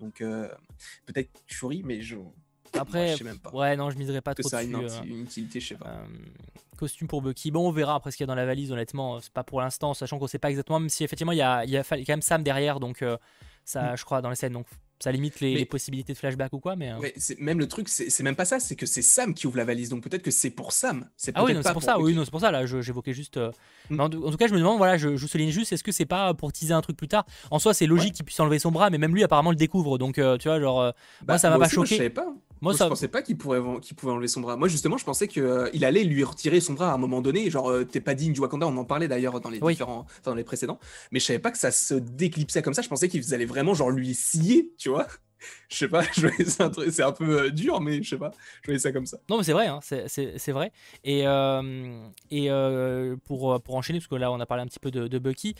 Donc 0.00 0.20
euh, 0.20 0.48
peut-être 1.06 1.30
Shuri, 1.46 1.82
mais 1.84 2.00
je. 2.00 2.16
Après, 2.78 3.16
sais 3.16 3.24
même 3.24 3.38
pas. 3.38 3.50
ouais, 3.50 3.76
non, 3.76 3.90
je 3.90 3.98
miserais 3.98 4.20
pas 4.20 4.34
trop 4.34 4.48
ça 4.48 4.64
dessus. 4.64 4.70
Une, 4.70 4.84
euh, 4.84 5.02
une, 5.04 5.22
utilité, 5.22 5.60
je 5.60 5.68
sais 5.68 5.74
pas. 5.74 5.88
Euh, 5.88 6.06
costume 6.76 7.08
pour 7.08 7.20
Bucky. 7.20 7.50
Bon, 7.50 7.68
on 7.68 7.72
verra 7.72 7.96
après 7.96 8.10
ce 8.10 8.16
qu'il 8.16 8.24
y 8.24 8.28
a 8.28 8.28
dans 8.28 8.36
la 8.36 8.46
valise, 8.46 8.72
honnêtement. 8.72 9.20
C'est 9.20 9.32
pas 9.32 9.44
pour 9.44 9.60
l'instant, 9.60 9.92
sachant 9.92 10.18
qu'on 10.18 10.28
sait 10.28 10.38
pas 10.38 10.50
exactement, 10.50 10.80
même 10.80 10.88
si 10.88 11.04
effectivement 11.04 11.32
il 11.32 11.38
y 11.38 11.42
a, 11.42 11.64
y 11.64 11.76
a 11.76 11.82
quand 11.82 12.08
même 12.08 12.22
Sam 12.22 12.42
derrière, 12.42 12.80
donc 12.80 13.04
ça, 13.64 13.92
mm. 13.92 13.96
je 13.96 14.04
crois, 14.04 14.22
dans 14.22 14.30
les 14.30 14.36
scènes. 14.36 14.52
Donc 14.52 14.66
ça 15.02 15.10
limite 15.10 15.40
les, 15.40 15.64
possibilités 15.64 16.12
de 16.12 16.18
flashback 16.18 16.52
ou 16.52 16.60
quoi. 16.60 16.76
Mais, 16.76 16.92
ouais, 16.94 17.14
même 17.38 17.58
le 17.58 17.66
truc, 17.66 17.88
c'est 17.88 18.22
même 18.22 18.36
pas 18.36 18.44
ça, 18.44 18.60
c'est 18.60 18.76
que 18.76 18.86
c'est 18.86 19.02
Sam 19.02 19.34
qui 19.34 19.46
ouvre 19.46 19.56
la 19.56 19.64
valise. 19.64 19.88
Donc 19.88 20.02
peut-être 20.02 20.22
que 20.22 20.30
c'est 20.30 20.50
pour 20.50 20.72
Sam. 20.72 21.08
Ah 21.34 21.44
oui, 21.44 21.56
c'est 21.62 21.72
pour, 21.72 21.82
ça. 21.82 21.98
Oui, 21.98 22.16
c'est 22.22 22.30
pour 22.30 22.40
ça. 22.40 22.50
Là, 22.50 22.66
j'évoquais 22.66 23.14
juste. 23.14 23.40
Mm. 23.88 24.00
en, 24.00 24.08
tout 24.08 24.36
cas, 24.36 24.46
je 24.46 24.52
me 24.52 24.58
demande, 24.58 24.78
voilà, 24.78 24.96
je, 24.96 25.16
je 25.16 25.26
souligne 25.26 25.50
juste, 25.50 25.72
est-ce 25.72 25.82
que 25.82 25.92
c'est 25.92 26.06
pas 26.06 26.34
pour 26.34 26.52
teaser 26.52 26.74
un 26.74 26.82
truc 26.82 26.96
plus 26.96 27.08
tard? 27.08 27.26
En 27.50 27.58
soi, 27.58 27.74
c'est 27.74 27.86
logique 27.86 28.14
qu'il 28.14 28.24
puisse 28.24 28.38
enlever 28.40 28.58
son 28.58 28.70
bras, 28.70 28.90
mais 28.90 28.98
même 28.98 29.14
lui, 29.14 29.24
apparemment, 29.24 29.50
le 29.50 29.56
découvre. 29.56 29.98
Donc, 29.98 30.14
tu 30.14 30.48
vois, 30.48 30.60
genre, 30.60 30.76
moi, 30.76 30.94
bah, 31.22 31.38
ça 31.38 31.50
m'a 31.50 31.58
pas 31.58 31.68
choqué. 31.68 31.76
Moi, 31.78 31.86
je 31.86 31.94
savais 31.96 32.10
pas. 32.10 32.34
Moi, 32.60 32.74
ça... 32.74 32.84
je 32.84 32.88
pensais 32.90 33.08
pas 33.08 33.22
qu'il 33.22 33.38
pourrait, 33.38 33.60
qu'il 33.80 33.96
pouvait 33.96 34.12
enlever 34.12 34.28
son 34.28 34.40
bras. 34.40 34.56
Moi, 34.56 34.68
justement, 34.68 34.98
je 34.98 35.04
pensais 35.04 35.28
qu'il 35.28 35.42
euh, 35.42 35.70
allait 35.82 36.04
lui 36.04 36.24
retirer 36.24 36.60
son 36.60 36.74
bras 36.74 36.90
à 36.90 36.94
un 36.94 36.98
moment 36.98 37.20
donné. 37.20 37.50
Genre, 37.50 37.70
euh, 37.70 37.84
t'es 37.84 38.00
pas 38.00 38.14
digne 38.14 38.32
du 38.32 38.40
Wakanda, 38.40 38.66
on 38.66 38.76
en 38.76 38.84
parlait 38.84 39.08
d'ailleurs 39.08 39.40
dans 39.40 39.50
les 39.50 39.60
différents, 39.60 40.00
enfin, 40.00 40.20
dans 40.24 40.34
les 40.34 40.44
précédents. 40.44 40.78
Mais 41.10 41.20
je 41.20 41.24
savais 41.24 41.38
pas 41.38 41.50
que 41.50 41.58
ça 41.58 41.70
se 41.70 41.94
déclipsait 41.94 42.62
comme 42.62 42.74
ça. 42.74 42.82
Je 42.82 42.88
pensais 42.88 43.08
qu'ils 43.08 43.34
allaient 43.34 43.46
vraiment 43.46 43.74
genre 43.74 43.90
lui 43.90 44.14
scier, 44.14 44.72
tu 44.78 44.88
vois. 44.88 45.06
Je 45.70 45.76
sais 45.78 45.88
pas, 45.88 46.02
c'est 46.90 47.02
un 47.02 47.12
peu 47.12 47.44
euh, 47.44 47.50
dur, 47.50 47.80
mais 47.80 48.02
je 48.02 48.10
sais 48.10 48.18
pas, 48.18 48.30
je 48.60 48.66
voyais 48.66 48.78
ça 48.78 48.92
comme 48.92 49.06
ça. 49.06 49.16
Non, 49.30 49.38
mais 49.38 49.42
c'est 49.42 49.54
vrai, 49.54 49.68
hein, 49.68 49.80
c'est 49.80 50.52
vrai. 50.52 50.70
Et, 51.02 51.20
et 52.30 52.50
pour, 53.24 53.62
pour 53.62 53.74
enchaîner, 53.74 54.00
parce 54.00 54.08
que 54.08 54.16
là, 54.16 54.30
on 54.30 54.38
a 54.38 54.44
parlé 54.44 54.64
un 54.64 54.66
petit 54.66 54.78
peu 54.78 54.90
de, 54.90 55.08
de 55.08 55.18
Bucky, 55.18 55.54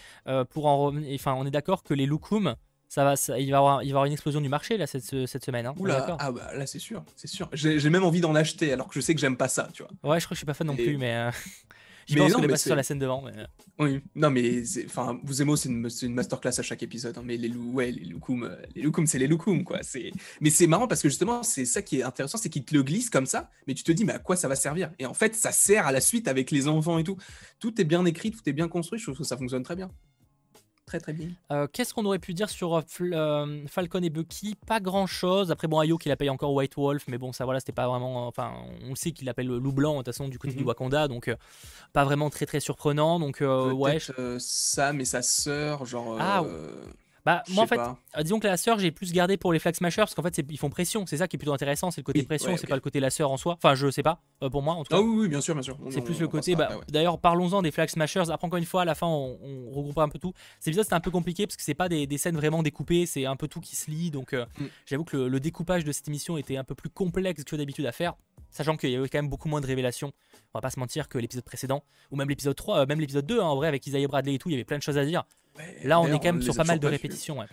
pour 0.50 0.66
en, 0.66 0.94
enfin, 1.14 1.32
on 1.32 1.46
est 1.46 1.50
d'accord 1.50 1.82
que 1.82 1.94
les 1.94 2.04
Lukum 2.04 2.56
ça 2.90 3.04
va, 3.04 3.14
il, 3.38 3.52
va 3.52 3.58
avoir, 3.58 3.82
il 3.84 3.86
va 3.86 3.88
y 3.88 3.90
avoir 3.90 4.04
une 4.06 4.12
explosion 4.12 4.40
du 4.40 4.48
marché 4.48 4.76
là 4.76 4.88
cette, 4.88 5.24
cette 5.26 5.44
semaine. 5.44 5.64
Hein. 5.64 5.74
Oula, 5.78 6.16
ah 6.18 6.32
bah 6.32 6.50
là 6.56 6.66
c'est 6.66 6.80
sûr, 6.80 7.04
c'est 7.14 7.28
sûr. 7.28 7.48
J'ai 7.52 7.88
même 7.88 8.02
envie 8.02 8.20
d'en 8.20 8.34
acheter 8.34 8.72
alors 8.72 8.88
que 8.88 8.94
je 8.94 9.00
sais 9.00 9.14
que 9.14 9.20
j'aime 9.20 9.36
pas 9.36 9.46
ça, 9.46 9.68
tu 9.72 9.84
vois. 9.84 9.92
Ouais, 10.10 10.18
je 10.18 10.24
crois 10.24 10.34
que 10.34 10.34
je 10.34 10.38
suis 10.40 10.46
pas 10.46 10.54
fan 10.54 10.66
non 10.66 10.74
plus, 10.74 10.98
mais 10.98 11.14
euh... 11.14 11.30
je 12.08 12.16
pense 12.18 12.32
qu'on 12.32 12.42
est 12.42 12.48
passé 12.48 12.68
sur 12.68 12.74
la 12.74 12.82
scène 12.82 12.98
devant. 12.98 13.22
Mais... 13.22 13.30
Euh. 13.36 13.46
Oui, 13.78 14.00
non 14.16 14.30
mais 14.30 14.64
enfin, 14.86 15.20
vous 15.22 15.40
aimez 15.40 15.56
c'est 15.56 15.68
une, 15.68 15.88
une, 16.02 16.14
masterclass 16.14 16.58
à 16.58 16.62
chaque 16.62 16.82
épisode, 16.82 17.16
hein, 17.16 17.22
mais 17.24 17.36
les 17.36 17.46
lou, 17.46 17.74
ouais, 17.74 17.92
les 17.92 18.06
loukoum, 18.06 18.42
euh, 18.42 18.56
les 18.74 18.82
loukoum, 18.82 19.06
c'est 19.06 19.20
les 19.20 19.28
loukoum 19.28 19.62
quoi. 19.62 19.78
C'est, 19.82 20.10
mais 20.40 20.50
c'est 20.50 20.66
marrant 20.66 20.88
parce 20.88 21.00
que 21.00 21.08
justement 21.08 21.44
c'est 21.44 21.66
ça 21.66 21.82
qui 21.82 22.00
est 22.00 22.02
intéressant, 22.02 22.38
c'est 22.38 22.48
qu'ils 22.48 22.64
te 22.64 22.74
le 22.74 22.82
glissent 22.82 23.10
comme 23.10 23.26
ça, 23.26 23.50
mais 23.68 23.74
tu 23.74 23.84
te 23.84 23.92
dis 23.92 24.04
mais 24.04 24.14
à 24.14 24.18
quoi 24.18 24.34
ça 24.34 24.48
va 24.48 24.56
servir? 24.56 24.90
Et 24.98 25.06
en 25.06 25.14
fait 25.14 25.36
ça 25.36 25.52
sert 25.52 25.86
à 25.86 25.92
la 25.92 26.00
suite 26.00 26.26
avec 26.26 26.50
les 26.50 26.66
enfants 26.66 26.98
et 26.98 27.04
tout. 27.04 27.18
Tout 27.60 27.80
est 27.80 27.84
bien 27.84 28.04
écrit, 28.04 28.32
tout 28.32 28.42
est 28.46 28.52
bien 28.52 28.66
construit. 28.66 28.98
Je 28.98 29.04
trouve 29.04 29.16
que 29.16 29.22
ça 29.22 29.36
fonctionne 29.36 29.62
très 29.62 29.76
bien 29.76 29.92
très 30.98 31.12
bien. 31.12 31.28
Euh, 31.52 31.66
qu'est-ce 31.72 31.94
qu'on 31.94 32.04
aurait 32.04 32.18
pu 32.18 32.34
dire 32.34 32.50
sur 32.50 32.76
euh, 32.76 32.82
euh, 33.00 33.62
Falcon 33.68 34.02
et 34.02 34.10
Bucky? 34.10 34.56
Pas 34.66 34.80
grand 34.80 35.06
chose. 35.06 35.50
Après, 35.50 35.68
bon, 35.68 35.78
Ayo 35.78 35.98
qui 35.98 36.08
l'appelle 36.08 36.30
encore 36.30 36.52
White 36.52 36.74
Wolf, 36.76 37.04
mais 37.06 37.18
bon, 37.18 37.32
ça 37.32 37.44
voilà, 37.44 37.60
c'était 37.60 37.72
pas 37.72 37.86
vraiment. 37.86 38.26
Enfin, 38.26 38.52
on 38.88 38.94
sait 38.94 39.12
qu'il 39.12 39.26
l'appelle 39.26 39.46
loup 39.46 39.72
blanc 39.72 39.92
de 39.92 39.98
toute 39.98 40.06
façon 40.06 40.28
du 40.28 40.38
côté 40.38 40.54
du 40.54 40.62
mhm. 40.62 40.68
Wakanda, 40.68 41.06
donc 41.06 41.34
pas 41.92 42.04
vraiment 42.04 42.30
très 42.30 42.46
très 42.46 42.60
surprenant. 42.60 43.20
Donc, 43.20 43.42
ouais. 43.42 43.98
Sam 44.38 45.00
et 45.00 45.04
sa 45.04 45.22
sœur, 45.22 45.84
genre. 45.84 46.16
Ah, 46.18 46.42
Bah, 47.26 47.42
moi 47.50 47.64
en 47.64 47.66
fait, 47.66 47.76
pas. 47.76 47.98
euh, 48.16 48.22
disons 48.22 48.40
que 48.40 48.46
la 48.46 48.56
sœur, 48.56 48.78
j'ai 48.78 48.90
plus 48.90 49.12
gardé 49.12 49.36
pour 49.36 49.52
les 49.52 49.58
Flag 49.58 49.74
Smashers 49.74 50.02
parce 50.02 50.14
qu'en 50.14 50.22
fait, 50.22 50.38
ils 50.48 50.58
font 50.58 50.70
pression. 50.70 51.04
C'est 51.06 51.18
ça 51.18 51.28
qui 51.28 51.36
est 51.36 51.38
plutôt 51.38 51.52
intéressant. 51.52 51.90
C'est 51.90 52.00
le 52.00 52.04
côté 52.04 52.20
Oui, 52.20 52.26
pression, 52.26 52.50
ouais, 52.52 52.56
c'est 52.56 52.66
pas 52.66 52.74
le 52.74 52.80
côté 52.80 53.00
la 53.00 53.10
sœur 53.10 53.30
en 53.30 53.36
soi. 53.36 53.54
Enfin, 53.54 53.74
je 53.74 53.90
sais 53.90 54.02
pas, 54.02 54.22
euh, 54.42 54.48
pour 54.50 54.62
moi 54.62 54.74
en 54.74 54.84
tout 54.84 54.90
cas. 54.90 54.96
Ah 54.98 55.02
oui, 55.02 55.20
oui, 55.22 55.28
bien 55.28 55.40
sûr, 55.40 55.54
bien 55.54 55.62
sûr. 55.62 55.76
C'est 55.90 56.00
plus 56.00 56.16
on 56.16 56.20
le 56.20 56.28
côté. 56.28 56.54
bah, 56.56 56.70
ouais. 56.76 56.84
D'ailleurs, 56.88 57.18
parlons-en 57.18 57.62
des 57.62 57.70
Flag 57.70 57.88
Smashers. 57.88 58.30
Après, 58.30 58.46
encore 58.46 58.58
une 58.58 58.64
fois, 58.64 58.82
à 58.82 58.84
la 58.84 58.94
fin, 58.94 59.06
on, 59.06 59.38
on 59.42 59.70
regroupera 59.70 60.04
un 60.04 60.08
peu 60.08 60.18
tout. 60.18 60.32
Cet 60.58 60.68
épisode, 60.68 60.84
c'était 60.84 60.94
un 60.94 61.00
peu 61.00 61.10
compliqué 61.10 61.46
parce 61.46 61.56
que 61.56 61.62
c'est 61.62 61.74
pas 61.74 61.88
des, 61.88 62.06
des 62.06 62.18
scènes 62.18 62.36
vraiment 62.36 62.62
découpées, 62.62 63.06
c'est 63.06 63.26
un 63.26 63.36
peu 63.36 63.48
tout 63.48 63.60
qui 63.60 63.76
se 63.76 63.90
lie. 63.90 64.10
Donc, 64.10 64.32
euh, 64.32 64.46
Mm. 64.58 64.64
j'avoue 64.86 65.04
que 65.04 65.16
le, 65.16 65.28
le 65.28 65.40
découpage 65.40 65.84
de 65.84 65.92
cette 65.92 66.08
émission 66.08 66.36
était 66.38 66.56
un 66.56 66.64
peu 66.64 66.74
plus 66.74 66.90
complexe 66.90 67.44
que 67.44 67.56
d'habitude 67.56 67.86
à 67.86 67.92
faire. 67.92 68.14
Sachant 68.50 68.76
qu'il 68.76 68.90
y 68.90 68.96
avait 68.96 69.08
quand 69.08 69.18
même 69.18 69.28
beaucoup 69.28 69.48
moins 69.48 69.60
de 69.60 69.66
révélations, 69.66 70.12
on 70.54 70.58
va 70.58 70.60
pas 70.60 70.70
se 70.70 70.80
mentir, 70.80 71.08
que 71.08 71.18
l'épisode 71.18 71.44
précédent, 71.44 71.84
ou 72.10 72.16
même 72.16 72.28
l'épisode 72.28 72.56
3, 72.56 72.78
euh, 72.80 72.86
même 72.86 73.00
l'épisode 73.00 73.26
2, 73.26 73.40
hein, 73.40 73.44
en 73.44 73.56
vrai, 73.56 73.68
avec 73.68 73.86
Isaiah 73.86 74.08
Bradley 74.08 74.34
et 74.34 74.38
tout, 74.38 74.48
il 74.48 74.52
y 74.52 74.54
avait 74.56 74.64
plein 74.64 74.78
de 74.78 74.82
choses 74.82 74.98
à 74.98 75.04
dire. 75.04 75.24
Ouais, 75.56 75.80
Là, 75.84 76.00
on 76.00 76.06
est 76.08 76.18
quand 76.18 76.24
même 76.24 76.42
sur 76.42 76.54
pas 76.54 76.64
mal 76.64 76.78
de 76.78 76.86
pas 76.86 76.90
répétitions. 76.90 77.38
ouais. 77.38 77.46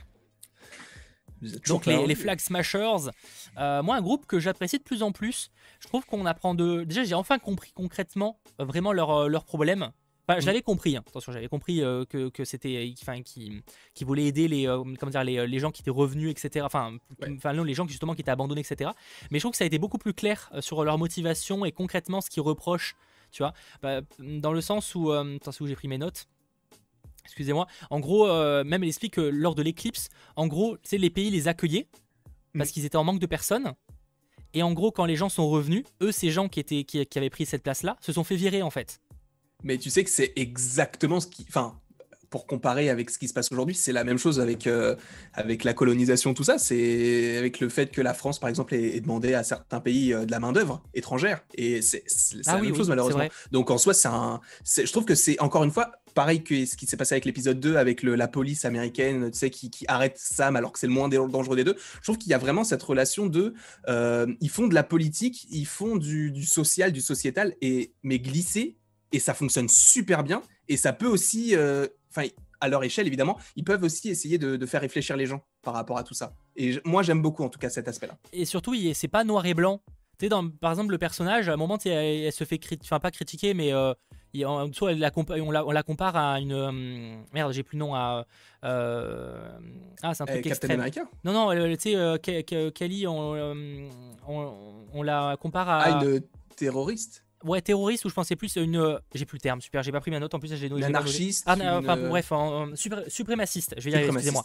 Donc 1.67 1.85
pas 1.85 2.05
les. 2.05 2.15
Flag 2.15 2.39
Smashers, 2.39 3.11
euh, 3.59 3.83
moi 3.83 3.95
un 3.95 4.01
groupe 4.01 4.25
que 4.25 4.39
j'apprécie 4.39 4.79
de 4.79 4.83
plus 4.83 5.03
en 5.03 5.11
plus, 5.11 5.51
je 5.79 5.87
trouve 5.87 6.03
qu'on 6.05 6.25
apprend 6.25 6.55
de... 6.55 6.83
Déjà 6.83 7.03
j'ai 7.03 7.13
enfin 7.13 7.37
compris 7.37 7.71
concrètement 7.75 8.39
euh, 8.59 8.65
vraiment 8.65 8.91
leurs 8.91 9.29
leurs 9.29 9.45
problèmes. 9.45 9.91
Enfin, 10.27 10.39
je 10.39 10.45
Mhm. 10.45 10.47
l'avais 10.47 10.61
compris, 10.61 10.97
hein. 10.97 11.03
attention, 11.07 11.31
j'avais 11.31 11.47
compris 11.47 11.81
euh, 11.81 12.03
que, 12.03 12.27
que 12.29 12.43
c'était, 12.43 12.93
enfin, 13.01 13.21
qui, 13.21 13.61
qui 13.93 14.03
voulait 14.03 14.25
aider 14.25 14.47
les, 14.49 14.67
euh, 14.67 14.83
comment 14.99 15.09
dire, 15.09 15.23
les, 15.23 15.47
les 15.47 15.59
gens 15.59 15.71
qui 15.71 15.81
étaient 15.81 15.89
revenus, 15.91 16.29
etc. 16.31 16.65
Enfin, 16.65 16.97
Ouais. 17.21 17.29
enfin 17.37 17.53
non, 17.53 17.63
les 17.63 17.73
gens 17.73 17.85
qui 17.85 17.91
justement 17.93 18.13
qui 18.13 18.21
étaient 18.21 18.31
abandonnés, 18.31 18.61
etc. 18.61 18.91
Mais 19.31 19.39
je 19.39 19.43
trouve 19.43 19.51
que 19.51 19.57
ça 19.57 19.63
a 19.63 19.67
été 19.67 19.79
beaucoup 19.79 19.97
plus 19.97 20.13
clair 20.13 20.49
euh, 20.53 20.59
sur 20.61 20.83
leur 20.83 20.97
motivation 20.97 21.63
et 21.63 21.71
concrètement 21.71 22.19
ce 22.19 22.29
qu'ils 22.29 22.43
reprochent, 22.43 22.95
tu 23.31 23.41
vois, 23.41 23.53
Bah, 23.81 24.01
dans 24.19 24.51
le 24.51 24.59
sens 24.61 24.95
où, 24.95 25.11
euh, 25.11 25.37
attends, 25.37 25.51
c'est 25.53 25.61
où 25.63 25.67
j'ai 25.67 25.75
pris 25.75 25.87
mes 25.87 25.97
notes. 25.97 26.27
Excusez-moi. 27.25 27.67
En 27.89 27.99
gros, 27.99 28.27
euh, 28.27 28.63
même 28.63 28.83
elle 28.83 28.89
explique 28.89 29.13
que 29.13 29.21
lors 29.21 29.53
de 29.55 29.61
l'éclipse, 29.61 30.09
en 30.35 30.47
gros, 30.47 30.77
sais, 30.83 30.97
les 30.97 31.09
pays 31.09 31.29
les 31.29 31.47
accueillaient 31.47 31.87
parce 32.57 32.69
Mm. 32.69 32.73
qu'ils 32.73 32.85
étaient 32.85 32.95
en 32.97 33.03
manque 33.03 33.19
de 33.19 33.25
personnes. 33.25 33.73
Et 34.53 34.63
en 34.63 34.71
gros, 34.73 34.91
quand 34.91 35.05
les 35.05 35.15
gens 35.17 35.29
sont 35.29 35.47
revenus, 35.49 35.83
eux, 36.01 36.11
ces 36.11 36.31
gens 36.31 36.47
qui, 36.47 36.59
étaient, 36.61 36.83
qui, 36.85 37.05
qui 37.05 37.17
avaient 37.17 37.29
pris 37.29 37.45
cette 37.45 37.63
place-là, 37.63 37.97
se 38.01 38.11
sont 38.13 38.23
fait 38.23 38.37
virer 38.37 38.61
en 38.61 38.69
fait. 38.71 38.99
Mais 39.63 39.77
tu 39.77 39.89
sais 39.89 40.03
que 40.03 40.09
c'est 40.09 40.33
exactement 40.35 41.19
ce 41.19 41.27
qui. 41.27 41.45
Enfin, 41.49 41.79
pour 42.29 42.45
comparer 42.45 42.89
avec 42.89 43.09
ce 43.09 43.17
qui 43.17 43.29
se 43.29 43.33
passe 43.33 43.49
aujourd'hui, 43.53 43.73
c'est 43.73 43.93
la 43.93 44.03
même 44.03 44.17
chose 44.17 44.41
avec, 44.41 44.67
euh, 44.67 44.97
avec 45.33 45.63
la 45.63 45.73
colonisation, 45.73 46.33
tout 46.33 46.43
ça. 46.43 46.57
C'est 46.57 47.37
avec 47.37 47.61
le 47.61 47.69
fait 47.69 47.89
que 47.89 48.01
la 48.01 48.13
France, 48.13 48.37
par 48.37 48.49
exemple, 48.49 48.75
ait, 48.75 48.99
demandé 48.99 49.33
à 49.33 49.43
certains 49.43 49.79
pays 49.79 50.13
euh, 50.13 50.25
de 50.25 50.31
la 50.31 50.39
main-d'œuvre 50.41 50.83
étrangère. 50.93 51.39
Et 51.55 51.81
c'est 51.81 52.03
c'est 52.05 52.35
la 52.45 52.53
même 52.55 52.75
chose, 52.75 52.89
malheureusement. 52.89 53.19
Donc 53.51 53.71
en 53.71 53.77
soi, 53.77 53.93
c'est 53.93 54.09
un. 54.09 54.41
Je 54.65 54.91
trouve 54.91 55.05
que 55.05 55.15
c'est 55.15 55.39
encore 55.41 55.63
une 55.63 55.71
fois 55.71 55.91
pareil 56.15 56.43
que 56.43 56.65
ce 56.65 56.75
qui 56.75 56.85
s'est 56.85 56.97
passé 56.97 57.13
avec 57.13 57.25
l'épisode 57.25 57.59
2 57.61 57.77
avec 57.77 58.01
le- 58.03 58.15
la 58.15 58.27
police 58.27 58.65
américaine, 58.65 59.29
tu 59.31 59.37
sais, 59.37 59.49
qui, 59.51 59.69
qui 59.69 59.85
arrête 59.87 60.17
Sam 60.17 60.55
alors 60.55 60.71
que 60.73 60.79
c'est 60.79 60.87
le 60.87 60.93
moins 60.93 61.07
dangereux 61.09 61.55
des 61.55 61.63
deux. 61.63 61.77
Je 61.97 62.01
trouve 62.01 62.17
qu'il 62.17 62.31
y 62.31 62.33
a 62.33 62.39
vraiment 62.39 62.65
cette 62.65 62.83
relation 62.83 63.27
de. 63.27 63.53
euh, 63.87 64.25
ils 64.41 64.49
font 64.49 64.67
de 64.67 64.73
la 64.75 64.83
politique, 64.83 65.47
ils 65.49 65.65
font 65.67 65.95
du, 65.95 66.31
du 66.31 66.43
social, 66.45 66.91
du 66.91 67.01
sociétal, 67.01 67.55
et, 67.61 67.93
mais 68.03 68.19
glissé, 68.19 68.75
et 69.11 69.19
ça 69.19 69.33
fonctionne 69.33 69.67
super 69.69 70.23
bien. 70.23 70.41
Et 70.67 70.77
ça 70.77 70.93
peut 70.93 71.07
aussi. 71.07 71.55
euh, 71.55 71.87
Enfin. 72.09 72.27
à 72.61 72.67
leur 72.69 72.83
échelle, 72.83 73.05
évidemment, 73.05 73.37
ils 73.55 73.63
peuvent 73.63 73.83
aussi 73.83 74.09
essayer 74.09 74.39
de, 74.39 74.55
de 74.55 74.65
faire 74.65 74.81
réfléchir 74.81 75.15
les 75.15 75.27
gens 75.27 75.43
par 75.61 75.75
rapport 75.75 75.99
à 75.99 76.03
tout 76.03 76.15
ça. 76.15 76.33
Et 76.55 76.79
moi, 76.83 77.03
j'aime 77.03 77.21
beaucoup, 77.21 77.43
en 77.43 77.49
tout 77.49 77.59
cas, 77.59 77.69
cet 77.69 77.87
aspect-là. 77.87 78.17
Et 78.33 78.45
surtout, 78.45 78.73
c'est 78.95 79.07
pas 79.07 79.23
noir 79.23 79.45
et 79.45 79.53
blanc. 79.53 79.81
Tu 80.17 80.27
dans- 80.29 80.49
par 80.49 80.71
exemple, 80.71 80.89
le 80.91 80.97
personnage, 80.97 81.47
à 81.49 81.53
un 81.53 81.57
moment, 81.57 81.77
elle, 81.85 81.91
elle 81.91 82.31
se 82.33 82.43
fait 82.45 82.57
critiquer, 82.57 82.87
enfin 82.87 82.99
pas 82.99 83.11
critiquer, 83.11 83.53
mais 83.53 83.71
euh, 83.71 83.93
il- 84.33 84.43
en 84.47 84.67
dessous, 84.67 84.87
elle 84.87 84.97
la 84.97 85.11
compa- 85.11 85.39
on, 85.39 85.51
la, 85.51 85.63
on 85.67 85.69
la 85.71 85.83
compare 85.83 86.15
à 86.15 86.39
une. 86.39 86.53
euh, 86.53 87.17
merde, 87.33 87.53
j'ai 87.53 87.61
plus 87.61 87.75
le 87.77 87.85
nom 87.85 87.93
à. 87.93 88.25
euh, 88.63 89.47
ah, 90.01 90.13
c'est 90.15 90.23
un 90.23 90.25
truc 90.25 90.37
Captain 90.37 90.49
extrême. 90.49 90.79
America 90.79 91.01
Non, 91.23 91.33
non, 91.33 91.51
tu 91.75 91.81
sais, 91.81 91.93
Ke- 91.93 92.41
Ke- 92.43 92.71
Kelly, 92.71 93.05
on, 93.05 93.91
on, 94.27 94.85
on 94.93 95.03
la 95.03 95.37
compare 95.39 95.69
à. 95.69 95.79
Ah, 95.83 96.03
une 96.03 96.21
terroriste 96.55 97.23
Ouais, 97.43 97.61
terroriste, 97.61 98.03
ou 98.05 98.09
je 98.09 98.13
pensais 98.15 98.35
plus 98.35 98.57
à 98.57 98.61
une. 98.61 98.77
euh, 98.77 98.97
J'ai 99.13 99.25
plus 99.25 99.35
le 99.37 99.41
terme, 99.41 99.61
super, 99.61 99.83
j'ai 99.83 99.91
pas 99.91 99.99
pris 99.99 100.09
ma 100.09 100.19
note, 100.19 100.33
en 100.33 100.39
plus, 100.39 100.53
j'ai 100.55 100.69
anarchiste 100.83 101.43
Ah, 101.45 101.53
une, 101.55 101.61
enfin, 101.61 101.97
euh, 101.97 102.09
bref, 102.09 102.31
en- 102.31 102.63
en 102.63 102.75
supré- 102.75 103.07
suprémaciste, 103.09 103.75
je 103.77 103.83
vais 103.83 103.91
y 103.91 103.93
arriver, 103.95 104.11
excusez-moi. 104.11 104.43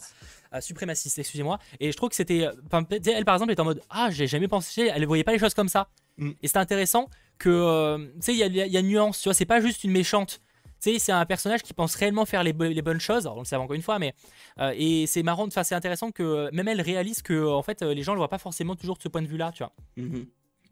Euh, 0.53 0.61
suprémaciste, 0.61 1.17
excusez-moi. 1.17 1.57
Et 1.79 1.91
je 1.91 1.97
trouve 1.97 2.09
que 2.09 2.15
c'était. 2.15 2.47
peut-être, 2.69 3.07
elle, 3.07 3.25
par 3.25 3.33
exemple, 3.35 3.51
était 3.51 3.61
en 3.61 3.65
mode 3.65 3.81
Ah, 3.89 4.09
j'ai 4.11 4.27
jamais 4.27 4.47
pensé, 4.47 4.91
elle 4.93 5.05
voyait 5.07 5.23
pas 5.23 5.31
les 5.33 5.39
choses 5.39 5.55
comme 5.55 5.69
ça. 5.69 5.87
Mm. 6.17 6.31
Et 6.41 6.47
c'était 6.47 6.59
intéressant 6.59 7.09
que. 7.39 7.49
euh, 7.49 7.97
tu 7.97 8.21
sais, 8.21 8.33
il 8.33 8.37
y 8.37 8.43
a, 8.43 8.45
il 8.45 8.55
y 8.55 8.61
a- 8.61 8.65
il 8.67 8.71
y 8.71 8.77
a 8.77 8.81
une 8.81 8.87
nuance, 8.89 9.19
tu 9.19 9.23
vois, 9.29 9.33
c'est 9.33 9.45
pas 9.45 9.59
juste 9.59 9.83
une 9.83 9.91
méchante. 9.91 10.39
Tu 10.79 10.91
sais, 10.91 10.99
c'est 10.99 11.11
un 11.13 11.25
personnage 11.25 11.63
qui 11.63 11.73
pense 11.73 11.95
réellement 11.95 12.25
faire 12.25 12.43
les, 12.43 12.51
bo- 12.53 12.65
les 12.65 12.81
bonnes 12.83 12.99
choses. 12.99 13.25
Alors, 13.25 13.37
on 13.37 13.39
le 13.41 13.45
sait 13.45 13.55
encore 13.55 13.73
une 13.73 13.81
fois, 13.81 13.97
mais. 13.97 14.13
euh, 14.59 14.71
et 14.77 15.07
c'est 15.07 15.23
marrant, 15.23 15.47
enfin, 15.47 15.63
c'est 15.63 15.73
intéressant 15.75 16.11
que 16.11 16.21
euh, 16.21 16.49
même 16.53 16.67
elle 16.67 16.81
réalise 16.81 17.23
que, 17.23 17.47
en 17.47 17.63
fait, 17.63 17.81
euh, 17.81 17.93
les 17.95 18.03
gens 18.03 18.13
le 18.13 18.19
voient 18.19 18.27
pas 18.29 18.37
forcément 18.37 18.75
toujours 18.75 18.97
de 18.97 19.01
ce 19.01 19.07
point 19.07 19.23
de 19.23 19.27
vue-là, 19.27 19.51
tu 19.51 19.63
vois. 19.63 19.73
Mhm. 19.97 20.27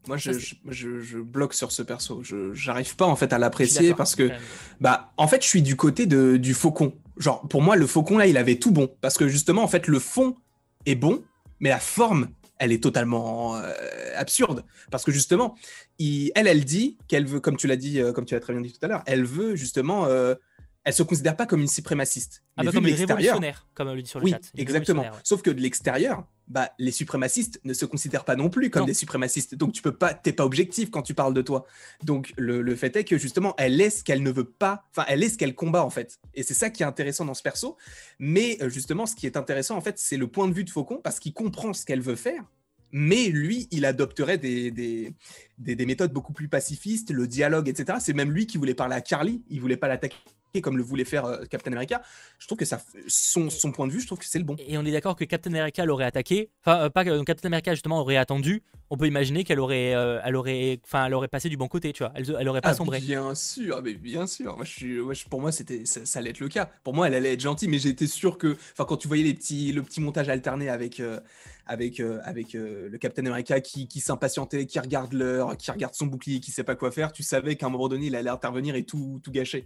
Moi, 0.08 0.18
je, 0.18 1.18
bloque 1.20 1.54
sur 1.54 1.72
ce 1.72 1.84
perso. 1.84 2.24
Je 2.24 2.54
j'arrive 2.54 2.96
pas 2.96 3.06
en 3.06 3.16
fait 3.16 3.34
à 3.34 3.38
l'apprécier 3.38 3.94
parce 3.94 4.16
que, 4.16 4.24
même. 4.24 4.40
bah, 4.80 5.12
en 5.18 5.28
fait, 5.28 5.44
je 5.44 5.48
suis 5.48 5.62
du 5.62 5.76
côté 5.76 6.06
de, 6.08 6.38
du 6.38 6.54
faucon. 6.54 6.96
Genre, 7.18 7.48
pour 7.48 7.62
moi, 7.62 7.76
le 7.76 7.86
faucon 7.86 8.18
là, 8.18 8.26
il 8.28 8.38
avait 8.38 8.56
tout 8.56 8.72
bon 8.72 8.90
parce 9.02 9.18
que 9.18 9.28
justement, 9.28 9.64
en 9.64 9.68
fait, 9.68 9.88
le 9.88 10.00
fond 10.00 10.36
est 10.88 10.96
bon, 10.96 11.24
mais 11.60 11.70
la 11.70 11.80
forme, 11.80 12.30
elle 12.58 12.72
est 12.72 12.82
totalement 12.82 13.56
euh, 13.58 13.72
absurde 14.16 14.64
parce 14.90 15.04
que 15.04 15.12
justement, 15.12 15.56
il- 16.00 16.32
elle, 16.36 16.48
elle 16.48 16.66
dit 16.66 16.98
qu'elle 17.08 17.26
veut, 17.28 17.40
comme 17.40 17.58
tu 17.58 17.68
l'as 17.68 17.76
dit, 17.76 18.00
euh, 18.00 18.12
comme 18.12 18.26
tu 18.26 18.34
l'as 18.34 18.40
très 18.40 18.54
bien 18.54 18.62
dit 18.62 18.72
tout 18.74 18.84
à 18.84 18.88
l'heure, 18.88 19.04
elle 19.06 19.24
veut 19.24 19.56
justement, 19.56 20.06
euh, 20.06 20.34
elle 20.84 20.94
se 20.94 21.04
considère 21.04 21.36
pas 21.36 21.46
comme 21.46 21.62
une 21.62 21.68
suprémaciste. 21.68 22.44
Ah, 22.58 22.62
Mais 22.62 22.66
bah, 22.68 22.72
comme 22.74 22.84
une 22.88 22.90
l'extérieur, 22.96 23.18
révolutionnaire, 23.18 23.68
comme 23.76 23.88
elle 23.90 23.96
le 23.96 24.02
dit 24.02 24.10
sur 24.10 24.20
le 24.20 24.26
oui, 24.26 24.32
chat. 24.32 24.52
Exactement. 24.58 25.04
ouais. 25.04 25.10
Sauf 25.24 25.42
que 25.44 25.52
de 25.52 25.62
l'extérieur, 25.62 26.26
bah, 26.48 26.72
les 26.80 26.92
suprémacistes 26.92 27.62
ne 27.64 27.74
se 27.74 27.86
considèrent 27.86 28.26
pas 28.26 28.36
non 28.36 28.50
plus 28.50 28.70
comme 28.72 28.82
Non. 28.82 28.86
des 28.88 28.94
suprémacistes. 28.96 29.54
Donc 29.56 29.74
tu 29.74 29.82
peux 29.82 29.96
pas, 29.96 30.14
t'es 30.14 30.34
pas 30.34 30.44
objectif 30.44 30.90
quand 30.90 31.04
tu 31.04 31.14
parles 31.14 31.34
de 31.36 31.42
toi. 31.42 31.66
Donc 32.04 32.34
le, 32.36 32.62
le 32.62 32.76
fait 32.76 32.96
est 32.96 33.04
que 33.04 33.18
justement, 33.18 33.54
elle 33.58 33.80
est 33.80 33.92
ce 33.92 34.04
qu'elle 34.04 34.24
ne 34.24 34.32
veut 34.32 34.44
pas, 34.50 34.86
enfin, 34.92 35.06
elle 35.08 35.24
est 35.24 35.30
ce 35.30 35.38
qu'elle 35.38 35.54
combat 35.56 35.86
en 35.86 35.90
fait. 35.92 36.20
Et 36.34 36.42
c'est 36.44 36.56
ça 36.56 36.70
qui 36.72 36.82
est 36.84 36.86
intéressant 36.86 37.26
dans 37.26 37.36
ce 37.36 37.44
perso. 37.44 37.78
Mais 38.18 38.58
euh, 38.62 38.70
justement, 38.70 39.06
ce 39.06 39.16
qui 39.16 39.28
est 39.28 39.38
intéressant 39.38 39.78
en 39.78 39.82
fait, 39.82 40.00
c'est 40.00 40.18
le 40.18 40.28
point 40.28 40.48
de 40.48 40.54
vue 40.54 40.64
de 40.64 40.70
Faucon 40.72 41.00
parce 41.04 41.20
qu'il 41.20 41.34
comprend 41.34 41.74
ce 41.74 41.86
qu'elle 41.86 42.02
veut 42.02 42.16
faire. 42.16 42.44
Mais 42.92 43.28
lui, 43.28 43.70
il 43.72 43.86
adopterait 43.86 44.38
des, 44.38 44.70
des, 44.72 45.14
des, 45.58 45.76
des 45.76 45.86
méthodes 45.86 46.12
beaucoup 46.12 46.34
plus 46.34 46.50
pacifistes, 46.50 47.12
le 47.12 47.26
dialogue, 47.26 47.70
etc. 47.70 48.00
C'est 48.02 48.12
même 48.14 48.32
lui 48.34 48.48
qui 48.48 48.58
voulait 48.58 48.74
parler 48.74 48.96
à 48.96 49.02
Carly. 49.02 49.44
Il 49.50 49.62
voulait 49.62 49.78
pas 49.78 49.88
l'attaquer 49.88 50.18
comme 50.60 50.76
le 50.76 50.84
voulait 50.84 51.06
faire 51.06 51.24
euh, 51.24 51.46
Captain 51.46 51.72
America. 51.72 52.02
Je 52.40 52.46
trouve 52.48 52.58
que 52.58 52.66
ça, 52.66 52.82
son, 53.08 53.50
son 53.50 53.72
point 53.72 53.88
de 53.88 53.94
vue, 53.94 54.02
je 54.02 54.08
trouve 54.08 54.20
que 54.20 54.26
c'est 54.26 54.40
le 54.40 54.44
bon. 54.44 54.58
Et 54.68 54.78
on 54.78 54.84
est 54.84 54.92
d'accord 54.92 55.16
que 55.16 55.24
Captain 55.24 55.52
America 55.52 55.86
l'aurait 55.86 56.04
attaqué. 56.04 56.50
Enfin, 56.66 56.82
euh, 56.82 56.90
pas 56.90 57.06
que 57.06 57.24
Captain 57.24 57.48
America 57.48 57.74
justement 57.74 58.02
aurait 58.02 58.18
attendu. 58.18 58.62
On 58.90 58.98
peut 58.98 59.08
imaginer 59.08 59.46
qu'elle 59.46 59.62
aurait, 59.62 59.96
euh, 59.96 60.20
elle 60.26 60.36
aurait, 60.36 60.82
enfin, 60.84 61.06
elle 61.06 61.14
aurait 61.14 61.30
passé 61.30 61.48
du 61.48 61.56
bon 61.56 61.70
côté, 61.70 61.94
tu 61.94 62.04
vois. 62.04 62.12
Elle, 62.16 62.26
elle 62.38 62.50
aurait 62.50 62.60
pas 62.60 62.72
Ah, 62.72 62.74
sombré. 62.74 63.00
bien 63.00 63.34
sûr, 63.36 63.82
mais 63.82 63.94
bien 63.94 64.28
sûr. 64.28 64.58
Moi, 64.58 64.66
je 64.66 64.72
suis, 64.72 65.00
moi, 65.00 65.14
je- 65.14 65.24
pour 65.26 65.40
moi, 65.40 65.54
c'était, 65.54 65.86
ça, 65.86 66.06
ça 66.06 66.20
allait 66.20 66.32
être 66.32 66.42
le 66.42 66.50
cas. 66.50 66.70
Pour 66.84 66.94
moi, 66.94 67.08
elle 67.08 67.14
allait 67.14 67.32
être 67.34 67.40
gentille, 67.40 67.70
mais 67.70 67.80
j'étais 67.80 68.08
sûr 68.08 68.38
que, 68.38 68.58
enfin, 68.74 68.84
quand 68.84 68.98
tu 68.98 69.08
voyais 69.08 69.24
les 69.24 69.34
petits, 69.34 69.72
le 69.72 69.82
petit 69.84 70.02
montage 70.02 70.28
alterné 70.28 70.68
avec, 70.68 71.02
avec, 71.68 72.02
avec 72.24 72.52
le 72.54 72.98
Captain 73.00 73.26
America 73.28 73.62
qui, 73.62 73.88
qui 73.88 74.02
s'impatientait, 74.02 74.66
qui 74.66 74.80
regarde 74.80 75.14
l'heure, 75.14 75.56
qui 75.56 75.72
regarde 75.72 75.94
son 75.94 76.08
bouclier, 76.08 76.40
qui 76.42 76.52
sait 76.52 76.64
pas 76.66 76.76
quoi 76.76 76.92
faire, 76.92 77.14
tu 77.14 77.24
savais 77.24 77.56
qu'à 77.56 77.68
un 77.68 77.70
moment 77.70 77.88
donné, 77.88 78.08
il 78.08 78.16
allait 78.18 78.30
intervenir 78.30 78.76
et 78.76 78.84
tout, 78.84 79.22
tout 79.24 79.32
gâcher. 79.32 79.66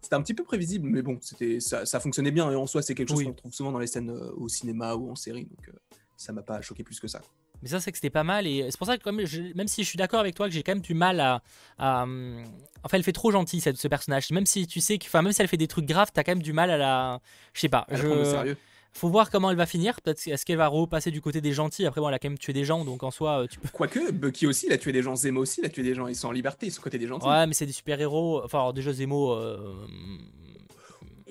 C'était 0.00 0.14
un 0.14 0.22
petit 0.22 0.34
peu 0.34 0.44
prévisible, 0.44 0.88
mais 0.88 1.02
bon, 1.02 1.18
c'était, 1.20 1.60
ça, 1.60 1.84
ça 1.84 2.00
fonctionnait 2.00 2.30
bien. 2.30 2.50
Et 2.50 2.54
en 2.54 2.66
soi, 2.66 2.82
c'est 2.82 2.94
quelque 2.94 3.08
chose 3.08 3.18
Oui. 3.18 3.24
qu'on 3.26 3.32
trouve 3.32 3.52
souvent 3.52 3.72
dans 3.72 3.78
les 3.80 3.86
scènes 3.88 4.10
euh, 4.10 4.30
au 4.36 4.48
cinéma 4.48 4.94
ou 4.94 5.10
en 5.10 5.16
série, 5.16 5.44
donc 5.46 5.68
euh, 5.68 5.72
ça 6.16 6.32
m'a 6.32 6.42
pas 6.42 6.60
choqué 6.60 6.82
plus 6.84 7.00
que 7.00 7.08
ça. 7.08 7.20
Mais 7.60 7.68
ça, 7.68 7.80
c'est 7.80 7.90
que 7.90 7.98
c'était 7.98 8.08
pas 8.10 8.22
mal. 8.22 8.46
Et 8.46 8.68
c'est 8.70 8.78
pour 8.78 8.86
ça 8.86 8.96
que, 8.96 9.26
je- 9.26 9.52
même 9.56 9.66
si 9.66 9.82
je 9.82 9.88
suis 9.88 9.96
d'accord 9.96 10.20
avec 10.20 10.36
toi, 10.36 10.46
que 10.46 10.54
j'ai 10.54 10.62
quand 10.62 10.72
même 10.72 10.80
du 10.82 10.94
mal 10.94 11.18
à. 11.20 11.42
à, 11.78 12.04
hum, 12.04 12.44
Enfin, 12.84 12.96
elle 12.96 13.02
fait 13.02 13.12
trop 13.12 13.32
gentil, 13.32 13.60
cette, 13.60 13.76
ce 13.76 13.88
personnage. 13.88 14.30
Même 14.30 14.46
si 14.46 14.68
tu 14.68 14.80
sais 14.80 14.98
que. 14.98 15.06
Enfin, 15.06 15.22
même 15.22 15.32
si 15.32 15.42
elle 15.42 15.48
fait 15.48 15.56
des 15.56 15.66
trucs 15.66 15.84
graves, 15.86 16.10
t'as 16.14 16.22
quand 16.22 16.30
même 16.30 16.42
du 16.42 16.52
mal 16.52 16.70
à 16.70 16.76
la. 16.76 17.20
Je 17.52 17.60
sais 17.62 17.68
pas. 17.68 17.84
À 17.88 17.94
la 17.94 17.98
je- 17.98 18.06
prendre 18.06 18.20
au 18.22 18.24
sérieux. 18.24 18.56
Faut 18.92 19.08
voir 19.08 19.30
comment 19.30 19.50
elle 19.50 19.56
va 19.56 19.66
finir. 19.66 20.00
Peut-être 20.00 20.26
est-ce 20.26 20.44
qu'elle 20.44 20.56
va 20.56 20.66
repasser 20.66 21.10
du 21.10 21.20
côté 21.20 21.40
des 21.40 21.52
gentils? 21.52 21.86
Après, 21.86 22.00
bon, 22.00 22.08
elle 22.08 22.14
a 22.14 22.18
quand 22.18 22.28
même 22.30 22.38
tué 22.38 22.52
des 22.52 22.64
gens, 22.64 22.84
donc 22.84 23.02
en 23.02 23.10
soi, 23.10 23.42
euh, 23.42 23.46
tu 23.46 23.60
peux. 23.60 23.68
Quoique, 23.68 24.10
Bucky 24.10 24.46
aussi, 24.46 24.66
il 24.66 24.72
a 24.72 24.78
tué 24.78 24.92
des 24.92 25.02
gens, 25.02 25.14
Zemo 25.14 25.42
aussi, 25.42 25.60
il 25.60 25.66
a 25.66 25.68
tué 25.68 25.82
des 25.82 25.94
gens, 25.94 26.06
ils 26.08 26.16
sont 26.16 26.28
en 26.28 26.32
liberté, 26.32 26.66
ils 26.66 26.72
sont 26.72 26.82
côté 26.82 26.98
des 26.98 27.06
gentils. 27.06 27.28
Ouais, 27.28 27.46
mais 27.46 27.52
c'est 27.54 27.66
des 27.66 27.72
super-héros. 27.72 28.42
Enfin, 28.44 28.58
alors, 28.58 28.72
déjà, 28.72 28.92
Zemo. 28.92 29.32
euh, 29.34 29.74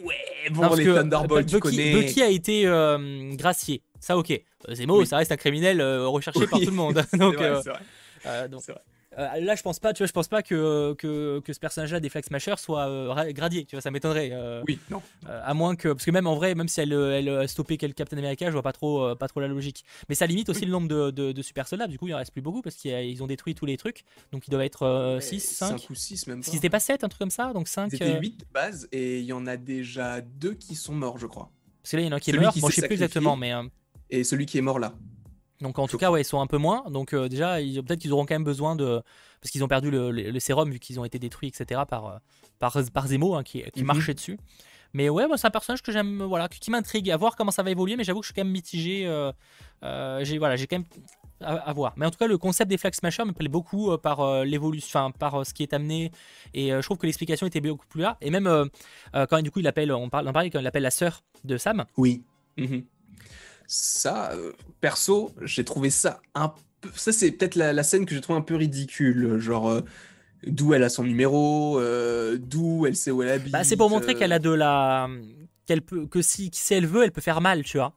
Ouais, 0.04 0.16
bon, 0.52 0.62
Non, 0.62 0.76
les 0.76 0.86
Thunderbolts, 0.86 1.48
tu 1.48 1.56
Bucky, 1.56 1.76
connais. 1.76 1.94
Bucky 1.94 2.22
a 2.22 2.30
été 2.30 2.68
euh, 2.68 3.34
gracié. 3.36 3.82
Ça, 4.00 4.16
ok. 4.18 4.30
Euh, 4.32 4.76
Zemo, 4.76 5.00
Oui. 5.00 5.08
ça 5.08 5.18
reste 5.18 5.32
un 5.32 5.38
criminel 5.38 5.82
euh, 5.82 6.08
recherché 6.08 6.46
par 6.46 6.60
tout 6.60 6.66
le 6.66 6.72
monde. 6.72 6.94
donc, 7.14 7.36
vrai, 7.36 7.46
euh, 7.46 7.60
vrai, 7.62 7.80
euh, 8.28 8.48
donc, 8.48 8.62
c'est 8.64 8.72
vrai. 8.74 8.82
Euh, 9.18 9.40
là, 9.42 9.56
je 9.56 9.62
pense 9.64 9.80
pas. 9.80 9.94
Tu 9.94 10.00
vois, 10.04 10.08
je 10.08 10.12
pense 10.14 10.28
pas 10.28 10.44
que 10.44 10.94
que, 10.94 11.40
que 11.40 11.54
ce 11.54 11.60
personnage-là 11.60 12.00
des 12.00 12.10
Flag 12.10 12.24
Smashers 12.26 12.58
soit 12.58 12.88
euh, 12.88 13.10
ra- 13.10 13.32
gradié. 13.34 13.66
Tu 13.66 13.76
vois, 13.76 13.82
ça 13.82 13.90
m'étonnerait. 13.92 14.30
euh, 14.34 14.64
Oui, 14.68 14.80
non. 14.90 15.02
euh, 15.28 15.42
à 15.44 15.54
moins 15.54 15.76
que, 15.76 15.90
parce 15.90 16.06
que 16.06 16.12
même 16.12 16.28
en 16.28 16.36
vrai, 16.36 16.54
même 16.56 16.68
si 16.68 16.82
elle 16.82 16.94
elle 16.94 17.30
euh, 17.30 17.48
stoppait 17.48 17.78
quel 17.78 17.94
Captain 17.94 18.18
America, 18.18 18.46
je 18.48 18.52
vois 18.52 18.62
pas 18.64 18.74
trop 18.74 19.16
pas 19.16 19.28
trop 19.28 19.40
la 19.40 19.48
logique. 19.48 19.84
Mais 20.10 20.16
ça 20.16 20.26
limite 20.28 20.50
aussi 20.50 20.66
le 20.66 20.72
nombre 20.72 20.88
de, 20.88 21.12
de, 21.12 21.32
de 21.32 21.42
super 21.42 21.68
soldats. 21.68 21.88
Du 21.88 21.98
coup, 21.98 22.08
il 22.08 22.14
en 22.14 22.18
reste 22.18 22.32
plus 22.32 22.42
beaucoup 22.42 22.62
parce 22.62 22.76
qu'ils 22.76 23.24
ont 23.24 23.28
détruit 23.28 23.56
tous 23.56 23.66
les 23.66 23.78
trucs. 23.78 24.04
Donc, 24.32 24.48
il 24.48 24.52
doit 24.52 24.66
être 24.66 25.18
6, 25.22 25.40
5. 25.40 25.80
5 25.80 25.90
ou 25.90 25.96
6 25.96 26.28
même 26.28 26.42
pas. 26.42 26.50
Qu'ils 26.50 26.58
étaient 26.58 26.70
pas 26.70 26.80
7, 26.80 27.04
un 27.04 27.10
truc 27.10 27.20
comme 27.20 27.30
ça. 27.32 27.54
Donc 27.54 27.68
5. 27.68 27.90
Ils 27.92 27.96
étaient 27.96 28.20
8 28.20 28.38
de 28.40 28.46
base 28.54 28.88
et 28.92 29.20
il 29.20 29.26
y 29.26 29.34
en 29.34 29.48
a 29.48 29.58
déjà 29.58 30.22
deux 30.22 30.54
qui 30.54 30.76
sont 30.76 30.94
morts, 30.94 31.18
je 31.18 31.28
crois. 31.28 31.50
Parce 31.82 31.92
que 31.92 31.98
là, 31.98 32.04
il 32.04 32.06
y 32.06 32.10
en 32.10 32.12
a 32.12 32.16
un 32.16 32.20
qui 32.20 32.32
est 32.32 32.34
mort. 32.38 32.54
Moi, 32.60 32.70
je 32.70 32.76
sais 32.76 32.88
plus 32.88 32.94
exactement, 32.94 33.36
mais. 33.36 33.54
Et 34.10 34.24
celui 34.24 34.46
qui 34.46 34.58
est 34.58 34.62
mort 34.62 34.80
là. 34.80 34.94
Donc 35.62 35.80
en 35.80 35.88
tout 35.88 35.98
cas, 35.98 36.12
ouais, 36.12 36.22
ils 36.22 36.26
sont 36.26 36.40
un 36.40 36.48
peu 36.48 36.58
moins. 36.58 36.84
Donc 36.90 37.16
déjà, 37.16 37.58
peut-être 37.58 38.00
qu'ils 38.00 38.14
auront 38.14 38.26
quand 38.26 38.36
même 38.36 38.44
besoin 38.44 38.76
de, 38.76 39.02
parce 39.42 39.52
qu'ils 39.52 39.64
ont 39.64 39.68
perdu 39.68 39.90
le, 39.92 40.40
sérum 40.40 40.70
vu 40.70 40.80
qu'ils 40.80 41.00
ont 41.00 41.06
été 41.06 41.20
détruits, 41.20 41.50
etc. 41.50 41.82
par 41.88 42.20
par, 42.60 42.78
par 42.94 43.08
Zemo 43.08 43.36
hein, 43.36 43.44
qui, 43.44 43.64
qui 43.74 43.82
mhm. 43.82 43.88
marchait 43.88 44.14
dessus. 44.14 44.38
Mais 44.94 45.10
ouais, 45.10 45.26
c'est 45.36 45.48
un 45.48 45.52
personnage 45.52 45.82
que 45.82 45.92
j'aime, 45.92 46.24
voilà, 46.24 46.48
qui 46.48 46.72
m'intrigue, 46.72 47.12
à 47.12 47.18
voir 47.18 47.36
comment 47.36 47.52
ça 47.52 47.62
va 47.62 47.72
évoluer. 47.72 47.98
Mais 47.98 48.04
j'avoue 48.04 48.22
que 48.22 48.26
je 48.26 48.32
suis 48.32 48.36
quand 48.36 48.46
même 48.46 48.54
mitigé. 48.54 49.04
j'ai 49.82 50.38
voilà, 50.38 50.56
j'ai 50.56 50.68
quand 50.68 50.78
même 50.78 50.88
à, 51.42 51.74
voir. 51.74 51.94
Mais 51.98 52.06
en 52.06 52.12
tout 52.12 52.18
cas, 52.18 52.28
le 52.28 52.38
concept 52.38 52.70
des 52.70 52.78
Flag 52.78 52.94
Smashers 52.94 53.26
me 53.26 53.32
plaît 53.32 53.48
beaucoup 53.48 53.92
euh, 53.92 53.98
par 53.98 54.22
euh, 54.22 54.44
l'évolution, 54.44 55.12
par 55.12 55.36
euh, 55.36 55.44
ce 55.44 55.54
qui 55.54 55.64
est 55.64 55.74
amené. 55.74 56.12
Et 56.54 56.70
je 56.70 56.82
trouve 56.82 56.98
que 56.98 57.06
l'explication 57.06 57.46
était 57.48 57.62
beaucoup 57.62 57.86
plus 57.88 58.02
là. 58.02 58.18
Et 58.22 58.30
même 58.30 58.70
quand 59.30 59.42
du 59.42 59.52
coup 59.52 59.60
il 59.60 59.68
appelle, 59.68 59.92
on 59.92 60.10
parle, 60.10 60.28
on 60.28 60.34
parlait 60.34 60.50
quand 60.50 60.60
il 60.60 60.68
appelle 60.68 60.84
la 60.84 60.92
sœur 60.92 61.24
de 61.44 61.58
Sam. 61.58 61.86
Oui. 61.98 62.24
Mhm. 62.58 62.84
Ça, 63.68 64.32
perso, 64.82 65.32
j'ai 65.42 65.66
trouvé 65.66 65.90
ça 65.90 66.22
un 66.34 66.50
peu. 66.50 66.90
Ça, 66.96 67.12
c'est 67.12 67.32
peut-être 67.32 67.56
la, 67.56 67.84
scène 67.84 68.06
que 68.06 68.16
j'ai 68.16 68.22
trouvé 68.22 68.40
un 68.40 68.44
peu 68.44 68.56
ridicule. 68.56 69.38
Genre. 69.40 69.82
D'où 70.46 70.74
elle 70.76 70.84
a 70.84 70.90
son 70.90 71.04
numéro, 71.04 71.82
d'où 72.38 72.86
elle 72.86 72.96
sait 72.96 73.12
où 73.12 73.24
elle 73.24 73.30
habite. 73.30 73.52
Bah, 73.52 73.64
c'est 73.64 73.76
pour 73.76 73.90
montrer 73.90 74.16
qu'elle 74.16 74.32
a 74.32 74.40
de 74.40 74.52
la, 74.52 75.10
qu'elle 75.66 75.82
peut, 75.82 76.06
que 76.06 76.22
si, 76.22 76.52
si 76.54 76.74
elle 76.76 76.86
veut, 76.86 77.04
elle 77.04 77.12
peut 77.12 77.22
faire 77.22 77.42
mal, 77.42 77.64
tu 77.64 77.78
vois 77.78 77.94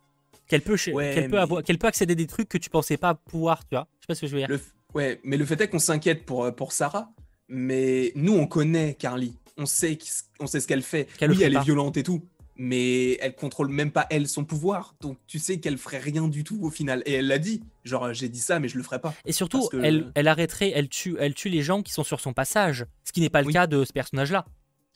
qu'elle 0.50 0.62
peut, 0.62 0.76
qu'elle 0.76 1.30
peut, 1.30 1.38
avoir, 1.38 1.62
qu'elle 1.62 1.78
peut 1.78 1.86
accéder 1.86 2.12
à 2.12 2.16
des 2.16 2.26
trucs 2.26 2.48
que 2.48 2.58
tu 2.58 2.70
pensais 2.70 2.96
pas 2.96 3.14
pouvoir, 3.14 3.64
tu 3.66 3.76
vois. 3.76 3.86
Je 4.00 4.02
sais 4.02 4.06
pas 4.08 4.14
ce 4.16 4.20
que 4.22 4.26
je 4.26 4.36
veux 4.36 4.46
dire. 4.46 4.58
Ouais, 4.94 5.20
mais 5.22 5.36
le 5.36 5.44
fait 5.44 5.60
est 5.60 5.68
qu'on 5.68 5.78
s'inquiète 5.78 6.26
pour, 6.26 6.44
euh, 6.44 6.50
pour 6.50 6.72
Sarah, 6.72 7.12
mais 7.48 8.10
nous 8.16 8.32
on 8.32 8.48
connaît 8.48 8.94
Carly, 8.94 9.38
on 9.56 9.66
sait, 9.66 9.96
on 10.40 10.48
sait 10.48 10.58
ce 10.58 10.66
qu'elle 10.66 10.82
fait. 10.82 11.06
oui, 11.22 11.42
elle 11.44 11.54
est 11.54 11.62
violente 11.62 11.96
et 11.96 12.02
tout, 12.02 12.26
mais 12.62 13.14
elle 13.22 13.34
contrôle 13.34 13.70
même 13.70 13.90
pas 13.90 14.06
elle 14.10 14.28
son 14.28 14.44
pouvoir, 14.44 14.94
donc 15.00 15.16
tu 15.26 15.38
sais 15.38 15.60
qu'elle 15.60 15.78
ferait 15.78 15.98
rien 15.98 16.28
du 16.28 16.44
tout 16.44 16.58
au 16.60 16.68
final. 16.68 17.02
Et 17.06 17.14
elle 17.14 17.26
l'a 17.26 17.38
dit, 17.38 17.62
genre 17.84 18.12
j'ai 18.12 18.28
dit 18.28 18.38
ça, 18.38 18.60
mais 18.60 18.68
je 18.68 18.76
le 18.76 18.82
ferai 18.82 19.00
pas. 19.00 19.14
Et 19.24 19.32
surtout, 19.32 19.70
elle, 19.82 20.12
elle 20.14 20.28
arrêterait, 20.28 20.70
elle 20.74 20.90
tue, 20.90 21.16
elle 21.18 21.32
tue 21.32 21.48
les 21.48 21.62
gens 21.62 21.80
qui 21.80 21.90
sont 21.90 22.04
sur 22.04 22.20
son 22.20 22.34
passage, 22.34 22.84
ce 23.02 23.12
qui 23.12 23.22
n'est 23.22 23.30
pas 23.30 23.40
le 23.40 23.50
cas 23.50 23.66
de 23.66 23.82
ce 23.86 23.94
personnage-là, 23.94 24.44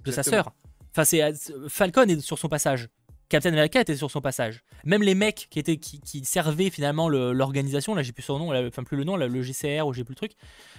de 0.04 0.12
sa 0.12 0.22
sœur. 0.22 0.52
Enfin, 0.90 1.04
c'est 1.04 1.22
Falcon 1.68 2.02
est 2.02 2.20
sur 2.20 2.38
son 2.38 2.48
passage. 2.48 2.90
Captain 3.28 3.52
America 3.52 3.80
était 3.80 3.96
sur 3.96 4.10
son 4.10 4.20
passage. 4.20 4.62
Même 4.84 5.02
les 5.02 5.14
mecs 5.14 5.48
qui 5.50 5.58
étaient 5.58 5.76
qui, 5.76 6.24
servaient 6.24 6.70
finalement 6.70 7.08
l'organisation, 7.08 7.94
là 7.94 8.02
j'ai 8.02 8.12
plus 8.12 8.22
son 8.22 8.38
nom, 8.38 8.54
enfin 8.66 8.84
plus 8.84 8.96
le 8.96 9.04
nom, 9.04 9.16
le 9.16 9.42
GCR 9.42 9.86
ou 9.86 9.92
j'ai 9.92 10.04
plus 10.04 10.12
le 10.12 10.16
truc. 10.16 10.32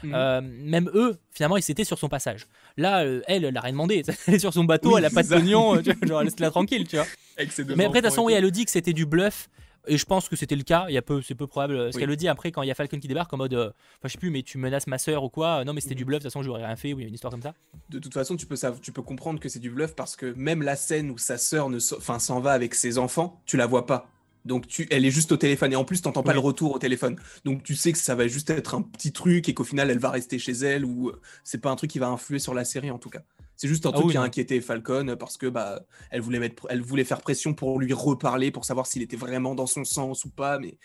Mhm. 0.03 0.13
Euh, 0.13 0.41
même 0.41 0.89
eux, 0.93 1.17
finalement, 1.31 1.57
ils 1.57 1.71
étaient 1.71 1.83
sur 1.83 1.97
son 1.97 2.09
passage. 2.09 2.47
Là, 2.77 3.03
euh, 3.03 3.21
elle, 3.27 3.45
elle 3.45 3.57
a 3.57 3.61
rien 3.61 3.71
demandé. 3.71 4.03
Elle 4.27 4.35
est 4.35 4.39
sur 4.39 4.53
son 4.53 4.63
bateau, 4.63 4.97
elle 4.97 5.05
a 5.05 5.09
pas 5.09 5.23
de 5.23 5.27
pognon, 5.27 5.81
genre 6.03 6.23
laisse-la 6.23 6.49
tranquille, 6.49 6.87
tu 6.87 6.95
vois. 6.95 7.05
Mais 7.75 7.85
après, 7.85 8.01
de 8.01 8.07
toute 8.07 8.15
façon, 8.15 8.23
oui, 8.23 8.33
elle 8.33 8.45
a 8.45 8.49
dit 8.49 8.63
que 8.63 8.71
c'était 8.71 8.93
du 8.93 9.05
bluff 9.05 9.49
et 9.87 9.97
je 9.97 10.05
pense 10.05 10.29
que 10.29 10.35
c'était 10.35 10.55
le 10.55 10.63
cas. 10.63 10.85
Il 10.89 10.93
y 10.93 10.97
a 10.97 11.01
peu, 11.01 11.21
c'est 11.21 11.35
peu 11.35 11.47
probable. 11.47 11.91
Ce 11.93 11.97
qu'elle 11.97 12.09
le 12.09 12.15
dit 12.15 12.27
après 12.27 12.51
quand 12.51 12.61
il 12.61 12.67
y 12.67 12.71
a 12.71 12.75
Falcon 12.75 12.99
qui 12.99 13.07
débarque 13.07 13.33
en 13.33 13.37
mode, 13.37 13.53
euh, 13.53 13.71
je 14.03 14.09
sais 14.09 14.17
plus, 14.17 14.29
mais 14.29 14.43
tu 14.43 14.57
menaces 14.57 14.87
ma 14.87 14.97
soeur 14.97 15.23
ou 15.23 15.29
quoi. 15.29 15.63
Non, 15.65 15.73
mais 15.73 15.81
c'était 15.81 15.95
du 15.95 16.03
mhm. 16.03 16.07
bluff. 16.07 16.19
De 16.19 16.23
toute 16.23 16.33
façon, 16.33 16.43
j'aurais 16.43 16.65
rien 16.65 16.75
fait. 16.75 16.93
Oui, 16.93 17.01
il 17.01 17.03
y 17.03 17.05
a 17.05 17.09
une 17.09 17.15
histoire 17.15 17.31
comme 17.31 17.41
ça. 17.41 17.53
De 17.89 17.99
toute 17.99 18.13
façon, 18.13 18.35
tu 18.35 18.45
peux, 18.45 18.55
tu 18.81 18.91
peux 18.91 19.01
comprendre 19.01 19.39
que 19.39 19.49
c'est 19.49 19.59
du 19.59 19.69
bluff 19.69 19.95
parce 19.95 20.15
que 20.15 20.33
même 20.35 20.61
la 20.61 20.75
scène 20.75 21.11
où 21.11 21.17
sa 21.17 21.37
sœur 21.37 21.69
ne, 21.69 21.79
enfin 21.97 22.19
s'en 22.19 22.39
va 22.39 22.51
avec 22.51 22.75
ses 22.75 22.97
enfants, 22.97 23.41
tu 23.45 23.57
la 23.57 23.65
vois 23.65 23.85
pas. 23.85 24.09
Donc 24.45 24.67
tu, 24.67 24.87
elle 24.91 25.05
est 25.05 25.11
juste 25.11 25.31
au 25.31 25.37
téléphone 25.37 25.73
et 25.73 25.75
en 25.75 25.83
plus 25.83 26.01
t'entends 26.01 26.23
pas 26.23 26.33
le 26.33 26.39
retour 26.39 26.73
au 26.73 26.79
téléphone. 26.79 27.17
Donc 27.43 27.63
tu 27.63 27.75
sais 27.75 27.91
que 27.91 27.97
ça 27.97 28.13
va 28.13 28.27
juste 28.27 28.51
être 28.51 28.75
un 28.75 28.83
petit 28.83 29.11
truc 29.11 29.49
et 29.49 29.53
qu'au 29.55 29.63
final 29.63 29.89
elle 29.89 29.97
va 29.97 30.11
rester 30.11 30.37
chez 30.37 30.51
elle 30.51 30.85
ou 30.85 31.09
euh, 31.09 31.19
c'est 31.43 31.57
pas 31.57 31.71
un 31.71 31.75
truc 31.75 31.89
qui 31.89 31.99
va 31.99 32.07
influer 32.07 32.37
sur 32.37 32.53
la 32.53 32.63
série 32.63 32.91
en 32.91 32.99
tout 32.99 33.09
cas. 33.09 33.23
C'est 33.57 33.67
juste 33.67 33.85
un 33.85 33.91
ah 33.93 33.99
truc 33.99 34.11
qui 34.11 34.17
a 34.17 34.21
inquiété 34.21 34.59
Falcon 34.61 35.15
parce 35.17 35.37
que 35.37 35.47
bah 35.47 35.81
elle 36.09 36.21
voulait 36.21 36.39
mettre, 36.39 36.67
elle 36.69 36.81
voulait 36.81 37.05
faire 37.05 37.21
pression 37.21 37.53
pour 37.53 37.79
lui 37.79 37.93
reparler 37.93 38.51
pour 38.51 38.65
savoir 38.65 38.85
s'il 38.85 39.01
était 39.01 39.15
vraiment 39.17 39.55
dans 39.55 39.67
son 39.67 39.85
sens 39.85 40.25
ou 40.25 40.29
pas, 40.29 40.59
mais 40.59 40.77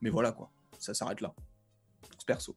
mais 0.00 0.10
voilà 0.10 0.32
quoi, 0.32 0.50
ça 0.78 0.94
s'arrête 0.94 1.20
là. 1.20 1.34
Perso. 2.28 2.54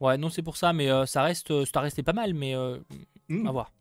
Ouais, 0.00 0.18
non 0.18 0.28
c'est 0.28 0.42
pour 0.42 0.56
ça, 0.56 0.72
mais 0.72 0.90
euh, 0.90 1.06
ça 1.06 1.22
reste, 1.22 1.50
euh, 1.50 1.64
ça 1.64 1.80
resté 1.80 2.02
pas 2.02 2.12
mal, 2.12 2.34
mais 2.34 2.54
euh, 2.54 2.78
mmh. 3.28 3.46
à 3.46 3.52
voir. 3.52 3.72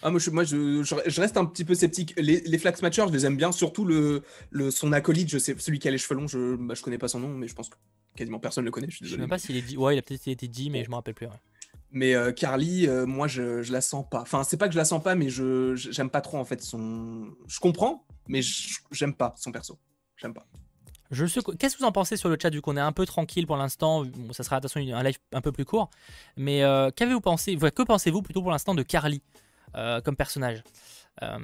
Ah, 0.00 0.10
moi, 0.10 0.20
je, 0.20 0.30
moi 0.30 0.44
je, 0.44 0.82
je, 0.84 1.20
reste 1.20 1.36
un 1.36 1.44
petit 1.44 1.64
peu 1.64 1.74
sceptique. 1.74 2.14
Les, 2.16 2.40
les 2.40 2.58
Flax 2.58 2.82
Matchers, 2.82 3.06
je 3.08 3.12
les 3.12 3.26
aime 3.26 3.36
bien, 3.36 3.50
surtout 3.50 3.84
le, 3.84 4.22
le, 4.50 4.70
son 4.70 4.92
acolyte, 4.92 5.28
je 5.28 5.38
sais, 5.38 5.56
celui 5.58 5.80
qui 5.80 5.88
a 5.88 5.90
les 5.90 5.98
cheveux 5.98 6.14
longs, 6.14 6.28
je, 6.28 6.54
bah, 6.54 6.74
je 6.74 6.82
connais 6.82 6.98
pas 6.98 7.08
son 7.08 7.18
nom, 7.18 7.30
mais 7.30 7.48
je 7.48 7.54
pense 7.54 7.68
que 7.68 7.76
quasiment 8.14 8.38
personne 8.38 8.64
le 8.64 8.70
connaît. 8.70 8.88
Je, 8.88 8.96
suis 8.96 9.02
désolé, 9.04 9.16
sais 9.16 9.22
même 9.22 9.30
pas 9.30 9.38
s'il 9.38 9.56
est 9.56 9.62
dit. 9.62 9.76
Ouais, 9.76 9.96
il 9.96 9.98
a 9.98 10.02
peut-être 10.02 10.28
été 10.28 10.46
dit, 10.46 10.70
mais 10.70 10.84
je 10.84 10.90
me 10.90 10.94
rappelle 10.94 11.14
plus. 11.14 11.26
Mais 11.90 12.14
euh, 12.14 12.32
Carly, 12.32 12.86
euh, 12.86 13.06
moi, 13.06 13.28
je, 13.28 13.70
la 13.72 13.80
sens 13.80 14.04
pas. 14.08 14.20
Enfin, 14.20 14.44
c'est 14.44 14.56
pas 14.56 14.66
que 14.66 14.72
je 14.72 14.78
la 14.78 14.84
sens 14.84 15.02
pas, 15.02 15.14
mais 15.14 15.30
je 15.30 15.74
j'aime 15.74 16.10
pas 16.10 16.20
trop 16.20 16.38
en 16.38 16.44
fait 16.44 16.62
son. 16.62 17.28
Je 17.46 17.60
comprends, 17.60 18.04
mais 18.28 18.40
j'aime 18.90 19.14
pas 19.14 19.34
son 19.36 19.52
perso. 19.52 19.78
J'aime 20.16 20.34
pas. 20.34 20.46
Je 21.10 21.24
sais... 21.24 21.40
Qu'est-ce 21.58 21.76
que 21.76 21.80
vous 21.80 21.86
en 21.86 21.92
pensez 21.92 22.18
sur 22.18 22.28
le 22.28 22.36
chat 22.40 22.50
vu 22.50 22.60
qu'on 22.60 22.76
est 22.76 22.80
un 22.80 22.92
peu 22.92 23.06
tranquille 23.06 23.46
pour 23.46 23.56
l'instant 23.56 24.04
Ça 24.32 24.42
sera 24.42 24.56
attention 24.56 24.80
un 24.80 25.02
live 25.02 25.16
un 25.32 25.40
peu 25.40 25.52
plus 25.52 25.64
court. 25.64 25.88
Mais 26.36 26.62
euh, 26.62 26.90
qu'avez-vous 26.94 27.22
pensé 27.22 27.56
Que 27.56 27.82
pensez-vous 27.82 28.20
plutôt 28.20 28.42
pour 28.42 28.50
l'instant 28.50 28.74
de 28.74 28.82
Carly 28.82 29.22
comme 30.04 30.16
personnage? 30.16 30.62
Euh, 31.22 31.38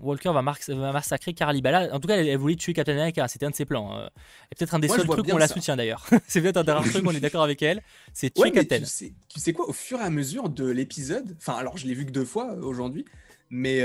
Walker 0.00 0.32
va, 0.32 0.42
massacrer 0.42 1.32
Carly. 1.32 1.62
Bah 1.62 1.88
en 1.92 2.00
tout 2.00 2.08
cas, 2.08 2.16
elle, 2.16 2.36
voulait 2.36 2.56
tuer 2.56 2.72
Captain 2.72 2.92
America. 2.92 3.26
C'était 3.28 3.46
un 3.46 3.50
de 3.50 3.54
ses 3.54 3.64
plans. 3.64 3.96
Euh. 3.96 4.06
et 4.50 4.54
peut-être 4.54 4.74
un 4.74 4.78
des 4.78 4.88
seuls 4.88 5.06
trucs 5.06 5.26
où 5.26 5.32
on 5.32 5.38
la 5.38 5.48
soutient 5.48 5.76
d'ailleurs. 5.76 6.06
c'est 6.26 6.40
peut-être 6.40 6.56
un 6.58 6.64
des 6.64 6.72
rares 6.72 6.84
trucs 6.84 7.04
où 7.04 7.08
on 7.08 7.12
est 7.12 7.20
d'accord 7.20 7.42
avec 7.42 7.62
elle. 7.62 7.82
C'est 8.12 8.32
tuer 8.32 8.50
Captain. 8.50 8.80
Tu 8.80 9.40
sais, 9.40 9.52
quoi 9.52 9.68
Au 9.68 9.72
fur 9.72 10.00
et 10.00 10.04
à 10.04 10.10
mesure 10.10 10.48
de 10.48 10.68
l'épisode, 10.68 11.36
enfin, 11.38 11.54
alors 11.54 11.76
je 11.76 11.86
l'ai 11.86 11.94
vu 11.94 12.06
que 12.06 12.10
deux 12.10 12.24
fois 12.24 12.52
euh, 12.52 12.62
aujourd'hui, 12.62 13.04
mais 13.50 13.84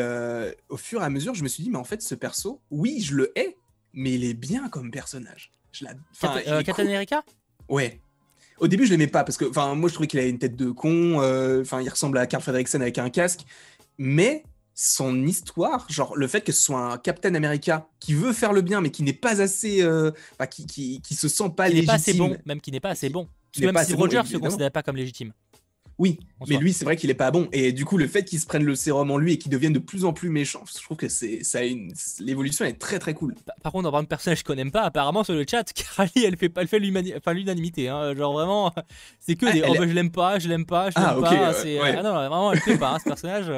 au 0.69 0.77
fur 0.77 1.01
et 1.01 1.05
à 1.05 1.09
mesure, 1.09 1.35
je 1.35 1.43
me 1.43 1.47
suis 1.47 1.63
dit, 1.63 1.69
mais 1.69 1.77
en 1.77 1.83
fait, 1.83 2.01
ce 2.01 2.15
perso, 2.15 2.61
oui, 2.71 3.01
je 3.01 3.15
le 3.15 3.37
hais, 3.37 3.57
mais 3.93 4.13
il 4.13 4.23
est 4.23 4.33
bien 4.33 4.69
comme 4.69 4.91
personnage. 4.91 5.51
Je 5.73 5.85
Captain 6.63 6.85
America? 6.85 7.23
Ouais. 7.69 7.99
Au 8.59 8.67
début, 8.67 8.85
je 8.85 8.91
l'aimais 8.91 9.07
pas 9.07 9.23
parce 9.23 9.37
que, 9.37 9.45
enfin, 9.45 9.75
moi, 9.75 9.89
je 9.89 9.93
trouvais 9.93 10.07
qu'il 10.07 10.19
avait 10.19 10.29
une 10.29 10.39
tête 10.39 10.55
de 10.55 10.71
con. 10.71 11.17
Enfin, 11.61 11.81
il 11.81 11.89
ressemble 11.89 12.17
à 12.17 12.25
Carl 12.25 12.41
Fredricksen 12.41 12.81
avec 12.81 12.97
un 12.97 13.09
casque. 13.09 13.41
Mais 13.97 14.43
son 14.79 15.25
histoire, 15.25 15.87
genre 15.89 16.15
le 16.15 16.27
fait 16.27 16.41
que 16.41 16.51
ce 16.51 16.61
soit 16.61 16.93
un 16.93 16.97
Captain 16.99 17.33
America 17.33 17.87
qui 17.99 18.13
veut 18.13 18.31
faire 18.31 18.53
le 18.53 18.61
bien 18.61 18.79
mais 18.79 18.91
qui 18.91 19.01
n'est 19.01 19.11
pas 19.11 19.41
assez, 19.41 19.81
euh, 19.81 20.11
qui, 20.51 20.67
qui, 20.67 21.01
qui, 21.01 21.15
se 21.15 21.27
sent 21.27 21.49
pas 21.57 21.67
légitime, 21.67 21.87
pas 21.87 21.93
assez 21.93 22.13
bon, 22.13 22.37
même 22.45 22.61
qui 22.61 22.71
n'est 22.71 22.79
pas 22.79 22.91
assez 22.91 23.09
bon. 23.09 23.27
Parce 23.51 23.65
que 23.65 23.71
même 23.71 23.83
si 23.83 23.95
Roger 23.95 24.21
se 24.25 24.37
considère 24.37 24.71
pas 24.71 24.83
comme 24.83 24.95
légitime. 24.95 25.33
Oui, 25.97 26.19
mais 26.47 26.57
lui 26.57 26.73
c'est 26.73 26.85
vrai 26.85 26.95
qu'il 26.95 27.09
est 27.09 27.15
pas 27.15 27.31
bon 27.31 27.49
et 27.51 27.71
du 27.71 27.85
coup 27.85 27.97
le 27.97 28.07
fait 28.07 28.23
qu'il 28.23 28.39
se 28.39 28.45
prenne 28.45 28.63
le 28.63 28.75
sérum 28.75 29.09
en 29.09 29.17
lui 29.17 29.33
et 29.33 29.37
qu'il 29.39 29.51
devienne 29.51 29.73
de 29.73 29.79
plus 29.79 30.05
en 30.05 30.13
plus 30.13 30.29
méchant, 30.29 30.61
je 30.71 30.79
trouve 30.83 30.95
que 30.95 31.09
c'est 31.09 31.43
ça 31.43 31.63
une 31.63 31.91
l'évolution 32.19 32.63
est 32.63 32.73
très 32.73 32.99
très 32.99 33.15
cool. 33.15 33.33
Par, 33.63 33.71
contre, 33.71 33.89
dans 33.89 33.97
un 33.97 34.03
personnage 34.03 34.43
qu'on 34.43 34.53
n'aime 34.53 34.71
pas, 34.71 34.83
apparemment 34.83 35.23
sur 35.23 35.33
le 35.33 35.43
chat, 35.49 35.73
Carly 35.97 36.23
elle 36.23 36.37
fait 36.37 36.49
pas 36.49 36.61
elle 36.61 36.67
fait 36.67 36.77
l'unanimité, 36.77 37.89
hein, 37.89 38.15
genre 38.15 38.33
vraiment 38.33 38.71
c'est 39.19 39.35
que 39.35 39.47
ah, 39.47 39.51
des 39.51 39.63
oh 39.67 39.73
bah, 39.75 39.87
je 39.87 39.93
l'aime 39.93 40.11
pas, 40.11 40.37
je 40.37 40.47
l'aime 40.47 40.67
pas, 40.67 40.91
je 40.91 40.99
l'aime 40.99 41.07
ah, 41.07 41.19
pas, 41.19 41.97
ah 41.97 42.03
non, 42.03 42.13
vraiment 42.13 42.53
elle 42.53 42.59
fait 42.59 42.77
pas 42.77 42.93
hein, 42.93 42.99
ce 42.99 43.05
personnage. 43.05 43.51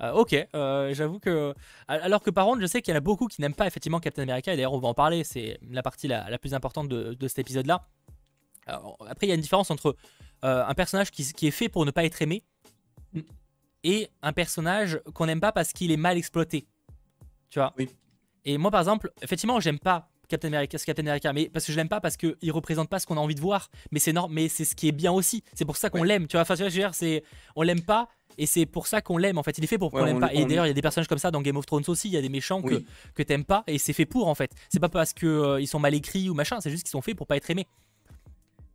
Euh, 0.00 0.12
ok, 0.12 0.48
euh, 0.54 0.94
j'avoue 0.94 1.18
que. 1.18 1.54
Alors 1.88 2.22
que 2.22 2.30
par 2.30 2.46
contre, 2.46 2.60
je 2.60 2.66
sais 2.66 2.82
qu'il 2.82 2.92
y 2.92 2.94
en 2.94 2.98
a 2.98 3.00
beaucoup 3.00 3.26
qui 3.26 3.40
n'aiment 3.40 3.54
pas 3.54 3.66
effectivement 3.66 4.00
Captain 4.00 4.22
America, 4.22 4.52
et 4.52 4.56
d'ailleurs, 4.56 4.72
on 4.72 4.78
va 4.78 4.88
en 4.88 4.94
parler, 4.94 5.24
c'est 5.24 5.58
la 5.70 5.82
partie 5.82 6.08
la, 6.08 6.38
plus 6.38 6.54
importante 6.54 6.88
de, 6.88 7.28
cet 7.28 7.40
épisode-là. 7.40 7.86
Après, 8.66 9.26
il 9.26 9.28
y 9.28 9.32
a 9.32 9.34
une 9.34 9.40
différence 9.40 9.70
entre 9.70 9.96
euh, 10.44 10.64
un 10.64 10.74
personnage 10.74 11.10
qui, 11.10 11.32
qui, 11.32 11.46
est 11.46 11.52
fait 11.52 11.68
pour 11.68 11.86
ne 11.86 11.90
pas 11.90 12.04
être 12.04 12.20
aimé 12.20 12.44
et 13.82 14.10
un 14.22 14.32
personnage 14.32 15.00
qu'on 15.14 15.26
n'aime 15.26 15.40
pas 15.40 15.52
parce 15.52 15.72
qu'il 15.72 15.90
est 15.90 15.96
mal 15.96 16.18
exploité. 16.18 16.66
Tu 17.50 17.58
vois? 17.58 17.72
Oui. 17.78 17.88
Et 18.44 18.58
moi, 18.58 18.70
par 18.70 18.80
exemple, 18.80 19.10
effectivement, 19.22 19.58
j'aime 19.60 19.78
pas 19.78 20.10
Captain 20.28 20.48
America, 20.48 20.78
Captain 20.78 21.06
America, 21.06 21.32
mais 21.32 21.48
parce 21.48 21.64
que 21.64 21.72
je 21.72 21.76
l'aime 21.76 21.88
pas 21.88 22.00
parce 22.00 22.16
qu'il 22.16 22.52
représente 22.52 22.88
pas 22.88 22.98
ce 22.98 23.06
qu'on 23.06 23.16
a 23.16 23.20
envie 23.20 23.34
de 23.34 23.40
voir. 23.40 23.70
Mais 23.90 23.98
c'est 23.98 24.12
mais 24.28 24.48
c'est 24.48 24.64
ce 24.64 24.74
qui 24.74 24.88
est 24.88 24.92
bien 24.92 25.12
aussi. 25.12 25.42
C'est 25.54 25.64
pour 25.64 25.76
ça 25.76 25.90
qu'on 25.90 26.02
l'aime. 26.02 26.26
Tu 26.26 26.36
vois, 26.36 26.42
enfin, 26.42 26.54
je 26.54 26.64
veux 26.64 26.70
dire, 26.70 26.94
c'est 26.94 27.24
on 27.56 27.62
l'aime 27.62 27.82
pas 27.82 28.08
et 28.38 28.46
c'est 28.46 28.66
pour 28.66 28.86
ça 28.86 29.00
qu'on 29.00 29.18
l'aime 29.18 29.36
en 29.36 29.42
fait. 29.42 29.58
Il 29.58 29.64
est 29.64 29.66
fait 29.66 29.78
pour 29.78 29.90
qu'on 29.90 30.04
l'aime 30.04 30.20
pas. 30.20 30.32
Et 30.32 30.44
d'ailleurs, 30.44 30.64
il 30.64 30.68
y 30.68 30.70
a 30.70 30.74
des 30.74 30.82
personnages 30.82 31.08
comme 31.08 31.18
ça 31.18 31.30
dans 31.30 31.42
Game 31.42 31.56
of 31.56 31.66
Thrones 31.66 31.84
aussi. 31.88 32.08
Il 32.08 32.14
y 32.14 32.16
a 32.16 32.22
des 32.22 32.28
méchants 32.28 32.62
que, 32.62 32.82
que 33.14 33.22
t'aimes 33.22 33.44
pas 33.44 33.64
et 33.66 33.78
c'est 33.78 33.92
fait 33.92 34.06
pour 34.06 34.28
en 34.28 34.34
fait. 34.34 34.52
C'est 34.68 34.80
pas 34.80 34.88
parce 34.88 35.12
qu'ils 35.12 35.28
euh, 35.28 35.60
ils 35.60 35.66
sont 35.66 35.80
mal 35.80 35.94
écrits 35.94 36.30
ou 36.30 36.34
machin, 36.34 36.60
c'est 36.60 36.70
juste 36.70 36.84
qu'ils 36.84 36.92
sont 36.92 37.02
faits 37.02 37.16
pour 37.16 37.26
pas 37.26 37.36
être 37.36 37.50
aimés. 37.50 37.66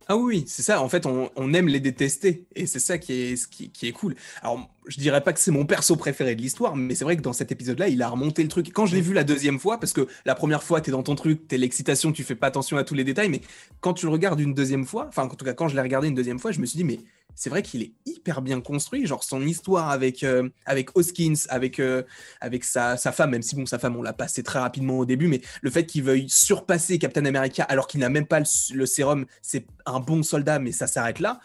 Ah 0.06 0.16
oui, 0.16 0.44
c'est 0.46 0.62
ça. 0.62 0.82
En 0.82 0.88
fait, 0.88 1.06
on, 1.06 1.54
aime 1.54 1.68
les 1.68 1.80
détester. 1.80 2.46
Et 2.54 2.66
c'est 2.66 2.78
ça 2.78 2.98
qui 2.98 3.12
est, 3.12 3.48
qui, 3.48 3.88
est 3.88 3.92
cool. 3.92 4.14
Alors, 4.42 4.68
je 4.86 4.98
dirais 4.98 5.22
pas 5.22 5.32
que 5.32 5.40
c'est 5.40 5.50
mon 5.50 5.64
perso 5.64 5.96
préféré 5.96 6.34
de 6.34 6.42
l'histoire, 6.42 6.76
mais 6.76 6.94
c'est 6.94 7.04
vrai 7.04 7.16
que 7.16 7.22
dans 7.22 7.32
cet 7.32 7.52
épisode-là, 7.52 7.88
il 7.88 8.02
a 8.02 8.08
remonté 8.08 8.42
le 8.42 8.48
truc. 8.48 8.70
quand 8.72 8.84
je 8.84 8.94
l'ai 8.94 9.00
vu 9.00 9.14
la 9.14 9.24
deuxième 9.24 9.58
fois, 9.58 9.80
parce 9.80 9.92
que 9.92 10.06
la 10.26 10.34
première 10.34 10.62
fois, 10.62 10.80
tu 10.82 10.90
es 10.90 10.92
dans 10.92 11.02
ton 11.02 11.14
truc, 11.14 11.48
tu 11.48 11.54
es 11.54 11.58
l'excitation, 11.58 12.12
tu 12.12 12.22
fais 12.22 12.34
pas 12.34 12.48
attention 12.48 12.76
à 12.76 12.84
tous 12.84 12.94
les 12.94 13.04
détails, 13.04 13.30
mais 13.30 13.40
quand 13.80 13.94
tu 13.94 14.04
le 14.04 14.12
regardes 14.12 14.40
une 14.40 14.52
deuxième 14.52 14.84
fois, 14.84 15.06
enfin, 15.08 15.24
en 15.24 15.28
tout 15.28 15.44
cas, 15.44 15.54
quand 15.54 15.68
je 15.68 15.74
l'ai 15.74 15.82
regardé 15.82 16.08
une 16.08 16.14
deuxième 16.14 16.38
fois, 16.38 16.52
je 16.52 16.60
me 16.60 16.66
suis 16.66 16.76
dit, 16.76 16.84
mais 16.84 17.00
c'est 17.34 17.50
vrai 17.50 17.62
qu'il 17.62 17.82
est 17.82 17.92
hyper 18.06 18.42
bien 18.42 18.60
construit. 18.60 19.06
Genre 19.06 19.24
son 19.24 19.42
histoire 19.42 19.90
avec, 19.90 20.22
euh, 20.22 20.48
avec 20.66 20.96
Hoskins, 20.96 21.34
avec, 21.48 21.80
euh, 21.80 22.02
avec 22.40 22.64
sa, 22.64 22.96
sa, 22.96 23.12
femme, 23.12 23.30
même 23.30 23.42
si 23.42 23.56
bon, 23.56 23.66
sa 23.66 23.78
femme, 23.78 23.96
on 23.96 24.02
l'a 24.02 24.12
passé 24.12 24.42
très 24.42 24.58
rapidement 24.58 24.98
au 24.98 25.04
début, 25.04 25.28
mais 25.28 25.40
le 25.62 25.70
fait 25.70 25.86
qu'il 25.86 26.02
veuille 26.02 26.28
surpasser 26.28 26.98
Captain 26.98 27.24
America 27.24 27.64
alors 27.64 27.86
qu'il 27.86 28.00
n'a 28.00 28.08
même 28.08 28.26
pas 28.26 28.40
le, 28.40 28.86
sérum, 28.86 29.26
c'est 29.42 29.66
un 29.86 30.00
bon 30.00 30.22
soldat, 30.22 30.58
mais 30.58 30.72
ça 30.72 30.86
s'arrête 30.86 31.20
là. 31.20 31.40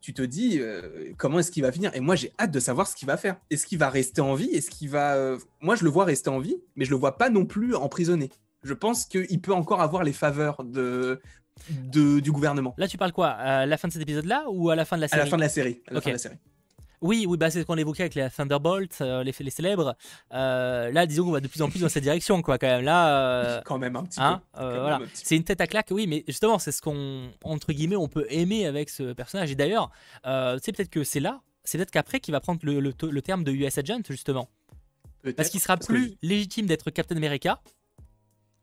tu 0.00 0.14
te 0.14 0.22
dis 0.22 0.58
euh, 0.60 1.12
comment 1.16 1.38
est-ce 1.40 1.50
qu'il 1.50 1.62
va 1.62 1.72
finir? 1.72 1.94
Et 1.94 2.00
moi, 2.00 2.16
j'ai 2.16 2.32
hâte 2.38 2.50
de 2.50 2.60
savoir 2.60 2.86
ce 2.86 2.96
qu'il 2.96 3.06
va 3.06 3.16
faire. 3.16 3.36
Est-ce 3.50 3.66
qu'il 3.66 3.78
va 3.78 3.90
rester 3.90 4.20
en 4.20 4.34
vie? 4.34 4.50
Est-ce 4.50 4.70
qu'il 4.70 4.90
va 4.90 5.36
Moi, 5.60 5.76
je 5.76 5.84
le 5.84 5.90
vois 5.90 6.04
rester 6.04 6.30
en 6.30 6.40
vie, 6.40 6.56
mais 6.76 6.84
je 6.84 6.90
le 6.90 6.96
vois 6.96 7.18
pas 7.18 7.30
non 7.30 7.44
plus 7.44 7.74
emprisonné. 7.74 8.30
Je 8.62 8.74
pense 8.74 9.06
qu'il 9.06 9.40
peut 9.40 9.54
encore 9.54 9.80
avoir 9.80 10.04
les 10.04 10.12
faveurs 10.12 10.64
de, 10.64 11.20
de, 11.68 12.20
du 12.20 12.32
gouvernement. 12.32 12.74
Là, 12.78 12.88
tu 12.88 12.98
parles 12.98 13.12
quoi 13.12 13.28
À 13.28 13.66
la 13.66 13.76
fin 13.78 13.88
de 13.88 13.92
cet 13.92 14.02
épisode-là 14.02 14.44
ou 14.48 14.70
à 14.70 14.76
la 14.76 14.84
fin 14.84 14.96
de 14.96 15.02
la 15.02 15.08
série 15.08 15.20
À 15.20 15.24
la 15.24 15.30
fin 15.30 15.36
de 15.36 15.42
la 15.42 15.48
série. 15.48 15.80
À 15.88 15.94
la 15.94 16.00
fin 16.00 16.10
de 16.10 16.14
la 16.14 16.18
série. 16.18 16.36
Oui, 17.02 17.24
oui, 17.26 17.38
bah 17.38 17.50
c'est 17.50 17.60
ce 17.60 17.66
qu'on 17.66 17.78
évoquait 17.78 18.02
avec 18.02 18.14
les 18.14 18.28
Thunderbolts, 18.28 19.00
euh, 19.00 19.24
les, 19.24 19.32
les, 19.40 19.50
célèbres. 19.50 19.96
Euh, 20.34 20.90
là, 20.92 21.06
disons 21.06 21.24
qu'on 21.24 21.30
va 21.30 21.40
de 21.40 21.48
plus 21.48 21.62
en 21.62 21.70
plus 21.70 21.80
dans 21.80 21.88
cette 21.88 22.02
direction, 22.02 22.42
quoi, 22.42 22.58
quand 22.58 22.66
même. 22.66 22.84
Là, 22.84 23.22
euh, 23.22 23.60
quand 23.64 23.78
même 23.78 23.96
un 23.96 24.04
petit 24.04 24.20
hein, 24.20 24.42
peu. 24.52 24.60
voilà. 24.62 25.00
C'est 25.14 25.36
une 25.36 25.44
tête 25.44 25.62
à 25.62 25.66
claque, 25.66 25.88
oui, 25.92 26.06
mais 26.06 26.24
justement, 26.26 26.58
c'est 26.58 26.72
ce 26.72 26.82
qu'on, 26.82 27.30
entre 27.42 27.72
guillemets, 27.72 27.96
on 27.96 28.08
peut 28.08 28.26
aimer 28.28 28.66
avec 28.66 28.90
ce 28.90 29.14
personnage. 29.14 29.50
Et 29.50 29.54
d'ailleurs, 29.54 29.90
c'est 30.24 30.72
peut-être 30.72 30.90
que 30.90 31.02
c'est 31.02 31.20
là, 31.20 31.40
c'est 31.64 31.78
peut-être 31.78 31.90
qu'après 31.90 32.20
qu'il 32.20 32.32
va 32.32 32.40
prendre 32.40 32.60
le, 32.64 32.80
le, 32.80 33.22
terme 33.22 33.44
de 33.44 33.52
US 33.52 33.78
Agent, 33.78 34.02
justement. 34.10 34.50
Parce 35.36 35.48
qu'il 35.48 35.60
sera 35.60 35.76
plus 35.78 36.16
légitime 36.22 36.66
d'être 36.66 36.90
Captain 36.90 37.16
America. 37.16 37.60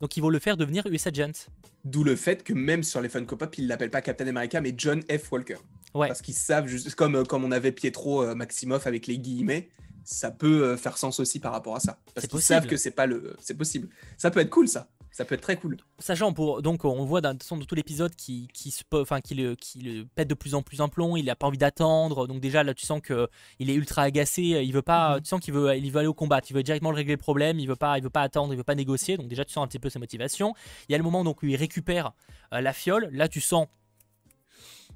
Donc 0.02 0.16
ils 0.16 0.22
vont 0.22 0.30
le 0.30 0.40
faire 0.40 0.58
devenir 0.58 0.86
US 0.88 1.08
Agent. 1.08 1.50
D'où 1.86 2.04
le 2.04 2.16
fait 2.16 2.44
que 2.44 2.54
même 2.54 2.84
sur 2.84 3.02
les 3.02 3.10
Funko 3.10 3.36
Pop, 3.36 3.58
ils 3.58 3.68
l'appellent 3.68 3.90
pas 3.90 4.02
Captain 4.02 4.28
America, 4.28 4.62
mais 4.62 4.74
John 4.78 5.02
F. 5.04 5.32
Walker. 5.32 5.58
Parce 5.94 6.22
qu'ils 6.22 6.36
savent, 6.36 6.68
juste, 6.68 6.94
comme, 6.96 7.16
euh, 7.16 7.24
comme 7.24 7.44
on 7.44 7.52
avait 7.52 7.72
Pietro 7.72 8.22
euh, 8.22 8.36
Maximoff 8.36 8.86
avec 8.86 9.08
les 9.08 9.18
guillemets, 9.18 9.70
ça 10.04 10.32
peut 10.32 10.64
euh, 10.64 10.78
faire 10.78 10.98
sens 10.98 11.20
aussi 11.20 11.40
par 11.40 11.52
rapport 11.52 11.76
à 11.76 11.80
ça. 11.80 11.98
Parce 12.14 12.28
qu'ils 12.28 12.42
savent 12.42 12.68
que 12.68 12.78
c'est 12.78 12.92
pas 12.92 13.06
le. 13.06 13.36
C'est 13.40 13.56
possible. 13.56 13.90
Ça 14.18 14.30
peut 14.32 14.40
être 14.40 14.50
cool, 14.50 14.68
ça. 14.68 14.88
Ça 15.12 15.26
peut 15.26 15.36
être 15.36 15.42
très 15.42 15.58
cool. 15.58 15.78
Sachant, 16.00 16.32
pour, 16.32 16.62
donc 16.62 16.86
on 16.86 17.04
voit 17.06 17.22
dans, 17.22 17.34
dans 17.34 17.60
tout 17.60 17.76
l'épisode 17.76 18.16
qui, 18.16 18.48
qui, 18.54 18.74
enfin, 18.94 19.22
qui, 19.22 19.36
le, 19.36 19.56
qui 19.56 19.80
le 19.80 20.06
pète 20.06 20.28
de 20.28 20.34
plus 20.34 20.54
en 20.54 20.62
plus 20.62 20.82
un 20.82 20.90
plomb, 20.90 21.16
il 21.18 21.26
n'a 21.26 21.36
pas 21.36 21.48
envie 21.48 21.58
d'attendre. 21.58 22.28
Donc 22.28 22.40
déjà 22.40 22.64
là 22.64 22.74
tu 22.74 22.86
sens 22.86 23.02
qu'il 23.02 23.70
est 23.70 23.74
ultra 23.74 24.04
agacé, 24.04 24.42
il 24.44 24.72
veut 24.74 24.82
pas, 24.82 25.16
mhm. 25.16 25.22
tu 25.22 25.30
sens 25.30 25.42
qu'il 25.42 25.54
veut, 25.54 25.76
il 25.76 25.92
veut 25.92 26.00
aller 26.00 26.08
au 26.08 26.14
combat, 26.14 26.42
il 26.48 26.54
veut 26.54 26.64
directement 26.64 26.92
régler 26.92 27.14
le 27.14 27.18
problème, 27.18 27.60
il 27.60 27.68
veut 27.68 27.76
pas, 27.76 27.98
il 27.98 28.04
veut 28.04 28.10
pas 28.10 28.22
attendre, 28.22 28.54
il 28.54 28.58
veut 28.58 28.64
pas 28.64 28.76
négocier. 28.76 29.18
Donc 29.18 29.28
déjà 29.28 29.44
tu 29.44 29.54
sens 29.54 29.64
un 29.64 29.68
petit 29.68 29.80
peu 29.80 29.90
sa 29.90 30.00
motivation. 30.00 30.54
Il 30.88 30.92
y 30.92 30.96
a 30.96 30.98
le 30.98 31.04
moment 31.04 31.24
donc 31.24 31.42
où 31.42 31.48
il 31.48 31.56
récupère 31.56 32.12
la 32.52 32.74
fiole, 32.74 33.10
là 33.12 33.28
tu 33.28 33.42
sens 33.42 33.68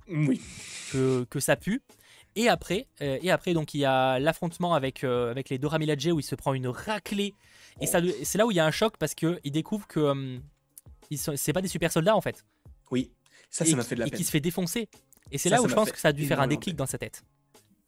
oui. 0.07 0.41
que, 0.91 1.25
que 1.29 1.39
ça 1.39 1.55
pue. 1.55 1.81
Et 2.35 2.47
après, 2.47 2.87
euh, 3.01 3.17
et 3.21 3.29
après 3.29 3.53
donc 3.53 3.73
il 3.73 3.79
y 3.79 3.85
a 3.85 4.19
l'affrontement 4.19 4.73
avec, 4.73 5.03
euh, 5.03 5.31
avec 5.31 5.49
les 5.49 5.57
Dora 5.57 5.79
Milaje 5.79 6.07
où 6.07 6.19
il 6.19 6.23
se 6.23 6.35
prend 6.35 6.53
une 6.53 6.67
raclée. 6.67 7.33
Et 7.79 7.87
ça, 7.87 7.99
c'est 8.23 8.37
là 8.37 8.45
où 8.45 8.51
il 8.51 8.55
y 8.55 8.59
a 8.59 8.65
un 8.65 8.71
choc 8.71 8.97
parce 8.97 9.15
qu'il 9.15 9.39
découvre 9.45 9.87
que 9.87 9.99
hum, 9.99 10.41
c'est 11.35 11.53
pas 11.53 11.61
des 11.61 11.67
super 11.67 11.91
soldats 11.91 12.15
en 12.15 12.21
fait. 12.21 12.45
Oui, 12.91 13.11
ça, 13.49 13.65
ça 13.65 13.75
m'a 13.75 13.83
fait 13.83 13.95
de 13.95 14.01
la 14.01 14.05
peine. 14.05 14.13
Et 14.13 14.17
qui 14.17 14.23
se 14.23 14.31
fait 14.31 14.39
défoncer. 14.39 14.89
Et 15.31 15.37
c'est 15.37 15.49
là 15.49 15.61
où 15.61 15.67
je 15.67 15.75
pense 15.75 15.91
que 15.91 15.99
ça 15.99 16.09
a 16.09 16.13
dû 16.13 16.25
faire 16.25 16.41
un 16.41 16.47
déclic 16.47 16.75
dans 16.75 16.85
sa 16.85 16.97
tête. 16.97 17.23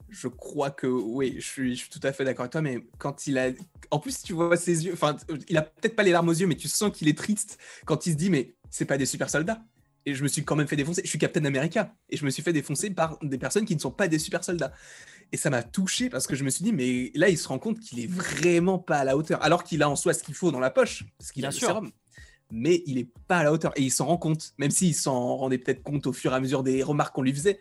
Je 0.08 0.28
crois 0.28 0.70
que 0.70 0.86
oui, 0.86 1.34
je 1.38 1.46
suis, 1.46 1.74
je 1.74 1.80
suis 1.80 1.90
tout 1.90 2.00
à 2.02 2.12
fait 2.12 2.24
d'accord 2.24 2.44
avec 2.44 2.52
toi, 2.52 2.62
mais 2.62 2.78
quand 2.98 3.26
il 3.26 3.36
a. 3.36 3.50
En 3.90 3.98
plus, 3.98 4.22
tu 4.22 4.32
vois 4.32 4.56
ses 4.56 4.86
yeux, 4.86 4.92
enfin, 4.92 5.16
il 5.48 5.56
a 5.56 5.62
peut-être 5.62 5.96
pas 5.96 6.04
les 6.04 6.12
larmes 6.12 6.28
aux 6.28 6.34
yeux, 6.34 6.46
mais 6.46 6.54
tu 6.54 6.68
sens 6.68 6.96
qu'il 6.96 7.08
est 7.08 7.18
triste 7.18 7.58
quand 7.84 8.06
il 8.06 8.12
se 8.12 8.16
dit, 8.16 8.30
mais 8.30 8.54
c'est 8.70 8.84
pas 8.84 8.96
des 8.96 9.06
super 9.06 9.28
soldats 9.28 9.62
et 10.06 10.14
je 10.14 10.22
me 10.22 10.28
suis 10.28 10.44
quand 10.44 10.56
même 10.56 10.66
fait 10.66 10.76
défoncer. 10.76 11.02
Je 11.04 11.08
suis 11.08 11.18
Captain 11.18 11.44
America 11.44 11.94
et 12.10 12.16
je 12.16 12.24
me 12.24 12.30
suis 12.30 12.42
fait 12.42 12.52
défoncer 12.52 12.90
par 12.90 13.18
des 13.22 13.38
personnes 13.38 13.64
qui 13.64 13.74
ne 13.74 13.80
sont 13.80 13.90
pas 13.90 14.08
des 14.08 14.18
super 14.18 14.44
soldats. 14.44 14.72
Et 15.32 15.36
ça 15.36 15.50
m'a 15.50 15.62
touché 15.62 16.10
parce 16.10 16.26
que 16.26 16.36
je 16.36 16.44
me 16.44 16.50
suis 16.50 16.62
dit, 16.62 16.72
mais 16.72 17.10
là, 17.14 17.28
il 17.28 17.38
se 17.38 17.48
rend 17.48 17.58
compte 17.58 17.80
qu'il 17.80 18.00
est 18.00 18.10
vraiment 18.10 18.78
pas 18.78 18.98
à 18.98 19.04
la 19.04 19.16
hauteur. 19.16 19.42
Alors 19.42 19.64
qu'il 19.64 19.82
a 19.82 19.88
en 19.88 19.96
soi 19.96 20.12
ce 20.12 20.22
qu'il 20.22 20.34
faut 20.34 20.50
dans 20.50 20.60
la 20.60 20.70
poche, 20.70 21.04
parce 21.18 21.32
qu'il 21.32 21.44
a 21.44 21.48
le 21.48 21.54
sérum. 21.54 21.90
Mais 22.52 22.82
il 22.86 22.98
est 22.98 23.08
pas 23.26 23.38
à 23.38 23.44
la 23.44 23.52
hauteur 23.52 23.72
et 23.76 23.82
il 23.82 23.90
s'en 23.90 24.06
rend 24.06 24.18
compte, 24.18 24.52
même 24.58 24.70
s'il 24.70 24.94
s'en 24.94 25.36
rendait 25.36 25.58
peut-être 25.58 25.82
compte 25.82 26.06
au 26.06 26.12
fur 26.12 26.32
et 26.32 26.36
à 26.36 26.40
mesure 26.40 26.62
des 26.62 26.82
remarques 26.82 27.14
qu'on 27.14 27.22
lui 27.22 27.32
faisait. 27.32 27.58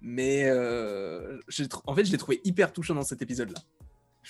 Mais 0.00 0.44
euh, 0.44 1.40
en 1.86 1.94
fait, 1.94 2.04
je 2.04 2.12
l'ai 2.12 2.18
trouvé 2.18 2.40
hyper 2.44 2.72
touchant 2.72 2.94
dans 2.94 3.02
cet 3.02 3.22
épisode-là. 3.22 3.58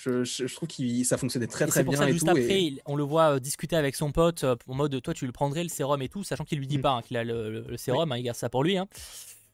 Je, 0.03 0.55
trouve 0.55 0.69
que 0.69 1.03
ça 1.03 1.17
fonctionnait 1.17 1.47
très 1.47 1.67
très 1.67 1.83
bien. 1.83 2.07
juste 2.07 2.27
après, 2.27 2.73
on 2.85 2.95
le 2.95 3.03
voit 3.03 3.35
euh, 3.35 3.39
discuter 3.39 3.75
avec 3.75 3.95
son 3.95 4.11
pote 4.11 4.45
euh, 4.45 4.55
en 4.67 4.75
mode 4.75 5.01
toi 5.01 5.13
tu 5.13 5.25
le 5.25 5.33
prendrais 5.33 5.63
le 5.63 5.69
sérum 5.69 6.01
et 6.01 6.07
tout, 6.07 6.23
sachant 6.23 6.45
qu'il 6.45 6.59
lui 6.59 6.67
dit 6.67 6.77
mm. 6.77 6.81
pas 6.81 6.91
hein, 6.91 7.01
qu'il 7.01 7.17
a 7.17 7.23
le, 7.23 7.75
sérum, 7.75 8.11
hein, 8.11 8.17
il 8.17 8.23
garde 8.23 8.37
ça 8.37 8.49
pour 8.49 8.63
lui. 8.63 8.77
Hein. 8.77 8.87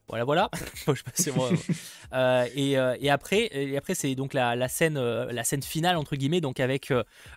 Voilà, 0.07 0.23
voilà. 0.23 0.51
Euh, 2.13 2.47
et, 2.55 2.73
et, 2.73 3.09
après, 3.09 3.49
et 3.51 3.75
après 3.75 3.95
c'est 3.95 4.15
donc 4.15 4.33
la, 4.33 4.55
la, 4.55 4.69
scène, 4.69 4.97
la 4.97 5.43
scène 5.43 5.63
finale 5.63 5.97
entre 5.97 6.15
guillemets, 6.15 6.39
donc 6.39 6.59
avec 6.61 6.93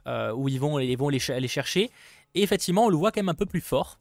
où 0.06 0.48
ils 0.48 0.60
vont, 0.60 0.78
ils 0.78 0.96
vont 0.96 1.08
les, 1.08 1.18
les, 1.40 1.48
chercher. 1.48 1.90
Et 2.34 2.42
effectivement, 2.42 2.84
on 2.84 2.88
le 2.88 2.96
voit 2.96 3.10
quand 3.10 3.20
même 3.20 3.30
un 3.30 3.34
peu 3.34 3.46
plus 3.46 3.62
fort 3.62 3.98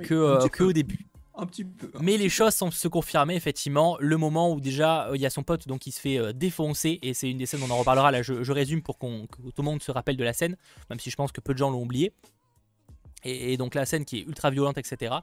que, 0.00 0.48
que 0.48 0.62
au 0.62 0.72
début. 0.72 1.11
Un 1.34 1.46
petit 1.46 1.64
peu. 1.64 1.90
Mais 2.00 2.18
les 2.18 2.28
choses 2.28 2.54
semblent 2.54 2.72
se 2.72 2.88
confirmer 2.88 3.34
effectivement. 3.34 3.96
Le 4.00 4.16
moment 4.18 4.52
où 4.52 4.60
déjà 4.60 5.08
euh, 5.08 5.16
il 5.16 5.22
y 5.22 5.26
a 5.26 5.30
son 5.30 5.42
pote 5.42 5.66
donc 5.66 5.86
il 5.86 5.92
se 5.92 6.00
fait 6.00 6.18
euh, 6.18 6.32
défoncer 6.32 6.98
et 7.02 7.14
c'est 7.14 7.30
une 7.30 7.38
des 7.38 7.46
scènes 7.46 7.60
dont 7.60 7.66
on 7.68 7.70
en 7.70 7.78
reparlera. 7.78 8.10
Là, 8.10 8.22
je, 8.22 8.52
résume 8.52 8.82
pour 8.82 8.98
qu'on 8.98 9.26
que 9.26 9.36
tout 9.36 9.52
le 9.58 9.62
monde 9.62 9.82
se 9.82 9.90
rappelle 9.90 10.16
de 10.16 10.24
la 10.24 10.34
scène, 10.34 10.56
même 10.90 11.00
si 11.00 11.10
je 11.10 11.16
pense 11.16 11.32
que 11.32 11.40
peu 11.40 11.54
de 11.54 11.58
gens 11.58 11.70
l'ont 11.70 11.82
oublié. 11.82 12.12
Et, 13.24 13.56
donc 13.56 13.76
la 13.76 13.86
scène 13.86 14.04
qui 14.04 14.18
est 14.18 14.22
ultra 14.22 14.50
violente, 14.50 14.78
etc. 14.78 15.14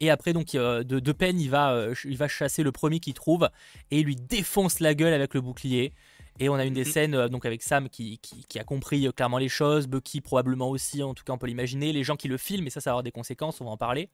Et 0.00 0.10
après 0.10 0.32
donc 0.32 0.54
euh, 0.54 0.84
de, 0.84 1.00
de, 1.00 1.12
peine 1.12 1.40
il 1.40 1.50
va 1.50 1.88
il 2.04 2.16
va 2.16 2.28
chasser 2.28 2.62
le 2.62 2.70
premier 2.70 3.00
qu'il 3.00 3.14
trouve 3.14 3.48
et 3.90 4.00
il 4.00 4.04
lui 4.04 4.14
défonce 4.14 4.78
la 4.78 4.94
gueule 4.94 5.14
avec 5.14 5.34
le 5.34 5.40
bouclier. 5.40 5.92
Et 6.38 6.50
on 6.50 6.54
a 6.54 6.64
une 6.64 6.74
des 6.74 6.82
mm. 6.82 6.92
scènes 6.92 7.28
donc 7.28 7.44
avec 7.44 7.62
Sam 7.62 7.88
qui, 7.88 8.18
qui, 8.18 8.58
a 8.58 8.64
compris 8.64 9.08
clairement 9.16 9.38
les 9.38 9.48
choses, 9.48 9.88
Bucky 9.88 10.20
probablement 10.20 10.68
aussi, 10.68 11.02
en 11.02 11.14
tout 11.14 11.24
cas 11.24 11.32
on 11.32 11.38
peut 11.38 11.46
l'imaginer, 11.46 11.92
les 11.92 12.04
gens 12.04 12.14
qui 12.14 12.28
le 12.28 12.36
filment, 12.36 12.66
et 12.66 12.70
ça 12.70 12.80
ça 12.80 12.90
va 12.90 12.92
avoir 12.92 13.02
des 13.02 13.10
conséquences, 13.10 13.60
on 13.60 13.64
va 13.64 13.70
en 13.70 13.78
parler. 13.78 14.10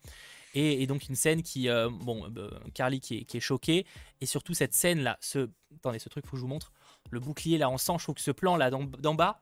Et, 0.54 0.86
donc 0.86 1.08
une 1.08 1.14
scène 1.14 1.42
qui, 1.42 1.68
euh, 1.68 1.88
bon, 1.90 2.30
euh, 2.36 2.50
Carly 2.74 3.00
qui 3.00 3.26
est, 3.32 3.40
choquée, 3.40 3.86
et 4.20 4.26
surtout 4.26 4.54
cette 4.54 4.74
scène 4.74 5.00
là, 5.00 5.16
ce, 5.20 5.48
attendez, 5.76 5.98
ce 5.98 6.08
truc, 6.08 6.26
faut 6.26 6.32
que 6.32 6.36
je 6.36 6.42
vous 6.42 6.48
montre, 6.48 6.72
le 7.10 7.20
bouclier 7.20 7.58
là 7.58 7.70
en 7.70 7.78
sang, 7.78 7.98
je 7.98 8.04
trouve 8.04 8.16
que 8.16 8.20
ce 8.20 8.30
plan 8.30 8.56
là 8.56 8.70
d'en 8.70 9.14
bas, 9.14 9.40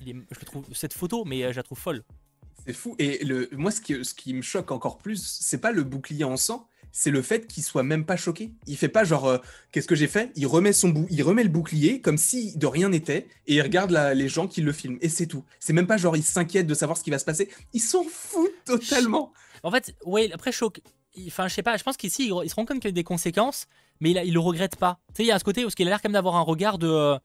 il 0.00 0.08
est, 0.10 0.16
je 0.30 0.44
trouve 0.44 0.64
cette 0.72 0.92
photo, 0.92 1.24
mais 1.24 1.44
euh, 1.44 1.52
je 1.52 1.56
la 1.56 1.62
trouve 1.62 1.78
folle. 1.78 2.02
C'est 2.66 2.72
fou. 2.72 2.96
Et 2.98 3.24
le, 3.24 3.48
moi, 3.52 3.70
ce 3.70 3.80
qui, 3.80 4.04
ce 4.04 4.14
qui 4.14 4.34
me 4.34 4.42
choque 4.42 4.70
encore 4.70 4.98
plus, 4.98 5.38
c'est 5.40 5.58
pas 5.58 5.72
le 5.72 5.82
bouclier 5.84 6.24
en 6.24 6.36
sang, 6.36 6.68
c'est 6.92 7.10
le 7.10 7.22
fait 7.22 7.46
qu'il 7.46 7.62
soit 7.62 7.82
même 7.82 8.04
pas 8.04 8.16
choqué. 8.16 8.52
Il 8.66 8.76
fait 8.76 8.88
pas 8.88 9.04
genre 9.04 9.40
qu'est-ce 9.70 9.88
que 9.88 9.94
j'ai 9.94 10.08
fait? 10.08 10.30
Il 10.36 10.46
remet 10.46 10.74
son 10.74 10.90
bou 10.90 11.06
il 11.10 11.22
remet 11.22 11.42
le 11.42 11.48
bouclier 11.48 12.02
comme 12.02 12.18
si 12.18 12.56
de 12.56 12.66
rien 12.66 12.90
n'était 12.90 13.28
et 13.46 13.54
il 13.54 13.62
regarde 13.62 13.92
les 13.92 14.28
gens 14.28 14.46
qui 14.46 14.60
le 14.60 14.72
filment 14.72 14.98
et 15.00 15.08
c'est 15.08 15.26
tout. 15.26 15.42
C'est 15.58 15.72
même 15.72 15.86
pas 15.86 15.96
genre 15.96 16.16
il 16.16 16.22
s'inquiète 16.22 16.66
de 16.66 16.74
savoir 16.74 16.98
ce 16.98 17.02
qui 17.02 17.10
va 17.10 17.18
se 17.18 17.24
passer. 17.24 17.48
Il 17.72 17.80
s'en 17.80 18.04
fout 18.04 18.50
totalement. 18.66 19.32
En 19.62 19.70
fait, 19.70 19.94
ouais, 20.04 20.30
après 20.32 20.52
choc. 20.52 20.80
Enfin, 21.26 21.46
je 21.48 21.54
sais 21.54 21.62
pas, 21.62 21.76
je 21.76 21.82
pense 21.82 21.96
qu'ici, 21.96 22.28
il, 22.28 22.50
se 22.50 22.54
rend 22.54 22.64
compte 22.64 22.80
qu'il 22.80 22.88
y 22.88 22.88
a 22.88 22.92
des 22.92 23.04
conséquences, 23.04 23.66
mais 24.00 24.12
il, 24.12 24.22
il 24.24 24.32
le 24.32 24.40
regrette 24.40 24.76
pas. 24.76 24.98
Tu 25.08 25.16
sais, 25.16 25.22
il 25.24 25.28
y 25.28 25.32
a 25.32 25.38
ce 25.38 25.44
côté 25.44 25.64
où 25.64 25.68
il 25.76 25.86
a 25.86 25.90
l'air 25.90 26.00
quand 26.00 26.08
même 26.08 26.14
d'avoir 26.14 26.36
un 26.36 26.42
regard 26.42 26.78
de. 26.78 26.88
Euh, 26.88 27.18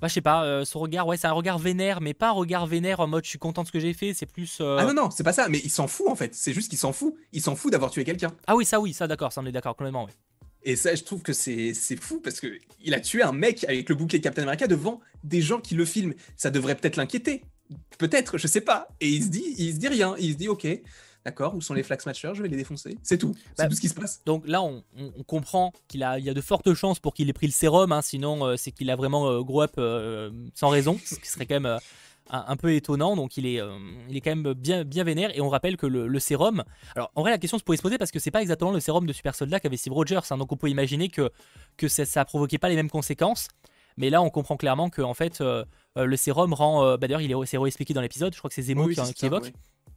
bah, 0.00 0.08
je 0.08 0.14
sais 0.14 0.20
pas, 0.22 0.44
euh, 0.44 0.64
son 0.64 0.78
regard, 0.78 1.06
ouais, 1.06 1.18
c'est 1.18 1.26
un 1.26 1.32
regard 1.32 1.58
vénère, 1.58 2.00
mais 2.00 2.14
pas 2.14 2.28
un 2.28 2.32
regard 2.32 2.66
vénère 2.66 3.00
en 3.00 3.06
mode 3.06 3.24
je 3.24 3.30
suis 3.30 3.38
content 3.38 3.62
de 3.62 3.66
ce 3.66 3.72
que 3.72 3.80
j'ai 3.80 3.92
fait, 3.92 4.14
c'est 4.14 4.26
plus. 4.26 4.58
Euh, 4.60 4.78
ah 4.78 4.86
non, 4.86 4.94
non, 4.94 5.10
c'est 5.10 5.24
pas 5.24 5.34
ça, 5.34 5.48
mais 5.48 5.60
il 5.62 5.70
s'en 5.70 5.86
fout 5.86 6.08
en 6.08 6.16
fait. 6.16 6.34
C'est 6.34 6.54
juste 6.54 6.70
qu'il 6.70 6.78
s'en 6.78 6.92
fout. 6.92 7.14
Il 7.32 7.42
s'en 7.42 7.54
fout 7.54 7.70
d'avoir 7.70 7.90
tué 7.90 8.04
quelqu'un. 8.04 8.32
Ah 8.46 8.56
oui, 8.56 8.64
ça, 8.64 8.80
oui, 8.80 8.94
ça, 8.94 9.06
d'accord, 9.06 9.32
ça, 9.32 9.42
on 9.42 9.46
est 9.46 9.52
d'accord, 9.52 9.76
complètement, 9.76 10.04
oui. 10.04 10.12
Et 10.62 10.76
ça, 10.76 10.94
je 10.94 11.02
trouve 11.02 11.22
que 11.22 11.32
c'est 11.32 11.74
fou 12.00 12.20
parce 12.20 12.40
que 12.40 12.58
il 12.82 12.94
a 12.94 13.00
tué 13.00 13.22
un 13.22 13.32
mec 13.32 13.64
avec 13.64 13.88
le 13.88 13.94
bouquet 13.94 14.18
de 14.18 14.22
Captain 14.22 14.42
America 14.42 14.66
devant 14.66 15.00
des 15.24 15.40
gens 15.40 15.60
qui 15.60 15.74
le 15.74 15.84
filment. 15.84 16.14
Ça 16.36 16.50
devrait 16.50 16.74
peut-être 16.74 16.96
l'inquiéter. 16.96 17.42
Peut-être, 17.98 18.36
je 18.36 18.46
sais 18.46 18.60
pas. 18.60 18.88
Et 19.00 19.08
il 19.08 19.24
se 19.24 19.28
dit, 19.28 19.54
il 19.58 19.72
se 19.74 19.78
dit 19.78 19.88
rien. 19.88 20.14
Il 20.18 20.32
se 20.32 20.36
dit, 20.36 20.48
ok, 20.48 20.66
D'accord, 21.24 21.54
où 21.54 21.60
sont 21.60 21.74
les 21.74 21.82
flax 21.82 22.06
matchers 22.06 22.32
Je 22.34 22.42
vais 22.42 22.48
les 22.48 22.56
défoncer. 22.56 22.96
C'est 23.02 23.18
tout. 23.18 23.34
C'est 23.56 23.64
bah, 23.64 23.68
tout 23.68 23.74
ce 23.74 23.80
qui 23.80 23.88
se 23.88 23.94
passe. 23.94 24.22
Donc 24.24 24.46
là, 24.46 24.62
on, 24.62 24.82
comprend 25.26 25.72
qu'il 25.86 26.02
a, 26.02 26.18
il 26.18 26.24
y 26.24 26.30
a 26.30 26.34
de 26.34 26.40
fortes 26.40 26.72
chances 26.72 26.98
pour 26.98 27.12
qu'il 27.12 27.28
ait 27.28 27.34
pris 27.34 27.46
le 27.46 27.52
sérum. 27.52 27.92
Hein, 27.92 28.00
sinon, 28.00 28.44
euh, 28.44 28.56
c'est 28.56 28.72
qu'il 28.72 28.90
a 28.90 28.96
vraiment 28.96 29.28
euh, 29.28 29.42
grow 29.42 29.62
up 29.62 29.74
euh, 29.76 30.30
sans 30.54 30.70
raison, 30.70 30.98
ce 31.04 31.16
qui 31.16 31.28
serait 31.28 31.44
quand 31.44 31.60
même 31.60 31.78
un, 32.30 32.56
peu 32.56 32.72
étonnant. 32.72 33.16
Donc 33.16 33.36
il 33.36 33.44
est, 33.44 33.60
il 34.08 34.16
est 34.16 34.20
quand 34.22 34.34
même 34.34 34.54
bien, 34.54 34.84
bien 34.84 35.04
vénère. 35.04 35.36
Et 35.36 35.42
on 35.42 35.50
rappelle 35.50 35.76
que 35.76 35.86
le, 35.86 36.18
sérum. 36.18 36.64
Alors 36.96 37.12
en 37.14 37.20
vrai, 37.20 37.30
la 37.30 37.38
question 37.38 37.58
se 37.58 37.64
pourrait 37.64 37.76
se 37.76 37.82
poser 37.82 37.98
parce 37.98 38.10
que 38.10 38.18
c'est 38.18 38.30
pas 38.30 38.40
exactement 38.40 38.72
le 38.72 38.80
sérum 38.80 39.06
de 39.06 39.12
super 39.12 39.34
soldat 39.34 39.60
qu'avait 39.60 39.76
Steve 39.76 39.92
Rogers. 39.92 40.20
Hein, 40.30 40.38
donc 40.38 40.52
on 40.52 40.56
peut 40.56 40.70
imaginer 40.70 41.10
que, 41.10 41.30
que 41.76 41.88
ça, 41.88 42.06
ça 42.06 42.24
provoquait 42.24 42.58
pas 42.58 42.70
les 42.70 42.76
mêmes 42.76 42.90
conséquences. 42.90 43.48
Mais 44.00 44.10
là, 44.10 44.20
on 44.22 44.30
comprend 44.30 44.56
clairement 44.56 44.90
que 44.90 45.02
en 45.02 45.14
fait, 45.14 45.40
le 45.96 46.16
sérum 46.16 46.52
rend. 46.52 46.96
Bah, 46.96 47.06
D'ailleurs, 47.06 47.20
il 47.20 47.30
est, 47.30 47.46
c'est 47.46 47.58
expliqué 47.64 47.94
dans 47.94 48.00
l'épisode. 48.00 48.34
Je 48.34 48.38
crois 48.38 48.48
que 48.48 48.54
c'est 48.54 48.62
Zemo 48.62 48.88
qui, 48.88 49.26
évoque. 49.26 49.52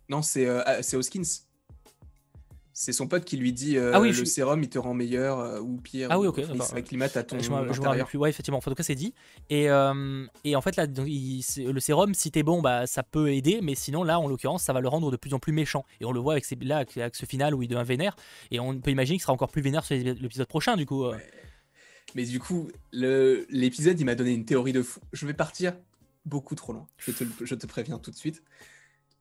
Non, 0.10 0.22
c'est 0.22 0.45
euh, 0.45 0.62
ah, 0.66 0.80
Hoskins. 0.95 1.24
C'est 2.76 2.91
son 2.91 3.08
pote 3.08 3.24
qui 3.24 3.38
lui 3.38 3.54
dit 3.54 3.78
euh, 3.78 3.91
ah 3.93 4.01
oui, 4.01 4.12
le 4.12 4.26
sérum 4.26 4.64
il 4.64 4.68
te 4.68 4.80
rend 4.80 4.95
meilleur 4.95 5.38
euh, 5.38 5.60
ou 5.60 5.78
pire. 5.78 6.08
Ah 6.10 6.20
oui, 6.20 6.26
ok. 6.26 6.41
Il 6.51 6.62
s'acclimate 6.64 7.16
à 7.16 7.24
ton 7.24 7.38
je 7.38 7.51
intérieur. 7.51 8.08
Plus. 8.08 8.18
Ouais, 8.18 8.32
effectivement. 8.32 8.58
En 8.58 8.62
tout 8.62 8.74
cas, 8.74 8.82
c'est 8.82 8.95
dit. 8.95 9.14
Et, 9.51 9.66
et 10.43 10.56
en 10.56 10.62
fait, 10.62 10.76
là, 10.76 10.88
le 10.88 11.80
sérum, 11.80 12.14
si 12.16 12.32
t'es 12.32 12.43
bon, 12.43 12.62
bah, 12.62 12.88
ça 12.88 13.04
peut 13.04 13.32
aider. 13.32 13.60
Mais 13.62 13.76
sinon, 13.76 14.04
là, 14.04 14.20
en 14.20 14.28
l'occurrence, 14.28 14.64
ça 14.64 14.74
va 14.74 14.82
le 14.82 14.88
rendre 14.88 15.12
de 15.12 15.18
plus 15.18 15.34
en 15.36 15.39
plus 15.39 15.54
méchant. 15.54 15.86
Et 16.01 16.06
on 16.06 16.12
le 16.12 16.20
voit 16.20 16.34
avec, 16.34 16.45
ces, 16.45 16.56
là, 16.56 16.78
avec 16.78 17.16
ce 17.16 17.26
final 17.28 17.54
où 17.54 17.62
il 17.62 17.68
devient 17.68 17.86
vénère. 17.86 18.16
Et 18.49 18.60
on 18.60 18.80
peut 18.80 18.91
imaginer 18.91 19.18
qu'il 19.18 19.24
sera 19.24 19.34
encore 19.34 19.51
plus 19.51 19.62
vénère 19.62 19.86
sur 19.86 19.95
l'épisode 19.95 20.47
prochain, 20.47 20.76
du 20.76 20.88
coup. 20.88 21.06
Mais 22.16 22.26
du 22.26 22.39
coup, 22.39 22.70
l'épisode, 22.91 23.99
il 23.99 24.05
m'a 24.05 24.16
donné 24.16 24.34
une 24.34 24.45
théorie 24.45 24.74
de 24.74 24.82
fou. 24.82 24.99
Je 25.11 25.26
vais 25.26 25.34
partir 25.34 25.76
beaucoup 26.26 26.55
trop 26.55 26.74
loin. 26.74 26.88
Je 26.97 27.11
te, 27.55 27.66
préviens 27.66 27.99
tout 27.99 28.11
de 28.11 28.16
suite 28.16 28.43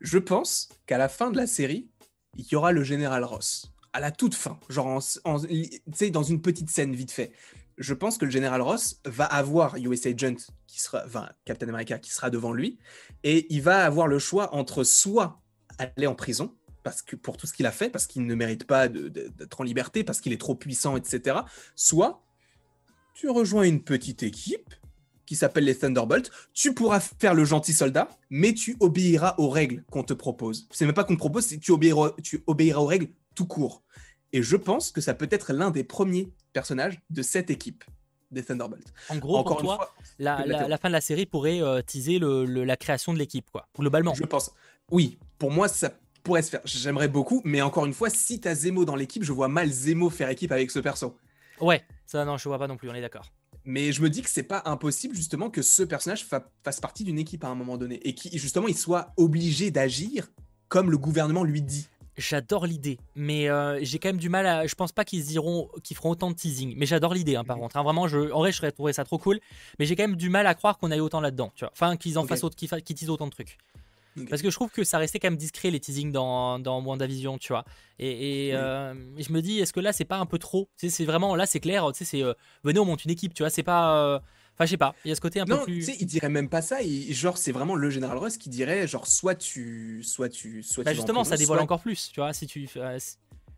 je 0.03 0.19
pense 0.19 0.69
qu'à 0.87 0.99
la 0.99 1.09
fin 1.09 1.31
de 1.31 1.37
la 1.37 1.47
série, 1.47 1.89
il 2.37 2.47
y 2.51 2.57
aura 2.57 2.73
le 2.73 2.83
général 2.83 3.25
Ross. 3.25 3.73
à 3.95 4.01
la 4.01 4.11
toute 4.11 4.35
fin, 4.35 4.59
genre 4.69 5.03
dans 5.25 6.23
une 6.23 6.43
petite 6.43 6.71
scène 6.71 6.95
vite 6.95 7.11
fait, 7.11 7.33
je 7.79 7.95
pense 7.95 8.17
que 8.19 8.25
le 8.25 8.31
général 8.31 8.63
Ross 8.63 9.01
va 9.05 9.27
avoir 9.27 9.77
US 9.77 10.07
Agent, 10.07 10.37
qui 10.67 10.81
sera, 10.81 11.03
enfin, 11.05 11.29
Captain 11.45 11.69
America, 11.69 11.99
qui 11.99 12.11
sera 12.11 12.31
devant 12.31 12.53
lui, 12.53 12.79
et 13.23 13.47
il 13.51 13.63
va 13.63 13.85
avoir 13.85 14.07
le 14.07 14.19
choix 14.19 14.55
entre 14.55 14.83
soit 14.83 15.43
aller 15.79 16.07
en 16.07 16.15
prison, 16.15 16.55
parce 16.83 17.03
que 17.03 17.17
pour 17.17 17.37
tout 17.37 17.47
ce 17.47 17.53
qu'il 17.53 17.67
a 17.67 17.71
fait, 17.71 17.91
parce 17.91 18.07
qu'il 18.07 18.27
ne 18.27 18.35
mérite 18.35 18.65
pas 18.65 18.89
d'être 18.89 19.61
en 19.61 19.65
liberté, 19.65 20.05
parce 20.05 20.21
qu'il 20.21 20.33
est 20.33 20.41
trop 20.41 20.55
puissant, 20.55 20.97
etc. 20.97 21.41
Soit 21.77 22.25
tu 23.23 23.31
rejoins 23.31 23.63
une 23.63 23.85
petite 23.85 24.25
équipe 24.25 24.75
qui 25.27 25.37
s'appelle 25.37 25.63
les 25.63 25.79
Thunderbolts, 25.79 26.29
tu 26.55 26.75
pourras 26.75 26.99
faire 26.99 27.35
le 27.35 27.45
gentil 27.45 27.73
soldat, 27.73 28.09
mais 28.31 28.53
tu 28.53 28.77
obéiras 28.81 29.37
aux 29.39 29.49
règles 29.49 29.85
qu'on 29.93 30.03
te 30.03 30.13
propose. 30.13 30.67
C'est 30.73 30.87
même 30.87 30.95
pas 30.95 31.05
qu'on 31.05 31.15
te 31.15 31.21
propose, 31.21 31.47
c'est 31.47 31.59
tu 31.59 31.71
obéiras, 31.71 32.17
tu 32.21 32.43
obéiras 32.49 32.81
aux 32.81 32.87
règles 32.87 33.07
tout 33.37 33.47
court. 33.47 33.85
Et 34.33 34.43
je 34.43 34.57
pense 34.57 34.91
que 34.91 35.01
ça 35.01 35.15
peut 35.15 35.29
être 35.31 35.53
l'un 35.53 35.71
des 35.71 35.85
premiers 35.85 36.33
personnages 36.53 37.01
de 37.11 37.23
cette 37.23 37.49
équipe 37.49 37.85
des 38.33 38.43
Thunderbolts. 38.43 38.93
En 39.09 39.19
gros, 39.19 39.37
Encore 39.37 39.59
pour 39.59 39.77
toi, 39.77 39.95
la, 40.19 40.77
fin 40.79 40.89
de 40.89 40.93
la 40.93 41.01
série 41.01 41.25
pourrait 41.25 41.63
euh, 41.63 41.81
teaser 41.81 42.19
la 42.19 42.77
création 42.77 43.13
de 43.15 43.19
l'équipe, 43.19 43.49
quoi, 43.53 43.69
globalement. 43.79 44.15
Je 44.15 44.25
pense. 44.25 44.51
Oui, 44.91 45.21
pour 45.39 45.53
moi, 45.53 45.69
ça 45.69 45.93
pourrait 46.25 46.43
se 46.43 46.51
faire. 46.51 46.63
J'aimerais 46.65 47.07
beaucoup, 47.07 47.41
mais 47.45 47.63
encore 47.63 47.87
une 47.87 47.95
fois, 47.95 48.11
si 48.11 48.41
tu 48.41 48.49
as 48.49 48.57
Zemo 48.57 48.85
dans 48.85 48.97
l'équipe, 48.97 49.23
je 49.23 49.33
vois 49.33 49.47
mal 49.47 49.71
Zemo 49.71 50.11
faire 50.11 50.29
équipe 50.29 50.51
avec 50.51 50.73
ce 50.73 50.81
perso. 50.81 51.17
Ouais, 51.61 51.83
ça 52.07 52.25
non, 52.25 52.37
je 52.37 52.49
vois 52.49 52.59
pas 52.59 52.69
non 52.69 52.77
plus, 52.77 52.91
on 52.91 52.95
est 52.95 53.01
d'accord. 53.01 53.33
Mais 53.65 53.93
je 53.93 54.03
me 54.03 54.11
dis 54.11 54.23
que 54.23 54.31
c'est 54.31 54.43
pas 54.43 54.63
impossible 54.65 55.15
justement 55.15 55.49
que 55.49 55.63
ce 55.63 55.83
personnage 55.83 56.25
fasse 56.25 56.81
partie 56.81 57.05
d'une 57.05 57.19
équipe 57.19 57.45
à 57.45 57.49
un 57.49 57.55
moment 57.55 57.77
donné 57.77 57.97
et 58.07 58.15
qui 58.15 58.37
justement 58.37 58.67
il 58.67 58.77
soit 58.77 59.13
obligé 59.17 59.71
d'agir 59.71 60.29
comme 60.69 60.91
le 60.91 60.99
gouvernement 60.99 61.45
lui 61.45 61.63
dit. 61.63 61.87
J'adore 62.17 62.67
l'idée, 62.67 62.99
mais 63.15 63.49
euh, 63.49 63.79
j'ai 63.83 63.99
quand 63.99 64.11
même 64.11 64.19
du 64.19 64.29
mal 64.29 64.47
à. 64.47 64.67
Je 64.67 64.75
pense 64.75 64.93
pas 64.93 65.05
qu'ils 65.05 65.33
iront, 65.33 65.69
qu'ils 65.83 65.97
feront 65.97 66.11
autant 66.11 66.31
de 66.31 66.37
teasing. 66.37 66.75
Mais 66.77 66.85
j'adore 66.85 67.15
l'idée, 67.15 67.37
hein, 67.37 67.45
par 67.45 67.57
contre. 67.57 67.77
Hein. 67.77 67.83
vraiment, 67.83 68.07
je, 68.07 68.31
en 68.33 68.39
vrai, 68.41 68.53
je 68.53 68.59
serais 68.59 68.71
trouvé 68.71 68.93
ça 68.93 69.05
trop 69.05 69.17
cool. 69.17 69.41
Mais 69.79 69.87
j'ai 69.87 69.97
quand 69.97 70.03
même 70.03 70.17
du 70.17 70.29
mal 70.29 70.47
à 70.47 70.55
croire 70.55 70.77
qu'on 70.77 70.91
aille 70.91 71.01
autant 71.01 71.21
là-dedans. 71.21 71.53
Tu 71.55 71.65
vois. 71.65 71.73
Enfin, 71.73 71.97
qu'ils 71.97 72.19
en 72.19 72.27
fassent 72.27 72.45
autant, 72.45 72.57
qu'ils 72.57 72.97
teasent 72.97 73.09
autant 73.09 73.27
de 73.27 73.33
trucs. 73.33 73.57
Parce 74.29 74.43
que 74.43 74.51
je 74.51 74.55
trouve 74.55 74.71
que 74.71 74.85
ça 74.85 74.99
restait 74.99 75.19
quand 75.19 75.29
même 75.29 75.37
discret 75.37 75.71
les 75.71 75.81
teasings 75.81 76.13
dans, 76.13 76.59
dans 76.59 76.83
WandaVision, 76.83 77.39
tu 77.39 77.53
vois. 77.53 77.65
Et, 77.99 78.51
euh, 78.55 78.95
je 79.19 79.33
me 79.33 79.41
dis, 79.41 79.61
est-ce 79.61 79.73
que 79.73 79.81
là, 79.81 79.93
c'est 79.93 80.05
pas 80.05 80.19
un 80.19 80.27
peu 80.27 80.39
trop? 80.39 80.69
C'est 80.77 81.05
vraiment, 81.05 81.35
là, 81.35 81.47
c'est 81.47 81.61
clair, 81.61 81.91
tu 81.93 81.99
sais, 81.99 82.05
c'est 82.05 82.23
euh, 82.23 82.35
venez, 82.65 82.79
on 82.79 82.85
monte 82.85 83.05
une 83.05 83.11
équipe, 83.11 83.35
tu 83.35 83.43
vois, 83.43 83.51
c'est 83.51 83.63
pas. 83.63 84.21
Enfin, 84.55 84.67
je 84.67 84.71
sais 84.71 84.77
pas, 84.77 84.95
il 85.05 85.09
y 85.09 85.13
a 85.13 85.15
ce 85.15 85.21
côté 85.21 85.41
un 85.41 85.47
peu 85.47 85.63
plus. 85.63 85.79
tu 85.79 85.93
sais, 85.93 85.97
il 86.01 86.07
dirait 86.07 86.29
même 86.29 86.49
pas 86.49 86.61
ça. 86.61 86.79
genre, 87.11 87.39
c'est 87.39 87.53
vraiment 87.53 87.75
le 87.75 87.89
général 87.89 88.19
Ross 88.19 88.37
qui 88.37 88.51
dirait, 88.51 88.87
genre, 88.87 89.07
soit 89.07 89.35
tu. 89.35 90.03
Soit 90.05 90.29
tu. 90.29 90.63
Soit 90.63 90.85
bah, 90.85 90.93
justement, 90.93 91.25
ça 91.25 91.37
dévoile 91.37 91.61
encore 91.61 91.81
plus, 91.81 92.11
tu 92.13 92.21
vois, 92.21 92.33
si 92.33 92.47
tu. 92.47 92.69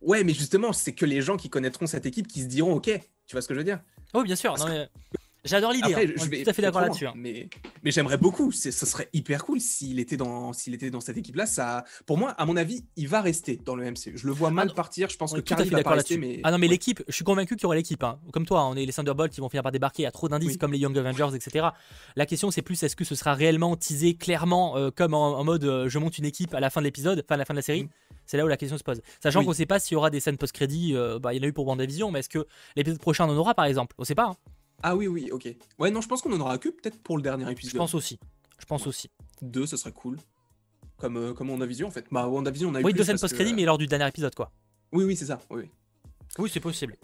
ouais, 0.03 0.25
mais 0.25 0.35
justement, 0.35 0.73
c'est 0.73 0.93
que 0.93 1.05
les 1.05 1.21
gens 1.21 1.37
qui 1.37 1.51
connaîtront 1.51 1.87
cette 1.87 2.07
équipe 2.07 2.29
qui 2.29 2.43
se 2.43 2.47
diront, 2.47 2.75
ok, 2.75 2.91
tu 3.27 3.33
vois 3.33 3.43
ce 3.43 3.49
que 3.49 3.55
je 3.55 3.59
veux 3.59 3.65
dire? 3.65 3.81
Oui, 4.15 4.23
bien 4.23 4.37
sûr. 4.37 4.57
Non, 4.57 4.69
mais... 4.69 4.89
J'adore 5.45 5.73
l'idée. 5.73 5.95
Hein. 5.95 6.13
Je 6.17 6.23
suis 6.23 6.43
tout 6.43 6.51
à 6.51 6.53
fait 6.53 6.63
d'accord 6.63 6.81
là-dessus. 6.81 7.07
Hein. 7.07 7.13
Mais, 7.17 7.49
mais 7.83 7.91
j'aimerais 7.91 8.17
beaucoup. 8.17 8.51
Ce 8.51 8.71
serait 8.71 9.09
hyper 9.13 9.45
cool 9.45 9.61
s'il 9.61 10.01
était 10.01 10.17
dans 10.17 10.53
s'il 10.53 10.75
était 10.75 10.91
dans 10.91 11.01
cette 11.01 11.17
équipe-là. 11.17 11.47
Ça, 11.47 11.85
pour 12.07 12.17
moi, 12.17 12.31
à 12.31 12.47
mon 12.47 12.57
avis, 12.57 12.85
il 12.97 13.09
va 13.09 13.21
rester 13.21 13.61
dans 13.63 13.77
le 13.77 13.85
MCU. 13.91 14.17
Je 14.17 14.27
le 14.27 14.33
vois 14.33 14.51
mal 14.51 14.69
ah 14.71 14.75
partir. 14.75 15.09
Je 15.11 15.17
pense 15.17 15.33
que 15.35 15.41
Carly 15.41 15.69
va 15.69 15.83
pas 15.83 15.91
rester. 15.91 16.17
Mais... 16.17 16.41
Ah 16.45 16.51
non, 16.51 16.59
mais 16.59 16.69
l'équipe, 16.69 17.03
je 17.07 17.13
suis 17.13 17.25
convaincu 17.25 17.57
qu'il 17.57 17.65
y 17.65 17.67
aura 17.67 17.75
l'équipe. 17.75 18.03
Hein. 18.03 18.19
Comme 18.33 18.47
toi, 18.47 18.65
on 18.67 18.75
est 18.75 18.87
les 18.87 18.93
Thunderbolts 18.93 19.33
qui 19.33 19.41
vont 19.41 19.49
finir 19.49 19.63
par 19.63 19.73
débarquer. 19.73 20.03
Il 20.03 20.07
y 20.07 20.09
a 20.09 20.13
trop 20.13 20.29
d'indices 20.29 20.57
comme 20.57 20.73
les 20.73 20.79
Young 20.79 20.97
Avengers, 20.97 21.35
etc. 21.35 21.69
La 22.17 22.27
question, 22.27 22.51
c'est 22.51 22.63
plus 22.63 22.83
est-ce 22.83 22.97
que 22.97 23.05
ce 23.05 23.15
sera 23.15 23.35
réellement 23.35 23.77
teasé 23.77 24.15
clairement 24.15 24.77
euh, 24.77 24.91
comme 24.91 25.15
en, 25.15 25.45
mode 25.45 25.65
euh, 25.65 25.89
je 25.89 25.99
monte 25.99 26.19
une 26.19 26.25
équipe 26.25 26.55
à 26.55 26.61
la 26.61 26.71
fin 26.71 26.81
de 26.81 26.87
l'épisode, 26.87 27.23
enfin 27.25 27.35
à 27.35 27.39
la 27.39 27.45
fin 27.45 27.55
de 27.55 27.59
la 27.59 27.63
série? 27.63 27.85
Mm. 27.85 27.89
C'est 28.27 28.37
là 28.39 28.45
où 28.45 28.49
la 28.49 28.57
question 28.57 28.79
se 28.79 28.83
pose. 28.83 29.03
Sachant 29.23 29.43
qu'on 29.43 29.51
ne 29.51 29.55
sait 29.55 29.67
pas 29.67 29.79
s'il 29.79 29.95
y 29.95 29.97
aura 29.97 30.09
des 30.11 30.21
scènes 30.21 30.39
post-crédit. 30.39 30.97
Euh, 30.97 31.19
bah, 31.19 31.35
il 31.35 31.37
y 31.37 31.41
en 31.41 31.43
a 31.43 31.47
eu 31.47 31.53
pour 31.53 31.67
WandaVision, 31.67 32.11
mais 32.11 32.21
est-ce 32.21 32.31
que 32.31 32.47
l'épisode 32.77 32.99
prochain 32.99 33.27
en 33.27 33.37
aura 33.37 33.55
par 33.55 33.67
exemple? 33.67 33.95
On 33.99 34.03
ne 34.03 34.07
sait 34.07 34.15
pas. 34.15 34.35
Ah 34.83 34.97
oui, 34.97 35.07
oui, 35.07 35.31
ok. 35.33 35.49
Ouais, 35.79 35.91
non, 35.91 36.01
je 36.01 36.09
pense 36.09 36.23
qu'on 36.23 36.33
en 36.33 36.41
aura 36.41 36.59
que 36.59 36.69
peut-être 36.69 36.99
pour 36.99 37.17
le 37.17 37.23
dernier 37.23 37.51
épisode. 37.51 37.73
Je 37.73 37.79
pense 37.79 37.95
aussi. 37.95 38.19
Je 38.59 38.67
pense 38.67 38.87
aussi. 38.87 39.11
Deux, 39.43 39.67
ce 39.67 39.77
serait 39.77 39.93
cool. 39.93 40.19
Comme, 40.97 41.17
euh, 41.17 41.33
comme 41.35 41.51
WandaVision 41.51 41.89
en 41.89 41.91
fait. 41.91 42.07
Bah, 42.11 42.29
WandaVision, 42.29 42.69
on 42.71 42.75
a 42.75 42.81
eu 42.81 42.85
Oui, 42.85 42.95
deux 42.95 43.05
scènes 43.05 43.19
post-crédit, 43.19 43.55
mais 43.55 43.65
lors 43.65 43.79
du 43.79 43.87
dernier 43.87 44.09
épisode, 44.09 44.35
quoi. 44.35 44.51
Oui, 44.93 45.05
oui, 45.05 45.17
c'est 45.17 45.27
ça. 45.27 45.41
Oui, 45.51 45.71
oui 46.39 46.51
c'est 46.53 46.61
possible 46.61 46.97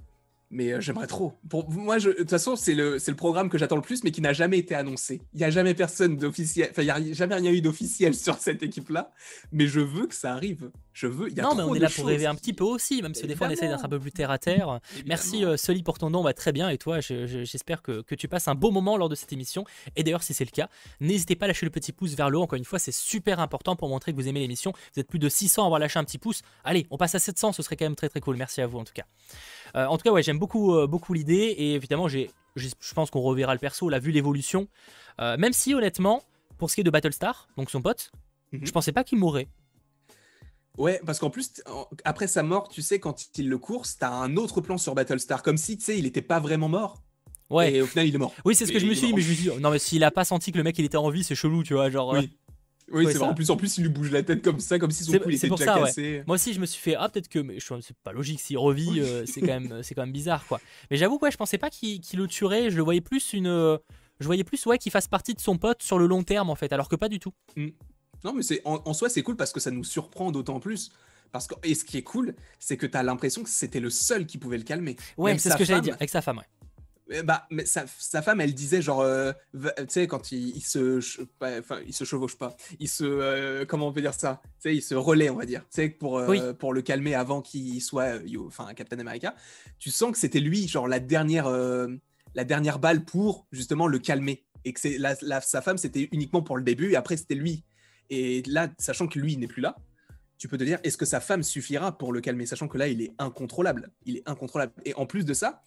mais 0.50 0.72
euh, 0.72 0.80
j'aimerais 0.80 1.06
trop. 1.06 1.32
Pour 1.48 1.70
moi, 1.70 1.98
de 1.98 2.12
toute 2.12 2.30
façon, 2.30 2.56
c'est 2.56 2.74
le, 2.74 2.98
le 3.04 3.14
programme 3.14 3.48
que 3.48 3.58
j'attends 3.58 3.76
le 3.76 3.82
plus, 3.82 4.02
mais 4.04 4.10
qui 4.10 4.20
n'a 4.20 4.32
jamais 4.32 4.58
été 4.58 4.74
annoncé. 4.74 5.22
Il 5.32 5.38
n'y 5.38 5.44
a 5.44 5.50
jamais 5.50 5.74
personne 5.74 6.16
d'officiel, 6.16 6.68
enfin, 6.70 6.82
il 6.82 7.04
n'y 7.04 7.10
a 7.10 7.14
jamais 7.14 7.36
rien 7.36 7.52
eu 7.52 7.60
d'officiel 7.60 8.14
sur 8.16 8.36
cette 8.38 8.62
équipe-là, 8.62 9.12
mais 9.52 9.66
je 9.66 9.80
veux 9.80 10.06
que 10.06 10.14
ça 10.14 10.32
arrive. 10.32 10.70
Je 10.92 11.06
veux. 11.06 11.30
Y 11.30 11.40
a 11.40 11.44
non, 11.44 11.54
mais 11.54 11.62
on 11.62 11.74
est 11.74 11.78
là 11.78 11.88
pour 11.88 12.06
rêver 12.06 12.26
un 12.26 12.34
petit 12.34 12.52
peu 12.52 12.64
aussi, 12.64 13.00
même 13.00 13.14
si 13.14 13.26
des 13.26 13.36
fois 13.36 13.46
on 13.46 13.50
essaye 13.50 13.68
d'être 13.68 13.84
un 13.84 13.88
peu 13.88 14.00
plus 14.00 14.12
terre 14.12 14.30
à 14.30 14.38
terre. 14.38 14.80
Merci 15.06 15.44
euh, 15.44 15.56
Sully 15.56 15.82
pour 15.82 15.98
ton 15.98 16.10
nom, 16.10 16.22
va 16.22 16.34
très 16.34 16.52
bien. 16.52 16.68
Et 16.68 16.78
toi, 16.78 17.00
j'espère 17.00 17.80
que, 17.80 18.02
que, 18.02 18.14
tu 18.14 18.26
passes 18.26 18.48
un 18.48 18.56
beau 18.56 18.70
moment 18.70 18.96
lors 18.96 19.08
de 19.08 19.14
cette 19.14 19.32
émission. 19.32 19.64
Et 19.94 20.02
d'ailleurs, 20.02 20.24
si 20.24 20.34
c'est 20.34 20.44
le 20.44 20.50
cas, 20.50 20.68
n'hésitez 21.00 21.36
pas 21.36 21.44
à 21.44 21.48
lâcher 21.48 21.64
le 21.64 21.70
petit 21.70 21.92
pouce 21.92 22.14
vers 22.14 22.28
le 22.28 22.38
haut. 22.38 22.42
Encore 22.42 22.56
une 22.56 22.64
fois, 22.64 22.78
c'est 22.78 22.92
super 22.92 23.38
important 23.38 23.76
pour 23.76 23.88
montrer 23.88 24.12
que 24.12 24.16
vous 24.16 24.26
aimez 24.26 24.40
l'émission. 24.40 24.72
Vous 24.94 25.00
êtes 25.00 25.08
plus 25.08 25.20
de 25.20 25.28
600 25.28 25.62
à 25.62 25.66
avoir 25.66 25.78
lâché 25.78 25.98
un 25.98 26.04
petit 26.04 26.18
pouce. 26.18 26.42
Allez, 26.64 26.86
on 26.90 26.96
passe 26.96 27.14
à 27.14 27.20
700, 27.20 27.52
ce 27.52 27.62
serait 27.62 27.76
quand 27.76 27.86
même 27.86 27.96
très 27.96 28.08
très 28.08 28.20
cool. 28.20 28.36
Merci 28.36 28.60
à 28.60 28.66
vous 28.66 28.78
en 28.78 28.84
tout 28.84 28.92
cas. 28.92 29.04
Euh, 29.76 29.86
en 29.86 29.96
tout 29.96 30.02
cas, 30.02 30.10
ouais, 30.10 30.22
j'aime 30.22 30.38
beaucoup, 30.38 30.74
euh, 30.74 30.86
beaucoup 30.86 31.12
l'idée 31.14 31.54
et 31.56 31.74
évidemment, 31.74 32.08
j'ai, 32.08 32.30
je 32.56 32.94
pense 32.94 33.10
qu'on 33.10 33.20
reverra 33.20 33.54
le 33.54 33.60
perso, 33.60 33.92
a 33.92 33.98
vu 33.98 34.10
l'évolution. 34.10 34.68
Euh, 35.20 35.36
même 35.36 35.52
si, 35.52 35.74
honnêtement, 35.74 36.22
pour 36.58 36.70
ce 36.70 36.74
qui 36.74 36.80
est 36.80 36.84
de 36.84 36.90
Battlestar, 36.90 37.48
donc 37.56 37.70
son 37.70 37.82
pote, 37.82 38.10
mhm. 38.52 38.60
je 38.64 38.72
pensais 38.72 38.92
pas 38.92 39.04
qu'il 39.04 39.18
mourrait. 39.18 39.48
Ouais, 40.78 41.00
parce 41.04 41.18
qu'en 41.18 41.30
plus, 41.30 41.52
après 42.04 42.26
sa 42.26 42.42
mort, 42.42 42.68
tu 42.68 42.80
sais, 42.80 43.00
quand 43.00 43.36
il 43.36 43.48
le 43.48 43.58
course, 43.58 43.98
t'as 43.98 44.10
un 44.10 44.36
autre 44.36 44.60
plan 44.60 44.78
sur 44.78 44.94
Battlestar, 44.94 45.42
comme 45.42 45.56
si, 45.56 45.76
tu 45.76 45.84
sais, 45.84 45.98
il 45.98 46.06
était 46.06 46.22
pas 46.22 46.40
vraiment 46.40 46.68
mort. 46.68 47.02
Ouais. 47.50 47.74
Et 47.74 47.82
au 47.82 47.86
final, 47.86 48.06
il 48.06 48.14
est 48.14 48.18
mort. 48.18 48.32
Oui, 48.44 48.54
c'est 48.54 48.64
ce 48.64 48.72
que 48.72 48.78
je 48.78 48.86
me 48.86 48.94
suis 48.94 49.08
dit, 49.08 49.12
mais 49.12 49.22
je 49.22 49.28
me 49.28 49.34
suis 49.34 49.50
dit, 49.50 49.60
non, 49.60 49.70
mais 49.70 49.80
s'il 49.80 50.04
a 50.04 50.12
pas 50.12 50.24
senti 50.24 50.52
que 50.52 50.56
le 50.56 50.62
mec 50.62 50.78
il 50.78 50.84
était 50.84 50.96
en 50.96 51.10
vie, 51.10 51.24
c'est 51.24 51.34
chelou, 51.34 51.64
tu 51.64 51.74
vois, 51.74 51.90
genre. 51.90 52.12
Oui, 52.12 52.30
c'est 52.92 53.14
vrai. 53.14 53.28
En 53.28 53.34
plus, 53.34 53.50
en 53.50 53.56
plus, 53.56 53.78
il 53.78 53.82
lui 53.82 53.90
bouge 53.90 54.10
la 54.10 54.22
tête 54.22 54.42
comme 54.42 54.60
ça, 54.60 54.78
comme 54.78 54.90
si 54.90 55.04
son 55.04 55.18
cou 55.18 55.30
était 55.30 55.48
déjà 55.48 55.78
cassé. 55.78 56.22
Moi 56.26 56.34
aussi, 56.34 56.52
je 56.52 56.60
me 56.60 56.66
suis 56.66 56.80
fait 56.80 56.94
ah 56.96 57.08
peut-être 57.08 57.28
que, 57.28 57.38
mais 57.38 57.58
c'est 57.60 57.96
pas 58.02 58.12
logique 58.12 58.40
s'il 58.40 58.58
revit, 58.58 59.00
euh, 59.00 59.24
c'est 59.26 59.40
quand 59.40 59.60
même, 59.60 59.82
c'est 59.82 59.94
quand 59.94 60.02
même 60.02 60.12
bizarre 60.12 60.46
quoi. 60.46 60.60
Mais 60.90 60.96
j'avoue 60.96 61.18
ouais, 61.22 61.30
je 61.30 61.36
pensais 61.36 61.58
pas 61.58 61.70
qu'il 61.70 62.00
le 62.14 62.26
tuerait. 62.26 62.70
Je 62.70 62.76
le 62.76 62.82
voyais 62.82 63.00
plus 63.00 63.32
une, 63.32 63.78
je 64.20 64.26
voyais 64.26 64.44
plus 64.44 64.64
ouais 64.66 64.78
qu'il 64.78 64.92
fasse 64.92 65.08
partie 65.08 65.34
de 65.34 65.40
son 65.40 65.56
pote 65.58 65.82
sur 65.82 65.98
le 65.98 66.06
long 66.06 66.22
terme 66.22 66.50
en 66.50 66.54
fait, 66.54 66.72
alors 66.72 66.88
que 66.88 66.96
pas 66.96 67.08
du 67.08 67.18
tout. 67.18 67.32
Mm. 67.56 67.68
Non, 68.22 68.34
mais 68.34 68.42
c'est 68.42 68.60
en, 68.64 68.92
soi 68.92 69.08
c'est 69.08 69.22
cool 69.22 69.36
parce 69.36 69.52
que 69.52 69.60
ça 69.60 69.70
nous 69.70 69.84
surprend 69.84 70.30
d'autant 70.30 70.60
plus. 70.60 70.92
Parce 71.32 71.46
que, 71.46 71.54
et 71.62 71.74
ce 71.74 71.84
qui 71.84 71.96
est 71.96 72.02
cool, 72.02 72.34
c'est 72.58 72.76
que 72.76 72.86
tu 72.86 72.96
as 72.96 73.02
l'impression 73.04 73.44
que 73.44 73.48
c'était 73.48 73.78
le 73.78 73.88
seul 73.88 74.26
qui 74.26 74.36
pouvait 74.36 74.58
le 74.58 74.64
calmer. 74.64 74.96
Ouais, 75.16 75.38
c'est 75.38 75.50
ce 75.50 75.56
que 75.56 75.64
j'allais 75.64 75.80
dire, 75.80 75.94
avec 75.94 76.10
sa 76.10 76.20
femme, 76.22 76.38
ouais. 76.38 76.44
Bah, 77.24 77.46
mais 77.50 77.66
sa, 77.66 77.86
femme, 78.22 78.40
elle 78.40 78.54
disait 78.54 78.80
genre, 78.80 79.00
euh, 79.00 79.32
tu 79.52 79.84
sais, 79.88 80.06
quand 80.06 80.30
il, 80.30 80.60
se, 80.60 81.00
enfin, 81.40 81.80
il 81.84 81.92
se 81.92 82.04
chevauche 82.04 82.36
pas, 82.36 82.56
il 82.78 82.88
se, 82.88 83.02
euh, 83.04 83.64
comment 83.66 83.88
on 83.88 83.92
peut 83.92 84.00
dire 84.00 84.14
ça, 84.14 84.40
tu 84.44 84.50
sais, 84.60 84.76
il 84.76 84.82
se 84.82 84.94
relaie, 84.94 85.28
on 85.28 85.34
va 85.34 85.44
dire, 85.44 85.62
tu 85.62 85.66
sais, 85.70 85.88
pour, 85.88 86.18
euh, 86.18 86.52
pour 86.52 86.72
le 86.72 86.82
calmer 86.82 87.16
avant 87.16 87.42
qu'il 87.42 87.82
soit, 87.82 88.20
enfin, 88.46 88.72
Captain 88.74 88.98
America. 89.00 89.34
Tu 89.80 89.90
sens 89.90 90.12
que 90.12 90.18
c'était 90.18 90.38
lui, 90.38 90.68
genre 90.68 90.86
la 90.86 91.00
dernière, 91.00 91.50
la 91.50 92.44
dernière 92.44 92.78
balle 92.78 93.04
pour 93.04 93.48
justement 93.50 93.88
le 93.88 93.98
calmer, 93.98 94.44
et 94.64 94.72
que 94.72 94.78
c'est 94.78 94.98
sa 95.42 95.62
femme, 95.62 95.78
c'était 95.78 96.08
uniquement 96.12 96.42
pour 96.42 96.56
le 96.56 96.62
début, 96.62 96.92
et 96.92 96.96
après 96.96 97.16
c'était 97.16 97.34
lui. 97.34 97.64
Et 98.08 98.42
là, 98.46 98.68
sachant 98.78 99.08
que 99.08 99.18
lui 99.18 99.36
n'est 99.36 99.48
plus 99.48 99.62
là, 99.62 99.76
tu 100.38 100.46
peux 100.48 100.58
te 100.58 100.64
dire, 100.64 100.78
est-ce 100.84 100.96
que 100.96 101.04
sa 101.04 101.20
femme 101.20 101.42
suffira 101.42 101.98
pour 101.98 102.12
le 102.12 102.20
calmer, 102.20 102.46
sachant 102.46 102.68
que 102.68 102.78
là, 102.78 102.86
il 102.86 103.02
est 103.02 103.12
incontrôlable, 103.18 103.90
il 104.06 104.18
est 104.18 104.28
incontrôlable. 104.28 104.72
Et 104.84 104.94
en 104.94 105.06
plus 105.06 105.24
de 105.24 105.34
ça, 105.34 105.62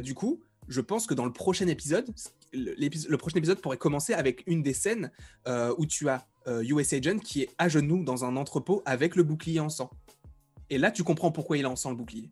du 0.00 0.14
coup 0.14 0.40
je 0.68 0.80
pense 0.80 1.06
que 1.06 1.14
dans 1.14 1.24
le 1.24 1.32
prochain 1.32 1.66
épisode, 1.66 2.06
le 2.52 3.16
prochain 3.16 3.38
épisode 3.38 3.60
pourrait 3.60 3.76
commencer 3.78 4.14
avec 4.14 4.42
une 4.46 4.62
des 4.62 4.74
scènes 4.74 5.10
euh, 5.46 5.74
où 5.78 5.86
tu 5.86 6.08
as 6.08 6.26
US 6.46 6.92
euh, 6.92 6.96
Agent 6.96 7.18
qui 7.18 7.42
est 7.42 7.50
à 7.58 7.68
genoux 7.68 8.04
dans 8.04 8.24
un 8.24 8.36
entrepôt 8.36 8.82
avec 8.86 9.16
le 9.16 9.22
bouclier 9.22 9.60
en 9.60 9.68
sang. 9.68 9.90
Et 10.70 10.78
là, 10.78 10.90
tu 10.90 11.02
comprends 11.02 11.30
pourquoi 11.30 11.56
il 11.56 11.62
est 11.62 11.68
en 11.68 11.76
sang 11.76 11.90
le 11.90 11.96
bouclier. 11.96 12.30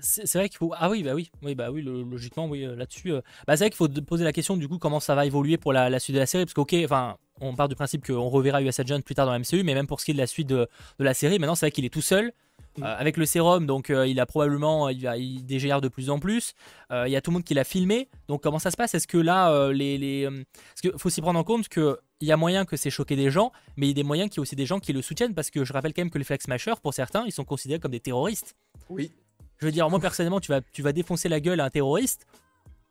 C'est 0.00 0.32
vrai 0.34 0.48
qu'il 0.48 0.58
faut. 0.58 0.72
Ah 0.76 0.88
oui, 0.88 1.02
bah 1.02 1.14
oui, 1.14 1.30
oui, 1.42 1.54
bah 1.54 1.70
oui, 1.70 1.82
logiquement, 1.82 2.46
oui, 2.46 2.64
euh, 2.64 2.74
là-dessus. 2.74 3.12
Bah 3.46 3.56
c'est 3.56 3.64
vrai 3.64 3.70
qu'il 3.70 3.76
faut 3.76 3.88
poser 3.88 4.24
la 4.24 4.32
question 4.32 4.56
du 4.56 4.68
coup 4.68 4.78
comment 4.78 5.00
ça 5.00 5.14
va 5.14 5.26
évoluer 5.26 5.58
pour 5.58 5.72
la, 5.72 5.98
suite 5.98 6.14
de 6.14 6.20
la 6.20 6.26
série, 6.26 6.44
parce 6.44 6.54
qu'ok, 6.54 6.74
enfin, 6.84 7.16
on 7.40 7.54
part 7.54 7.68
du 7.68 7.74
principe 7.74 8.06
qu'on 8.06 8.28
reverra 8.28 8.62
US 8.62 8.78
Agent 8.78 9.00
plus 9.02 9.14
tard 9.14 9.26
dans 9.26 9.32
la 9.32 9.40
MCU, 9.40 9.62
mais 9.62 9.74
même 9.74 9.86
pour 9.86 10.00
ce 10.00 10.06
qui 10.06 10.12
est 10.12 10.14
de 10.14 10.18
la 10.18 10.26
suite 10.26 10.48
de 10.48 10.68
la 10.98 11.12
série, 11.12 11.38
maintenant 11.38 11.54
c'est 11.54 11.66
vrai 11.66 11.70
qu'il 11.72 11.84
est 11.84 11.92
tout 11.92 12.02
seul. 12.02 12.32
Euh, 12.78 12.84
avec 12.84 13.16
le 13.16 13.26
sérum, 13.26 13.66
donc 13.66 13.90
euh, 13.90 14.06
il 14.06 14.20
a 14.20 14.26
probablement, 14.26 14.88
il, 14.88 15.02
va, 15.02 15.16
il 15.16 15.44
dégénère 15.44 15.80
de 15.80 15.88
plus 15.88 16.08
en 16.08 16.18
plus. 16.18 16.54
Euh, 16.92 17.06
il 17.06 17.10
y 17.10 17.16
a 17.16 17.20
tout 17.20 17.30
le 17.30 17.34
monde 17.34 17.44
qui 17.44 17.54
l'a 17.54 17.64
filmé. 17.64 18.08
Donc 18.28 18.42
comment 18.42 18.58
ça 18.58 18.70
se 18.70 18.76
passe? 18.76 18.94
Est-ce 18.94 19.08
que 19.08 19.18
là, 19.18 19.70
les, 19.72 19.98
les... 19.98 20.24
Parce 20.24 20.80
qu'il 20.80 20.92
faut 20.96 21.10
s'y 21.10 21.20
prendre 21.20 21.38
en 21.38 21.44
compte 21.44 21.68
qu'il 21.68 21.96
y 22.22 22.32
a 22.32 22.36
moyen 22.36 22.64
que 22.64 22.76
c'est 22.76 22.90
choqué 22.90 23.16
des 23.16 23.30
gens, 23.30 23.52
mais 23.76 23.86
il 23.86 23.88
y 23.90 23.92
a 23.92 23.94
des 23.94 24.02
moyens 24.02 24.30
qu'il 24.30 24.38
y 24.38 24.40
a 24.40 24.42
aussi 24.42 24.56
des 24.56 24.66
gens 24.66 24.80
qui 24.80 24.92
le 24.92 25.02
soutiennent 25.02 25.34
parce 25.34 25.50
que 25.50 25.64
je 25.64 25.72
rappelle 25.72 25.92
quand 25.92 26.02
même 26.02 26.10
que 26.10 26.18
les 26.18 26.24
Flex 26.24 26.44
Smashers, 26.44 26.74
pour 26.82 26.94
certains, 26.94 27.24
ils 27.26 27.32
sont 27.32 27.44
considérés 27.44 27.80
comme 27.80 27.92
des 27.92 28.00
terroristes. 28.00 28.56
Oui. 28.88 29.12
Je 29.58 29.66
veux 29.66 29.72
dire, 29.72 29.88
moi 29.90 30.00
personnellement, 30.00 30.40
tu 30.40 30.50
vas, 30.50 30.60
tu 30.60 30.82
vas 30.82 30.92
défoncer 30.92 31.28
la 31.28 31.40
gueule 31.40 31.60
à 31.60 31.64
un 31.64 31.70
terroriste. 31.70 32.26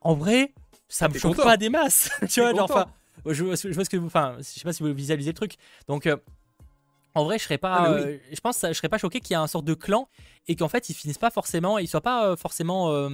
En 0.02 0.14
vrai, 0.14 0.54
ça 0.88 1.08
me 1.08 1.18
choque 1.18 1.38
pas 1.38 1.58
des 1.58 1.70
masses. 1.70 2.12
tu 2.30 2.41
vois, 2.41 2.54
genre, 2.54 2.64
enfin, 2.64 2.86
je, 3.26 3.34
je, 3.34 3.74
vois 3.74 3.86
ce 3.86 3.90
que 3.90 3.98
vous, 3.98 4.08
enfin, 4.08 4.36
je 4.38 4.44
sais 4.44 4.62
pas 4.62 4.74
si 4.74 4.84
vous 4.84 4.94
visualisez 4.94 5.32
le 5.32 5.36
truc. 5.36 5.56
Donc, 5.88 6.08
En 7.15 7.23
vrai, 7.23 7.38
je 7.40 7.44
serais 7.44 7.57
pas, 7.57 7.73
Ah, 7.86 7.91
euh, 7.91 8.18
je 8.31 8.40
pense, 8.40 8.64
je 8.68 8.73
serais 8.73 8.90
pas 8.90 8.98
choqué 8.98 9.19
qu'il 9.19 9.31
y 9.31 9.34
ait 9.34 9.38
un 9.44 9.48
sorte 9.48 9.65
de 9.65 9.73
clan 9.73 10.07
et 10.48 10.56
qu'en 10.56 10.68
fait 10.69 10.90
ils 10.90 10.94
finissent 10.94 11.18
pas 11.18 11.31
forcément, 11.31 11.77
ils 11.80 11.88
soient 11.88 12.02
pas 12.02 12.27
euh, 12.27 12.36
forcément, 12.36 12.91
euh, 12.91 13.10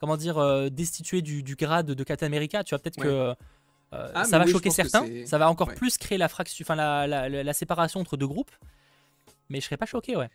comment 0.00 0.16
dire, 0.16 0.70
destitués 0.70 1.22
du, 1.22 1.42
du 1.42 1.54
grade 1.56 1.86
de 1.86 2.04
Captain 2.04 2.26
America. 2.26 2.64
Tu 2.64 2.74
vois, 2.74 2.80
peut-être 2.80 2.96
que 3.00 3.06
euh, 3.08 3.34
Ah, 4.14 4.24
ça 4.24 4.38
va 4.38 4.44
oui, 4.44 4.50
choquer 4.52 4.70
certains, 4.70 5.06
ça 5.26 5.38
va 5.38 5.48
encore 5.48 5.68
ouais. 5.68 5.74
plus 5.74 5.96
créer 5.96 6.18
la 6.18 6.28
fraction, 6.28 6.64
enfin 6.64 6.74
la, 6.74 7.06
la, 7.06 7.28
la- 7.28 7.42
la 7.44 7.52
séparation 7.52 8.00
entre 8.00 8.16
deux 8.16 8.26
groupes. 8.26 8.50
Mais 9.48 9.60
je 9.60 9.66
serais 9.66 9.76
pas 9.76 9.86
choqué, 9.86 10.16
ouais. 10.16 10.28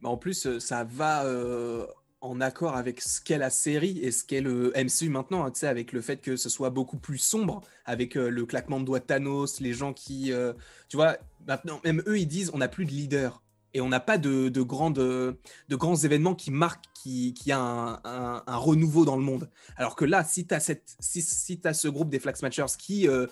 Bah, 0.00 0.10
en 0.10 0.18
plus, 0.18 0.58
ça 0.58 0.84
va 0.84 1.24
euh, 1.24 1.86
en 2.20 2.40
accord 2.40 2.76
avec 2.76 3.00
ce 3.00 3.20
qu'est 3.20 3.38
la 3.38 3.50
série 3.50 3.98
et 3.98 4.10
ce 4.10 4.24
qu'est 4.24 4.40
le 4.40 4.72
MCU 4.76 5.08
maintenant, 5.08 5.46
hein, 5.46 5.52
avec 5.62 5.92
le 5.92 6.00
fait 6.00 6.18
que 6.20 6.36
ce 6.36 6.48
soit 6.48 6.70
beaucoup 6.70 6.98
plus 6.98 7.18
sombre, 7.18 7.60
avec 7.84 8.16
euh, 8.16 8.28
le 8.28 8.44
claquement 8.44 8.80
de 8.80 8.84
doigts 8.84 8.98
de 8.98 9.04
Thanos, 9.04 9.60
les 9.60 9.72
gens 9.72 9.92
qui, 9.92 10.32
euh, 10.32 10.52
tu 10.88 10.96
vois, 10.96 11.16
maintenant, 11.46 11.80
même 11.84 12.02
eux, 12.06 12.18
ils 12.18 12.26
disent, 12.26 12.50
on 12.52 12.58
n'a 12.58 12.68
plus 12.68 12.84
de 12.86 12.90
leader. 12.90 13.42
Et 13.74 13.82
on 13.82 13.88
n'a 13.88 14.00
pas 14.00 14.16
de, 14.16 14.48
de, 14.48 14.62
grandes, 14.62 14.96
de 14.96 15.76
grands 15.76 15.94
événements 15.94 16.34
qui 16.34 16.50
marquent 16.50 16.86
qui 16.94 17.34
y 17.44 17.52
a 17.52 17.60
un, 17.60 18.00
un- 18.46 18.56
renouveau 18.56 19.04
dans 19.04 19.14
le 19.16 19.22
monde. 19.22 19.50
Alors 19.76 19.94
que 19.94 20.06
là, 20.06 20.24
si 20.24 20.46
tu 20.46 20.54
as, 20.54 20.72
si, 20.98 21.22
si 21.22 21.60
t'as 21.60 21.74
ce 21.74 21.86
groupe 21.86 22.08
des 22.08 22.18
Flag 22.18 22.34
Smashers 22.34 22.78
qui 22.78 23.06
euh, 23.06 23.26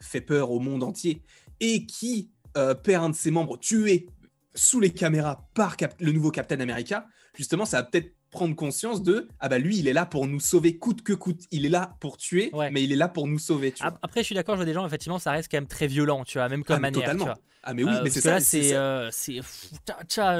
fait 0.00 0.22
peur 0.22 0.50
au 0.50 0.60
monde 0.60 0.82
entier 0.82 1.22
et 1.60 1.84
qui 1.84 2.30
perd 2.54 3.04
un 3.04 3.10
de 3.10 3.14
ses 3.14 3.30
membres 3.30 3.58
tué 3.58 4.08
sous 4.54 4.80
les 4.80 4.90
caméras 4.90 5.46
par 5.54 5.76
le 6.00 6.12
nouveau 6.12 6.30
Captain 6.30 6.60
America, 6.60 7.06
justement, 7.34 7.66
ça 7.66 7.78
va 7.78 7.82
peut-être 7.84 8.14
prendre 8.32 8.56
conscience 8.56 9.02
de 9.02 9.28
ah 9.38 9.48
bah 9.48 9.58
lui 9.58 9.76
il 9.78 9.86
est 9.86 9.92
là 9.92 10.04
pour 10.06 10.26
nous 10.26 10.40
sauver 10.40 10.76
coûte 10.78 11.02
que 11.02 11.12
coûte 11.12 11.42
il 11.52 11.64
est 11.64 11.68
là 11.68 11.94
pour 12.00 12.16
tuer 12.16 12.50
Ouais. 12.52 12.70
mais 12.72 12.82
il 12.82 12.90
est 12.90 12.96
là 12.96 13.06
pour 13.08 13.28
nous 13.28 13.38
sauver 13.38 13.70
tu 13.70 13.82
vois. 13.82 13.92
Ap- 13.92 13.98
Après, 14.02 14.20
je 14.22 14.26
suis 14.26 14.34
d'accord, 14.34 14.56
je 14.56 14.58
vois 14.58 14.66
des 14.66 14.72
gens, 14.72 14.84
effectivement, 14.86 15.18
ça 15.20 15.30
reste 15.30 15.48
quand 15.50 15.58
même 15.58 15.66
très 15.68 15.86
violent, 15.86 16.24
tu 16.24 16.38
vois, 16.38 16.48
même 16.48 16.64
comme 16.64 16.76
Ah, 16.76 16.80
manière. 16.80 17.00
totalement. 17.02 17.24
tu 17.26 17.30
vois. 17.30 17.38
ah 17.62 17.74
mais 17.74 17.84
oui 17.84 17.92
Euh, 17.94 18.00
mais 18.02 18.10
c'est 18.10 18.20
ça 18.22 18.40
c'est 18.40 18.74
euh, 18.74 19.10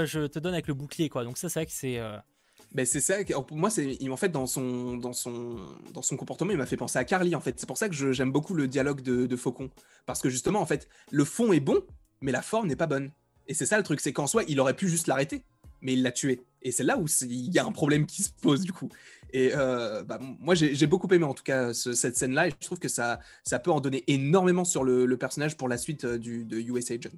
je 0.07 0.27
te 0.27 0.39
donne 0.39 0.55
avec 0.55 0.67
le 0.67 0.75
bouclier, 0.75 1.09
quoi. 1.09 1.25
Donc 1.25 1.39
ça, 1.39 1.49
c'est 1.49 1.61
vrai 1.61 1.67
que 1.67 1.73
c'est. 1.73 1.99
euh, 1.99 2.17
Ben, 2.75 2.87
c'est 2.87 3.01
ça, 3.01 3.17
pour 3.47 3.57
moi, 3.57 3.69
c'est, 3.71 3.99
en 4.09 4.17
fait, 4.17 4.31
dans 4.31 4.47
son, 4.47 4.97
dans, 4.97 5.13
son, 5.13 5.57
dans 5.93 6.03
son 6.03 6.17
comportement, 6.17 6.51
il 6.53 6.59
m'a 6.59 6.67
fait 6.67 6.77
penser 6.79 6.99
à 6.99 7.05
Carly, 7.05 7.35
en 7.35 7.41
fait. 7.41 7.59
C'est 7.61 7.67
pour 7.67 7.77
ça 7.79 7.89
que 7.89 8.13
j'aime 8.13 8.33
beaucoup 8.33 8.55
le 8.55 8.67
dialogue 8.69 9.03
de, 9.03 9.27
de 9.27 9.37
Faucon. 9.37 9.71
Parce 10.07 10.21
que 10.21 10.31
justement, 10.31 10.61
en 10.61 10.67
fait, 10.67 10.89
le 11.11 11.25
fond 11.25 11.53
est 11.53 11.61
bon, 11.61 11.81
mais 12.23 12.33
la 12.33 12.43
forme 12.43 12.69
n'est 12.69 12.77
pas 12.77 12.87
bonne. 12.87 13.11
Et 13.49 13.55
c'est 13.55 13.67
ça 13.67 13.77
le 13.77 13.83
truc, 13.83 14.01
c'est 14.01 14.13
qu'en 14.13 14.27
soi, 14.27 14.45
il 14.49 14.59
aurait 14.61 14.75
pu 14.77 14.89
juste 14.89 15.07
l'arrêter, 15.09 15.43
mais 15.83 15.93
il 15.95 16.03
l'a 16.03 16.13
tué. 16.13 16.41
Et 16.63 16.71
c'est 16.73 16.85
là 16.85 16.97
où 16.97 17.07
il 17.23 17.53
y 17.53 17.59
a 17.59 17.65
un 17.67 17.73
problème 17.73 18.07
qui 18.07 18.23
se 18.23 18.31
pose, 18.31 18.63
du 18.63 18.73
coup. 18.73 18.89
Et 19.35 19.51
euh, 19.55 20.03
bah, 20.05 20.19
moi, 20.21 20.55
j'ai 20.55 20.87
beaucoup 20.87 21.09
aimé, 21.13 21.25
en 21.25 21.35
tout 21.35 21.43
cas, 21.43 21.73
ce- 21.75 21.93
cette 21.93 22.17
scène-là, 22.17 22.49
et 22.49 22.51
je 22.51 22.67
trouve 22.67 22.79
que 22.79 22.89
ça, 22.89 23.19
ça 23.45 23.59
peut 23.59 23.71
en 23.73 23.81
donner 23.81 24.05
énormément 24.07 24.65
sur 24.65 24.85
le, 24.85 25.05
le 25.07 25.17
personnage 25.17 25.57
pour 25.57 25.69
la 25.69 25.79
suite 25.79 26.05
euh, 26.05 26.19
du, 26.19 26.45
de 26.45 26.59
US 26.59 26.91
Agent. 26.91 27.11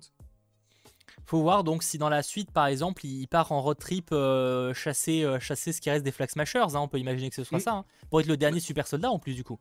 Faut 1.27 1.41
voir 1.43 1.65
donc 1.65 1.83
si 1.83 1.97
dans 1.99 2.09
la 2.11 2.23
suite, 2.23 2.51
par 2.51 2.67
exemple, 2.67 3.05
il 3.07 3.27
part 3.27 3.51
en 3.53 3.63
road 3.63 3.79
trip 3.79 4.11
euh, 4.13 4.75
chasser, 4.75 5.23
euh, 5.25 5.41
chasser 5.41 5.73
ce 5.73 5.81
qui 5.81 5.89
reste 5.91 6.05
des 6.05 6.13
Flag 6.13 6.31
Smashers. 6.31 6.75
hein, 6.75 6.81
on 6.81 6.89
peut 6.89 6.99
imaginer 6.99 7.31
que 7.31 7.37
ce 7.37 7.45
soit 7.45 7.59
Mm. 7.59 7.63
ça. 7.63 7.73
hein, 7.73 7.85
pour 8.11 8.21
être 8.21 8.27
le 8.27 8.37
dernier 8.37 8.61
super 8.61 8.87
soldat 8.87 9.11
en 9.11 9.19
plus, 9.19 9.35
du 9.35 9.43
coup. 9.45 9.59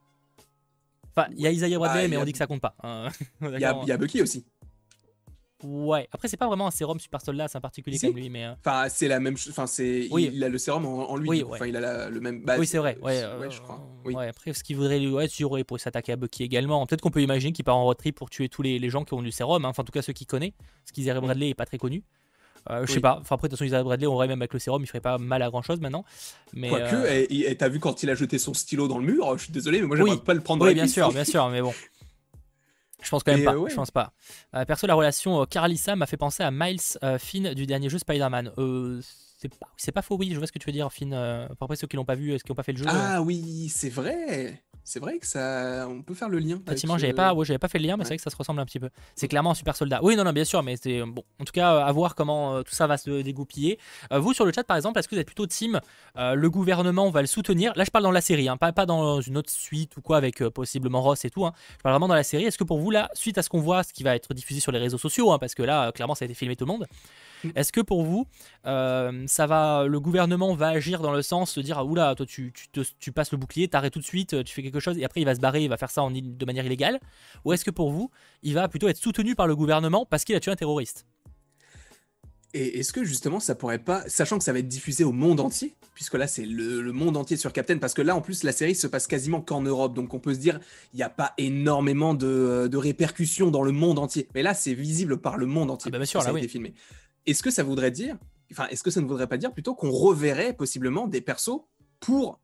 Enfin, 1.16 1.28
il 1.32 1.40
y 1.40 1.46
a 1.46 1.50
Isaiah 1.50 1.78
Bradley, 1.78 2.04
Ah, 2.04 2.08
mais 2.08 2.16
a- 2.16 2.20
on 2.20 2.24
dit 2.24 2.32
que 2.32 2.38
ça 2.38 2.46
compte 2.46 2.60
pas. 2.60 2.74
hein. 2.82 3.08
Il 3.40 3.46
y 3.50 3.54
a, 3.54 3.58
D'accord. 3.60 3.82
il 3.84 3.88
y 3.88 3.92
a 3.92 3.96
Bucky 3.96 4.20
aussi. 4.20 4.44
Ouais, 5.66 6.06
après, 6.12 6.28
c'est 6.28 6.36
pas 6.36 6.46
vraiment 6.46 6.66
un 6.66 6.70
sérum 6.70 7.00
super 7.00 7.20
soldat, 7.22 7.48
c'est 7.48 7.56
un 7.56 7.60
particulier 7.62 7.96
Si. 7.96 8.06
comme 8.06 8.16
lui, 8.16 8.28
mais. 8.28 8.44
euh, 8.44 8.52
Enfin, 8.64 8.86
c'est 8.90 9.08
la 9.08 9.18
même 9.18 9.36
chose. 9.36 9.50
Enfin, 9.52 9.66
c'est. 9.66 10.08
Oui. 10.10 10.28
Il, 10.30 10.36
il 10.36 10.44
a 10.44 10.48
le 10.50 10.58
sérum 10.58 10.84
en, 10.84 11.10
en 11.10 11.16
lui. 11.16 11.28
Oui, 11.28 11.42
ouais. 11.42 11.54
Enfin, 11.54 11.66
il 11.66 11.76
a 11.76 11.80
la- 11.80 12.10
le 12.10 12.20
même. 12.20 12.44
bah, 12.44 12.56
oui, 12.58 12.66
c'est 12.66 12.78
vrai. 12.78 12.98
Ouais, 13.02 13.22
euh, 13.22 13.40
euh, 13.42 13.50
je 13.50 13.60
crois. 13.62 13.80
Oui. 14.04 14.14
ouais, 14.14 14.28
après, 14.28 14.52
ce 14.52 14.62
qu'il 14.62 14.76
voudrait 14.76 14.98
lui. 14.98 15.08
Ouais, 15.10 15.26
tu 15.26 15.42
aurais 15.44 15.64
pour 15.64 15.80
s'attaquer 15.80 16.12
à 16.12 16.16
Bucky 16.16 16.42
également. 16.42 16.84
Peut-être 16.86 17.00
qu'on 17.00 17.10
peut 17.10 17.22
imaginer 17.22 17.52
qu'il 17.52 17.64
part 17.64 17.76
en 17.76 17.84
road 17.84 17.96
trip 17.96 18.14
pour 18.14 18.28
tuer 18.28 18.48
tous 18.50 18.60
les, 18.62 18.78
les 18.78 18.90
gens 18.90 19.04
qui 19.04 19.14
ont 19.14 19.22
du 19.22 19.32
sérum. 19.32 19.64
hein. 19.64 19.68
Enfin, 19.70 19.82
en 19.82 19.86
tout 19.86 19.92
cas, 19.92 20.02
ceux 20.02 20.12
qu'il 20.12 20.26
connaît. 20.26 20.52
Parce 20.84 20.92
qu'Isaiah 20.92 21.18
Bradley 21.20 21.48
est 21.48 21.54
pas 21.54 21.66
très 21.66 21.78
connu. 21.78 22.02
Euh, 22.70 22.80
je 22.86 22.92
sais 22.92 22.94
Oui. 22.96 23.00
pas. 23.02 23.18
Enfin, 23.20 23.34
après, 23.34 23.48
de 23.48 23.50
toute 23.50 23.58
façon, 23.58 23.66
Isaiah 23.66 23.82
Bradley, 23.82 24.06
on 24.06 24.14
aurait 24.14 24.26
même 24.28 24.40
avec 24.40 24.54
le 24.54 24.58
sérum, 24.58 24.82
il 24.82 24.86
ferait 24.86 25.00
pas 25.02 25.18
mal 25.18 25.42
à 25.42 25.50
grand 25.50 25.60
chose 25.60 25.80
maintenant. 25.80 26.02
Mais, 26.54 26.70
Quoique, 26.70 26.94
euh, 26.94 27.26
et 27.28 27.54
t'as 27.56 27.68
vu 27.68 27.78
quand 27.78 28.02
il 28.02 28.08
a 28.08 28.14
jeté 28.14 28.38
son 28.38 28.54
stylo 28.54 28.88
dans 28.88 28.98
le 28.98 29.04
mur, 29.04 29.36
je 29.36 29.44
suis 29.44 29.52
désolé, 29.52 29.82
mais 29.82 29.86
moi 29.86 29.96
j'aimerais 29.98 30.12
Oui. 30.12 30.20
pas 30.24 30.32
le 30.32 30.40
prendre 30.40 30.64
Oui, 30.64 30.72
bien 30.72 30.86
sûr, 30.86 31.10
bien 31.12 31.24
sûr, 31.24 31.46
mais 31.50 31.60
bon. 31.60 31.74
Je 33.04 33.10
pense 33.10 33.22
quand 33.22 33.32
même 33.32 33.42
Et, 33.42 33.44
pas. 33.44 33.52
euh, 33.54 33.58
ouais. 33.58 33.70
Je 33.70 33.76
pense 33.76 33.90
pas. 33.90 34.12
Euh, 34.54 34.64
perso, 34.64 34.86
la 34.86 34.94
relation 34.94 35.40
euh, 35.42 35.44
Carlissa 35.44 35.94
m'a 35.96 36.06
fait 36.06 36.16
penser 36.16 36.42
à 36.42 36.50
Miles 36.50 36.80
Finn 37.18 37.54
du 37.54 37.66
dernier 37.66 37.88
jeu 37.88 37.98
Spider-Man. 37.98 38.52
Euh, 39.44 39.48
c'est 39.50 39.58
pas, 39.58 39.66
c'est 39.76 39.92
pas 39.92 40.02
faux, 40.02 40.16
oui. 40.16 40.30
Je 40.32 40.38
vois 40.38 40.46
ce 40.46 40.52
que 40.52 40.58
tu 40.58 40.66
veux 40.66 40.72
dire, 40.72 40.90
Finn. 40.92 41.12
Euh, 41.12 41.46
après 41.60 41.76
ceux 41.76 41.86
qui 41.86 41.96
l'ont 41.96 42.04
pas 42.04 42.14
vu, 42.14 42.32
est-ce 42.34 42.44
qui 42.44 42.50
n'ont 42.50 42.56
pas 42.56 42.62
fait 42.62 42.72
le 42.72 42.78
jeu 42.78 42.86
euh, 42.86 42.92
Ah 42.92 43.22
oui, 43.22 43.68
c'est 43.68 43.90
vrai. 43.90 44.62
C'est 44.86 45.00
vrai 45.00 45.18
que 45.18 45.26
ça. 45.26 45.86
On 45.88 46.02
peut 46.02 46.12
faire 46.12 46.28
le 46.28 46.38
lien. 46.38 46.60
Effectivement, 46.66 46.98
j'avais 46.98 47.14
pas, 47.14 47.32
ouais, 47.32 47.46
j'avais 47.46 47.58
pas 47.58 47.68
fait 47.68 47.78
le 47.78 47.86
lien, 47.86 47.96
mais 47.96 48.04
c'est 48.04 48.08
vrai 48.08 48.16
que 48.18 48.22
ça 48.22 48.28
se 48.28 48.36
ressemble 48.36 48.60
un 48.60 48.66
petit 48.66 48.78
peu. 48.78 48.90
C'est 49.16 49.28
clairement 49.28 49.52
un 49.52 49.54
super 49.54 49.74
soldat. 49.74 50.00
Oui, 50.02 50.14
non, 50.14 50.24
non, 50.24 50.32
bien 50.34 50.44
sûr, 50.44 50.62
mais 50.62 50.76
c'est 50.76 51.00
bon. 51.02 51.24
En 51.40 51.44
tout 51.44 51.52
cas, 51.54 51.74
euh, 51.74 51.84
à 51.86 51.90
voir 51.90 52.14
comment 52.14 52.56
euh, 52.56 52.62
tout 52.62 52.74
ça 52.74 52.86
va 52.86 52.98
se 52.98 53.22
dégoupiller. 53.22 53.78
Euh, 54.12 54.18
vous 54.18 54.34
sur 54.34 54.44
le 54.44 54.52
chat, 54.52 54.62
par 54.62 54.76
exemple, 54.76 54.98
est-ce 54.98 55.08
que 55.08 55.14
vous 55.14 55.20
êtes 55.22 55.26
plutôt 55.26 55.46
team 55.46 55.80
euh, 56.18 56.34
Le 56.34 56.50
gouvernement 56.50 57.08
va 57.08 57.22
le 57.22 57.26
soutenir? 57.26 57.72
Là, 57.76 57.84
je 57.84 57.90
parle 57.90 58.04
dans 58.04 58.10
la 58.10 58.20
série, 58.20 58.46
hein, 58.46 58.58
pas, 58.58 58.72
pas 58.72 58.84
dans 58.84 59.22
une 59.22 59.38
autre 59.38 59.50
suite 59.50 59.96
ou 59.96 60.02
quoi 60.02 60.18
avec 60.18 60.42
euh, 60.42 60.50
possiblement 60.50 61.00
Ross 61.00 61.24
et 61.24 61.30
tout. 61.30 61.46
hein. 61.46 61.54
Je 61.78 61.82
parle 61.82 61.94
vraiment 61.94 62.08
dans 62.08 62.14
la 62.14 62.22
série. 62.22 62.44
Est-ce 62.44 62.58
que 62.58 62.64
pour 62.64 62.78
vous, 62.78 62.90
là, 62.90 63.08
suite 63.14 63.38
à 63.38 63.42
ce 63.42 63.48
qu'on 63.48 63.60
voit, 63.60 63.84
ce 63.84 63.92
qui 63.94 64.02
va 64.02 64.14
être 64.14 64.34
diffusé 64.34 64.60
sur 64.60 64.70
les 64.70 64.78
réseaux 64.78 64.98
sociaux, 64.98 65.32
hein, 65.32 65.38
parce 65.38 65.54
que 65.54 65.62
là, 65.62 65.88
euh, 65.88 65.92
clairement, 65.92 66.14
ça 66.14 66.24
a 66.24 66.26
été 66.26 66.34
filmé 66.34 66.56
tout 66.56 66.66
le 66.66 66.72
monde. 66.72 66.86
Mm. 67.42 67.50
Est-ce 67.56 67.72
que 67.72 67.80
pour 67.80 68.02
vous, 68.02 68.26
euh, 68.66 69.24
ça 69.34 69.46
va, 69.46 69.84
le 69.88 69.98
gouvernement 69.98 70.54
va 70.54 70.68
agir 70.68 71.00
dans 71.00 71.12
le 71.12 71.20
sens 71.22 71.56
de 71.58 71.62
dire 71.62 71.76
ah, 71.78 71.84
oula, 71.84 72.14
toi 72.14 72.24
tu, 72.24 72.52
tu, 72.52 72.68
te- 72.68 72.80
tu 73.00 73.10
passes 73.10 73.32
le 73.32 73.38
bouclier, 73.38 73.66
t'arrêtes 73.66 73.92
tout 73.92 73.98
de 73.98 74.04
suite, 74.04 74.44
tu 74.44 74.54
fais 74.54 74.62
quelque 74.62 74.78
chose 74.80 74.96
et 74.96 75.04
après 75.04 75.20
il 75.20 75.24
va 75.24 75.34
se 75.34 75.40
barrer, 75.40 75.62
il 75.64 75.68
va 75.68 75.76
faire 75.76 75.90
ça 75.90 76.02
en, 76.02 76.10
de 76.12 76.44
manière 76.44 76.64
illégale 76.64 77.00
Ou 77.44 77.52
est-ce 77.52 77.64
que 77.64 77.72
pour 77.72 77.90
vous, 77.90 78.10
il 78.42 78.54
va 78.54 78.68
plutôt 78.68 78.86
être 78.88 78.96
soutenu 78.96 79.34
par 79.34 79.46
le 79.48 79.56
gouvernement 79.56 80.06
parce 80.06 80.24
qu'il 80.24 80.36
a 80.36 80.40
tué 80.40 80.52
un 80.52 80.56
terroriste? 80.56 81.04
Et 82.56 82.78
est-ce 82.78 82.92
que 82.92 83.02
justement 83.02 83.40
ça 83.40 83.56
pourrait 83.56 83.80
pas, 83.80 84.04
sachant 84.06 84.38
que 84.38 84.44
ça 84.44 84.52
va 84.52 84.60
être 84.60 84.68
diffusé 84.68 85.02
au 85.02 85.10
monde 85.10 85.40
entier, 85.40 85.74
puisque 85.94 86.14
là 86.14 86.28
c'est 86.28 86.46
le, 86.46 86.80
le 86.82 86.92
monde 86.92 87.16
entier 87.16 87.36
sur 87.36 87.52
Captain, 87.52 87.78
parce 87.78 87.94
que 87.94 88.02
là 88.02 88.14
en 88.14 88.20
plus 88.20 88.44
la 88.44 88.52
série 88.52 88.76
se 88.76 88.86
passe 88.86 89.08
quasiment 89.08 89.40
qu'en 89.40 89.60
Europe, 89.62 89.92
donc 89.94 90.14
on 90.14 90.20
peut 90.20 90.34
se 90.34 90.38
dire 90.38 90.60
il 90.92 90.98
n'y 90.98 91.02
a 91.02 91.08
pas 91.10 91.34
énormément 91.36 92.14
de, 92.14 92.68
de 92.70 92.76
répercussions 92.76 93.50
dans 93.50 93.62
le 93.64 93.72
monde 93.72 93.98
entier. 93.98 94.28
Mais 94.36 94.42
là 94.44 94.54
c'est 94.54 94.74
visible 94.74 95.16
par 95.20 95.36
le 95.36 95.46
monde 95.46 95.68
entier. 95.72 95.88
Ah 95.88 95.92
bah 95.92 95.98
bien 95.98 96.06
sûr, 96.06 96.22
ça 96.22 96.28
là, 96.28 96.38
a 96.38 96.40
oui. 96.40 96.74
Est-ce 97.26 97.42
que 97.42 97.50
ça 97.50 97.64
voudrait 97.64 97.90
dire, 97.90 98.16
enfin 98.52 98.66
est-ce 98.68 98.82
que 98.82 98.90
ça 98.90 99.00
ne 99.00 99.06
voudrait 99.06 99.26
pas 99.26 99.38
dire 99.38 99.52
plutôt 99.52 99.74
qu'on 99.74 99.90
reverrait 99.90 100.52
possiblement 100.52 101.06
des 101.06 101.20
persos 101.20 101.60
pour 102.00 102.40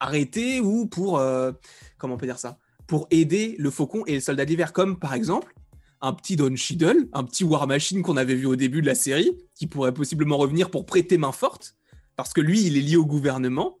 arrêter 0.00 0.60
ou 0.60 0.86
pour 0.86 1.18
euh, 1.18 1.52
comment 1.98 2.14
on 2.14 2.26
dire 2.26 2.38
ça, 2.38 2.58
pour 2.86 3.06
aider 3.10 3.56
le 3.58 3.70
Faucon 3.70 4.04
et 4.06 4.14
le 4.14 4.20
Soldat 4.20 4.44
d'hiver, 4.44 4.72
comme 4.72 4.98
par 4.98 5.14
exemple 5.14 5.54
un 6.00 6.12
petit 6.12 6.34
Don 6.34 6.56
Cheadle, 6.56 7.08
un 7.12 7.22
petit 7.22 7.44
War 7.44 7.66
Machine 7.68 8.02
qu'on 8.02 8.16
avait 8.16 8.34
vu 8.34 8.46
au 8.46 8.56
début 8.56 8.82
de 8.82 8.86
la 8.86 8.96
série, 8.96 9.38
qui 9.54 9.68
pourrait 9.68 9.94
possiblement 9.94 10.36
revenir 10.36 10.70
pour 10.70 10.84
prêter 10.84 11.16
main 11.16 11.30
forte, 11.30 11.76
parce 12.16 12.32
que 12.32 12.40
lui, 12.40 12.66
il 12.66 12.76
est 12.76 12.80
lié 12.80 12.96
au 12.96 13.06
gouvernement. 13.06 13.78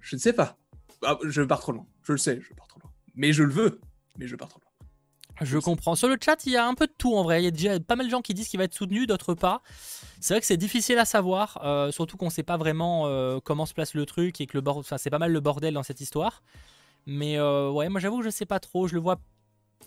Je 0.00 0.16
ne 0.16 0.20
sais 0.20 0.34
pas. 0.34 0.58
Ah, 1.02 1.18
je 1.24 1.40
pars 1.42 1.60
trop 1.60 1.72
loin. 1.72 1.86
Je 2.02 2.12
le 2.12 2.18
sais, 2.18 2.40
je 2.42 2.52
pars 2.54 2.68
trop 2.68 2.78
loin. 2.80 2.92
Mais 3.14 3.32
je 3.32 3.42
le 3.42 3.52
veux. 3.52 3.80
Mais 4.18 4.26
je 4.26 4.36
pars 4.36 4.48
trop 4.48 4.60
loin. 4.60 4.69
Je 5.40 5.58
comprends. 5.58 5.94
Sur 5.94 6.08
le 6.08 6.16
chat, 6.22 6.44
il 6.46 6.52
y 6.52 6.56
a 6.56 6.66
un 6.66 6.74
peu 6.74 6.86
de 6.86 6.92
tout 6.96 7.14
en 7.14 7.22
vrai. 7.22 7.40
Il 7.40 7.44
y 7.44 7.48
a 7.48 7.50
déjà 7.50 7.80
pas 7.80 7.96
mal 7.96 8.06
de 8.06 8.10
gens 8.10 8.20
qui 8.20 8.34
disent 8.34 8.48
qu'il 8.48 8.58
va 8.58 8.64
être 8.64 8.74
soutenu, 8.74 9.06
d'autres 9.06 9.34
pas. 9.34 9.62
C'est 10.20 10.34
vrai 10.34 10.40
que 10.40 10.46
c'est 10.46 10.56
difficile 10.58 10.98
à 10.98 11.04
savoir, 11.04 11.60
euh, 11.64 11.90
surtout 11.92 12.16
qu'on 12.16 12.28
sait 12.30 12.42
pas 12.42 12.56
vraiment 12.58 13.06
euh, 13.06 13.40
comment 13.42 13.64
se 13.66 13.72
place 13.74 13.94
le 13.94 14.04
truc 14.06 14.40
et 14.40 14.46
que 14.46 14.56
le 14.56 14.60
bord... 14.60 14.76
enfin, 14.78 14.98
c'est 14.98 15.10
pas 15.10 15.18
mal 15.18 15.32
le 15.32 15.40
bordel 15.40 15.72
dans 15.74 15.82
cette 15.82 16.00
histoire. 16.00 16.42
Mais 17.06 17.38
euh, 17.38 17.70
ouais, 17.70 17.88
moi 17.88 18.00
j'avoue 18.00 18.18
que 18.18 18.24
je 18.24 18.30
sais 18.30 18.44
pas 18.46 18.60
trop. 18.60 18.86
Je 18.86 18.94
le 18.94 19.00
vois 19.00 19.18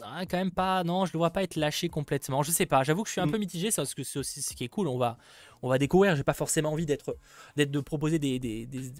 ah, 0.01 0.25
quand 0.25 0.37
même 0.37 0.49
pas. 0.49 0.83
Non, 0.83 1.05
je 1.05 1.13
le 1.13 1.19
vois 1.19 1.29
pas 1.29 1.43
être 1.43 1.55
lâché 1.55 1.87
complètement. 1.87 2.41
Je 2.41 2.49
sais 2.49 2.65
pas. 2.65 2.81
J'avoue 2.83 3.03
que 3.03 3.09
je 3.09 3.11
suis 3.11 3.21
un 3.21 3.27
Mm. 3.27 3.31
peu 3.31 3.37
mitigé, 3.37 3.69
c'est 3.69 3.75
parce 3.79 3.93
que 3.93 4.01
c'est 4.03 4.17
aussi 4.17 4.41
ce 4.41 4.55
qui 4.55 4.63
est 4.63 4.67
cool. 4.67 4.87
On 4.87 4.97
va, 4.97 5.19
on 5.61 5.69
va 5.69 5.77
découvrir. 5.77 6.15
J'ai 6.15 6.23
pas 6.23 6.33
forcément 6.33 6.71
envie 6.71 6.87
d'être, 6.87 7.15
d'être 7.57 7.69
de 7.69 7.79
proposer 7.79 8.17
des, 8.17 8.39
des, 8.39 8.65
des, 8.65 8.91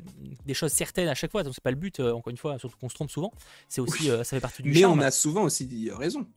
des 0.45 0.53
choses 0.53 0.71
certaines 0.71 1.07
à 1.07 1.15
chaque 1.15 1.31
fois. 1.31 1.41
Donc 1.41 1.55
c'est 1.55 1.63
pas 1.63 1.71
le 1.71 1.77
but. 1.77 1.99
encore 1.99 2.29
une 2.29 2.37
fois, 2.37 2.59
surtout 2.59 2.77
qu'on 2.77 2.89
se 2.89 2.93
trompe 2.93 3.09
souvent. 3.09 3.31
C'est 3.67 3.81
aussi, 3.81 4.03
Oui. 4.03 4.09
euh, 4.11 4.23
ça 4.23 4.37
fait 4.37 4.41
partie 4.41 4.61
du 4.61 4.69
Mais 4.69 4.81
charme. 4.81 4.99
on 4.99 5.01
a 5.01 5.09
souvent 5.09 5.41
aussi 5.41 5.89
raison. 5.91 6.27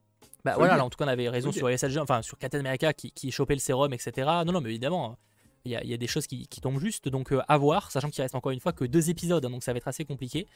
Bah 0.47 0.55
voilà, 0.57 0.77
là, 0.77 0.85
en 0.85 0.91
tout 0.91 0.97
cas, 0.97 1.05
on 1.05 1.09
avait 1.09 1.29
raison 1.29 1.53
sur 1.53 1.69
SLG, 1.69 1.99
enfin 1.99 2.23
sur 2.23 2.39
Captain 2.39 2.61
America 2.61 2.93
qui, 2.93 3.11
qui 3.13 3.31
chopait 3.31 3.55
le 3.55 3.61
sérum, 3.61 3.93
etc. 3.93 4.13
Non, 4.47 4.53
non, 4.53 4.61
mais 4.61 4.71
évidemment, 4.71 5.19
il 5.65 5.73
y 5.73 5.77
a, 5.77 5.83
il 5.83 5.91
y 5.91 5.95
a 5.95 5.97
des 5.97 6.07
choses 6.07 6.27
qui, 6.27 6.47
qui 6.47 6.61
tombent 6.61 6.79
juste, 6.81 7.09
donc 7.09 7.33
euh, 7.33 7.41
à 7.49 7.59
voir, 7.59 7.91
sachant 7.91 8.09
qu'il 8.09 8.23
reste 8.23 8.35
encore 8.37 8.53
une 8.53 8.61
fois 8.61 8.73
que 8.73 8.85
deux 8.85 9.11
épisodes, 9.11 9.45
hein, 9.45 9.51
donc 9.51 9.65
ça 9.65 9.73
va 9.73 9.79
être 9.79 9.89
assez 9.89 10.05
compliqué. 10.05 10.47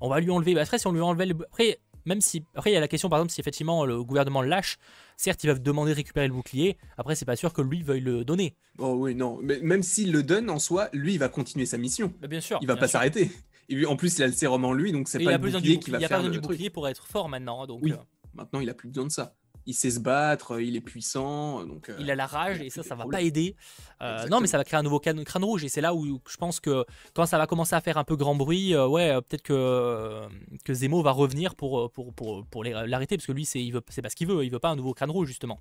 On 0.00 0.08
va 0.08 0.18
lui 0.20 0.30
enlever, 0.30 0.54
bah, 0.54 0.62
après, 0.62 0.78
si 0.78 0.86
on 0.88 0.92
lui 0.92 1.00
enlevait 1.00 1.26
le. 1.26 1.36
Après, 1.44 1.78
même 2.04 2.20
si. 2.20 2.44
Après, 2.54 2.70
il 2.70 2.74
y 2.74 2.76
a 2.76 2.80
la 2.80 2.88
question, 2.88 3.08
par 3.08 3.20
exemple, 3.20 3.32
si 3.32 3.40
effectivement 3.40 3.84
le 3.86 4.02
gouvernement 4.02 4.42
lâche, 4.42 4.78
certes, 5.16 5.44
ils 5.44 5.46
va 5.46 5.54
demander 5.54 5.92
de 5.92 5.96
récupérer 5.96 6.26
le 6.26 6.34
bouclier, 6.34 6.76
après, 6.98 7.14
c'est 7.14 7.24
pas 7.24 7.36
sûr 7.36 7.52
que 7.52 7.62
lui 7.62 7.82
veuille 7.82 8.00
le 8.00 8.24
donner. 8.24 8.54
Oh 8.78 8.94
oui, 8.98 9.14
non. 9.14 9.38
Mais 9.42 9.60
même 9.60 9.82
s'il 9.84 10.10
le 10.12 10.22
donne 10.24 10.50
en 10.50 10.58
soi, 10.58 10.88
lui, 10.92 11.14
il 11.14 11.18
va 11.18 11.28
continuer 11.28 11.66
sa 11.66 11.78
mission. 11.78 12.12
Mais 12.20 12.28
bien 12.28 12.40
sûr. 12.40 12.58
Il 12.60 12.66
va 12.66 12.74
bien 12.74 12.80
pas 12.80 12.88
s'arrêter. 12.88 13.30
Et 13.68 13.74
lui, 13.74 13.86
en 13.86 13.96
plus, 13.96 14.16
il 14.18 14.22
a 14.22 14.26
le 14.28 14.32
sérum 14.32 14.64
en 14.64 14.72
lui, 14.72 14.92
donc 14.92 15.08
c'est 15.08 15.18
pas 15.18 15.24
il 15.24 15.30
le 15.30 15.38
bouclier 15.38 15.78
qui 15.80 15.90
va 15.90 15.98
il 15.98 16.02
y 16.02 16.04
a 16.04 16.08
pas 16.08 16.14
faire 16.16 16.24
besoin 16.24 16.32
du 16.32 16.40
bouclier 16.40 16.70
pour 16.70 16.86
être 16.88 17.04
fort 17.06 17.28
maintenant, 17.28 17.62
hein, 17.62 17.66
donc 17.66 17.80
Oui. 17.82 17.92
euh, 17.92 17.96
Maintenant, 18.36 18.60
il 18.60 18.70
a 18.70 18.74
plus 18.74 18.88
besoin 18.88 19.06
de 19.06 19.10
ça. 19.12 19.34
Il 19.68 19.74
sait 19.74 19.90
se 19.90 19.98
battre, 19.98 20.52
euh, 20.52 20.62
il 20.62 20.76
est 20.76 20.80
puissant, 20.80 21.64
donc. 21.64 21.88
euh, 21.88 21.96
il 21.98 22.08
a 22.08 22.14
la 22.14 22.26
rage 22.26 22.60
a 22.60 22.64
et 22.64 22.70
ça, 22.70 22.84
ça 22.84 22.94
va 22.94 23.04
pas 23.06 23.20
aider. 23.20 23.56
Euh, 24.00 24.28
non, 24.28 24.40
mais 24.40 24.46
ça 24.46 24.58
va 24.58 24.64
créer 24.64 24.78
un 24.78 24.84
nouveau 24.84 25.00
crâne 25.00 25.24
rouge 25.42 25.64
et 25.64 25.68
c'est 25.68 25.80
là 25.80 25.92
où 25.92 26.20
je 26.28 26.36
pense 26.36 26.60
que 26.60 26.84
quand 27.14 27.26
ça 27.26 27.36
va 27.36 27.48
commencer 27.48 27.74
à 27.74 27.80
faire 27.80 27.98
un 27.98 28.04
peu 28.04 28.14
grand 28.14 28.36
bruit, 28.36 28.74
euh, 28.74 28.86
ouais, 28.86 29.10
euh, 29.10 29.20
peut-être 29.20 29.42
que, 29.42 29.52
euh, 29.52 30.28
que 30.64 30.72
Zemo 30.72 31.02
va 31.02 31.10
revenir 31.10 31.56
pour, 31.56 31.80
euh, 31.80 31.88
pour, 31.88 32.14
pour, 32.14 32.46
pour 32.46 32.62
l'arrêter 32.62 33.16
parce 33.16 33.26
que 33.26 33.32
lui, 33.32 33.44
c'est 33.44 33.72
pas 33.72 34.08
ce 34.08 34.14
qu'il 34.14 34.28
veut, 34.28 34.44
il 34.44 34.50
veut 34.52 34.60
pas 34.60 34.68
un 34.68 34.76
nouveau 34.76 34.94
crâne 34.94 35.10
rouge 35.10 35.26
justement. 35.26 35.60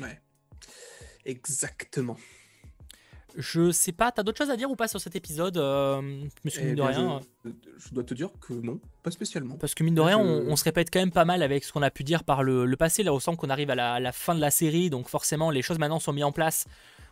Ouais. 0.00 0.20
Exactement. 1.24 2.16
Je 3.36 3.70
sais 3.70 3.92
pas, 3.92 4.10
t'as 4.12 4.22
d'autres 4.22 4.38
choses 4.38 4.50
à 4.50 4.56
dire 4.56 4.70
ou 4.70 4.76
pas 4.76 4.88
sur 4.88 5.00
cet 5.00 5.16
épisode 5.16 5.56
euh, 5.56 6.00
Monsieur 6.44 6.62
Eh 6.62 6.66
mine 6.66 6.74
de 6.74 6.82
rien. 6.82 7.20
je, 7.44 7.50
je 7.78 7.94
dois 7.94 8.04
te 8.04 8.14
dire 8.14 8.30
que 8.40 8.52
non, 8.54 8.80
pas 9.02 9.10
spécialement. 9.10 9.56
Parce 9.56 9.74
que 9.74 9.82
mine 9.84 9.94
de 9.94 10.00
rien, 10.00 10.18
Je- 10.18 10.24
on, 10.48 10.52
on 10.52 10.56
se 10.56 10.64
répète 10.64 10.88
quand 10.92 11.00
même 11.00 11.12
pas 11.12 11.24
mal 11.24 11.42
avec 11.42 11.64
ce 11.64 11.72
qu'on 11.72 11.82
a 11.82 11.90
pu 11.90 12.04
dire 12.04 12.24
par 12.24 12.42
le, 12.42 12.66
le 12.66 12.76
passé. 12.76 13.02
Là, 13.02 13.12
on 13.14 13.20
sent 13.20 13.36
qu'on 13.36 13.50
arrive 13.50 13.70
à 13.70 13.74
la, 13.74 13.94
à 13.94 14.00
la 14.00 14.12
fin 14.12 14.34
de 14.34 14.40
la 14.40 14.50
série, 14.50 14.90
donc 14.90 15.08
forcément, 15.08 15.50
les 15.50 15.62
choses 15.62 15.78
maintenant 15.78 16.00
sont 16.00 16.12
mises 16.12 16.24
en 16.24 16.32
place. 16.32 16.66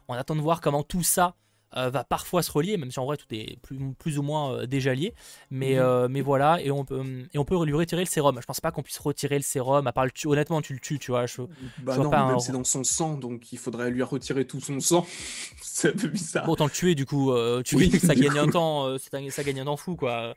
On 0.08 0.14
attend 0.14 0.34
de 0.36 0.40
voir 0.40 0.60
comment 0.60 0.82
tout 0.82 1.02
ça 1.02 1.34
euh, 1.76 1.90
va 1.90 2.02
parfois 2.04 2.42
se 2.42 2.50
relier, 2.50 2.76
même 2.78 2.90
si 2.90 2.98
en 2.98 3.04
vrai 3.04 3.16
tout 3.18 3.26
est 3.30 3.58
plus, 3.60 3.78
plus 3.98 4.18
ou 4.18 4.22
moins 4.22 4.52
euh, 4.54 4.66
déjà 4.66 4.94
lié. 4.94 5.14
Mais, 5.50 5.74
Mhm. 5.74 5.78
euh, 5.80 6.08
mais 6.08 6.20
voilà, 6.22 6.60
et 6.62 6.70
on, 6.70 6.84
peut, 6.84 7.02
et 7.32 7.38
on 7.38 7.44
peut 7.44 7.62
lui 7.64 7.74
retirer 7.74 8.02
le 8.02 8.08
sérum. 8.08 8.38
Je 8.40 8.46
pense 8.46 8.60
pas 8.60 8.70
qu'on 8.70 8.82
puisse 8.82 8.98
retirer 8.98 9.36
le 9.36 9.42
sérum, 9.42 9.86
à 9.86 9.92
part 9.92 10.04
le 10.06 10.10
tu- 10.10 10.26
honnêtement, 10.28 10.62
tu 10.62 10.72
le 10.72 10.80
tues, 10.80 10.98
tu 10.98 11.10
vois. 11.10 11.26
Je, 11.26 11.42
Bah 11.82 11.96
non, 11.98 12.08
pas 12.10 12.20
un- 12.20 12.38
c'est 12.38 12.52
dans 12.52 12.64
son 12.64 12.84
sang, 12.84 13.14
donc 13.18 13.52
il 13.52 13.58
faudrait 13.58 13.90
lui 13.90 14.02
retirer 14.02 14.46
tout 14.46 14.60
son 14.60 14.80
sang. 14.80 15.06
c'est 15.62 15.90
un 15.90 15.96
peu 15.96 16.08
bizarre. 16.08 16.46
Bon, 16.46 16.52
autant 16.52 16.64
le 16.64 16.70
tuer, 16.70 16.94
du 16.94 17.04
coup. 17.06 17.32
tuer, 17.64 17.76
Oui, 17.76 17.90
ça 18.00 18.14
gagne 18.14 18.38
un 18.38 18.48
temps, 18.48 18.86
un- 18.86 18.98
ça 18.98 19.42
gagne 19.44 19.60
un 19.60 19.64
temps 19.66 19.76
fou, 19.76 19.94
quoi. 19.96 20.34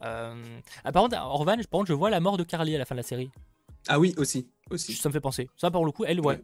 Par 0.00 0.32
contre, 0.94 1.16
en 1.18 1.36
revanche, 1.36 1.66
par 1.66 1.78
contre, 1.80 1.88
je 1.88 1.94
vois 1.94 2.10
la 2.10 2.20
mort 2.20 2.36
de 2.36 2.44
Carly 2.44 2.74
à 2.74 2.78
la 2.78 2.84
fin 2.84 2.94
de 2.94 3.00
la 3.00 3.04
série. 3.04 3.30
Ah 3.88 3.98
oui, 3.98 4.14
aussi. 4.16 4.48
aussi. 4.70 4.94
Ça 4.94 5.08
me 5.08 5.12
fait 5.12 5.20
penser. 5.20 5.48
Ça, 5.56 5.70
pour 5.70 5.84
le 5.84 5.92
coup, 5.92 6.04
elle, 6.04 6.20
ouais. 6.20 6.26
Ouais. 6.36 6.42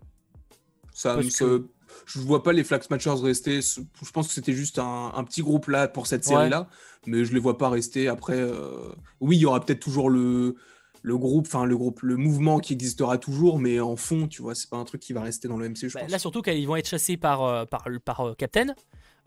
Ça, 0.93 1.15
Parce 1.15 1.29
ça- 1.29 1.45
que- 1.45 1.67
Je 2.07 2.19
vois 2.21 2.43
pas 2.43 2.53
les 2.53 2.65
Flax 2.65 2.89
Matchers 2.91 3.15
rester. 3.23 3.61
Je 3.63 4.11
pense 4.13 4.29
que 4.29 4.35
c'était 4.35 4.53
juste 4.53 4.79
un, 4.79 5.13
un 5.15 5.25
petit 5.25 5.43
groupe 5.43 5.69
là 5.69 5.89
pour 5.89 6.07
cette 6.07 6.25
série-là, 6.25 6.69
mais 7.07 7.25
je 7.25 7.33
les 7.33 7.41
vois 7.41 7.59
pas 7.59 7.69
rester. 7.69 8.09
Après, 8.09 8.37
euh, 8.39 8.89
oui, 9.21 9.37
il 9.37 9.41
y 9.41 9.47
aura 9.47 9.61
peut-être 9.61 9.81
toujours 9.81 10.11
le, 10.11 10.57
le 11.03 11.17
groupe, 11.19 11.47
enfin 11.47 11.65
le 11.65 11.77
groupe, 11.77 12.01
le 12.03 12.17
mouvement 12.17 12.59
qui 12.59 12.73
existera 12.73 13.19
toujours, 13.19 13.59
mais 13.59 13.81
en 13.81 13.97
fond, 13.97 14.27
tu 14.29 14.43
vois, 14.43 14.55
c'est 14.55 14.69
pas 14.71 14.77
un 14.77 14.85
truc 14.85 15.01
qui 15.01 15.13
va 15.13 15.23
rester 15.23 15.49
dans 15.49 15.57
le 15.57 15.69
MCU, 15.69 15.89
je 15.89 15.95
Bah, 15.95 16.01
pense. 16.01 16.11
là, 16.11 16.19
surtout 16.19 16.43
qu'ils 16.43 16.67
vont 16.67 16.77
être 16.77 16.89
chassés 16.89 17.17
par, 17.17 17.43
euh, 17.43 17.65
par, 17.65 17.89
le- 17.89 18.01
par 18.01 18.21
euh, 18.21 18.35
Captain, 18.35 18.75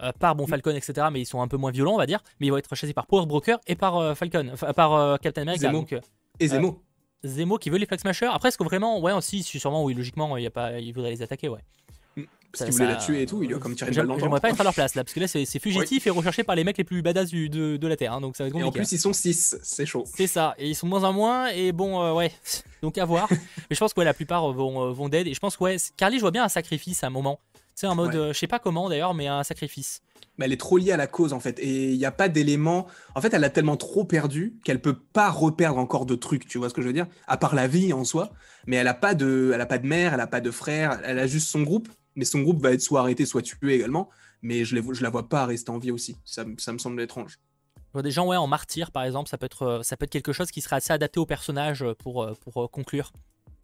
euh, 0.02 0.12
par 0.20 0.36
bon 0.36 0.48
Falcon, 0.48 0.72
etc. 0.76 1.08
Mais 1.12 1.22
ils 1.22 1.26
sont 1.26 1.42
un 1.42 1.48
peu 1.48 1.58
moins 1.58 1.72
violents, 1.72 1.94
on 1.94 1.98
va 1.98 2.06
dire. 2.06 2.22
Mais 2.40 2.48
ils 2.48 2.50
vont 2.52 2.58
être 2.58 2.74
chassés 2.76 2.94
par 2.94 3.08
Power 3.08 3.26
Broker 3.26 3.60
et 3.68 3.76
par 3.76 4.16
Falcon, 4.18 4.52
par 4.76 5.20
Captain 5.20 5.44
America. 5.44 5.68
Zemo. 5.68 5.80
Donc, 5.80 5.96
Et 6.40 6.48
Zemo. 6.48 6.84
Zemo 7.24 7.58
qui 7.60 7.70
veut 7.70 7.78
les 7.78 7.86
Flag 7.86 8.00
Smashers. 8.00 8.30
Après, 8.34 8.50
est-ce 8.50 8.58
que 8.58 8.64
vraiment, 8.64 9.00
ouais, 9.00 9.14
aussi, 9.14 9.44
sûrement, 9.44 9.84
oui, 9.84 9.94
logiquement, 9.94 10.36
il 10.38 10.44
y 10.44 10.48
a 10.48 10.50
pas, 10.52 10.80
il 10.80 10.92
voudrait 10.92 11.12
les 11.12 11.22
attaquer, 11.22 11.50
ouais. 11.50 11.60
Parce 12.52 12.66
qu'il 12.66 12.74
voulait 12.74 12.86
ça- 12.86 12.92
la 12.92 12.98
tuer 12.98 13.22
et 13.22 13.26
tout, 13.26 13.42
il 13.44 13.48
lui 13.50 13.56
a 13.56 13.60
comme 13.60 13.76
tiré 13.76 13.90
une 13.92 13.96
balle 13.98 14.08
dans 14.08 14.16
le 14.16 14.20
J'aimerais 14.20 14.40
pas 14.40 14.50
être 14.50 14.60
à 14.62 14.64
leur 14.64 14.74
place 14.74 14.96
là, 14.96 15.04
parce 15.04 15.14
que 15.14 15.20
là, 15.20 15.28
c'est 15.28 15.46
fugitif 15.60 16.06
et 16.08 16.10
recherché 16.10 16.44
par 16.44 16.56
les 16.56 16.64
mecs 16.64 16.78
les 16.78 16.84
plus 16.84 17.02
badass 17.02 17.30
du- 17.30 17.50
de, 17.50 17.78
de 17.78 17.88
la 17.88 17.96
Terre. 17.98 18.14
hein, 18.14 18.22
donc 18.22 18.36
ça 18.36 18.44
va 18.44 18.50
être 18.50 18.56
Et 18.58 18.62
en 18.64 18.66
compliqué. 18.68 18.86
plus, 18.88 18.96
ils 18.96 19.00
sont 19.00 19.14
6, 19.14 19.58
c'est 19.64 19.86
chaud. 19.86 20.04
C'est 20.16 20.28
ça, 20.28 20.56
et 20.58 20.70
ils 20.70 20.76
sont 20.76 20.88
moins 20.88 21.04
en 21.04 21.14
moins, 21.14 21.48
et 21.50 21.72
bon, 21.72 22.02
euh, 22.02 22.14
ouais, 22.14 22.32
donc 22.82 22.98
à 22.98 23.06
voir. 23.06 23.28
Mais 23.70 23.76
je 23.76 23.80
pense 23.80 23.94
que 23.94 24.00
ouais, 24.00 24.06
la 24.06 24.14
plupart 24.14 24.50
euh, 24.50 24.54
vont, 24.54 24.84
euh, 24.88 24.92
vont 24.92 25.10
dead, 25.10 25.28
et 25.28 25.34
je 25.34 25.40
pense 25.40 25.58
que 25.58 25.64
ouais, 25.64 25.78
Carly, 25.98 26.18
je 26.18 26.22
vois 26.22 26.32
bien 26.32 26.44
un 26.44 26.50
sacrifice 26.50 27.04
à 27.04 27.08
un 27.08 27.12
moment. 27.12 27.40
Tu 27.56 27.82
sais, 27.82 27.88
en 27.88 27.96
mode, 27.96 28.10
Ouais. 28.14 28.16
euh, 28.20 28.34
je 28.34 28.38
sais 28.40 28.48
pas 28.48 28.60
comment 28.60 28.90
d'ailleurs, 28.90 29.14
mais 29.14 29.28
un 29.28 29.44
sacrifice. 29.44 30.02
Mais 30.38 30.46
elle 30.46 30.54
est 30.54 30.58
trop 30.60 30.78
liée 30.78 30.92
à 30.92 30.98
la 30.98 31.08
cause 31.08 31.34
en 31.34 31.40
fait. 31.40 31.60
Et 31.60 31.92
il 31.92 31.98
n'y 31.98 32.06
a 32.06 32.12
pas 32.12 32.28
d'éléments. 32.30 32.88
En 33.16 33.22
fait, 33.22 33.34
elle 33.34 33.44
a 33.44 33.50
tellement 33.50 33.76
trop 33.78 34.06
perdu 34.06 34.56
qu'elle 34.64 34.82
peut 34.82 34.96
pas 34.98 35.30
reperdre 35.30 35.78
encore 35.78 36.06
de 36.06 36.16
trucs. 36.16 36.48
Tu 36.48 36.58
vois 36.58 36.70
ce 36.70 36.74
que 36.74 36.82
je 36.82 36.88
veux 36.88 36.94
dire? 36.94 37.06
À 37.28 37.38
part 37.38 37.54
la 37.54 37.68
vie 37.68 37.92
en 37.94 38.04
soi. 38.06 38.32
Mais 38.66 38.78
elle 38.78 38.88
a 38.88 38.94
pas 38.94 39.14
de, 39.14 39.52
elle 39.54 39.62
a 39.62 39.66
pas 39.66 39.78
de 39.78 39.86
mère, 39.86 40.14
elle 40.14 40.20
a 40.22 40.28
pas 40.28 40.40
de 40.42 40.50
frère. 40.50 41.00
Elle 41.04 41.20
a 41.20 41.28
juste 41.28 41.48
son 41.50 41.62
groupe. 41.64 41.90
Mais 42.16 42.26
son 42.26 42.42
groupe 42.42 42.62
va 42.62 42.72
être 42.72 42.82
soit 42.82 43.02
arrêté, 43.02 43.26
soit 43.26 43.42
tué 43.42 43.76
également. 43.76 44.10
Mais 44.42 44.66
je, 44.66 44.76
la 44.76 45.10
vois 45.10 45.30
pas 45.30 45.46
rester 45.46 45.70
en 45.70 45.78
vie 45.78 45.92
aussi. 45.92 46.18
Ça, 46.26 46.44
me- 46.44 46.78
semble 46.78 47.02
étrange. 47.02 47.40
Je 47.78 47.94
vois 47.94 48.02
des 48.02 48.12
gens 48.12 48.26
ouais, 48.28 48.38
en 48.38 48.48
martyr, 48.48 48.92
par 48.92 49.04
exemple, 49.04 49.30
ça 49.30 49.38
peut, 49.38 49.46
être, 49.46 49.64
euh, 49.64 50.08
quelque 50.10 50.34
chose 50.34 50.50
qui 50.50 50.62
serait 50.62 50.78
assez 50.78 50.94
adapté 50.94 51.20
au 51.20 51.26
personnage 51.26 51.86
pour, 52.00 52.24
euh, 52.24 52.34
pour 52.42 52.64
euh, 52.64 52.68
conclure. 52.68 53.12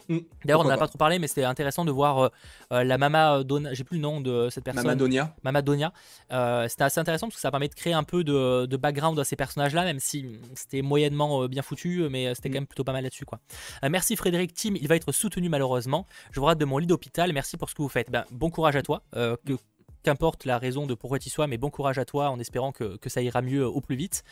Hmm, 0.09 0.19
D'ailleurs, 0.45 0.61
on 0.61 0.63
n'en 0.63 0.69
a 0.69 0.77
pas 0.77 0.87
trop 0.87 0.97
parlé, 0.97 1.19
mais 1.19 1.27
c'était 1.27 1.43
intéressant 1.43 1.83
de 1.85 1.91
voir 1.91 2.17
euh, 2.19 2.29
euh, 2.71 2.83
la 2.83 2.97
Mama 2.97 3.43
Donna, 3.43 3.73
j'ai 3.73 3.83
plus 3.83 3.97
le 3.97 4.01
nom 4.03 4.21
de 4.21 4.49
cette 4.49 4.63
personne. 4.63 4.83
Mamadonia. 4.85 5.35
Mama 5.43 5.61
Donia. 5.61 5.91
Euh, 6.31 6.67
c'était 6.67 6.83
assez 6.83 6.99
intéressant 6.99 7.27
parce 7.27 7.35
que 7.35 7.41
ça 7.41 7.51
permet 7.51 7.67
de 7.67 7.73
créer 7.75 7.93
un 7.93 8.03
peu 8.03 8.23
de, 8.23 8.65
de 8.65 8.77
background 8.77 9.19
à 9.19 9.23
ces 9.23 9.35
personnages-là, 9.35 9.83
même 9.83 9.99
si 9.99 10.23
mm, 10.23 10.39
c'était 10.55 10.81
moyennement 10.81 11.43
euh, 11.43 11.47
bien 11.47 11.61
foutu, 11.61 12.07
mais 12.09 12.27
euh, 12.27 12.33
c'était 12.33 12.47
Mm. 12.49 12.51
quand 12.53 12.57
même 12.59 12.67
plutôt 12.67 12.83
pas 12.85 12.93
mal 12.93 13.03
là-dessus. 13.03 13.25
quoi. 13.25 13.39
Euh, 13.83 13.89
merci 13.89 14.15
Frédéric 14.15 14.53
Tim, 14.53 14.75
il 14.75 14.87
va 14.87 14.95
être 14.95 15.11
soutenu 15.11 15.49
malheureusement. 15.49 16.05
Je 16.31 16.39
vous 16.39 16.45
rate 16.45 16.57
de 16.59 16.65
mon 16.65 16.77
lit 16.77 16.87
d'hôpital, 16.87 17.33
merci 17.33 17.57
pour 17.57 17.69
ce 17.69 17.75
que 17.75 17.81
vous 17.81 17.89
faites. 17.89 18.09
Ben, 18.09 18.23
bon 18.31 18.49
courage 18.49 18.75
à 18.77 18.81
toi, 18.81 19.01
euh, 19.15 19.35
que 19.45 19.53
qu'importe 20.03 20.45
la 20.45 20.57
raison 20.57 20.85
de 20.85 20.93
pourquoi 20.93 21.19
tu 21.19 21.27
y 21.27 21.29
sois, 21.29 21.47
mais 21.47 21.57
bon 21.57 21.69
courage 21.69 21.97
à 21.97 22.05
toi 22.05 22.29
en 22.29 22.39
espérant 22.39 22.71
que, 22.71 22.97
que 22.97 23.09
ça 23.09 23.21
ira 23.21 23.41
mieux 23.41 23.65
au 23.65 23.81
plus 23.81 23.95
vite. 23.95 24.23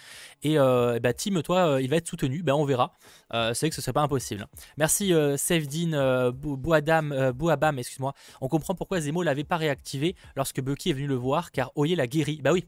Et 0.44 0.58
euh, 0.58 1.00
bah, 1.00 1.14
Tim, 1.14 1.42
toi, 1.42 1.68
euh, 1.68 1.82
il 1.82 1.90
va 1.90 1.98
être 1.98 2.08
soutenu, 2.08 2.44
ben, 2.44 2.54
on 2.54 2.66
verra. 2.66 2.94
Euh, 3.34 3.54
c'est 3.54 3.66
vrai 3.66 3.70
que 3.70 3.76
ce 3.76 3.82
serait 3.82 3.94
pas 3.94 4.02
impossible. 4.02 4.48
Merci 4.78 5.14
euh, 5.14 5.38
Sevdin 5.38 5.94
euh, 5.94 6.32
Bou- 6.32 6.58
Bouadam, 6.58 7.12
euh, 7.12 7.34
Bouabam, 7.34 7.78
excuse-moi. 7.80 8.14
On 8.42 8.48
comprend 8.48 8.76
pourquoi 8.76 9.02
Zemo 9.02 9.24
l'avait 9.24 9.44
pas 9.44 9.58
réactivé 9.58 10.16
lorsque 10.36 10.62
Bucky 10.62 10.92
est 10.92 10.94
venu 10.94 11.08
le 11.08 11.16
voir, 11.16 11.52
car 11.52 11.72
Oye 11.76 11.96
l'a 11.96 12.08
guéri. 12.08 12.40
Bah 12.44 12.52
oui. 12.54 12.66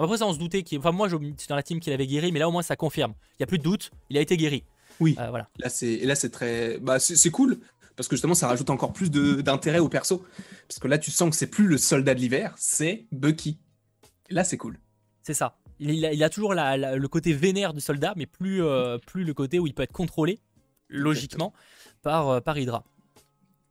Après 0.00 0.18
ça, 0.18 0.26
on 0.26 0.32
se 0.32 0.38
doutait 0.38 0.62
qu'il. 0.62 0.78
Enfin, 0.78 0.92
moi, 0.92 1.08
je 1.08 1.16
suis 1.16 1.48
dans 1.48 1.56
la 1.56 1.62
team 1.62 1.80
qu'il 1.80 1.92
avait 1.92 2.06
guéri, 2.06 2.30
mais 2.30 2.38
là, 2.38 2.48
au 2.48 2.52
moins, 2.52 2.62
ça 2.62 2.76
confirme. 2.76 3.14
Il 3.38 3.40
y 3.40 3.42
a 3.42 3.46
plus 3.46 3.58
de 3.58 3.64
doute, 3.64 3.90
il 4.10 4.16
a 4.16 4.20
été 4.20 4.36
guéri. 4.36 4.62
Oui. 5.00 5.16
Euh, 5.18 5.28
voilà. 5.30 5.48
Là, 5.58 5.68
c'est, 5.68 5.88
et 5.92 6.06
là, 6.06 6.14
c'est 6.14 6.30
très, 6.30 6.78
bah, 6.78 6.98
c'est, 7.00 7.16
c'est 7.16 7.30
cool. 7.30 7.58
Parce 7.98 8.06
que 8.06 8.14
justement, 8.14 8.34
ça 8.34 8.46
rajoute 8.46 8.70
encore 8.70 8.92
plus 8.92 9.10
d'intérêt 9.10 9.80
au 9.80 9.88
perso. 9.88 10.24
Parce 10.68 10.78
que 10.78 10.86
là, 10.86 10.98
tu 10.98 11.10
sens 11.10 11.30
que 11.30 11.34
c'est 11.36 11.48
plus 11.48 11.66
le 11.66 11.76
soldat 11.78 12.14
de 12.14 12.20
l'hiver, 12.20 12.54
c'est 12.56 13.08
Bucky. 13.10 13.58
Et 14.30 14.34
là, 14.34 14.44
c'est 14.44 14.56
cool. 14.56 14.78
C'est 15.24 15.34
ça. 15.34 15.58
Il, 15.80 16.06
a, 16.06 16.12
il 16.12 16.22
a 16.22 16.30
toujours 16.30 16.54
la- 16.54 16.76
la- 16.76 16.94
le 16.94 17.08
côté 17.08 17.32
vénère 17.32 17.74
du 17.74 17.80
soldat, 17.80 18.14
mais 18.16 18.26
plus, 18.26 18.62
euh, 18.62 18.98
plus 18.98 19.24
le 19.24 19.34
côté 19.34 19.58
où 19.58 19.66
il 19.66 19.74
peut 19.74 19.82
être 19.82 19.92
contrôlé, 19.92 20.38
logiquement, 20.88 21.52
par, 22.02 22.28
euh, 22.28 22.40
par 22.40 22.56
Hydra. 22.56 22.84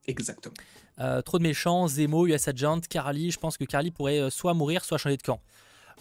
Exactement. 0.07 0.55
Euh, 0.99 1.21
trop 1.21 1.37
de 1.37 1.43
méchants, 1.43 1.87
Zemo, 1.87 2.27
US 2.27 2.49
Agent, 2.49 2.81
Carly. 2.89 3.31
Je 3.31 3.39
pense 3.39 3.57
que 3.57 3.63
Carly 3.63 3.91
pourrait 3.91 4.29
soit 4.29 4.53
mourir, 4.53 4.83
soit 4.83 4.97
changer 4.97 5.15
de 5.15 5.21
camp. 5.23 5.39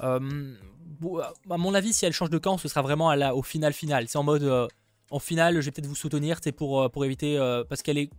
Bon, 0.00 1.18
à 1.20 1.56
mon 1.58 1.74
avis, 1.74 1.92
si 1.92 2.06
elle 2.06 2.12
change 2.12 2.30
de 2.30 2.38
camp, 2.38 2.58
ce 2.58 2.66
sera 2.68 2.82
vraiment 2.82 3.08
à 3.08 3.14
la- 3.16 3.34
au 3.36 3.42
final 3.42 3.72
final. 3.72 4.08
C'est 4.08 4.18
en 4.18 4.22
mode, 4.24 4.68
en 5.10 5.18
finale, 5.18 5.60
je 5.60 5.66
vais 5.66 5.70
peut-être 5.70 5.86
vous 5.86 5.94
soutenir, 5.94 6.38
c'est 6.42 6.52
pour, 6.52 6.82
euh, 6.82 6.88
pour 6.88 7.04
éviter, 7.04 7.38
euh, 7.38 7.64
parce 7.64 7.82
qu'elle 7.82 7.98
est, 7.98 8.10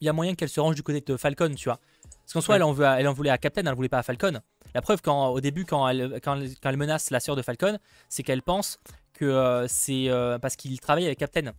il 0.00 0.04
y 0.06 0.08
a 0.08 0.12
moyen 0.12 0.34
qu'elle 0.34 0.48
se 0.48 0.60
range 0.60 0.74
du 0.76 0.82
côté 0.82 1.00
de 1.00 1.16
Falcon, 1.16 1.52
tu 1.54 1.68
vois. 1.68 1.80
Parce 2.22 2.32
qu'en 2.34 2.40
soi, 2.40 2.52
Ouais. 2.54 2.56
elle, 2.56 2.62
en 2.62 2.72
veut 2.72 2.86
à- 2.86 3.00
elle 3.00 3.08
en 3.08 3.12
voulait 3.12 3.30
à 3.30 3.38
Captain, 3.38 3.62
elle 3.62 3.68
en 3.68 3.74
voulait 3.74 3.88
pas 3.88 3.98
à 3.98 4.02
Falcon. 4.02 4.40
La 4.74 4.82
preuve, 4.82 5.00
quand, 5.02 5.28
au 5.28 5.40
début, 5.40 5.64
quand 5.64 5.88
elle, 5.88 6.20
quand, 6.22 6.36
elle, 6.36 6.50
quand 6.62 6.68
elle 6.70 6.76
menace 6.76 7.10
la 7.10 7.20
sœur 7.20 7.34
de 7.36 7.42
Falcon, 7.42 7.78
c'est 8.08 8.22
qu'elle 8.22 8.42
pense 8.42 8.78
que 9.14 9.24
euh, 9.24 9.66
c'est 9.66 10.08
euh, 10.08 10.38
parce 10.38 10.54
qu'il 10.54 10.78
travaille 10.80 11.06
avec 11.06 11.18
Captain. 11.18 11.52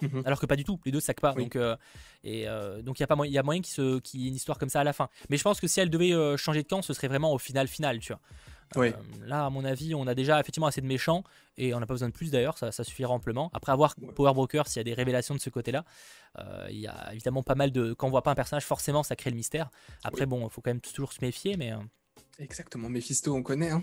Mhm. 0.00 0.22
Alors 0.24 0.38
que 0.40 0.46
pas 0.46 0.56
du 0.56 0.64
tout, 0.64 0.78
les 0.84 0.92
deux 0.92 1.00
saquent 1.00 1.20
pas. 1.20 1.32
Oui. 1.36 1.44
Donc, 1.44 1.56
et, 2.24 2.46
donc 2.82 2.98
il 2.98 3.02
y 3.02 3.04
a 3.04 3.06
pas 3.06 3.14
moyen, 3.16 3.32
y 3.32 3.38
a 3.38 3.42
moyen 3.42 3.60
qu'il 3.62 4.00
y 4.20 4.24
ait 4.24 4.28
une 4.28 4.34
histoire 4.34 4.58
comme 4.58 4.68
ça 4.68 4.80
à 4.80 4.84
la 4.84 4.92
fin. 4.92 5.08
Mais 5.30 5.36
je 5.36 5.42
pense 5.44 5.60
que 5.60 5.66
si 5.68 5.78
elle 5.80 5.90
devait 5.90 6.12
changer 6.36 6.62
de 6.64 6.68
camp, 6.68 6.82
ce 6.82 6.92
serait 6.92 7.08
vraiment 7.08 7.32
au 7.32 7.38
final 7.38 7.68
final, 7.68 7.98
tu 8.00 8.12
vois. 8.12 8.20
Oui. 8.76 8.88
Euh, 8.88 9.26
là, 9.26 9.46
à 9.46 9.50
mon 9.50 9.64
avis, 9.64 9.94
on 9.94 10.06
a 10.06 10.14
déjà 10.14 10.38
effectivement 10.40 10.66
assez 10.66 10.80
de 10.80 10.86
méchants 10.86 11.24
et 11.56 11.74
on 11.74 11.80
n'a 11.80 11.86
pas 11.86 11.94
besoin 11.94 12.08
de 12.08 12.12
plus 12.14 12.30
d'ailleurs, 12.30 12.56
ça, 12.58 12.72
ça 12.72 12.84
suffira 12.84 13.12
amplement. 13.12 13.50
Après 13.52 13.72
avoir 13.72 13.94
Ouais. 14.00 14.12
Power 14.12 14.32
Broker, 14.34 14.66
s'il 14.66 14.78
y 14.78 14.80
a 14.80 14.84
des 14.84 14.94
révélations 14.94 15.34
de 15.34 15.40
ce 15.40 15.50
côté-là, 15.50 15.84
euh, 16.38 16.66
il 16.70 16.78
y 16.78 16.86
a 16.86 17.12
évidemment 17.12 17.42
pas 17.42 17.54
mal 17.54 17.70
de. 17.72 17.92
Quand 17.92 18.06
on 18.06 18.10
voit 18.10 18.22
pas 18.22 18.30
un 18.30 18.34
personnage, 18.34 18.64
forcément, 18.64 19.02
ça 19.02 19.16
crée 19.16 19.30
le 19.30 19.36
mystère. 19.36 19.70
Après, 20.04 20.22
Oui. 20.22 20.26
bon, 20.26 20.46
il 20.46 20.50
faut 20.50 20.60
quand 20.60 20.70
même 20.70 20.80
toujours 20.80 21.12
se 21.12 21.18
méfier, 21.22 21.56
mais. 21.56 21.72
euh, 21.72 21.76
Exactement. 22.38 22.88
Mephisto, 22.88 23.34
on 23.34 23.42
connaît. 23.42 23.70
Hein. 23.70 23.82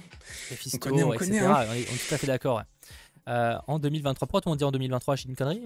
Mephisto, 0.49 0.80
connaît, 0.80 1.03
on 1.03 1.14
etc. 1.14 1.26
connaît, 1.30 1.45
hein. 1.45 1.65
On, 1.69 1.73
est, 1.73 1.88
on 1.89 1.93
est 1.93 2.07
tout 2.07 2.15
à 2.15 2.18
fait 2.18 2.27
d'accord. 2.27 2.57
ouais. 2.57 2.64
Euh, 3.27 3.57
en 3.68 3.77
2023, 3.77 4.27
pourquoi 4.27 4.49
monde 4.49 4.57
dit 4.57 4.64
en 4.64 4.72
2023 4.72 5.15
J'ai 5.18 5.30
une 5.30 5.35
connerie 5.35 5.61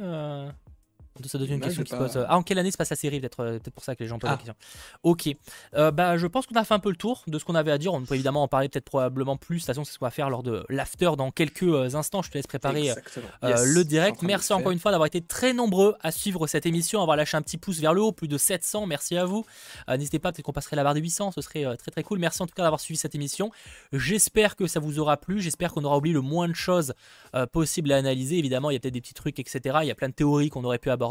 ça 1.25 1.37
être 1.37 1.49
une 1.49 1.59
question 1.61 1.83
qui 1.83 1.91
se 1.91 1.95
pose. 1.95 2.17
Ah, 2.27 2.37
en 2.37 2.43
quelle 2.43 2.59
année 2.59 2.71
se 2.71 2.77
passe 2.77 2.89
la 2.89 2.95
série 2.95 3.19
Peut-être 3.19 3.39
euh, 3.41 3.51
peut-être 3.59 3.73
pour 3.73 3.83
ça 3.83 3.95
que 3.95 4.03
les 4.03 4.09
gens 4.09 4.17
posent 4.19 4.29
la 4.29 4.33
Ah. 4.33 4.37
question. 4.37 4.55
Ok. 5.03 5.29
Euh, 5.75 5.91
bah, 5.91 6.17
je 6.17 6.27
pense 6.27 6.47
qu'on 6.47 6.55
a 6.55 6.63
fait 6.63 6.73
un 6.73 6.79
peu 6.79 6.89
le 6.89 6.95
tour 6.95 7.23
de 7.27 7.37
ce 7.39 7.45
qu'on 7.45 7.55
avait 7.55 7.71
à 7.71 7.77
dire. 7.77 7.93
On 7.93 8.01
peut 8.01 8.15
évidemment 8.15 8.43
en 8.43 8.47
parler 8.47 8.69
peut-être 8.69 8.85
probablement 8.85 9.37
plus. 9.37 9.57
De 9.57 9.59
toute 9.61 9.67
façon, 9.67 9.83
c'est 9.83 9.93
ce 9.93 9.99
qu'on 9.99 10.05
va 10.05 10.11
faire 10.11 10.29
lors 10.29 10.43
de 10.43 10.65
l'after 10.69 11.11
dans 11.17 11.31
quelques 11.31 11.63
euh, 11.63 11.95
instants. 11.95 12.21
Je 12.21 12.29
te 12.31 12.37
laisse 12.37 12.47
préparer 12.47 12.91
euh, 12.91 12.95
Yes, 13.43 13.63
le 13.65 13.81
en 13.81 13.83
direct. 13.83 14.21
Merci 14.23 14.53
encore 14.53 14.71
une 14.71 14.79
fois 14.79 14.91
d'avoir 14.91 15.07
été 15.07 15.21
très 15.21 15.53
nombreux 15.53 15.95
à 16.01 16.11
suivre 16.11 16.47
cette 16.47 16.65
émission, 16.65 17.01
avoir 17.01 17.15
lâché 17.17 17.37
un 17.37 17.41
petit 17.41 17.57
pouce 17.57 17.79
vers 17.79 17.93
le 17.93 18.01
haut, 18.01 18.11
plus 18.11 18.27
de 18.27 18.37
700. 18.37 18.85
Merci 18.87 19.15
à 19.17 19.25
vous. 19.25 19.45
Euh, 19.89 19.97
N'hésitez 19.97 20.19
pas, 20.19 20.31
peut-être 20.31 20.45
qu'on 20.45 20.51
passerait 20.53 20.75
la 20.75 20.83
barre 20.83 20.95
des 20.95 21.01
800, 21.01 21.31
ce 21.31 21.41
serait 21.41 21.77
très 21.77 21.91
très 21.91 22.03
cool. 22.03 22.19
Merci 22.19 22.41
en 22.41 22.47
tout 22.47 22.55
cas 22.55 22.63
d'avoir 22.63 22.79
suivi 22.79 22.97
cette 22.97 23.13
émission. 23.15 23.51
J'espère 23.91 24.55
que 24.55 24.65
ça 24.67 24.79
vous 24.79 24.99
aura 24.99 25.17
plu. 25.17 25.41
J'espère 25.41 25.73
qu'on 25.73 25.83
aura 25.83 25.97
oublié 25.97 26.13
le 26.13 26.21
moins 26.21 26.47
de 26.47 26.53
choses 26.55 26.93
possibles 27.51 27.91
à 27.91 27.97
analyser. 27.97 28.37
Évidemment, 28.37 28.69
il 28.71 28.73
y 28.73 28.77
a 28.77 28.79
peut-être 28.79 28.93
des 28.93 29.01
petits 29.01 29.13
trucs, 29.13 29.39
etc. 29.39 29.77
Il 29.81 29.87
y 29.87 29.91
a 29.91 29.95
plein 29.95 30.09
de 30.09 30.13
théories 30.13 30.49
qu'on 30.49 30.63
aurait 30.63 30.79
pu 30.79 30.89
aborder. 30.89 31.02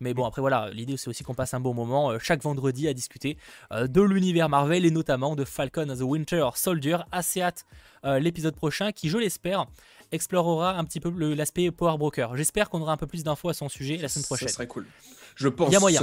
Mais 0.00 0.14
bon, 0.14 0.24
après 0.24 0.40
voilà, 0.40 0.70
l'idée 0.72 0.96
c'est 0.96 1.08
aussi 1.08 1.24
qu'on 1.24 1.34
passe 1.34 1.54
un 1.54 1.60
bon 1.60 1.74
moment 1.74 2.10
euh, 2.10 2.18
chaque 2.18 2.42
vendredi 2.42 2.88
à 2.88 2.94
discuter 2.94 3.36
euh, 3.72 3.86
de 3.86 4.00
l'univers 4.00 4.48
Marvel 4.48 4.84
et 4.84 4.90
notamment 4.90 5.36
de 5.36 5.44
Falcon 5.44 5.88
and 5.90 5.96
the 5.96 6.02
Winter 6.02 6.48
Soldier. 6.54 6.98
Assez 7.12 7.42
hâte 7.42 7.64
euh, 8.04 8.18
l'épisode 8.18 8.54
prochain 8.54 8.92
qui, 8.92 9.08
je 9.08 9.18
l'espère, 9.18 9.66
explorera 10.12 10.76
un 10.76 10.84
petit 10.84 11.00
peu 11.00 11.10
l'aspect 11.34 11.70
Power 11.70 11.98
Broker. 11.98 12.36
J'espère 12.36 12.70
qu'on 12.70 12.80
aura 12.80 12.92
un 12.92 12.96
peu 12.96 13.06
plus 13.06 13.24
d'infos 13.24 13.48
à 13.48 13.54
son 13.54 13.68
sujet 13.68 13.96
la 13.96 14.08
semaine 14.08 14.24
prochaine. 14.24 14.48
Ça 14.48 14.54
serait 14.54 14.66
cool. 14.66 14.86
Je 15.34 15.48
pense. 15.48 15.72
Y 15.72 15.76
a 15.76 15.80
moyen. 15.80 16.00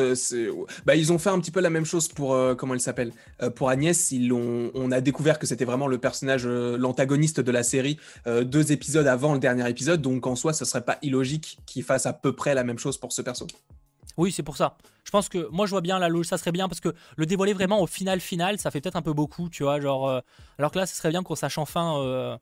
Bah, 0.86 0.96
ils 0.96 1.12
ont 1.14 1.18
fait 1.18 1.30
un 1.30 1.40
petit 1.40 1.52
peu 1.52 1.62
la 1.62 1.70
même 1.70 1.86
chose 1.86 2.08
pour 2.08 2.34
euh, 2.34 2.56
comment 2.56 2.74
elle 2.74 2.82
s'appelle. 2.82 3.14
Euh, 3.42 3.50
pour 3.50 3.70
Agnès, 3.70 4.12
ils 4.12 4.28
l'ont. 4.28 4.72
On 4.74 4.92
a 4.92 5.02
découvert 5.02 5.40
que 5.40 5.48
c'était 5.48 5.66
vraiment 5.66 5.88
le 5.88 5.98
personnage, 5.98 6.44
euh, 6.46 6.78
l'antagoniste 6.78 7.40
de 7.40 7.52
la 7.52 7.64
série, 7.64 7.98
deux 8.26 8.72
épisodes 8.72 9.08
avant 9.08 9.34
le 9.34 9.40
dernier 9.40 9.70
épisode. 9.70 10.02
Donc 10.02 10.28
en 10.28 10.36
soi, 10.36 10.54
ce 10.54 10.66
serait 10.66 10.84
pas 10.84 10.98
illogique 11.02 11.60
qu'ils 11.66 11.84
fassent 11.84 12.06
à 12.06 12.14
peu 12.14 12.34
près 12.34 12.54
la 12.54 12.64
même 12.64 12.78
chose 12.78 12.98
pour 12.98 13.12
ce 13.12 13.22
perso. 13.22 13.48
Oui, 14.18 14.32
c'est 14.32 14.44
pour 14.44 14.58
ça. 14.58 14.78
Je 15.06 15.12
pense 15.12 15.30
que 15.30 15.48
moi 15.52 15.66
je 15.66 15.72
vois 15.72 15.82
bien 15.82 15.98
la 15.98 16.10
loge, 16.10 16.28
ça 16.28 16.38
serait 16.38 16.52
bien 16.52 16.68
parce 16.68 16.82
que 16.82 16.94
le 17.16 17.26
dévoiler 17.26 17.54
vraiment 17.54 17.82
au 17.82 17.88
final 17.88 18.20
final, 18.20 18.60
ça 18.60 18.70
fait 18.70 18.82
peut-être 18.82 18.98
un 18.98 19.02
peu 19.02 19.14
beaucoup, 19.14 19.50
tu 19.50 19.64
vois, 19.64 19.80
genre 19.80 20.22
alors 20.60 20.72
que 20.72 20.80
là, 20.80 20.86
ce 20.86 20.96
serait 20.96 21.10
bien 21.10 21.24
qu'on 21.24 21.36
sache 21.36 21.58
enfin 21.58 22.38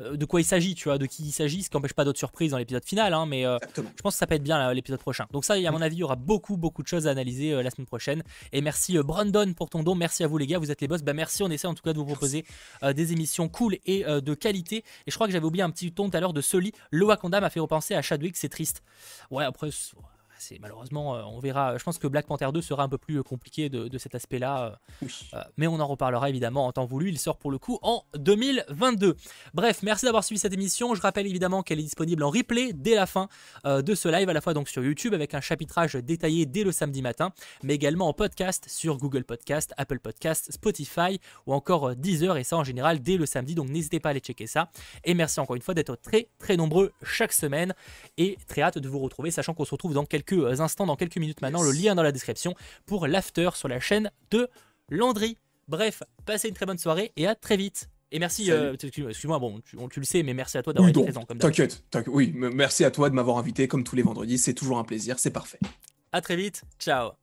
de 0.00 0.24
quoi 0.24 0.40
il 0.40 0.44
s'agit, 0.44 0.74
tu 0.74 0.84
vois, 0.84 0.98
de 0.98 1.06
qui 1.06 1.24
il 1.24 1.32
s'agit, 1.32 1.62
ce 1.62 1.70
qui 1.70 1.76
n'empêche 1.76 1.92
pas 1.92 2.04
d'autres 2.04 2.18
surprises 2.18 2.52
dans 2.52 2.58
l'épisode 2.58 2.84
final, 2.84 3.14
hein, 3.14 3.26
mais 3.26 3.42
je 3.44 4.02
pense 4.02 4.14
que 4.14 4.18
ça 4.18 4.26
peut 4.26 4.34
être 4.34 4.42
bien 4.42 4.72
l'épisode 4.72 5.00
prochain. 5.00 5.26
Donc 5.32 5.44
ça, 5.44 5.54
à 5.54 5.70
mon 5.70 5.80
avis, 5.80 5.96
il 5.96 6.00
y 6.00 6.04
aura 6.04 6.16
beaucoup, 6.16 6.56
beaucoup 6.56 6.82
de 6.82 6.88
choses 6.88 7.06
à 7.06 7.10
analyser 7.10 7.62
la 7.62 7.70
semaine 7.70 7.86
prochaine. 7.86 8.22
Et 8.52 8.60
merci 8.60 8.98
Brandon 8.98 9.52
pour 9.54 9.70
ton 9.70 9.82
don, 9.82 9.94
merci 9.94 10.24
à 10.24 10.26
vous 10.26 10.38
les 10.38 10.46
gars, 10.46 10.58
vous 10.58 10.70
êtes 10.70 10.80
les 10.80 10.88
boss. 10.88 11.02
Bah 11.02 11.12
merci, 11.12 11.42
on 11.42 11.50
essaie 11.50 11.66
en 11.66 11.74
tout 11.74 11.82
cas 11.82 11.92
de 11.92 11.98
vous 11.98 12.06
proposer 12.06 12.44
des 12.82 13.12
émissions 13.12 13.48
cool 13.48 13.76
et 13.86 14.04
de 14.04 14.34
qualité. 14.34 14.78
Et 15.06 15.10
je 15.10 15.14
crois 15.14 15.26
que 15.26 15.32
j'avais 15.32 15.46
oublié 15.46 15.62
un 15.62 15.70
petit 15.70 15.92
ton 15.92 16.08
tout 16.08 16.16
à 16.16 16.20
l'heure 16.20 16.32
de 16.32 16.40
Soli. 16.40 16.72
Le 16.90 17.04
Wakanda 17.04 17.40
m'a 17.40 17.50
fait 17.50 17.60
repenser 17.60 17.94
à 17.94 18.02
Chadwick, 18.02 18.36
c'est 18.36 18.48
triste. 18.48 18.82
Ouais, 19.30 19.44
après 19.44 19.70
c'est 20.40 20.58
malheureusement, 20.58 21.14
euh, 21.14 21.22
on 21.22 21.38
verra. 21.38 21.76
Je 21.76 21.84
pense 21.84 21.98
que 21.98 22.06
Black 22.06 22.26
Panther 22.26 22.48
2 22.52 22.62
sera 22.62 22.82
un 22.82 22.88
peu 22.88 22.98
plus 22.98 23.18
euh, 23.18 23.22
compliqué 23.22 23.68
de, 23.68 23.98
cet 23.98 24.14
aspect-là. 24.14 24.78
Euh, 25.02 25.42
mais 25.56 25.66
on 25.66 25.78
en 25.78 25.86
reparlera 25.86 26.28
évidemment 26.30 26.66
en 26.66 26.72
temps 26.72 26.86
voulu. 26.86 27.10
Il 27.10 27.18
sort 27.18 27.36
pour 27.36 27.50
le 27.50 27.58
coup 27.58 27.78
en 27.82 28.02
2022. 28.16 29.16
Bref, 29.54 29.82
merci 29.82 30.06
d'avoir 30.06 30.24
suivi 30.24 30.38
cette 30.38 30.52
émission. 30.52 30.94
Je 30.94 31.00
rappelle 31.00 31.26
évidemment 31.26 31.62
qu'elle 31.62 31.78
est 31.78 31.84
disponible 31.84 32.22
en 32.22 32.30
replay 32.30 32.72
dès 32.72 32.94
la 32.94 33.06
fin 33.06 33.28
de 33.64 33.94
ce 33.94 34.08
live, 34.08 34.28
à 34.28 34.32
la 34.32 34.40
fois 34.40 34.54
donc 34.54 34.68
sur 34.68 34.82
YouTube 34.82 35.14
avec 35.14 35.34
un 35.34 35.40
chapitrage 35.40 35.94
détaillé 35.94 36.46
dès 36.46 36.64
le 36.64 36.72
samedi 36.72 37.02
matin, 37.02 37.32
mais 37.62 37.74
également 37.74 38.08
en 38.08 38.12
podcast 38.12 38.66
sur 38.68 38.96
Google 38.96 39.24
Podcast, 39.24 39.74
Apple 39.76 39.98
Podcast, 39.98 40.50
Spotify 40.52 41.20
ou 41.46 41.52
encore 41.52 41.94
Deezer 41.96 42.36
et 42.36 42.44
ça 42.44 42.56
en 42.56 42.64
général 42.64 43.00
dès 43.00 43.16
le 43.16 43.26
samedi. 43.26 43.54
Donc 43.54 43.68
n'hésitez 43.68 44.00
pas 44.00 44.08
à 44.08 44.10
aller 44.10 44.20
checker 44.20 44.46
ça. 44.46 44.70
Et 45.04 45.14
merci 45.14 45.40
encore 45.40 45.56
une 45.56 45.62
fois 45.62 45.74
d'être 45.74 45.96
très 45.96 46.28
très 46.38 46.56
nombreux 46.56 46.92
chaque 47.02 47.32
semaine 47.32 47.74
et 48.16 48.38
très 48.46 48.62
hâte 48.62 48.78
de 48.78 48.88
vous 48.88 49.00
retrouver, 49.00 49.30
sachant 49.30 49.54
qu'on 49.54 49.64
se 49.64 49.72
retrouve 49.72 49.94
dans 49.94 50.06
quelques 50.30 50.60
instants, 50.60 50.86
dans 50.86 50.96
quelques 50.96 51.16
minutes 51.16 51.42
maintenant, 51.42 51.62
le 51.62 51.72
lien 51.72 51.94
dans 51.94 52.02
la 52.02 52.12
description 52.12 52.54
pour 52.86 53.06
l'after 53.06 53.50
sur 53.54 53.68
la 53.68 53.80
chaîne 53.80 54.10
de 54.30 54.48
Landry. 54.88 55.36
Bref, 55.68 56.02
passez 56.26 56.48
une 56.48 56.54
très 56.54 56.66
bonne 56.66 56.78
soirée 56.78 57.12
et 57.16 57.26
à 57.26 57.34
très 57.34 57.56
vite. 57.56 57.88
Et 58.12 58.18
merci, 58.18 58.50
euh, 58.50 58.74
excuse-moi, 58.74 59.38
bon, 59.38 59.60
tu, 59.60 59.76
tu, 59.88 60.00
le 60.00 60.04
sais, 60.04 60.24
mais 60.24 60.34
merci 60.34 60.58
à 60.58 60.64
toi 60.64 60.72
d'avoir 60.72 60.90
été 60.90 61.00
présent. 61.00 61.24
T'inquiète, 61.38 61.84
oui, 62.08 62.32
merci 62.34 62.84
à 62.84 62.90
toi 62.90 63.08
de 63.08 63.14
m'avoir 63.14 63.38
invité 63.38 63.68
comme 63.68 63.84
tous 63.84 63.94
les 63.94 64.02
vendredis, 64.02 64.38
c'est 64.38 64.54
toujours 64.54 64.78
un 64.78 64.84
plaisir, 64.84 65.20
c'est 65.20 65.30
parfait. 65.30 65.60
À 66.10 66.20
très 66.20 66.34
vite, 66.34 66.64
ciao. 66.80 67.19